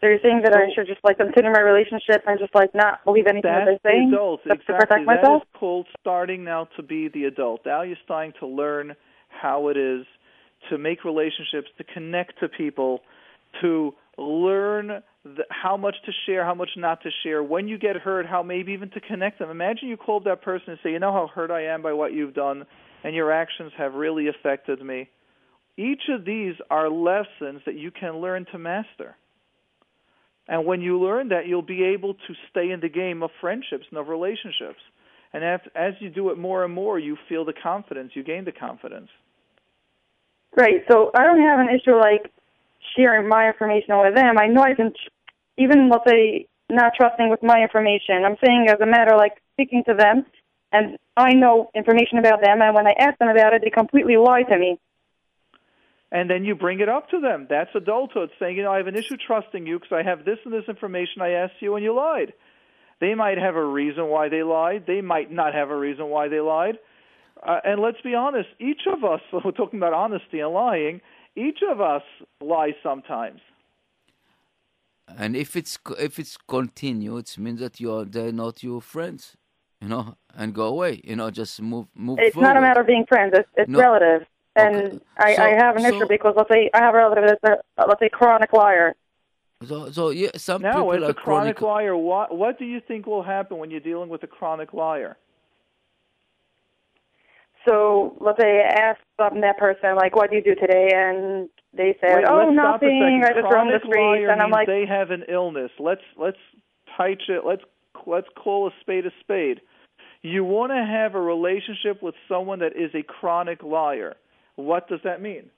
So 0.00 0.08
you're 0.08 0.18
saying 0.22 0.42
that 0.44 0.52
so, 0.52 0.58
I 0.58 0.68
should 0.74 0.86
just 0.86 1.02
like 1.02 1.16
continue 1.16 1.50
my 1.50 1.60
relationship 1.60 2.22
and 2.26 2.38
just 2.38 2.54
like 2.54 2.74
not 2.74 3.02
believe 3.06 3.26
anything 3.26 3.50
that 3.50 3.64
they're 3.64 3.90
saying? 3.90 4.10
adults 4.12 4.42
Exactly. 4.44 4.74
To 4.74 4.78
protect 4.78 5.06
myself? 5.06 5.42
That 5.42 5.48
is 5.48 5.58
called 5.58 5.86
starting 5.98 6.44
now 6.44 6.68
to 6.76 6.82
be 6.82 7.08
the 7.08 7.24
adult. 7.24 7.62
Now 7.64 7.80
you're 7.80 7.96
starting 8.04 8.34
to 8.40 8.46
learn 8.46 8.94
how 9.28 9.68
it 9.68 9.78
is 9.78 10.04
to 10.68 10.76
make 10.76 11.04
relationships, 11.04 11.68
to 11.78 11.84
connect 11.84 12.38
to 12.40 12.48
people, 12.48 13.00
to 13.62 13.94
learn 14.18 15.02
the, 15.24 15.44
how 15.50 15.76
much 15.76 15.96
to 16.06 16.12
share, 16.26 16.44
how 16.44 16.54
much 16.54 16.70
not 16.76 17.02
to 17.02 17.10
share. 17.22 17.42
When 17.42 17.66
you 17.66 17.78
get 17.78 17.96
hurt, 17.96 18.26
how 18.26 18.42
maybe 18.42 18.72
even 18.72 18.90
to 18.90 19.00
connect 19.00 19.38
them. 19.38 19.50
Imagine 19.50 19.88
you 19.88 19.96
call 19.96 20.18
up 20.18 20.24
that 20.24 20.42
person 20.42 20.70
and 20.70 20.78
say, 20.82 20.92
"You 20.92 20.98
know 20.98 21.12
how 21.12 21.26
hurt 21.26 21.50
I 21.50 21.66
am 21.66 21.82
by 21.82 21.92
what 21.92 22.12
you've 22.12 22.34
done, 22.34 22.66
and 23.02 23.14
your 23.14 23.32
actions 23.32 23.72
have 23.76 23.94
really 23.94 24.28
affected 24.28 24.82
me." 24.82 25.08
Each 25.76 26.02
of 26.08 26.24
these 26.24 26.54
are 26.70 26.88
lessons 26.88 27.62
that 27.66 27.74
you 27.74 27.90
can 27.90 28.18
learn 28.18 28.46
to 28.52 28.58
master. 28.58 29.16
And 30.46 30.66
when 30.66 30.82
you 30.82 31.00
learn 31.00 31.30
that, 31.30 31.46
you'll 31.46 31.62
be 31.62 31.82
able 31.82 32.14
to 32.14 32.34
stay 32.50 32.70
in 32.70 32.80
the 32.80 32.88
game 32.88 33.22
of 33.22 33.30
friendships 33.40 33.86
and 33.90 33.98
of 33.98 34.08
relationships. 34.08 34.80
And 35.32 35.42
as, 35.42 35.94
you 35.98 36.10
do 36.10 36.30
it 36.30 36.38
more 36.38 36.64
and 36.64 36.72
more, 36.72 36.98
you 36.98 37.16
feel 37.28 37.44
the 37.44 37.54
confidence, 37.54 38.12
you 38.14 38.22
gain 38.22 38.44
the 38.44 38.52
confidence. 38.52 39.08
Right. 40.54 40.84
So 40.88 41.10
I 41.16 41.24
don't 41.24 41.40
have 41.40 41.58
an 41.58 41.70
issue 41.70 41.96
like 41.96 42.30
sharing 42.94 43.28
my 43.28 43.48
information 43.48 43.98
with 43.98 44.14
them. 44.14 44.38
I 44.38 44.46
know 44.46 44.62
I 44.62 44.74
can, 44.74 44.92
even 45.58 45.88
let's 45.90 46.04
say 46.08 46.46
not 46.70 46.92
trusting 46.96 47.30
with 47.30 47.42
my 47.42 47.62
information. 47.62 48.24
I'm 48.24 48.36
saying 48.44 48.66
as 48.68 48.80
a 48.80 48.86
matter 48.86 49.16
like 49.16 49.40
speaking 49.54 49.84
to 49.86 49.94
them, 49.94 50.24
and 50.72 50.98
I 51.16 51.34
know 51.34 51.70
information 51.74 52.18
about 52.18 52.40
them, 52.42 52.60
and 52.60 52.74
when 52.74 52.86
I 52.86 52.94
ask 52.98 53.18
them 53.18 53.28
about 53.28 53.54
it, 53.54 53.62
they 53.62 53.70
completely 53.70 54.16
lie 54.16 54.42
to 54.42 54.58
me. 54.58 54.78
And 56.10 56.30
then 56.30 56.44
you 56.44 56.54
bring 56.54 56.80
it 56.80 56.88
up 56.88 57.10
to 57.10 57.20
them. 57.20 57.46
That's 57.50 57.70
adulthood, 57.74 58.30
saying, 58.38 58.56
you 58.56 58.62
know, 58.62 58.72
I 58.72 58.78
have 58.78 58.86
an 58.86 58.96
issue 58.96 59.16
trusting 59.16 59.66
you 59.66 59.78
because 59.78 59.92
I 59.92 60.08
have 60.08 60.24
this 60.24 60.38
and 60.44 60.52
this 60.52 60.68
information 60.68 61.22
I 61.22 61.30
asked 61.30 61.54
you 61.60 61.74
and 61.74 61.84
you 61.84 61.94
lied. 61.94 62.32
They 63.00 63.14
might 63.14 63.38
have 63.38 63.56
a 63.56 63.64
reason 63.64 64.06
why 64.06 64.28
they 64.28 64.42
lied. 64.42 64.84
They 64.86 65.00
might 65.00 65.30
not 65.30 65.54
have 65.54 65.70
a 65.70 65.76
reason 65.76 66.06
why 66.08 66.28
they 66.28 66.40
lied. 66.40 66.78
Uh, 67.42 67.58
and 67.64 67.80
let's 67.80 68.00
be 68.02 68.14
honest, 68.14 68.48
each 68.60 68.82
of 68.86 69.04
us, 69.04 69.20
we're 69.44 69.50
talking 69.50 69.78
about 69.78 69.92
honesty 69.92 70.40
and 70.40 70.52
lying, 70.52 71.00
each 71.36 71.58
of 71.68 71.80
us 71.80 72.02
lies 72.40 72.74
sometimes. 72.82 73.40
And 75.18 75.36
if 75.36 75.54
it's 75.56 75.76
co- 75.76 75.94
if 75.98 76.18
it's 76.18 76.36
continue, 76.48 77.16
it 77.18 77.36
means 77.38 77.60
that 77.60 77.78
you're 77.80 78.04
they're 78.04 78.32
not 78.32 78.62
your 78.62 78.80
friends, 78.80 79.36
you 79.80 79.88
know, 79.88 80.16
and 80.34 80.54
go 80.54 80.66
away, 80.66 81.00
you 81.04 81.14
know, 81.16 81.30
just 81.30 81.60
move 81.60 81.86
move 81.94 82.18
It's 82.20 82.34
forward. 82.34 82.48
not 82.48 82.56
a 82.56 82.60
matter 82.60 82.80
of 82.80 82.86
being 82.86 83.04
friends. 83.06 83.32
It's, 83.36 83.48
it's 83.56 83.68
No. 83.70 83.80
relatives. 83.80 84.26
And 84.56 85.00
I, 85.18 85.34
So- 85.34 85.42
I 85.42 85.48
have 85.50 85.76
an 85.76 85.82
so- 85.82 85.88
issue 85.96 86.06
because 86.08 86.34
let's 86.36 86.48
say 86.50 86.70
I 86.72 86.78
have 86.78 86.94
a 86.94 86.98
relative 86.98 87.24
that's 87.42 87.62
a 87.78 87.86
let's 87.86 88.00
say 88.00 88.08
chronic 88.08 88.52
liar. 88.52 88.94
So, 89.66 89.90
so 89.90 90.10
yeah, 90.10 90.30
some 90.36 90.62
Now, 90.62 90.72
people 90.72 90.92
as 90.94 91.02
are 91.02 91.10
a 91.10 91.14
chronic 91.14 91.56
chronic. 91.56 91.60
liar, 91.62 91.96
what, 91.96 92.36
what 92.36 92.58
do 92.58 92.64
you 92.66 92.80
think 92.80 93.06
will 93.06 93.22
happen 93.22 93.56
when 93.58 93.70
you're 93.70 93.80
dealing 93.80 94.08
with 94.10 94.22
a 94.22 94.26
chronic 94.26 94.74
liar? 94.74 95.16
So 97.66 98.16
let's 98.20 98.40
say 98.40 98.60
I 98.60 98.90
ask 98.90 99.00
um, 99.18 99.40
that 99.40 99.58
person 99.58 99.96
like, 99.96 100.16
"What 100.16 100.30
do 100.30 100.36
you 100.36 100.42
do 100.42 100.54
today?" 100.54 100.90
and 100.94 101.48
they 101.72 101.96
said, 102.00 102.16
Wait, 102.16 102.24
"Oh, 102.28 102.36
let's 102.36 102.52
stop 102.52 102.82
a 102.82 102.86
nothing. 102.86 103.22
I 103.24 103.32
just 103.32 103.50
roam 103.50 103.68
the 103.68 103.80
streets." 103.84 104.28
And 104.30 104.42
I'm 104.42 104.50
like, 104.50 104.66
they 104.66 104.84
have 104.86 105.10
an 105.10 105.24
illness. 105.28 105.70
Let's 105.78 106.02
let's 106.16 106.38
touch 106.96 107.22
it. 107.28 107.44
Let's 107.46 107.62
let's 108.06 108.28
call 108.36 108.68
a 108.68 108.70
spade 108.80 109.06
a 109.06 109.10
spade. 109.20 109.60
You 110.22 110.44
want 110.44 110.72
to 110.72 110.84
have 110.84 111.14
a 111.14 111.20
relationship 111.20 112.02
with 112.02 112.14
someone 112.28 112.60
that 112.60 112.76
is 112.76 112.90
a 112.94 113.02
chronic 113.02 113.62
liar. 113.62 114.14
What 114.56 114.88
does 114.88 115.00
that 115.04 115.20
mean? 115.20 115.50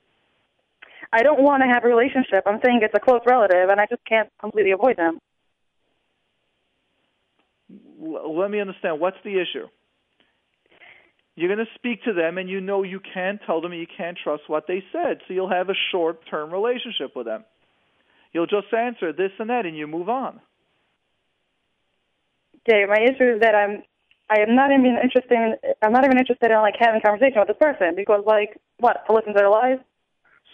I 1.13 1.23
don't 1.23 1.41
want 1.41 1.63
to 1.63 1.67
have 1.67 1.85
a 1.85 1.87
relationship. 1.87 2.43
I'm 2.45 2.59
saying 2.65 2.79
it's 2.81 2.93
a 2.95 2.99
close 2.99 3.21
relative, 3.25 3.69
and 3.69 3.79
I 3.79 3.85
just 3.89 4.03
can't 4.05 4.29
completely 4.39 4.71
avoid 4.71 4.97
them. 4.97 5.19
L- 8.01 8.37
let 8.37 8.51
me 8.51 8.59
understand. 8.59 8.99
What's 8.99 9.17
the 9.23 9.39
issue? 9.39 9.67
You're 11.37 11.53
going 11.53 11.63
to 11.63 11.71
speak 11.75 12.03
to 12.05 12.13
them, 12.13 12.39
and 12.39 12.49
you 12.49 12.59
know 12.59 12.81
you 12.81 12.99
can't 12.99 13.39
tell 13.45 13.61
them 13.61 13.71
you 13.71 13.85
can't 13.95 14.17
trust 14.17 14.43
what 14.47 14.65
they 14.67 14.83
said, 14.91 15.19
so 15.27 15.35
you'll 15.35 15.51
have 15.51 15.69
a 15.69 15.77
short-term 15.91 16.51
relationship 16.51 17.15
with 17.15 17.27
them. 17.27 17.45
You'll 18.33 18.47
just 18.47 18.73
answer 18.73 19.13
this 19.13 19.29
and 19.37 19.51
that, 19.51 19.67
and 19.67 19.77
you 19.77 19.85
move 19.85 20.09
on. 20.09 20.41
Okay, 22.67 22.85
my 22.89 22.97
issue 23.03 23.35
is 23.35 23.41
that 23.41 23.53
I'm 23.53 23.83
I 24.29 24.41
am 24.41 24.55
not 24.55 24.71
even 24.71 24.97
interested 25.01 25.31
in 25.31 25.55
I'm 25.83 25.93
not 25.93 26.05
even 26.05 26.17
interested 26.17 26.49
in 26.49 26.57
like 26.57 26.73
having 26.79 27.01
conversation 27.05 27.37
with 27.37 27.49
this 27.49 27.57
person 27.61 27.93
because 27.95 28.23
like 28.25 28.59
what 28.79 29.05
to 29.05 29.13
listen 29.13 29.33
to 29.33 29.37
their 29.37 29.49
lies. 29.49 29.77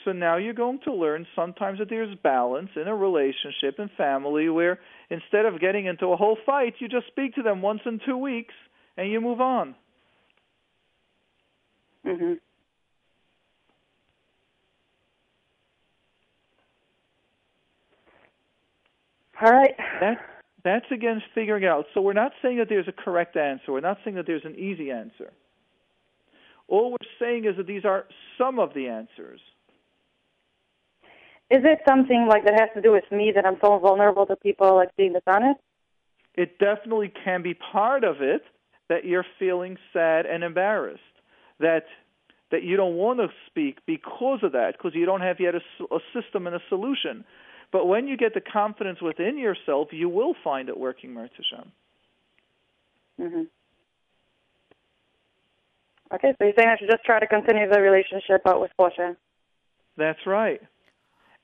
So 0.04 0.12
now 0.12 0.36
you're 0.36 0.54
going 0.54 0.80
to 0.84 0.94
learn 0.94 1.26
sometimes 1.34 1.80
that 1.80 1.90
there's 1.90 2.14
balance 2.24 2.70
in 2.76 2.90
a 2.90 2.96
relationship 2.96 3.80
and 3.80 3.90
family 3.98 4.50
where 4.50 4.80
instead 5.10 5.46
of 5.46 5.62
getting 5.62 5.86
into 5.86 6.08
a 6.08 6.18
whole 6.18 6.38
fight, 6.46 6.74
you 6.80 6.90
just 6.90 7.08
speak 7.08 7.36
to 7.36 7.42
them 7.42 7.62
once 7.62 7.80
in 7.86 8.02
two 8.06 8.18
weeks 8.18 8.54
and 8.98 9.10
you 9.10 9.22
move 9.22 9.40
on. 9.40 9.76
Mhm. 12.06 12.39
All 19.41 19.51
right. 19.51 19.76
That 19.99 20.18
that's 20.64 20.86
again 20.91 21.22
figuring 21.36 21.66
out. 21.66 21.86
So 21.93 22.01
we're 22.01 22.14
not 22.14 22.34
saying 22.41 22.58
that 22.58 22.70
there's 22.70 22.88
a 22.88 22.93
correct 22.93 23.36
answer. 23.36 23.72
We're 23.72 23.82
not 23.82 23.97
saying 24.04 24.16
that 24.16 24.26
there's 24.26 24.45
an 24.45 24.56
easy 24.56 24.91
answer. 24.91 25.32
All 26.68 26.91
we're 26.91 26.97
saying 27.20 27.45
is 27.45 27.58
that 27.58 27.68
these 27.68 27.86
are 27.86 28.06
some 28.38 28.60
of 28.60 28.74
the 28.74 28.88
answers. 28.88 29.41
Is 31.49 31.62
it 31.66 31.80
something 31.88 32.26
like 32.28 32.45
that 32.45 32.60
has 32.60 32.70
to 32.74 32.82
do 32.82 32.91
with 32.91 33.04
me 33.12 33.32
that 33.36 33.45
I'm 33.45 33.58
so 33.64 33.78
vulnerable 33.78 34.26
to 34.26 34.36
people 34.38 34.76
like 34.76 34.95
being 34.95 35.14
dishonest? 35.14 35.60
It 36.36 36.58
definitely 36.58 37.12
can 37.24 37.43
be 37.43 37.54
part 37.54 38.04
of 38.04 38.22
it 38.22 38.43
that 38.89 39.06
you're 39.06 39.26
feeling 39.38 39.78
sad 39.91 40.26
and 40.26 40.43
embarrassed. 40.43 41.01
That 41.60 41.86
that 42.51 42.64
you 42.64 42.78
don't 42.78 42.95
want 42.95 43.20
to 43.20 43.30
speak 43.47 43.80
because 43.88 44.39
of 44.43 44.51
that, 44.51 44.74
because 44.74 44.93
you 44.93 45.06
don't 45.06 45.22
have 45.22 45.39
yet 45.39 45.56
a 45.56 45.99
system 46.14 46.45
and 46.45 46.56
a 46.56 46.62
solution. 46.70 47.26
But 47.72 47.88
when 47.88 48.08
you 48.08 48.16
get 48.16 48.36
the 48.36 48.41
confidence 48.41 49.01
within 49.01 49.39
yourself, 49.39 49.88
you 49.91 50.08
will 50.08 50.36
find 50.43 50.70
it 50.70 50.78
working, 50.78 51.16
Mertzishem. 51.16 51.68
Mhm. 53.20 53.47
Okay, 56.14 56.36
so 56.38 56.45
you're 56.45 56.54
saying 56.56 56.70
I 56.70 56.78
should 56.78 56.89
just 56.89 57.04
try 57.04 57.20
to 57.20 57.26
continue 57.26 57.68
the 57.68 57.82
relationship 57.82 58.43
but 58.43 58.62
with 58.62 58.72
caution. 58.78 59.18
That's 59.97 60.24
right. 60.28 60.62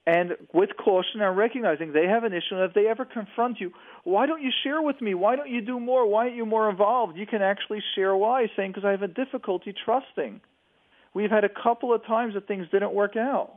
And 0.10 0.32
with 0.54 0.72
caution 0.84 1.22
and 1.22 1.38
recognizing 1.38 1.94
they 1.94 2.08
have 2.08 2.24
an 2.24 2.34
issue, 2.34 2.56
and 2.56 2.64
if 2.64 2.74
they 2.74 2.88
ever 2.88 3.06
confront 3.06 3.60
you, 3.60 3.72
why 4.06 4.26
don't 4.26 4.42
you 4.42 4.50
share 4.64 4.82
with 4.82 5.00
me? 5.02 5.14
Why 5.14 5.36
don't 5.36 5.52
you 5.52 5.62
do 5.62 5.80
more? 5.80 6.10
Why 6.10 6.24
aren't 6.24 6.36
you 6.36 6.48
more 6.48 6.68
involved? 6.68 7.16
You 7.16 7.28
can 7.28 7.44
actually 7.44 7.84
share 7.94 8.16
why, 8.16 8.48
saying, 8.56 8.72
because 8.72 8.86
I 8.86 8.90
have 8.90 9.04
a 9.04 9.08
difficulty 9.08 9.72
trusting. 9.86 10.42
We've 11.14 11.30
had 11.30 11.44
a 11.44 11.50
couple 11.50 11.94
of 11.94 12.04
times 12.08 12.34
that 12.34 12.48
things 12.48 12.66
didn't 12.72 12.92
work 12.92 13.18
out. 13.18 13.52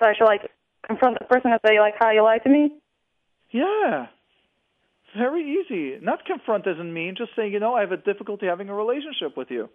So 0.00 0.08
I 0.08 0.14
should 0.18 0.24
like 0.24 0.50
confront 0.84 1.20
the 1.20 1.24
person 1.26 1.52
and 1.52 1.60
say 1.64 1.78
like, 1.78 1.94
"How 2.00 2.10
you 2.10 2.22
lied 2.22 2.42
to 2.42 2.48
me?" 2.48 2.72
Yeah. 3.52 4.08
Very 5.16 5.44
easy. 5.60 5.98
Not 6.02 6.24
confront 6.24 6.64
doesn't 6.64 6.92
mean 6.92 7.14
just 7.16 7.30
saying, 7.36 7.52
you 7.52 7.60
know, 7.60 7.74
I 7.74 7.82
have 7.82 7.92
a 7.92 7.96
difficulty 7.96 8.46
having 8.46 8.70
a 8.70 8.74
relationship 8.74 9.36
with 9.36 9.52
you. 9.52 9.68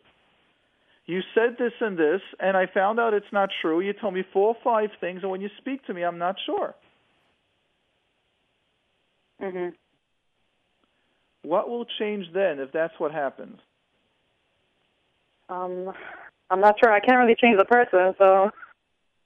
You 1.08 1.22
said 1.34 1.58
this 1.58 1.74
and 1.80 1.98
this, 1.98 2.22
and 2.40 2.58
I 2.58 2.68
found 2.68 3.00
out 3.00 3.14
it's 3.14 3.32
not 3.32 3.50
true. 3.62 3.80
You 3.80 3.94
told 3.94 4.14
me 4.14 4.24
four 4.34 4.50
or 4.50 4.58
five 4.64 4.90
things, 5.00 5.22
and 5.24 5.32
when 5.32 5.42
you 5.42 5.50
speak 5.58 5.86
to 5.88 5.94
me, 5.94 6.04
I'm 6.04 6.18
not 6.18 6.36
sure. 6.46 6.76
Mhm. 9.42 9.74
What 11.44 11.70
will 11.70 11.86
change 11.86 12.32
then 12.34 12.60
if 12.60 12.72
that's 12.74 13.00
what 13.00 13.12
happens? 13.12 13.60
Um, 15.50 15.94
I'm 16.50 16.60
not 16.60 16.78
sure. 16.80 16.92
I 16.92 17.00
can't 17.00 17.18
really 17.20 17.36
change 17.36 17.58
the 17.58 17.66
person, 17.66 18.14
so 18.18 18.52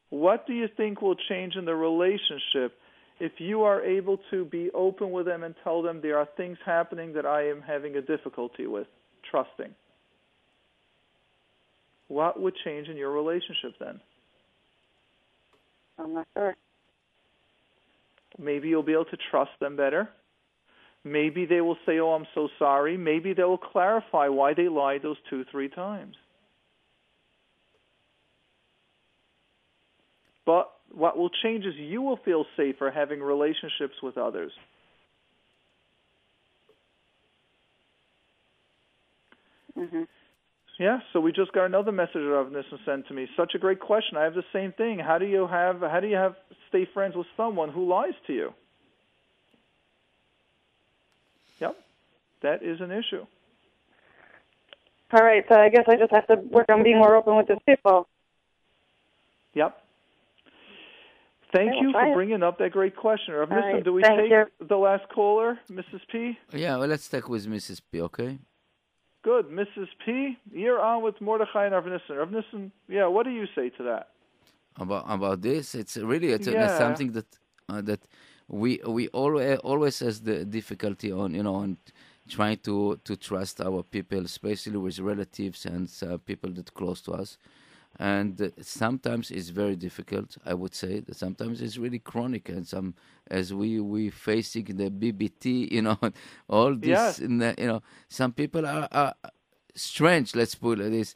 What 0.09 0.45
do 0.45 0.53
you 0.53 0.67
think 0.67 1.01
will 1.01 1.15
change 1.15 1.55
in 1.55 1.65
the 1.65 1.75
relationship 1.75 2.77
if 3.19 3.39
you 3.39 3.63
are 3.63 3.82
able 3.82 4.17
to 4.29 4.45
be 4.45 4.69
open 4.71 5.11
with 5.11 5.25
them 5.25 5.43
and 5.43 5.55
tell 5.63 5.82
them 5.82 6.01
there 6.01 6.17
are 6.17 6.27
things 6.38 6.57
happening 6.65 7.13
that 7.13 7.25
I 7.25 7.47
am 7.47 7.61
having 7.61 7.95
a 7.95 8.01
difficulty 8.01 8.67
with 8.67 8.88
trusting? 9.29 9.73
What 12.12 12.41
would 12.41 12.53
change 12.66 12.89
in 12.89 12.97
your 12.97 13.12
relationship 13.12 13.72
then? 13.80 14.01
I'm 15.97 16.14
not 16.14 16.28
sure. 16.34 16.57
Maybe 18.38 18.68
you'll 18.68 18.84
be 18.84 18.91
able 18.91 19.05
to 19.05 19.18
trust 19.30 19.51
them 19.62 19.78
better. 19.78 20.09
Maybe 21.05 21.45
they 21.45 21.62
will 21.62 21.78
say, 21.86 21.99
Oh, 21.99 22.09
I'm 22.09 22.28
so 22.36 22.49
sorry. 22.59 22.97
Maybe 22.97 23.34
they 23.34 23.43
will 23.43 23.57
clarify 23.57 24.28
why 24.28 24.53
they 24.53 24.68
lied 24.68 25.03
those 25.03 25.16
two, 25.30 25.45
three 25.51 25.70
times. 25.70 26.16
But 30.45 30.70
what 30.91 31.18
will 31.18 31.32
change 31.41 31.64
is 31.64 31.76
you 31.78 32.01
will 32.01 32.20
feel 32.26 32.43
safer 32.57 32.91
having 32.91 33.22
relationships 33.22 33.95
with 34.03 34.18
others. 34.18 34.51
Mhm. 39.78 40.07
Yeah, 40.80 40.99
so 41.13 41.19
we 41.19 41.32
just 41.32 41.51
got 41.51 41.65
another 41.65 41.91
message 41.91 42.24
of 42.24 42.51
Nissen 42.51 42.80
sent 42.86 43.07
to 43.07 43.13
me. 43.13 43.28
Such 43.38 43.53
a 43.55 43.59
great 43.59 43.80
question. 43.80 44.17
I 44.17 44.24
have 44.24 44.34
the 44.34 44.43
same 44.51 44.72
thing. 44.72 44.99
How 44.99 45.17
do 45.17 45.26
you 45.26 45.45
have 45.47 45.82
how 45.82 45.99
do 45.99 46.07
you 46.07 46.15
have 46.15 46.36
stay 46.69 46.88
friends 46.93 47.15
with 47.15 47.28
someone 47.38 47.69
who 47.69 47.88
lies 47.88 48.13
to 48.28 48.34
you? 48.34 48.53
Yep. 51.59 51.76
That 52.41 52.63
is 52.63 52.82
an 52.82 52.91
issue. 52.91 53.26
All 55.13 55.24
right, 55.24 55.43
so 55.49 55.55
I 55.55 55.69
guess 55.69 55.84
I 55.88 55.97
just 55.97 56.11
have 56.11 56.26
to 56.28 56.36
work 56.36 56.67
on 56.69 56.84
being 56.84 56.97
more 56.97 57.15
open 57.15 57.36
with 57.36 57.47
these 57.47 57.57
people. 57.65 58.07
Yep. 59.53 59.78
Thank 61.53 61.74
you 61.82 61.91
for 61.91 62.13
bringing 62.13 62.43
up 62.43 62.57
that 62.59 62.72
great 62.72 62.95
question. 62.95 63.34
Rav 63.34 63.51
All 63.51 63.57
Nissen, 63.57 63.74
right, 63.74 63.84
do 63.84 63.91
we 63.93 64.03
take 64.03 64.32
you. 64.32 64.45
the 64.65 64.78
last 64.78 65.03
caller, 65.13 65.59
Mrs. 65.69 65.99
P? 66.09 66.38
Yeah, 66.53 66.78
well, 66.78 66.88
let's 66.88 67.09
take 67.09 67.28
with 67.28 67.45
Mrs. 67.45 67.82
P, 67.91 68.01
okay? 68.01 68.39
Good. 69.24 69.49
Mrs. 69.49 69.88
P, 70.05 70.38
you're 70.51 70.82
on 70.82 71.03
with 71.03 71.22
Mordechai 71.22 71.65
and 71.65 71.76
Rav 71.76 71.86
Nissen. 71.86 72.15
Rav 72.15 72.32
Nissen, 72.32 72.72
yeah, 72.88 73.05
what 73.05 73.24
do 73.24 73.30
you 73.32 73.45
say 73.55 73.69
to 73.69 73.84
that? 73.84 74.09
about 74.78 75.05
about 75.07 75.41
this. 75.41 75.76
It's 75.76 75.97
really 75.97 76.30
it's, 76.32 76.47
Yeah. 76.47 76.78
something 76.78 77.11
that 77.11 77.26
uh, 77.69 77.82
that 77.82 78.01
we 78.47 78.80
we 78.88 79.07
always 79.09 79.57
always 79.59 79.99
has 79.99 80.22
the 80.22 80.45
difficulty 80.45 81.11
on 81.11 81.34
you 81.34 81.43
know 81.43 81.55
on 81.55 81.78
trying 82.30 82.57
to 82.59 82.97
to 83.03 83.15
trust 83.15 83.61
our 83.61 83.84
people, 83.84 84.19
especially 84.26 84.78
with 84.78 84.99
relatives 84.99 85.65
and 85.65 85.89
uh, 86.03 86.17
people 86.17 86.51
that 86.51 86.74
close 86.74 87.01
to 87.01 87.11
us. 87.13 87.38
And 87.99 88.51
sometimes 88.61 89.29
it's 89.31 89.49
very 89.49 89.75
difficult. 89.75 90.37
I 90.45 90.53
would 90.53 90.73
say 90.73 91.01
that 91.01 91.15
sometimes 91.15 91.61
it's 91.61 91.77
really 91.77 91.99
chronic, 91.99 92.49
and 92.49 92.67
some 92.67 92.95
as 93.29 93.53
we 93.53 93.79
we 93.79 94.09
facing 94.09 94.65
the 94.77 94.89
BBT, 94.89 95.67
you 95.71 95.81
know, 95.83 95.99
all 96.49 96.75
this, 96.75 97.19
Yeah. 97.19 97.25
in 97.25 97.37
the, 97.39 97.53
you 97.57 97.67
know, 97.67 97.81
some 98.09 98.31
people 98.33 98.65
are, 98.65 98.87
are 98.91 99.13
strange. 99.75 100.35
Let's 100.35 100.55
put 100.55 100.79
it 100.79 100.91
this 100.91 101.15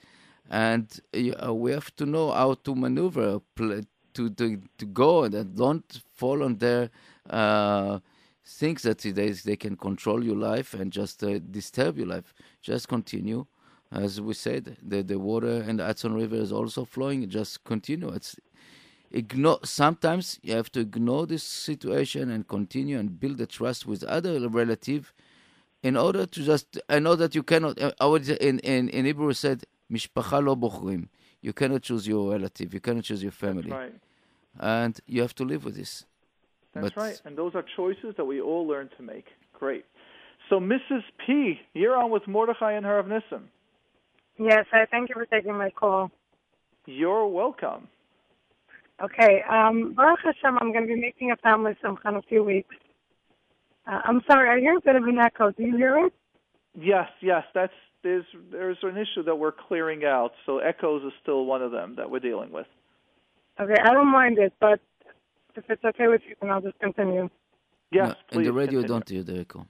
and 0.50 1.00
uh, 1.44 1.54
we 1.54 1.72
have 1.72 1.96
to 1.96 2.06
know 2.06 2.32
how 2.32 2.54
to 2.54 2.76
maneuver 2.76 3.40
pl- 3.56 3.82
to 4.14 4.30
to 4.30 4.62
to 4.78 4.86
go 4.86 5.24
and 5.24 5.56
don't 5.56 6.02
fall 6.14 6.44
on 6.44 6.58
their 6.58 6.90
uh, 7.30 8.00
things 8.46 8.84
that 8.84 9.00
they 9.00 9.32
they 9.32 9.56
can 9.56 9.76
control 9.76 10.24
your 10.24 10.36
life 10.36 10.74
and 10.74 10.92
just 10.92 11.24
uh, 11.24 11.40
disturb 11.40 11.98
your 11.98 12.08
life. 12.08 12.34
Just 12.62 12.88
continue, 12.88 13.46
as 13.92 14.20
we 14.22 14.34
said. 14.34 14.78
The 14.82 15.02
the 15.04 15.20
water 15.20 15.64
and 15.68 15.80
the 15.80 15.86
Hudson 15.86 16.14
River 16.14 16.36
is 16.36 16.52
also 16.52 16.86
flowing. 16.86 17.28
Just 17.30 17.64
continue. 17.64 18.10
It's 18.10 18.36
ignore. 19.12 19.60
Sometimes 19.64 20.40
you 20.44 20.54
have 20.56 20.72
to 20.74 20.80
ignore 20.82 21.26
this 21.28 21.44
situation 21.44 22.30
and 22.32 22.48
continue 22.48 22.98
and 23.00 23.20
build 23.20 23.38
the 23.38 23.48
trust 23.48 23.86
with 23.86 24.04
other 24.04 24.48
relative 24.50 25.14
in 25.84 25.96
order 25.96 26.26
to 26.26 26.44
just 26.44 26.80
I 26.90 27.00
know 27.00 27.16
that 27.16 27.36
you 27.36 27.44
cannot. 27.44 27.82
uh, 27.82 27.92
I 28.00 28.06
would 28.08 28.26
say 28.26 28.38
in 28.42 28.60
in 28.60 28.90
in 28.90 29.06
Hebrew 29.06 29.34
said 29.34 29.64
mishpacha 29.92 30.44
lo 30.44 30.56
bochrim. 30.56 31.08
You 31.42 31.54
cannot 31.54 31.84
choose 31.84 32.08
your 32.08 32.32
relative. 32.32 32.74
You 32.74 32.80
cannot 32.80 33.04
choose 33.04 33.22
your 33.22 33.32
family, 33.32 33.70
Right. 33.70 33.94
and 34.60 35.00
you 35.06 35.22
have 35.22 35.36
to 35.36 35.44
live 35.46 35.64
with 35.64 35.76
this. 35.76 36.06
That's 36.74 36.90
But- 36.90 36.98
right. 36.98 37.22
And 37.24 37.38
those 37.38 37.54
are 37.54 37.64
choices 37.76 38.16
that 38.18 38.26
we 38.26 38.42
all 38.42 38.66
learn 38.66 38.90
to 38.98 39.04
make. 39.04 39.28
Great. 39.54 39.86
So, 40.50 40.60
Mrs. 40.60 41.04
P, 41.26 41.60
you're 41.76 41.96
on 41.96 42.10
with 42.10 42.28
Mordechai 42.28 42.72
and 42.74 42.86
Rav 42.86 43.08
Nissen. 43.08 43.50
Yes, 44.38 44.66
I 44.74 44.86
thank 44.92 45.10
you 45.10 45.16
for 45.16 45.26
taking 45.26 45.54
my 45.58 45.70
call. 45.70 46.12
You're 46.86 47.28
welcome. 47.28 47.88
Okay, 49.02 49.42
um, 49.50 49.94
Baruch 49.94 50.20
Hashem, 50.24 50.58
I'm 50.60 50.72
going 50.72 50.88
to 50.88 50.94
be 50.94 51.00
making 51.00 51.32
a 51.32 51.36
family 51.38 51.74
simcha 51.82 52.08
in 52.08 52.16
a 52.16 52.22
few 52.24 52.44
weeks. 52.44 52.76
Uh, 53.88 54.00
I'm 54.06 54.22
sorry, 54.30 54.50
I 54.50 54.60
hear 54.60 54.78
a 54.78 54.82
bit 54.82 54.96
of 54.96 55.04
an 55.04 55.18
echo. 55.20 55.52
Do 55.52 55.64
you 55.64 55.76
hear 55.76 56.06
it? 56.06 56.14
Yes, 56.74 57.08
yes, 57.22 57.44
that's 57.54 57.74
there's 58.04 58.26
there's 58.52 58.78
an 58.84 58.98
issue 58.98 59.24
that 59.24 59.36
we're 59.36 59.52
clearing 59.52 60.06
out. 60.06 60.32
So 60.46 60.60
echoes 60.60 61.04
is 61.04 61.14
still 61.22 61.46
one 61.46 61.62
of 61.62 61.72
them 61.72 61.96
that 61.98 62.10
we're 62.10 62.20
dealing 62.20 62.52
with. 62.52 62.68
Okay, 63.60 63.76
I 63.82 63.94
don't 63.94 64.12
mind 64.12 64.38
it, 64.38 64.54
but 64.60 64.80
if 65.56 65.64
it's 65.70 65.84
okay 65.84 66.08
with 66.08 66.22
you, 66.28 66.36
then 66.42 66.52
I'll 66.52 66.62
just 66.62 66.78
continue. 66.80 67.30
Yes, 67.92 68.08
No, 68.10 68.14
please. 68.32 68.38
in 68.38 68.44
the 68.44 68.54
radio, 68.54 68.82
continue. 68.82 68.88
don't 68.88 69.10
hear 69.10 69.24
the 69.24 69.40
echo. 69.40 69.66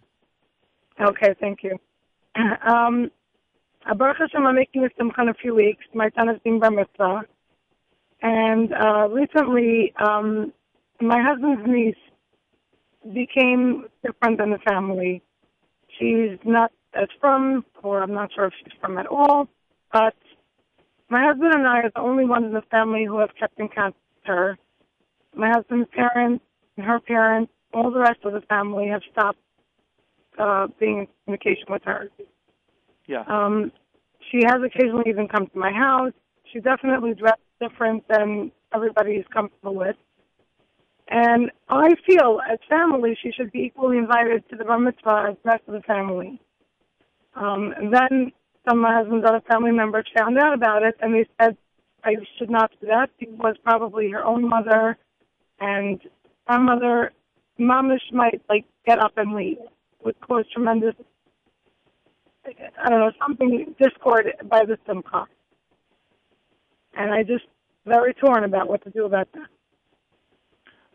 Okay, 0.99 1.36
thank 1.39 1.63
you. 1.63 1.78
Um, 2.68 3.11
uh, 3.86 3.94
Baruch 3.94 4.18
Hashem, 4.18 4.46
I'm 4.46 4.56
making 4.56 4.84
a 4.84 4.90
simcha 4.98 5.22
in 5.22 5.30
a 5.30 5.34
few 5.34 5.56
weeks. 5.56 5.86
My 5.94 6.10
son 6.16 6.30
is 6.30 6.40
being 6.44 6.60
bar 6.60 6.72
mitzvah. 6.72 7.22
And 8.22 8.74
uh, 8.74 9.08
recently, 9.10 9.94
um, 10.04 10.54
my 11.00 11.22
husband's 11.22 11.68
niece 11.68 11.96
became 13.14 13.86
different 14.04 14.40
in 14.40 14.52
the 14.52 14.58
family. 14.68 15.22
She's 16.00 16.40
not 16.44 16.72
as 16.94 17.08
frum, 17.20 17.66
or 17.84 18.02
I'm 18.02 18.14
not 18.14 18.32
sure 18.34 18.46
if 18.46 18.54
she's 18.64 18.74
frum 18.80 18.98
at 18.98 19.06
all, 19.08 19.48
but 19.92 20.16
my 21.10 21.24
husband 21.24 21.54
and 21.54 21.68
I 21.68 21.82
are 21.82 21.92
the 21.94 22.00
only 22.00 22.26
ones 22.26 22.46
in 22.46 22.54
the 22.54 22.64
family 22.72 23.06
who 23.06 23.20
have 23.20 23.30
kept 23.40 23.60
in 23.60 23.68
contact 23.68 23.98
with 24.16 24.26
her. 24.26 24.58
My 25.36 25.52
husband's 25.54 25.90
parents 25.94 26.44
and 26.78 26.86
her 26.86 27.00
parents, 27.00 27.52
all 27.74 27.92
the 27.92 28.00
rest 28.00 28.20
of 28.24 28.34
the 28.34 28.42
family 28.42 28.88
have 28.88 29.02
stopped 29.12 29.40
uh, 30.40 30.68
being 30.80 31.00
in 31.00 31.08
communication 31.26 31.66
with 31.70 31.84
her. 31.84 32.10
Yeah. 33.08 33.24
Um, 33.28 33.72
she 34.32 34.41
has 34.45 34.58
occasionally 34.64 35.06
even 35.08 35.28
come 35.28 35.47
to 35.47 35.58
my 35.58 35.72
house. 35.72 36.14
She 36.51 36.60
definitely 36.60 37.14
dressed 37.14 37.41
different 37.62 38.08
than 38.08 38.51
everybody 38.74 39.14
is 39.14 39.26
comfortable 39.34 39.76
with. 39.76 39.95
And 41.08 41.51
I 41.70 41.93
feel, 42.06 42.39
as 42.51 42.58
family, 42.68 43.18
she 43.22 43.32
should 43.32 43.51
be 43.51 43.60
equally 43.60 43.97
invited 43.97 44.47
to 44.49 44.56
the 44.56 44.66
bar 44.66 44.80
mitzvah 44.80 45.28
as 45.30 45.38
the 45.43 45.49
rest 45.51 45.64
of 45.68 45.74
the 45.74 45.82
family. 45.82 46.41
Um, 47.36 47.74
then 47.91 48.32
some 48.68 48.80
of 48.80 48.82
my 48.82 48.95
husband's 48.95 49.26
other 49.28 49.41
family 49.47 49.72
members 49.72 50.06
found 50.18 50.38
out 50.39 50.53
about 50.53 50.84
it, 50.84 50.95
and 51.01 51.14
they 51.14 51.28
said 51.39 51.58
I 52.03 52.16
should 52.38 52.49
not 52.49 52.72
do 52.82 52.88
that 52.88 53.10
because 53.20 53.56
probably 53.64 54.10
her 54.12 54.24
own 54.24 54.47
mother 54.47 54.97
and 55.60 55.99
our 56.47 56.60
mother, 56.60 57.12
mamish 57.60 58.12
might 58.12 58.41
like 58.49 58.66
get 58.86 58.99
up 58.99 59.14
and 59.18 59.34
leave, 59.34 59.58
would 60.03 60.20
cause 60.22 60.45
tremendous, 60.53 60.95
I 62.46 62.89
don't 62.89 63.00
know, 63.00 63.12
something 63.20 63.76
discord 63.82 64.28
by 64.50 64.66
the 64.66 64.78
simcha. 64.88 65.26
And 66.96 67.14
I 67.14 67.24
just 67.24 67.46
very 67.86 68.14
torn 68.14 68.43
about 68.43 68.70
what 68.70 68.84
to 68.84 68.89
do 68.89 69.06
about 69.06 69.28
that. 69.34 69.48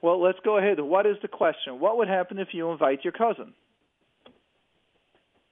Well, 0.03 0.23
let's 0.23 0.39
go 0.45 0.59
ahead. 0.59 0.81
What 0.81 1.07
is 1.07 1.17
the 1.23 1.29
question? 1.29 1.79
What 1.79 1.99
would 1.99 2.09
happen 2.09 2.39
if 2.39 2.49
you 2.53 2.71
invite 2.71 3.05
your 3.05 3.13
cousin? 3.13 3.53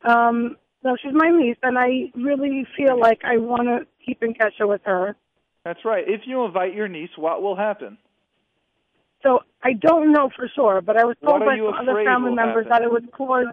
Um, 0.08 0.56
no, 0.82 0.96
she's 1.02 1.12
my 1.12 1.30
niece, 1.30 1.58
and 1.62 1.76
I 1.78 2.10
really 2.14 2.66
feel 2.76 2.98
like 2.98 3.20
I 3.24 3.36
want 3.36 3.64
to 3.64 3.86
keep 4.04 4.22
in 4.22 4.34
touch 4.34 4.54
with 4.60 4.80
her. 4.84 5.16
That's 5.64 5.84
right. 5.84 6.04
If 6.06 6.22
you 6.24 6.44
invite 6.44 6.74
your 6.74 6.88
niece, 6.88 7.10
what 7.16 7.42
will 7.42 7.56
happen? 7.56 7.98
So 9.22 9.40
I 9.62 9.72
don't 9.72 10.12
know 10.12 10.30
for 10.34 10.48
sure, 10.54 10.80
but 10.80 10.96
I 10.96 11.04
was 11.04 11.16
told 11.22 11.40
by 11.40 11.56
some 11.56 11.74
other 11.74 12.04
family 12.04 12.32
members 12.32 12.66
happen? 12.66 12.70
that 12.70 12.82
it 12.82 12.92
would 12.92 13.10
cause 13.12 13.46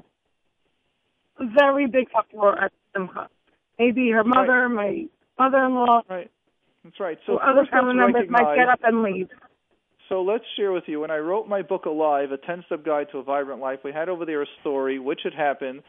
very 1.39 1.87
big 1.87 2.07
uproar 2.17 2.63
at 2.63 2.71
Simcha. 2.93 3.29
Maybe 3.77 4.09
her 4.11 4.23
mother, 4.23 4.69
my 4.69 5.05
mother-in-law, 5.37 6.03
Right. 6.09 6.31
That's 6.83 6.99
right. 6.99 7.17
So 7.25 7.37
other 7.37 7.65
family 7.71 7.95
members 7.95 8.29
might 8.29 8.55
get 8.55 8.69
up 8.69 8.79
and 8.83 9.01
leave. 9.01 9.27
So 10.07 10.21
let's 10.21 10.43
share 10.55 10.71
with 10.71 10.83
you. 10.85 10.99
When 10.99 11.09
I 11.09 11.17
wrote 11.17 11.47
my 11.47 11.63
book 11.63 11.85
Alive, 11.85 12.31
a 12.31 12.37
10 12.37 12.63
step 12.67 12.85
guide 12.85 13.07
to 13.11 13.17
a 13.17 13.23
vibrant 13.23 13.59
life, 13.59 13.79
we 13.83 13.91
had 13.91 14.07
over 14.07 14.23
there 14.23 14.43
a 14.43 14.47
story 14.61 14.99
which 14.99 15.21
had 15.23 15.33
happened 15.33 15.81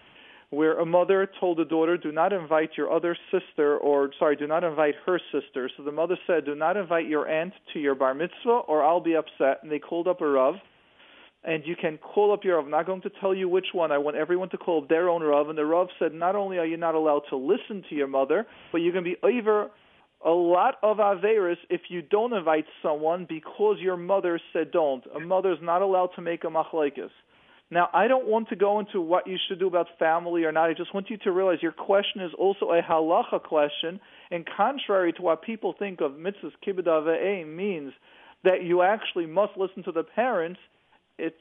where 0.50 0.78
a 0.78 0.86
mother 0.86 1.28
told 1.38 1.60
a 1.60 1.64
daughter, 1.64 1.98
do 1.98 2.12
not 2.12 2.32
invite 2.32 2.70
your 2.76 2.90
other 2.90 3.16
sister, 3.32 3.76
or 3.78 4.10
sorry, 4.18 4.36
do 4.36 4.46
not 4.46 4.64
invite 4.64 4.94
her 5.04 5.20
sister. 5.32 5.68
So 5.76 5.82
the 5.82 5.92
mother 5.92 6.16
said, 6.26 6.44
do 6.46 6.54
not 6.54 6.76
invite 6.76 7.08
your 7.08 7.28
aunt 7.28 7.52
to 7.72 7.80
your 7.80 7.94
bar 7.94 8.14
mitzvah, 8.14 8.62
or 8.68 8.82
I'll 8.82 9.00
be 9.00 9.16
upset. 9.16 9.58
And 9.62 9.70
they 9.70 9.80
called 9.80 10.06
up 10.08 10.20
a 10.20 10.26
Rav. 10.26 10.54
And 11.46 11.62
you 11.64 11.76
can 11.76 11.96
call 11.98 12.32
up 12.32 12.42
your 12.42 12.56
Rav. 12.56 12.64
I'm 12.64 12.70
not 12.72 12.86
going 12.86 13.02
to 13.02 13.10
tell 13.20 13.32
you 13.32 13.48
which 13.48 13.66
one. 13.72 13.92
I 13.92 13.98
want 13.98 14.16
everyone 14.16 14.50
to 14.50 14.58
call 14.58 14.84
their 14.86 15.08
own 15.08 15.22
Rav. 15.22 15.48
And 15.48 15.56
the 15.56 15.64
Rav 15.64 15.86
said, 15.98 16.12
not 16.12 16.34
only 16.34 16.58
are 16.58 16.66
you 16.66 16.76
not 16.76 16.96
allowed 16.96 17.22
to 17.30 17.36
listen 17.36 17.84
to 17.88 17.94
your 17.94 18.08
mother, 18.08 18.46
but 18.72 18.78
you're 18.78 18.92
going 18.92 19.04
to 19.04 19.10
be 19.10 19.16
over 19.22 19.70
a 20.24 20.30
lot 20.30 20.74
of 20.82 20.96
Averis 20.96 21.58
if 21.70 21.82
you 21.88 22.02
don't 22.02 22.32
invite 22.32 22.64
someone 22.82 23.26
because 23.28 23.76
your 23.80 23.96
mother 23.96 24.40
said 24.52 24.72
don't. 24.72 25.04
A 25.14 25.20
mother's 25.20 25.58
not 25.62 25.82
allowed 25.82 26.10
to 26.16 26.22
make 26.22 26.42
a 26.42 26.48
machlekes. 26.48 27.10
Now, 27.70 27.88
I 27.92 28.06
don't 28.08 28.26
want 28.26 28.48
to 28.48 28.56
go 28.56 28.78
into 28.78 29.00
what 29.00 29.26
you 29.26 29.36
should 29.48 29.58
do 29.58 29.66
about 29.66 29.86
family 29.98 30.44
or 30.44 30.52
not. 30.52 30.70
I 30.70 30.74
just 30.74 30.94
want 30.94 31.10
you 31.10 31.16
to 31.18 31.32
realize 31.32 31.58
your 31.62 31.72
question 31.72 32.22
is 32.22 32.30
also 32.38 32.70
a 32.70 32.80
halacha 32.80 33.42
question, 33.42 34.00
and 34.30 34.48
contrary 34.56 35.12
to 35.14 35.22
what 35.22 35.42
people 35.42 35.74
think 35.76 36.00
of 36.00 36.12
mitzvahs 36.12 36.52
kibbud 36.66 36.86
avei 36.86 37.46
means 37.46 37.92
that 38.44 38.62
you 38.62 38.82
actually 38.82 39.26
must 39.26 39.56
listen 39.56 39.82
to 39.82 39.92
the 39.92 40.04
parents. 40.04 40.60
It's 41.18 41.36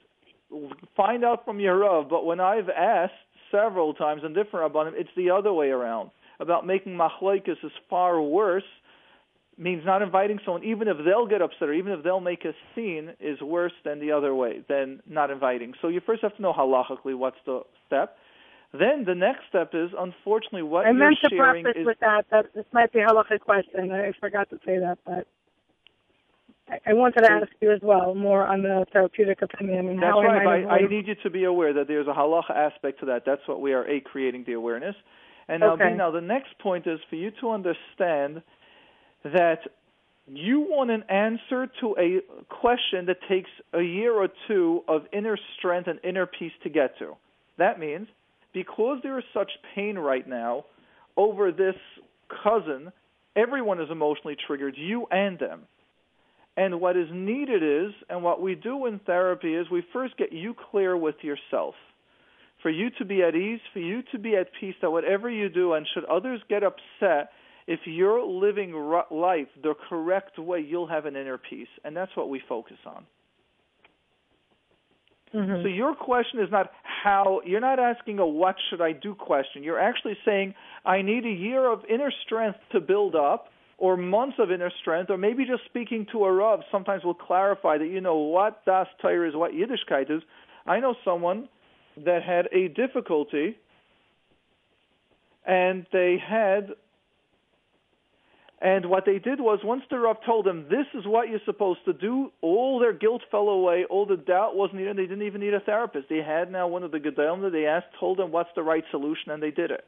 find 0.95 1.23
out 1.23 1.45
from 1.45 1.59
your 1.59 1.79
rav. 1.79 2.09
But 2.09 2.25
when 2.25 2.39
I've 2.39 2.69
asked 2.69 3.13
several 3.51 3.93
times 3.93 4.21
in 4.25 4.33
different 4.33 4.73
rabbanim, 4.73 4.93
it's 4.95 5.09
the 5.15 5.31
other 5.31 5.53
way 5.53 5.69
around. 5.69 6.11
About 6.39 6.65
making 6.65 6.97
machlekes 6.97 7.63
is 7.63 7.71
far 7.89 8.21
worse 8.21 8.63
means 9.57 9.83
not 9.85 10.01
inviting 10.01 10.37
someone, 10.43 10.63
even 10.63 10.87
if 10.87 10.97
they'll 11.05 11.27
get 11.27 11.41
upset 11.41 11.69
or 11.69 11.73
even 11.73 11.93
if 11.93 12.03
they'll 12.03 12.19
make 12.19 12.43
a 12.43 12.53
scene, 12.75 13.13
is 13.19 13.39
worse 13.41 13.71
than 13.85 13.99
the 13.99 14.11
other 14.11 14.35
way, 14.35 14.61
than 14.67 15.01
not 15.07 15.31
inviting. 15.31 15.73
So 15.81 15.87
you 15.87 16.01
first 16.05 16.21
have 16.23 16.35
to 16.35 16.41
know 16.41 16.51
halachically 16.51 17.17
what's 17.17 17.37
the 17.45 17.61
step. 17.87 18.17
Then 18.73 19.05
the 19.05 19.15
next 19.15 19.43
step 19.47 19.71
is, 19.73 19.91
unfortunately, 19.97 20.63
what 20.63 20.85
I 20.85 20.89
you're 20.89 20.99
meant 20.99 21.17
to 21.23 21.29
sharing 21.29 21.63
preface 21.63 21.81
is 21.81 21.85
with 21.85 21.99
that 22.01 22.25
that 22.31 22.53
this 22.53 22.65
might 22.73 22.91
be 22.91 22.99
a 22.99 23.05
halachic 23.05 23.39
question. 23.39 23.91
I 23.91 24.11
forgot 24.19 24.49
to 24.49 24.59
say 24.65 24.79
that, 24.79 24.97
but 25.05 25.27
I, 26.67 26.93
wanted 26.93 27.21
to 27.21 27.31
ask 27.31 27.47
you 27.61 27.71
as 27.71 27.79
well 27.83 28.15
more 28.15 28.45
on 28.45 28.63
the 28.63 28.85
therapeutic 28.91 29.41
opinion. 29.41 29.77
I 29.77 29.81
mean, 29.83 29.99
That's 29.99 30.15
right. 30.15 30.65
I, 30.65 30.77
I 30.77 30.87
need 30.87 31.07
you 31.07 31.15
to 31.23 31.29
be 31.29 31.43
aware 31.43 31.73
that 31.73 31.87
there's 31.87 32.07
a 32.07 32.13
halacha 32.13 32.51
aspect 32.51 32.99
to 33.01 33.05
that. 33.07 33.23
That's 33.25 33.41
what 33.47 33.61
we 33.61 33.73
are 33.73 33.87
a 33.87 34.01
creating 34.01 34.45
the 34.47 34.53
awareness. 34.53 34.95
And 35.47 35.59
now, 35.59 35.73
Okay. 35.73 35.91
B, 35.91 35.95
now 35.95 36.09
the 36.09 36.21
next 36.21 36.57
point 36.59 36.87
is 36.87 36.99
for 37.09 37.17
you 37.17 37.31
to 37.41 37.51
understand 37.51 38.41
that 39.23 39.59
you 40.27 40.61
want 40.61 40.89
an 40.89 41.03
answer 41.03 41.69
to 41.81 41.95
a 41.99 42.21
question 42.49 43.05
that 43.05 43.17
takes 43.29 43.49
a 43.73 43.81
year 43.81 44.13
or 44.13 44.27
two 44.47 44.83
of 44.87 45.03
inner 45.13 45.37
strength 45.57 45.87
and 45.87 45.99
inner 46.03 46.25
peace 46.25 46.53
to 46.63 46.69
get 46.69 46.97
to. 46.97 47.15
That 47.57 47.79
means 47.79 48.07
because 48.53 48.99
there 49.03 49.19
is 49.19 49.25
such 49.33 49.51
pain 49.75 49.99
right 49.99 50.27
now 50.27 50.65
over 51.15 51.51
this 51.51 51.75
cousin, 52.43 52.91
everyone 53.35 53.79
is 53.79 53.89
emotionally 53.91 54.35
triggered, 54.47 54.75
you 54.77 55.05
and 55.11 55.37
them. 55.37 55.61
And 56.57 56.79
what 56.79 56.95
is 56.95 57.07
needed 57.11 57.61
is, 57.63 57.93
and 58.09 58.23
what 58.23 58.41
we 58.41 58.55
do 58.55 58.85
in 58.85 58.99
therapy 58.99 59.55
is 59.55 59.69
we 59.69 59.83
first 59.91 60.17
get 60.17 60.31
you 60.31 60.55
clear 60.71 60.95
with 60.95 61.15
yourself. 61.21 61.75
For 62.61 62.69
you 62.69 62.89
to 62.97 63.05
be 63.05 63.21
at 63.21 63.35
ease, 63.35 63.59
for 63.73 63.79
you 63.79 64.01
to 64.11 64.19
be 64.19 64.35
at 64.35 64.47
peace 64.59 64.75
that 64.81 64.89
whatever 64.89 65.29
you 65.29 65.49
do, 65.49 65.73
and 65.73 65.85
should 65.93 66.05
others 66.05 66.41
get 66.49 66.63
upset, 66.63 67.31
if 67.67 67.81
you're 67.85 68.25
living 68.25 68.73
life 69.11 69.47
the 69.61 69.73
correct 69.89 70.39
way, 70.39 70.59
you'll 70.59 70.87
have 70.87 71.05
an 71.05 71.15
inner 71.15 71.37
peace. 71.37 71.67
And 71.83 71.95
that's 71.95 72.15
what 72.15 72.29
we 72.29 72.41
focus 72.47 72.77
on. 72.85 73.05
Mm-hmm. 75.33 75.63
So 75.63 75.67
your 75.67 75.95
question 75.95 76.39
is 76.39 76.49
not 76.49 76.71
how 76.83 77.41
you're 77.45 77.59
not 77.59 77.79
asking 77.79 78.19
a 78.19 78.25
what 78.25 78.55
should 78.69 78.81
I 78.81 78.93
do 78.93 79.13
question. 79.13 79.63
You're 79.63 79.79
actually 79.79 80.17
saying 80.23 80.53
I 80.85 81.01
need 81.01 81.25
a 81.25 81.29
year 81.29 81.69
of 81.69 81.81
inner 81.89 82.11
strength 82.25 82.59
to 82.71 82.79
build 82.79 83.15
up 83.15 83.49
or 83.77 83.97
months 83.97 84.37
of 84.39 84.51
inner 84.51 84.71
strength 84.81 85.09
or 85.09 85.17
maybe 85.17 85.45
just 85.45 85.63
speaking 85.65 86.07
to 86.11 86.23
a 86.23 86.31
Rav 86.31 86.61
sometimes 86.71 87.03
will 87.03 87.13
clarify 87.13 87.77
that 87.77 87.87
you 87.87 88.01
know 88.01 88.17
what 88.17 88.65
Das 88.65 88.87
Torah 89.01 89.27
is, 89.27 89.35
what 89.35 89.51
Yiddishkeit 89.51 90.09
is. 90.09 90.21
I 90.65 90.79
know 90.79 90.95
someone 91.03 91.49
that 92.05 92.23
had 92.23 92.47
a 92.51 92.69
difficulty 92.69 93.57
and 95.45 95.85
they 95.91 96.17
had 96.25 96.71
and 98.61 98.85
what 98.89 99.05
they 99.05 99.19
did 99.19 99.41
was, 99.41 99.59
once 99.63 99.83
the 99.91 99.99
Rav 99.99 100.17
told 100.25 100.45
them, 100.45 100.65
this 100.69 100.87
is 100.93 101.05
what 101.05 101.29
you're 101.29 101.41
supposed 101.45 101.81
to 101.85 101.93
do, 101.93 102.31
all 102.41 102.79
their 102.79 102.93
guilt 102.93 103.21
fell 103.29 103.49
away, 103.49 103.85
all 103.89 104.05
the 104.05 104.15
doubt 104.15 104.55
wasn't 104.55 104.79
needed, 104.79 104.97
they 104.97 105.03
didn't 105.03 105.23
even 105.23 105.41
need 105.41 105.53
a 105.53 105.59
therapist. 105.59 106.07
They 106.09 106.23
had 106.25 106.51
now 106.51 106.67
one 106.67 106.83
of 106.83 106.91
the 106.91 106.99
Gedolim 106.99 107.41
that 107.41 107.51
they 107.51 107.65
asked, 107.65 107.87
told 107.99 108.17
them 108.17 108.31
what's 108.31 108.49
the 108.55 108.63
right 108.63 108.83
solution, 108.91 109.31
and 109.31 109.43
they 109.43 109.51
did 109.51 109.71
it. 109.71 109.85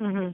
Mm-hmm. 0.00 0.30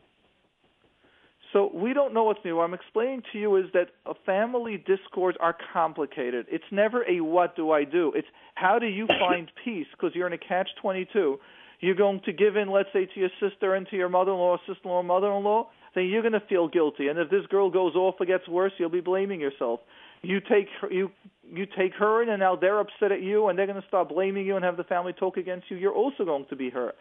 So 1.52 1.70
we 1.74 1.92
don't 1.92 2.14
know 2.14 2.24
what's 2.24 2.40
new. 2.44 2.56
What 2.56 2.64
I'm 2.64 2.74
explaining 2.74 3.22
to 3.32 3.38
you 3.38 3.56
is 3.56 3.66
that 3.74 3.88
a 4.06 4.14
family 4.24 4.82
discords 4.86 5.36
are 5.40 5.54
complicated. 5.72 6.46
It's 6.50 6.64
never 6.70 7.04
a 7.08 7.20
what 7.20 7.56
do 7.56 7.70
I 7.70 7.84
do. 7.84 8.12
It's 8.14 8.28
how 8.54 8.78
do 8.78 8.86
you 8.86 9.06
find 9.20 9.50
peace 9.64 9.86
because 9.92 10.14
you're 10.14 10.26
in 10.26 10.32
a 10.32 10.38
catch-22. 10.38 11.36
You're 11.80 11.96
going 11.96 12.20
to 12.24 12.32
give 12.32 12.56
in, 12.56 12.70
let's 12.70 12.88
say, 12.92 13.06
to 13.06 13.20
your 13.20 13.28
sister 13.40 13.74
and 13.74 13.86
to 13.88 13.96
your 13.96 14.08
mother-in-law, 14.08 14.58
sister-in-law, 14.66 15.02
mother-in-law, 15.02 15.68
then 15.94 16.04
you're 16.06 16.22
going 16.22 16.32
to 16.32 16.42
feel 16.48 16.68
guilty. 16.68 17.08
And 17.08 17.18
if 17.18 17.28
this 17.28 17.44
girl 17.50 17.70
goes 17.70 17.94
off 17.96 18.14
or 18.20 18.26
gets 18.26 18.48
worse, 18.48 18.72
you'll 18.78 18.88
be 18.88 19.00
blaming 19.00 19.40
yourself. 19.40 19.80
You 20.22 20.40
take 20.40 20.68
her, 20.80 20.90
you 20.90 21.10
you 21.52 21.66
take 21.66 21.92
her 21.98 22.22
in, 22.22 22.28
and 22.28 22.38
now 22.38 22.56
they're 22.56 22.78
upset 22.78 23.10
at 23.10 23.20
you, 23.20 23.48
and 23.48 23.58
they're 23.58 23.66
going 23.66 23.80
to 23.82 23.88
start 23.88 24.08
blaming 24.08 24.46
you 24.46 24.54
and 24.54 24.64
have 24.64 24.76
the 24.76 24.84
family 24.84 25.12
talk 25.12 25.36
against 25.36 25.68
you. 25.68 25.76
You're 25.76 25.92
also 25.92 26.24
going 26.24 26.46
to 26.48 26.56
be 26.56 26.70
hurt. 26.70 26.94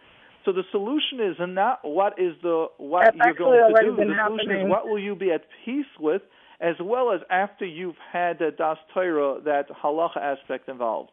So 0.46 0.52
the 0.52 0.64
solution 0.72 1.20
is 1.20 1.36
not 1.40 1.80
what 1.84 2.20
is 2.20 2.34
the 2.42 2.68
what 2.78 3.04
That's 3.06 3.18
you're 3.26 3.34
going 3.36 3.74
to 3.76 3.82
do. 3.82 3.96
The 3.96 4.02
solution 4.02 4.16
happening. 4.50 4.66
is 4.66 4.70
what 4.70 4.88
will 4.88 5.00
you 5.00 5.16
be 5.16 5.32
at 5.32 5.46
peace 5.64 5.86
with, 6.00 6.22
as 6.60 6.76
well 6.82 7.12
as 7.12 7.22
after 7.30 7.66
you've 7.66 7.96
had 8.12 8.40
the 8.40 8.52
das 8.56 8.78
Torah, 8.94 9.40
that 9.46 9.70
halacha 9.70 10.18
aspect 10.18 10.68
involved. 10.68 11.12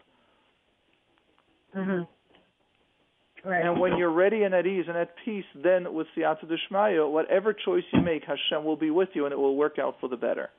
Mm-hmm. 1.76 3.48
Right. 3.48 3.64
And 3.64 3.78
when 3.78 3.96
you're 3.96 4.10
ready 4.10 4.42
and 4.42 4.55
at 4.55 4.66
ease 4.66 4.86
and 4.88 4.96
at 4.96 5.14
peace, 5.24 5.44
then 5.62 5.94
with 5.94 6.06
Siyata 6.16 6.44
Dishmaya, 6.44 7.10
whatever 7.10 7.52
choice 7.52 7.84
you 7.92 8.00
make, 8.00 8.24
Hashem 8.24 8.64
will 8.64 8.76
be 8.76 8.90
with 8.90 9.10
you 9.14 9.26
and 9.26 9.32
it 9.32 9.38
will 9.38 9.56
work 9.56 9.78
out 9.78 9.96
for 10.00 10.09
the 10.09 10.16
better. 10.16 10.50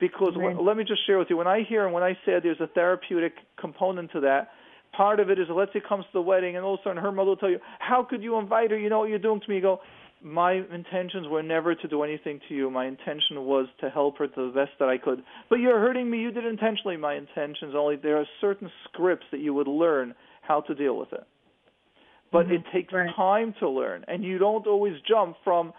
Because 0.00 0.34
Right. 0.36 0.56
when, 0.56 0.64
let 0.64 0.76
me 0.76 0.84
just 0.84 1.04
share 1.06 1.18
with 1.18 1.28
you, 1.28 1.36
when 1.36 1.46
I 1.46 1.62
hear 1.64 1.84
and 1.84 1.92
when 1.92 2.02
I 2.02 2.14
say 2.24 2.38
there's 2.40 2.60
a 2.60 2.66
therapeutic 2.68 3.34
component 3.56 4.12
to 4.12 4.20
that, 4.20 4.52
part 4.96 5.20
of 5.20 5.30
it 5.30 5.38
is 5.38 5.46
let's 5.50 5.72
say 5.72 5.80
comes 5.86 6.04
to 6.04 6.10
the 6.14 6.20
wedding 6.20 6.56
and 6.56 6.64
all 6.64 6.74
of 6.74 6.80
a 6.80 6.82
sudden 6.84 7.02
her 7.02 7.12
mother 7.12 7.30
will 7.30 7.36
tell 7.36 7.50
you, 7.50 7.60
How 7.78 8.02
could 8.08 8.22
you 8.22 8.38
invite 8.38 8.70
her? 8.70 8.78
You 8.78 8.90
know 8.90 9.00
what 9.00 9.10
you're 9.10 9.18
doing 9.18 9.40
to 9.40 9.48
me. 9.48 9.56
You 9.56 9.62
go, 9.62 9.80
My 10.22 10.52
intentions 10.52 11.26
were 11.28 11.42
never 11.42 11.74
to 11.74 11.88
do 11.88 12.02
anything 12.02 12.40
to 12.48 12.54
you. 12.54 12.70
My 12.70 12.86
intention 12.86 13.44
was 13.44 13.66
to 13.80 13.90
help 13.90 14.18
her 14.18 14.26
to 14.26 14.46
the 14.46 14.52
best 14.54 14.72
that 14.78 14.88
I 14.88 14.98
could. 14.98 15.22
But 15.48 15.56
you're 15.56 15.80
hurting 15.80 16.10
me. 16.10 16.18
You 16.18 16.30
did 16.30 16.44
it 16.44 16.48
intentionally. 16.48 16.96
My 16.96 17.14
intentions 17.14 17.74
only 17.76 17.96
there 17.96 18.18
are 18.18 18.26
certain 18.40 18.70
scripts 18.84 19.26
that 19.30 19.40
you 19.40 19.54
would 19.54 19.68
learn 19.68 20.14
how 20.42 20.60
to 20.62 20.74
deal 20.74 20.96
with 20.96 21.12
it 21.12 21.26
but 22.30 22.46
mm-hmm. 22.46 22.54
it 22.54 22.62
takes 22.72 22.92
time 23.16 23.54
to 23.58 23.68
learn 23.68 24.04
and 24.08 24.24
you 24.24 24.38
don't 24.38 24.66
always 24.66 24.94
jump 25.08 25.36
from 25.44 25.72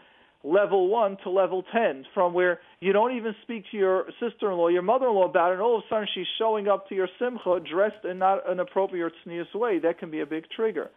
level 0.44 0.88
1 0.88 1.18
to 1.24 1.30
level 1.30 1.64
10 1.74 2.06
from 2.14 2.34
where 2.34 2.60
you 2.80 2.94
don't 2.94 3.16
even 3.18 3.36
speak 3.41 3.66
to 3.72 3.78
your 3.78 4.06
sister-in-law 4.22 4.70
your 4.70 4.82
mother-in-law 4.82 5.26
about 5.26 5.49
it 5.52 5.53
and 5.56 5.61
all 5.61 5.78
of 5.78 5.84
a 5.84 5.88
sudden 5.90 6.07
she's 6.14 6.28
showing 6.38 6.68
up 6.70 6.88
to 6.88 6.95
your 6.95 7.10
simcha 7.20 7.60
dressed 7.60 8.06
in 8.06 8.20
not 8.20 8.49
an 8.49 8.60
appropriate 8.61 9.11
tznius 9.26 9.53
way 9.53 9.80
that 9.80 9.99
can 9.99 10.10
be 10.10 10.22
a 10.22 10.26
big 10.26 10.45
trigger 10.49 10.90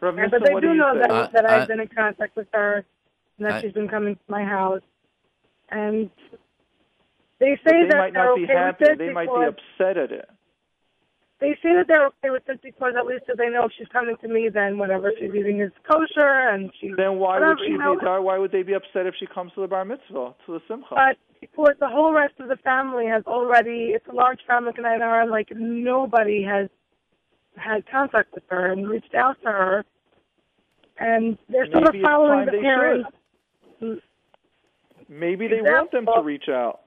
Rav 0.00 0.14
Yeah, 0.14 0.24
Nissen, 0.24 0.38
but 0.40 0.46
they 0.46 0.52
what 0.54 0.60
do 0.60 0.68
you 0.68 0.74
know 0.74 0.92
say? 0.92 1.08
that, 1.08 1.32
that 1.32 1.46
I- 1.50 1.62
I've 1.62 1.68
been 1.68 1.80
in 1.80 1.88
contact 1.88 2.36
with 2.36 2.48
her 2.52 2.84
and 3.38 3.46
that 3.46 3.52
I- 3.54 3.60
she's 3.62 3.72
been 3.72 3.88
coming 3.88 4.14
to 4.16 4.20
my 4.28 4.44
house. 4.44 4.82
And 5.70 6.10
they 7.38 7.58
But 7.64 7.70
say 7.72 7.82
they 7.82 7.88
that 7.88 7.96
might 7.96 8.12
they're 8.12 8.24
not 8.26 8.36
be 8.36 8.44
okay 8.44 8.52
happy 8.52 8.84
with 8.84 8.90
it 8.90 8.98
they 8.98 9.12
might 9.12 9.28
be 9.34 9.44
upset 9.46 9.96
at 9.96 10.12
it 10.12 10.28
they 11.40 11.52
say 11.62 11.74
that 11.74 11.86
they're 11.86 12.06
okay 12.06 12.30
with 12.30 12.48
it 12.48 12.60
because 12.62 12.94
at 12.98 13.04
least 13.04 13.24
if 13.28 13.36
they 13.36 13.48
know 13.50 13.64
if 13.64 13.72
she's 13.76 13.88
coming 13.88 14.16
to 14.22 14.28
me, 14.28 14.48
then 14.52 14.78
whatever 14.78 15.12
she's 15.18 15.34
eating 15.34 15.60
is 15.60 15.70
kosher 15.88 16.48
and 16.50 16.70
she. 16.80 16.92
then 16.96 17.18
why 17.18 17.34
whatever, 17.34 17.56
would 17.56 17.58
she 17.66 17.72
you 17.72 17.78
know. 17.78 17.94
be 17.98 18.06
why 18.06 18.38
would 18.38 18.52
they 18.52 18.62
be 18.62 18.72
upset 18.72 19.06
if 19.06 19.14
she 19.18 19.26
comes 19.26 19.52
to 19.54 19.60
the 19.60 19.66
bar 19.66 19.84
mitzvah 19.84 20.34
to 20.46 20.52
the 20.52 20.60
simcha 20.66 20.94
But 20.94 21.18
because 21.40 21.74
the 21.78 21.88
whole 21.88 22.12
rest 22.12 22.34
of 22.40 22.48
the 22.48 22.56
family 22.56 23.06
has 23.06 23.22
already, 23.26 23.92
it's 23.94 24.06
a 24.10 24.14
large 24.14 24.40
family, 24.46 24.72
and 24.76 24.86
I 24.86 24.96
know 24.96 25.30
like 25.30 25.48
nobody 25.54 26.42
has 26.42 26.70
had 27.56 27.84
contact 27.90 28.34
with 28.34 28.44
her 28.48 28.72
and 28.72 28.88
reached 28.88 29.14
out 29.14 29.36
to 29.42 29.48
her, 29.48 29.84
and 30.98 31.36
they're 31.50 31.70
sort 31.70 31.88
of 31.88 31.94
following 32.02 32.46
the 32.46 32.52
parents. 32.52 33.10
maybe 35.08 35.48
they 35.48 35.60
want 35.60 35.92
them 35.92 36.06
to 36.06 36.22
reach 36.22 36.48
out 36.48 36.80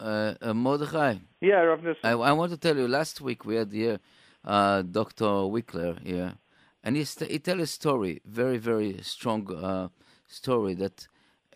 Uh, 0.00 0.34
uh, 0.42 0.54
Mordechai, 0.54 1.16
yeah 1.40 1.60
Rav 1.60 1.82
Nissen. 1.82 2.00
I, 2.02 2.12
I 2.12 2.32
want 2.32 2.50
to 2.52 2.58
tell 2.58 2.76
you, 2.76 2.88
last 2.88 3.20
week 3.20 3.44
we 3.44 3.56
had 3.56 3.72
here 3.72 4.00
uh, 4.44 4.82
Dr. 4.82 5.24
Wickler 5.24 6.04
here, 6.04 6.34
and 6.82 6.96
he, 6.96 7.04
st- 7.04 7.30
he 7.30 7.38
tell 7.38 7.60
a 7.60 7.66
story, 7.66 8.20
very, 8.24 8.58
very 8.58 8.98
strong 9.02 9.52
uh, 9.54 9.88
story, 10.26 10.74
that 10.74 11.06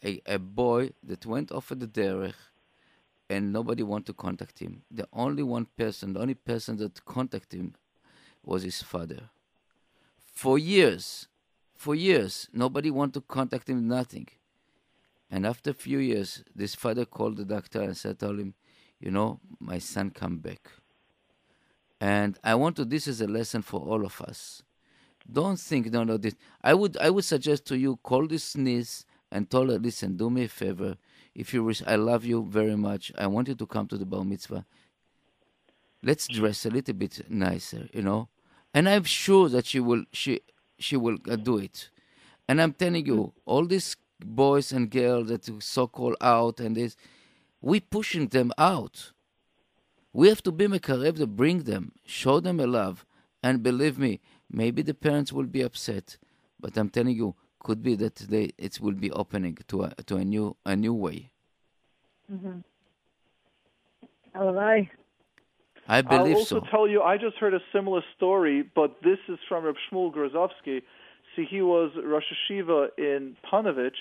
a, 0.05 0.20
a 0.27 0.39
boy 0.39 0.90
that 1.02 1.27
went 1.27 1.51
off 1.51 1.73
at 1.73 1.81
the 1.81 1.86
derech 1.86 2.35
and 3.28 3.52
nobody 3.52 3.82
want 3.82 4.06
to 4.06 4.12
contact 4.12 4.59
him. 4.59 4.82
The 4.90 5.06
only 5.12 5.43
one 5.43 5.66
person, 5.77 6.15
the 6.15 6.20
only 6.20 6.35
person 6.35 6.77
that 6.78 7.05
contacted 7.05 7.60
him 7.60 7.74
was 8.44 8.62
his 8.62 8.82
father. 8.82 9.31
For 10.19 10.59
years, 10.59 11.27
for 11.74 11.94
years, 11.94 12.48
nobody 12.52 12.90
want 12.90 13.15
to 13.15 13.20
contact 13.20 13.69
him, 13.69 13.86
nothing. 13.86 14.28
And 15.30 15.46
after 15.46 15.70
a 15.70 15.74
few 15.74 15.98
years, 15.98 16.42
this 16.55 16.74
father 16.74 17.05
called 17.05 17.36
the 17.36 17.44
doctor 17.44 17.82
and 17.82 17.96
said, 17.96 18.18
told 18.18 18.38
him, 18.38 18.55
you 19.00 19.10
know, 19.10 19.40
my 19.60 19.78
son 19.78 20.10
come 20.10 20.38
back. 20.38 20.70
And 22.00 22.38
I 22.42 22.55
want 22.55 22.76
to, 22.76 22.84
this 22.84 23.06
is 23.06 23.20
a 23.20 23.26
lesson 23.26 23.62
for 23.62 23.80
all 23.80 24.05
of 24.05 24.20
us. 24.22 24.62
Don't 25.30 25.59
think, 25.59 25.92
no, 25.92 26.05
no, 26.05 26.16
this. 26.16 26.34
I 26.62 26.72
would, 26.74 26.96
I 26.96 27.10
would 27.10 27.24
suggest 27.24 27.66
to 27.66 27.76
you, 27.76 27.96
call 28.02 28.26
this 28.26 28.56
niece 28.56 29.05
and 29.30 29.50
tell 29.50 29.68
her, 29.68 29.78
listen, 29.78 30.16
do 30.16 30.30
me 30.30 30.44
a 30.44 30.48
favor. 30.48 30.96
If 31.34 31.52
you 31.52 31.62
wish, 31.62 31.82
I 31.86 31.96
love 31.96 32.24
you 32.24 32.46
very 32.48 32.76
much. 32.76 33.12
I 33.18 33.26
want 33.26 33.48
you 33.48 33.55
to 33.55 33.66
come 33.66 33.86
to 33.88 33.98
the 33.98 34.06
bar 34.06 34.24
mitzvah. 34.24 34.64
Let's 36.02 36.26
dress 36.28 36.64
a 36.64 36.70
little 36.70 36.94
bit 36.94 37.30
nicer, 37.30 37.88
you 37.92 38.02
know. 38.02 38.28
And 38.72 38.88
I'm 38.88 39.05
sure 39.05 39.48
that 39.50 39.66
she 39.66 39.80
will, 39.80 40.05
she, 40.12 40.40
she 40.78 40.96
will 40.96 41.18
uh, 41.28 41.36
do 41.36 41.59
it. 41.59 41.90
And 42.48 42.62
I'm 42.62 42.72
telling 42.72 43.05
you, 43.05 43.34
all 43.44 43.66
these 43.66 43.96
boys 44.24 44.72
and 44.72 44.90
girls 44.90 45.28
that 45.28 45.62
so 45.62 45.86
called 45.86 46.16
out 46.20 46.60
and 46.60 46.76
this, 46.76 46.96
we 47.60 47.80
pushing 47.80 48.28
them 48.28 48.52
out. 48.58 49.12
We 50.12 50.28
have 50.28 50.42
to 50.44 50.52
be 50.52 50.66
mekarev 50.66 51.16
to 51.16 51.26
bring 51.26 51.64
them, 51.64 51.92
show 52.06 52.40
them 52.40 52.60
a 52.60 52.66
love, 52.66 53.04
and 53.42 53.62
believe 53.62 53.98
me, 53.98 54.20
maybe 54.50 54.82
the 54.82 54.94
parents 54.94 55.32
will 55.32 55.46
be 55.46 55.62
upset, 55.62 56.16
but 56.58 56.76
I'm 56.76 56.88
telling 56.88 57.16
you, 57.16 57.34
could 57.60 57.82
be 57.82 57.94
that 57.96 58.16
they 58.16 58.50
it 58.56 58.80
will 58.80 58.94
be 58.94 59.10
opening 59.10 59.58
to 59.66 59.82
a 59.82 59.90
to 60.06 60.16
a 60.16 60.24
new 60.24 60.56
a 60.64 60.76
new 60.76 60.94
way. 60.94 61.30
Mm-hmm. 62.32 62.58
All 64.34 64.52
right. 64.52 64.88
I 65.88 66.02
believe 66.02 66.36
I'll 66.36 66.40
also 66.42 66.60
so. 66.60 66.66
tell 66.70 66.86
you, 66.86 67.02
I 67.02 67.16
just 67.16 67.36
heard 67.38 67.54
a 67.54 67.60
similar 67.72 68.02
story, 68.16 68.62
but 68.74 68.96
this 69.02 69.18
is 69.28 69.38
from 69.48 69.64
Reb 69.64 69.76
Shmuel 69.90 70.14
Grozovsky. 70.14 70.82
See, 71.39 71.47
he 71.48 71.62
was 71.62 71.93
Rosh 72.05 72.24
HaYeshiva 72.51 72.89
in 72.98 73.36
Panovich, 73.51 73.93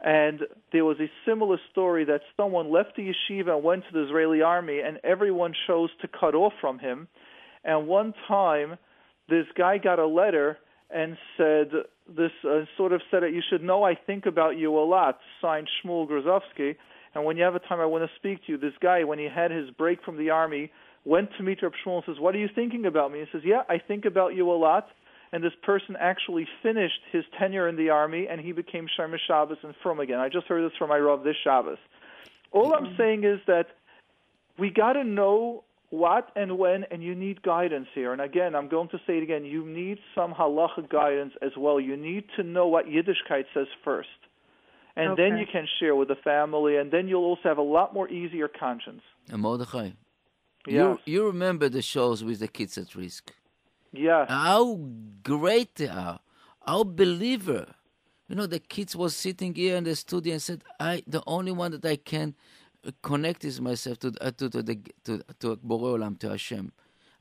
and 0.00 0.40
there 0.72 0.84
was 0.84 0.96
a 0.98 1.06
similar 1.24 1.58
story 1.70 2.04
that 2.06 2.22
someone 2.36 2.72
left 2.72 2.96
the 2.96 3.12
yeshiva 3.12 3.54
and 3.54 3.62
went 3.62 3.84
to 3.84 3.92
the 3.92 4.04
Israeli 4.04 4.42
army, 4.42 4.80
and 4.84 4.98
everyone 5.04 5.54
chose 5.68 5.90
to 6.02 6.08
cut 6.08 6.34
off 6.34 6.54
from 6.60 6.80
him. 6.80 7.06
And 7.62 7.86
one 7.86 8.14
time, 8.26 8.78
this 9.28 9.46
guy 9.56 9.78
got 9.78 10.00
a 10.00 10.06
letter 10.06 10.58
and 10.90 11.16
said, 11.36 11.68
this 12.08 12.32
uh, 12.44 12.62
sort 12.76 12.92
of 12.92 13.00
said 13.12 13.22
that 13.22 13.32
you 13.32 13.42
should 13.48 13.62
know 13.62 13.84
I 13.84 13.94
think 13.94 14.26
about 14.26 14.58
you 14.58 14.76
a 14.76 14.84
lot, 14.84 15.20
signed 15.40 15.68
Shmuel 15.84 16.08
Grozovsky. 16.08 16.74
And 17.14 17.24
when 17.24 17.36
you 17.36 17.44
have 17.44 17.54
a 17.54 17.60
time 17.60 17.78
I 17.78 17.86
want 17.86 18.02
to 18.02 18.10
speak 18.16 18.44
to 18.46 18.52
you, 18.52 18.58
this 18.58 18.74
guy, 18.82 19.04
when 19.04 19.20
he 19.20 19.28
had 19.32 19.52
his 19.52 19.70
break 19.70 20.02
from 20.04 20.18
the 20.18 20.30
army, 20.30 20.72
went 21.04 21.30
to 21.38 21.44
meet 21.44 21.62
Reb 21.62 21.72
Shmuel 21.84 21.96
and 21.96 22.04
says, 22.06 22.20
What 22.20 22.34
are 22.34 22.38
you 22.38 22.48
thinking 22.52 22.86
about 22.86 23.12
me? 23.12 23.20
He 23.20 23.26
says, 23.30 23.42
Yeah, 23.44 23.62
I 23.68 23.78
think 23.78 24.04
about 24.04 24.34
you 24.34 24.50
a 24.50 24.58
lot. 24.58 24.88
And 25.36 25.44
this 25.44 25.52
person 25.62 25.98
actually 26.00 26.48
finished 26.62 26.98
his 27.12 27.22
tenure 27.38 27.68
in 27.68 27.76
the 27.76 27.90
army 27.90 28.26
and 28.26 28.40
he 28.40 28.52
became 28.52 28.86
shomer 28.98 29.18
Shabbos 29.28 29.58
and 29.62 29.74
frum 29.82 30.00
again. 30.00 30.18
I 30.18 30.30
just 30.30 30.46
heard 30.46 30.64
this 30.64 30.74
from 30.78 30.88
my 30.88 30.96
Rav 30.96 31.24
this 31.24 31.36
Shabbos. 31.44 31.76
All 32.52 32.72
I'm 32.72 32.84
mm-hmm. 32.84 32.96
saying 32.96 33.24
is 33.24 33.40
that 33.46 33.66
we 34.58 34.70
got 34.70 34.94
to 34.94 35.04
know 35.04 35.64
what 35.90 36.30
and 36.36 36.56
when, 36.56 36.84
and 36.90 37.02
you 37.02 37.14
need 37.14 37.42
guidance 37.42 37.88
here. 37.94 38.14
And 38.14 38.22
again, 38.22 38.54
I'm 38.54 38.70
going 38.70 38.88
to 38.88 38.96
say 39.06 39.18
it 39.18 39.24
again. 39.24 39.44
You 39.44 39.66
need 39.66 39.98
some 40.14 40.32
halacha 40.32 40.88
guidance 40.88 41.34
as 41.42 41.52
well. 41.54 41.78
You 41.78 41.98
need 41.98 42.24
to 42.36 42.42
know 42.42 42.66
what 42.66 42.86
Yiddishkeit 42.86 43.44
says 43.52 43.66
first, 43.84 44.08
and 44.96 45.18
then 45.18 45.36
you 45.36 45.44
can 45.52 45.68
share 45.78 45.94
with 45.94 46.08
the 46.08 46.16
family, 46.24 46.78
and 46.78 46.90
then 46.90 47.08
you'll 47.08 47.24
also 47.26 47.42
have 47.44 47.58
a 47.58 47.62
lot 47.62 47.92
more 47.92 48.08
easier 48.08 48.48
conscience. 48.48 49.02
And 49.28 49.42
Mordechai, 49.42 49.90
Yes. 50.66 50.98
you 51.04 51.12
you 51.12 51.26
remember 51.26 51.68
the 51.68 51.82
shows 51.82 52.24
with 52.24 52.38
the 52.38 52.48
kids 52.48 52.78
at 52.78 52.94
risk? 52.94 53.32
Yes. 53.96 54.28
How 54.28 54.78
great 55.22 55.74
they 55.76 55.88
are! 55.88 56.20
How 56.66 56.84
believer! 56.84 57.74
You 58.28 58.36
know, 58.36 58.46
the 58.46 58.58
kids 58.58 58.96
was 58.96 59.14
sitting 59.14 59.54
here 59.54 59.76
in 59.76 59.84
the 59.84 59.96
studio 59.96 60.32
and 60.34 60.42
said, 60.42 60.62
"I 60.78 61.02
the 61.06 61.22
only 61.26 61.52
one 61.52 61.72
that 61.72 61.84
I 61.84 61.96
can 61.96 62.34
connect 63.02 63.44
is 63.44 63.60
myself 63.60 63.98
to 64.00 64.12
uh, 64.20 64.30
to 64.32 64.50
to 64.50 64.62
the 64.62 64.76
to 65.04 65.22
to 65.40 65.56
Borei 65.56 65.98
Olam, 65.98 66.18
to 66.20 66.30
Hashem. 66.30 66.72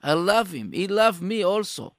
I 0.03 0.14
love 0.14 0.52
him. 0.52 0.72
He 0.72 0.88
loved 0.88 1.22
me 1.22 1.43
also." 1.43 1.93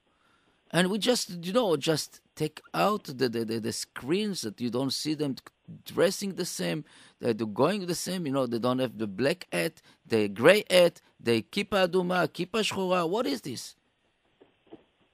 And 0.69 0.89
we 0.91 0.97
just, 0.97 1.45
you 1.45 1.53
know, 1.53 1.77
just 1.77 2.19
take 2.35 2.61
out 2.73 3.05
the, 3.05 3.29
the, 3.29 3.45
the, 3.45 3.59
the 3.59 3.71
screens 3.71 4.41
that 4.41 4.59
you 4.59 4.69
don't 4.69 4.91
see 4.91 5.13
them 5.13 5.37
dressing 5.85 6.35
the 6.35 6.43
same, 6.43 6.83
they're 7.21 7.33
going 7.33 7.85
the 7.85 7.95
same, 7.95 8.25
you 8.25 8.33
know, 8.33 8.45
they 8.45 8.59
don't 8.59 8.79
have 8.79 8.97
the 8.97 9.07
black 9.07 9.47
hat, 9.51 9.81
the 10.05 10.27
gray 10.27 10.65
hat, 10.69 11.01
the 11.19 11.41
kippa 11.41 11.87
aduma, 11.87 12.27
kippa 12.27 12.61
shchora. 12.61 13.09
What 13.09 13.25
is 13.25 13.41
this? 13.41 13.76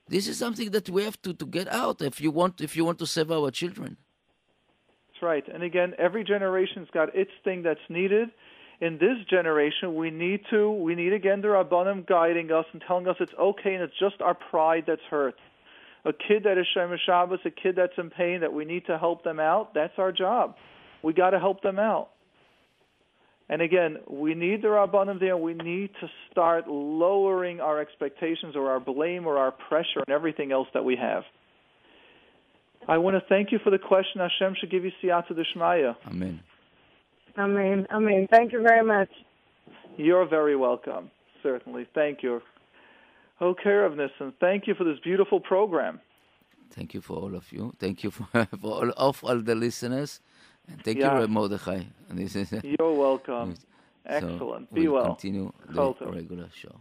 This 0.08 0.28
is 0.28 0.38
something 0.38 0.72
that 0.72 0.90
we 0.90 1.04
have 1.04 1.22
to, 1.22 1.34
to 1.34 1.46
get 1.46 1.68
out 1.68 2.02
if 2.02 2.20
you 2.20 2.32
want 2.32 2.62
if 2.62 2.76
you 2.76 2.86
want 2.86 3.00
to 3.00 3.08
save 3.08 3.32
our 3.32 3.52
children. 3.52 3.98
That's 5.08 5.24
right. 5.24 5.44
And 5.54 5.64
again, 5.64 5.94
every 5.98 6.24
generation's 6.24 6.90
got 6.94 7.16
its 7.16 7.32
thing 7.44 7.64
that's 7.64 7.88
needed. 7.90 8.30
In 8.82 8.98
this 8.98 9.18
generation, 9.30 9.96
we 9.96 10.10
need 10.12 10.42
to, 10.50 10.72
we 10.72 10.96
need 10.96 11.14
again 11.14 11.42
the 11.42 11.48
Rabbanim 11.48 12.06
guiding 12.06 12.52
us 12.52 12.66
and 12.74 12.84
telling 12.86 13.08
us 13.08 13.16
it's 13.20 13.32
okay 13.40 13.76
and 13.76 13.84
it's 13.84 13.98
just 13.98 14.22
our 14.22 14.34
pride 14.34 14.84
that's 14.88 15.02
hurt. 15.10 15.36
A 16.06 16.12
kid 16.12 16.44
that 16.44 16.58
is 16.58 16.66
Shem 16.74 16.94
Shabbos, 17.06 17.40
a 17.46 17.50
kid 17.50 17.76
that's 17.78 17.94
in 17.98 18.10
pain, 18.10 18.42
that 18.42 18.52
we 18.52 18.66
need 18.66 18.86
to 18.88 18.98
help 18.98 19.24
them 19.24 19.40
out, 19.40 19.74
that's 19.74 19.94
our 19.98 20.12
job. 20.12 20.56
We 21.02 21.14
got 21.14 21.30
to 21.30 21.40
help 21.40 21.62
them 21.62 21.80
out. 21.80 22.10
And 23.54 23.62
again, 23.62 23.98
we 24.10 24.34
need 24.34 24.64
the 24.64 24.70
Rabbanim 24.70 25.20
there. 25.20 25.38
We 25.38 25.54
need 25.54 25.92
to 26.02 26.10
start 26.32 26.68
lowering 26.68 27.62
our 27.62 27.80
expectations 27.80 28.56
or 28.56 28.72
our 28.72 28.80
blame 28.80 29.28
or 29.28 29.38
our 29.38 29.52
pressure 29.52 30.00
and 30.08 30.10
everything 30.10 30.52
else 30.52 30.68
that 30.74 30.84
we 30.84 30.96
have. 30.96 31.22
I 32.88 32.98
want 32.98 33.16
to 33.16 33.22
thank 33.30 33.52
you 33.52 33.60
for 33.64 33.70
the 33.70 33.78
question. 33.78 34.22
Hashem 34.22 34.56
should 34.60 34.72
give 34.72 34.84
you 34.84 34.92
siyata 35.04 35.36
d'shmaya. 35.36 35.96
Amen. 36.08 36.40
I 37.38 37.46
mean, 37.46 37.86
I 37.92 38.00
mean, 38.00 38.28
thank 38.32 38.54
you 38.54 38.64
very 38.64 38.84
much. 38.84 39.10
You're 39.98 40.28
very 40.28 40.56
welcome. 40.56 41.12
Certainly. 41.44 41.86
Thank 41.94 42.24
you. 42.24 42.42
Okay, 43.40 43.70
Rav 43.70 43.96
Nissen, 43.96 44.34
thank 44.40 44.66
you 44.66 44.74
for 44.74 44.84
this 44.84 44.98
beautiful 45.04 45.40
program. 45.40 46.00
Thank 46.72 46.96
you 46.96 47.02
for 47.02 47.18
all 47.18 47.36
of 47.36 47.52
you. 47.52 47.74
Thank 47.78 48.04
you 48.04 48.10
for, 48.10 48.26
for 48.60 48.72
all 48.72 48.92
of 48.98 49.24
all 49.24 49.40
the 49.40 49.54
listeners. 49.54 50.22
And 50.68 50.82
thank 50.84 50.98
Yeah. 51.00 51.14
you, 51.16 51.20
Reb 51.22 51.30
Mordechai. 51.30 51.82
And 52.10 52.20
this 52.20 52.36
is, 52.36 52.52
You're 52.64 52.94
welcome. 52.94 53.56
so 53.56 53.62
Excellent. 54.06 54.74
Be 54.74 54.88
we'll 54.88 54.94
well. 54.96 55.06
continue 55.16 55.52
the 55.68 55.74
Kol 55.74 55.98
regular 56.02 56.50
show. 56.54 56.76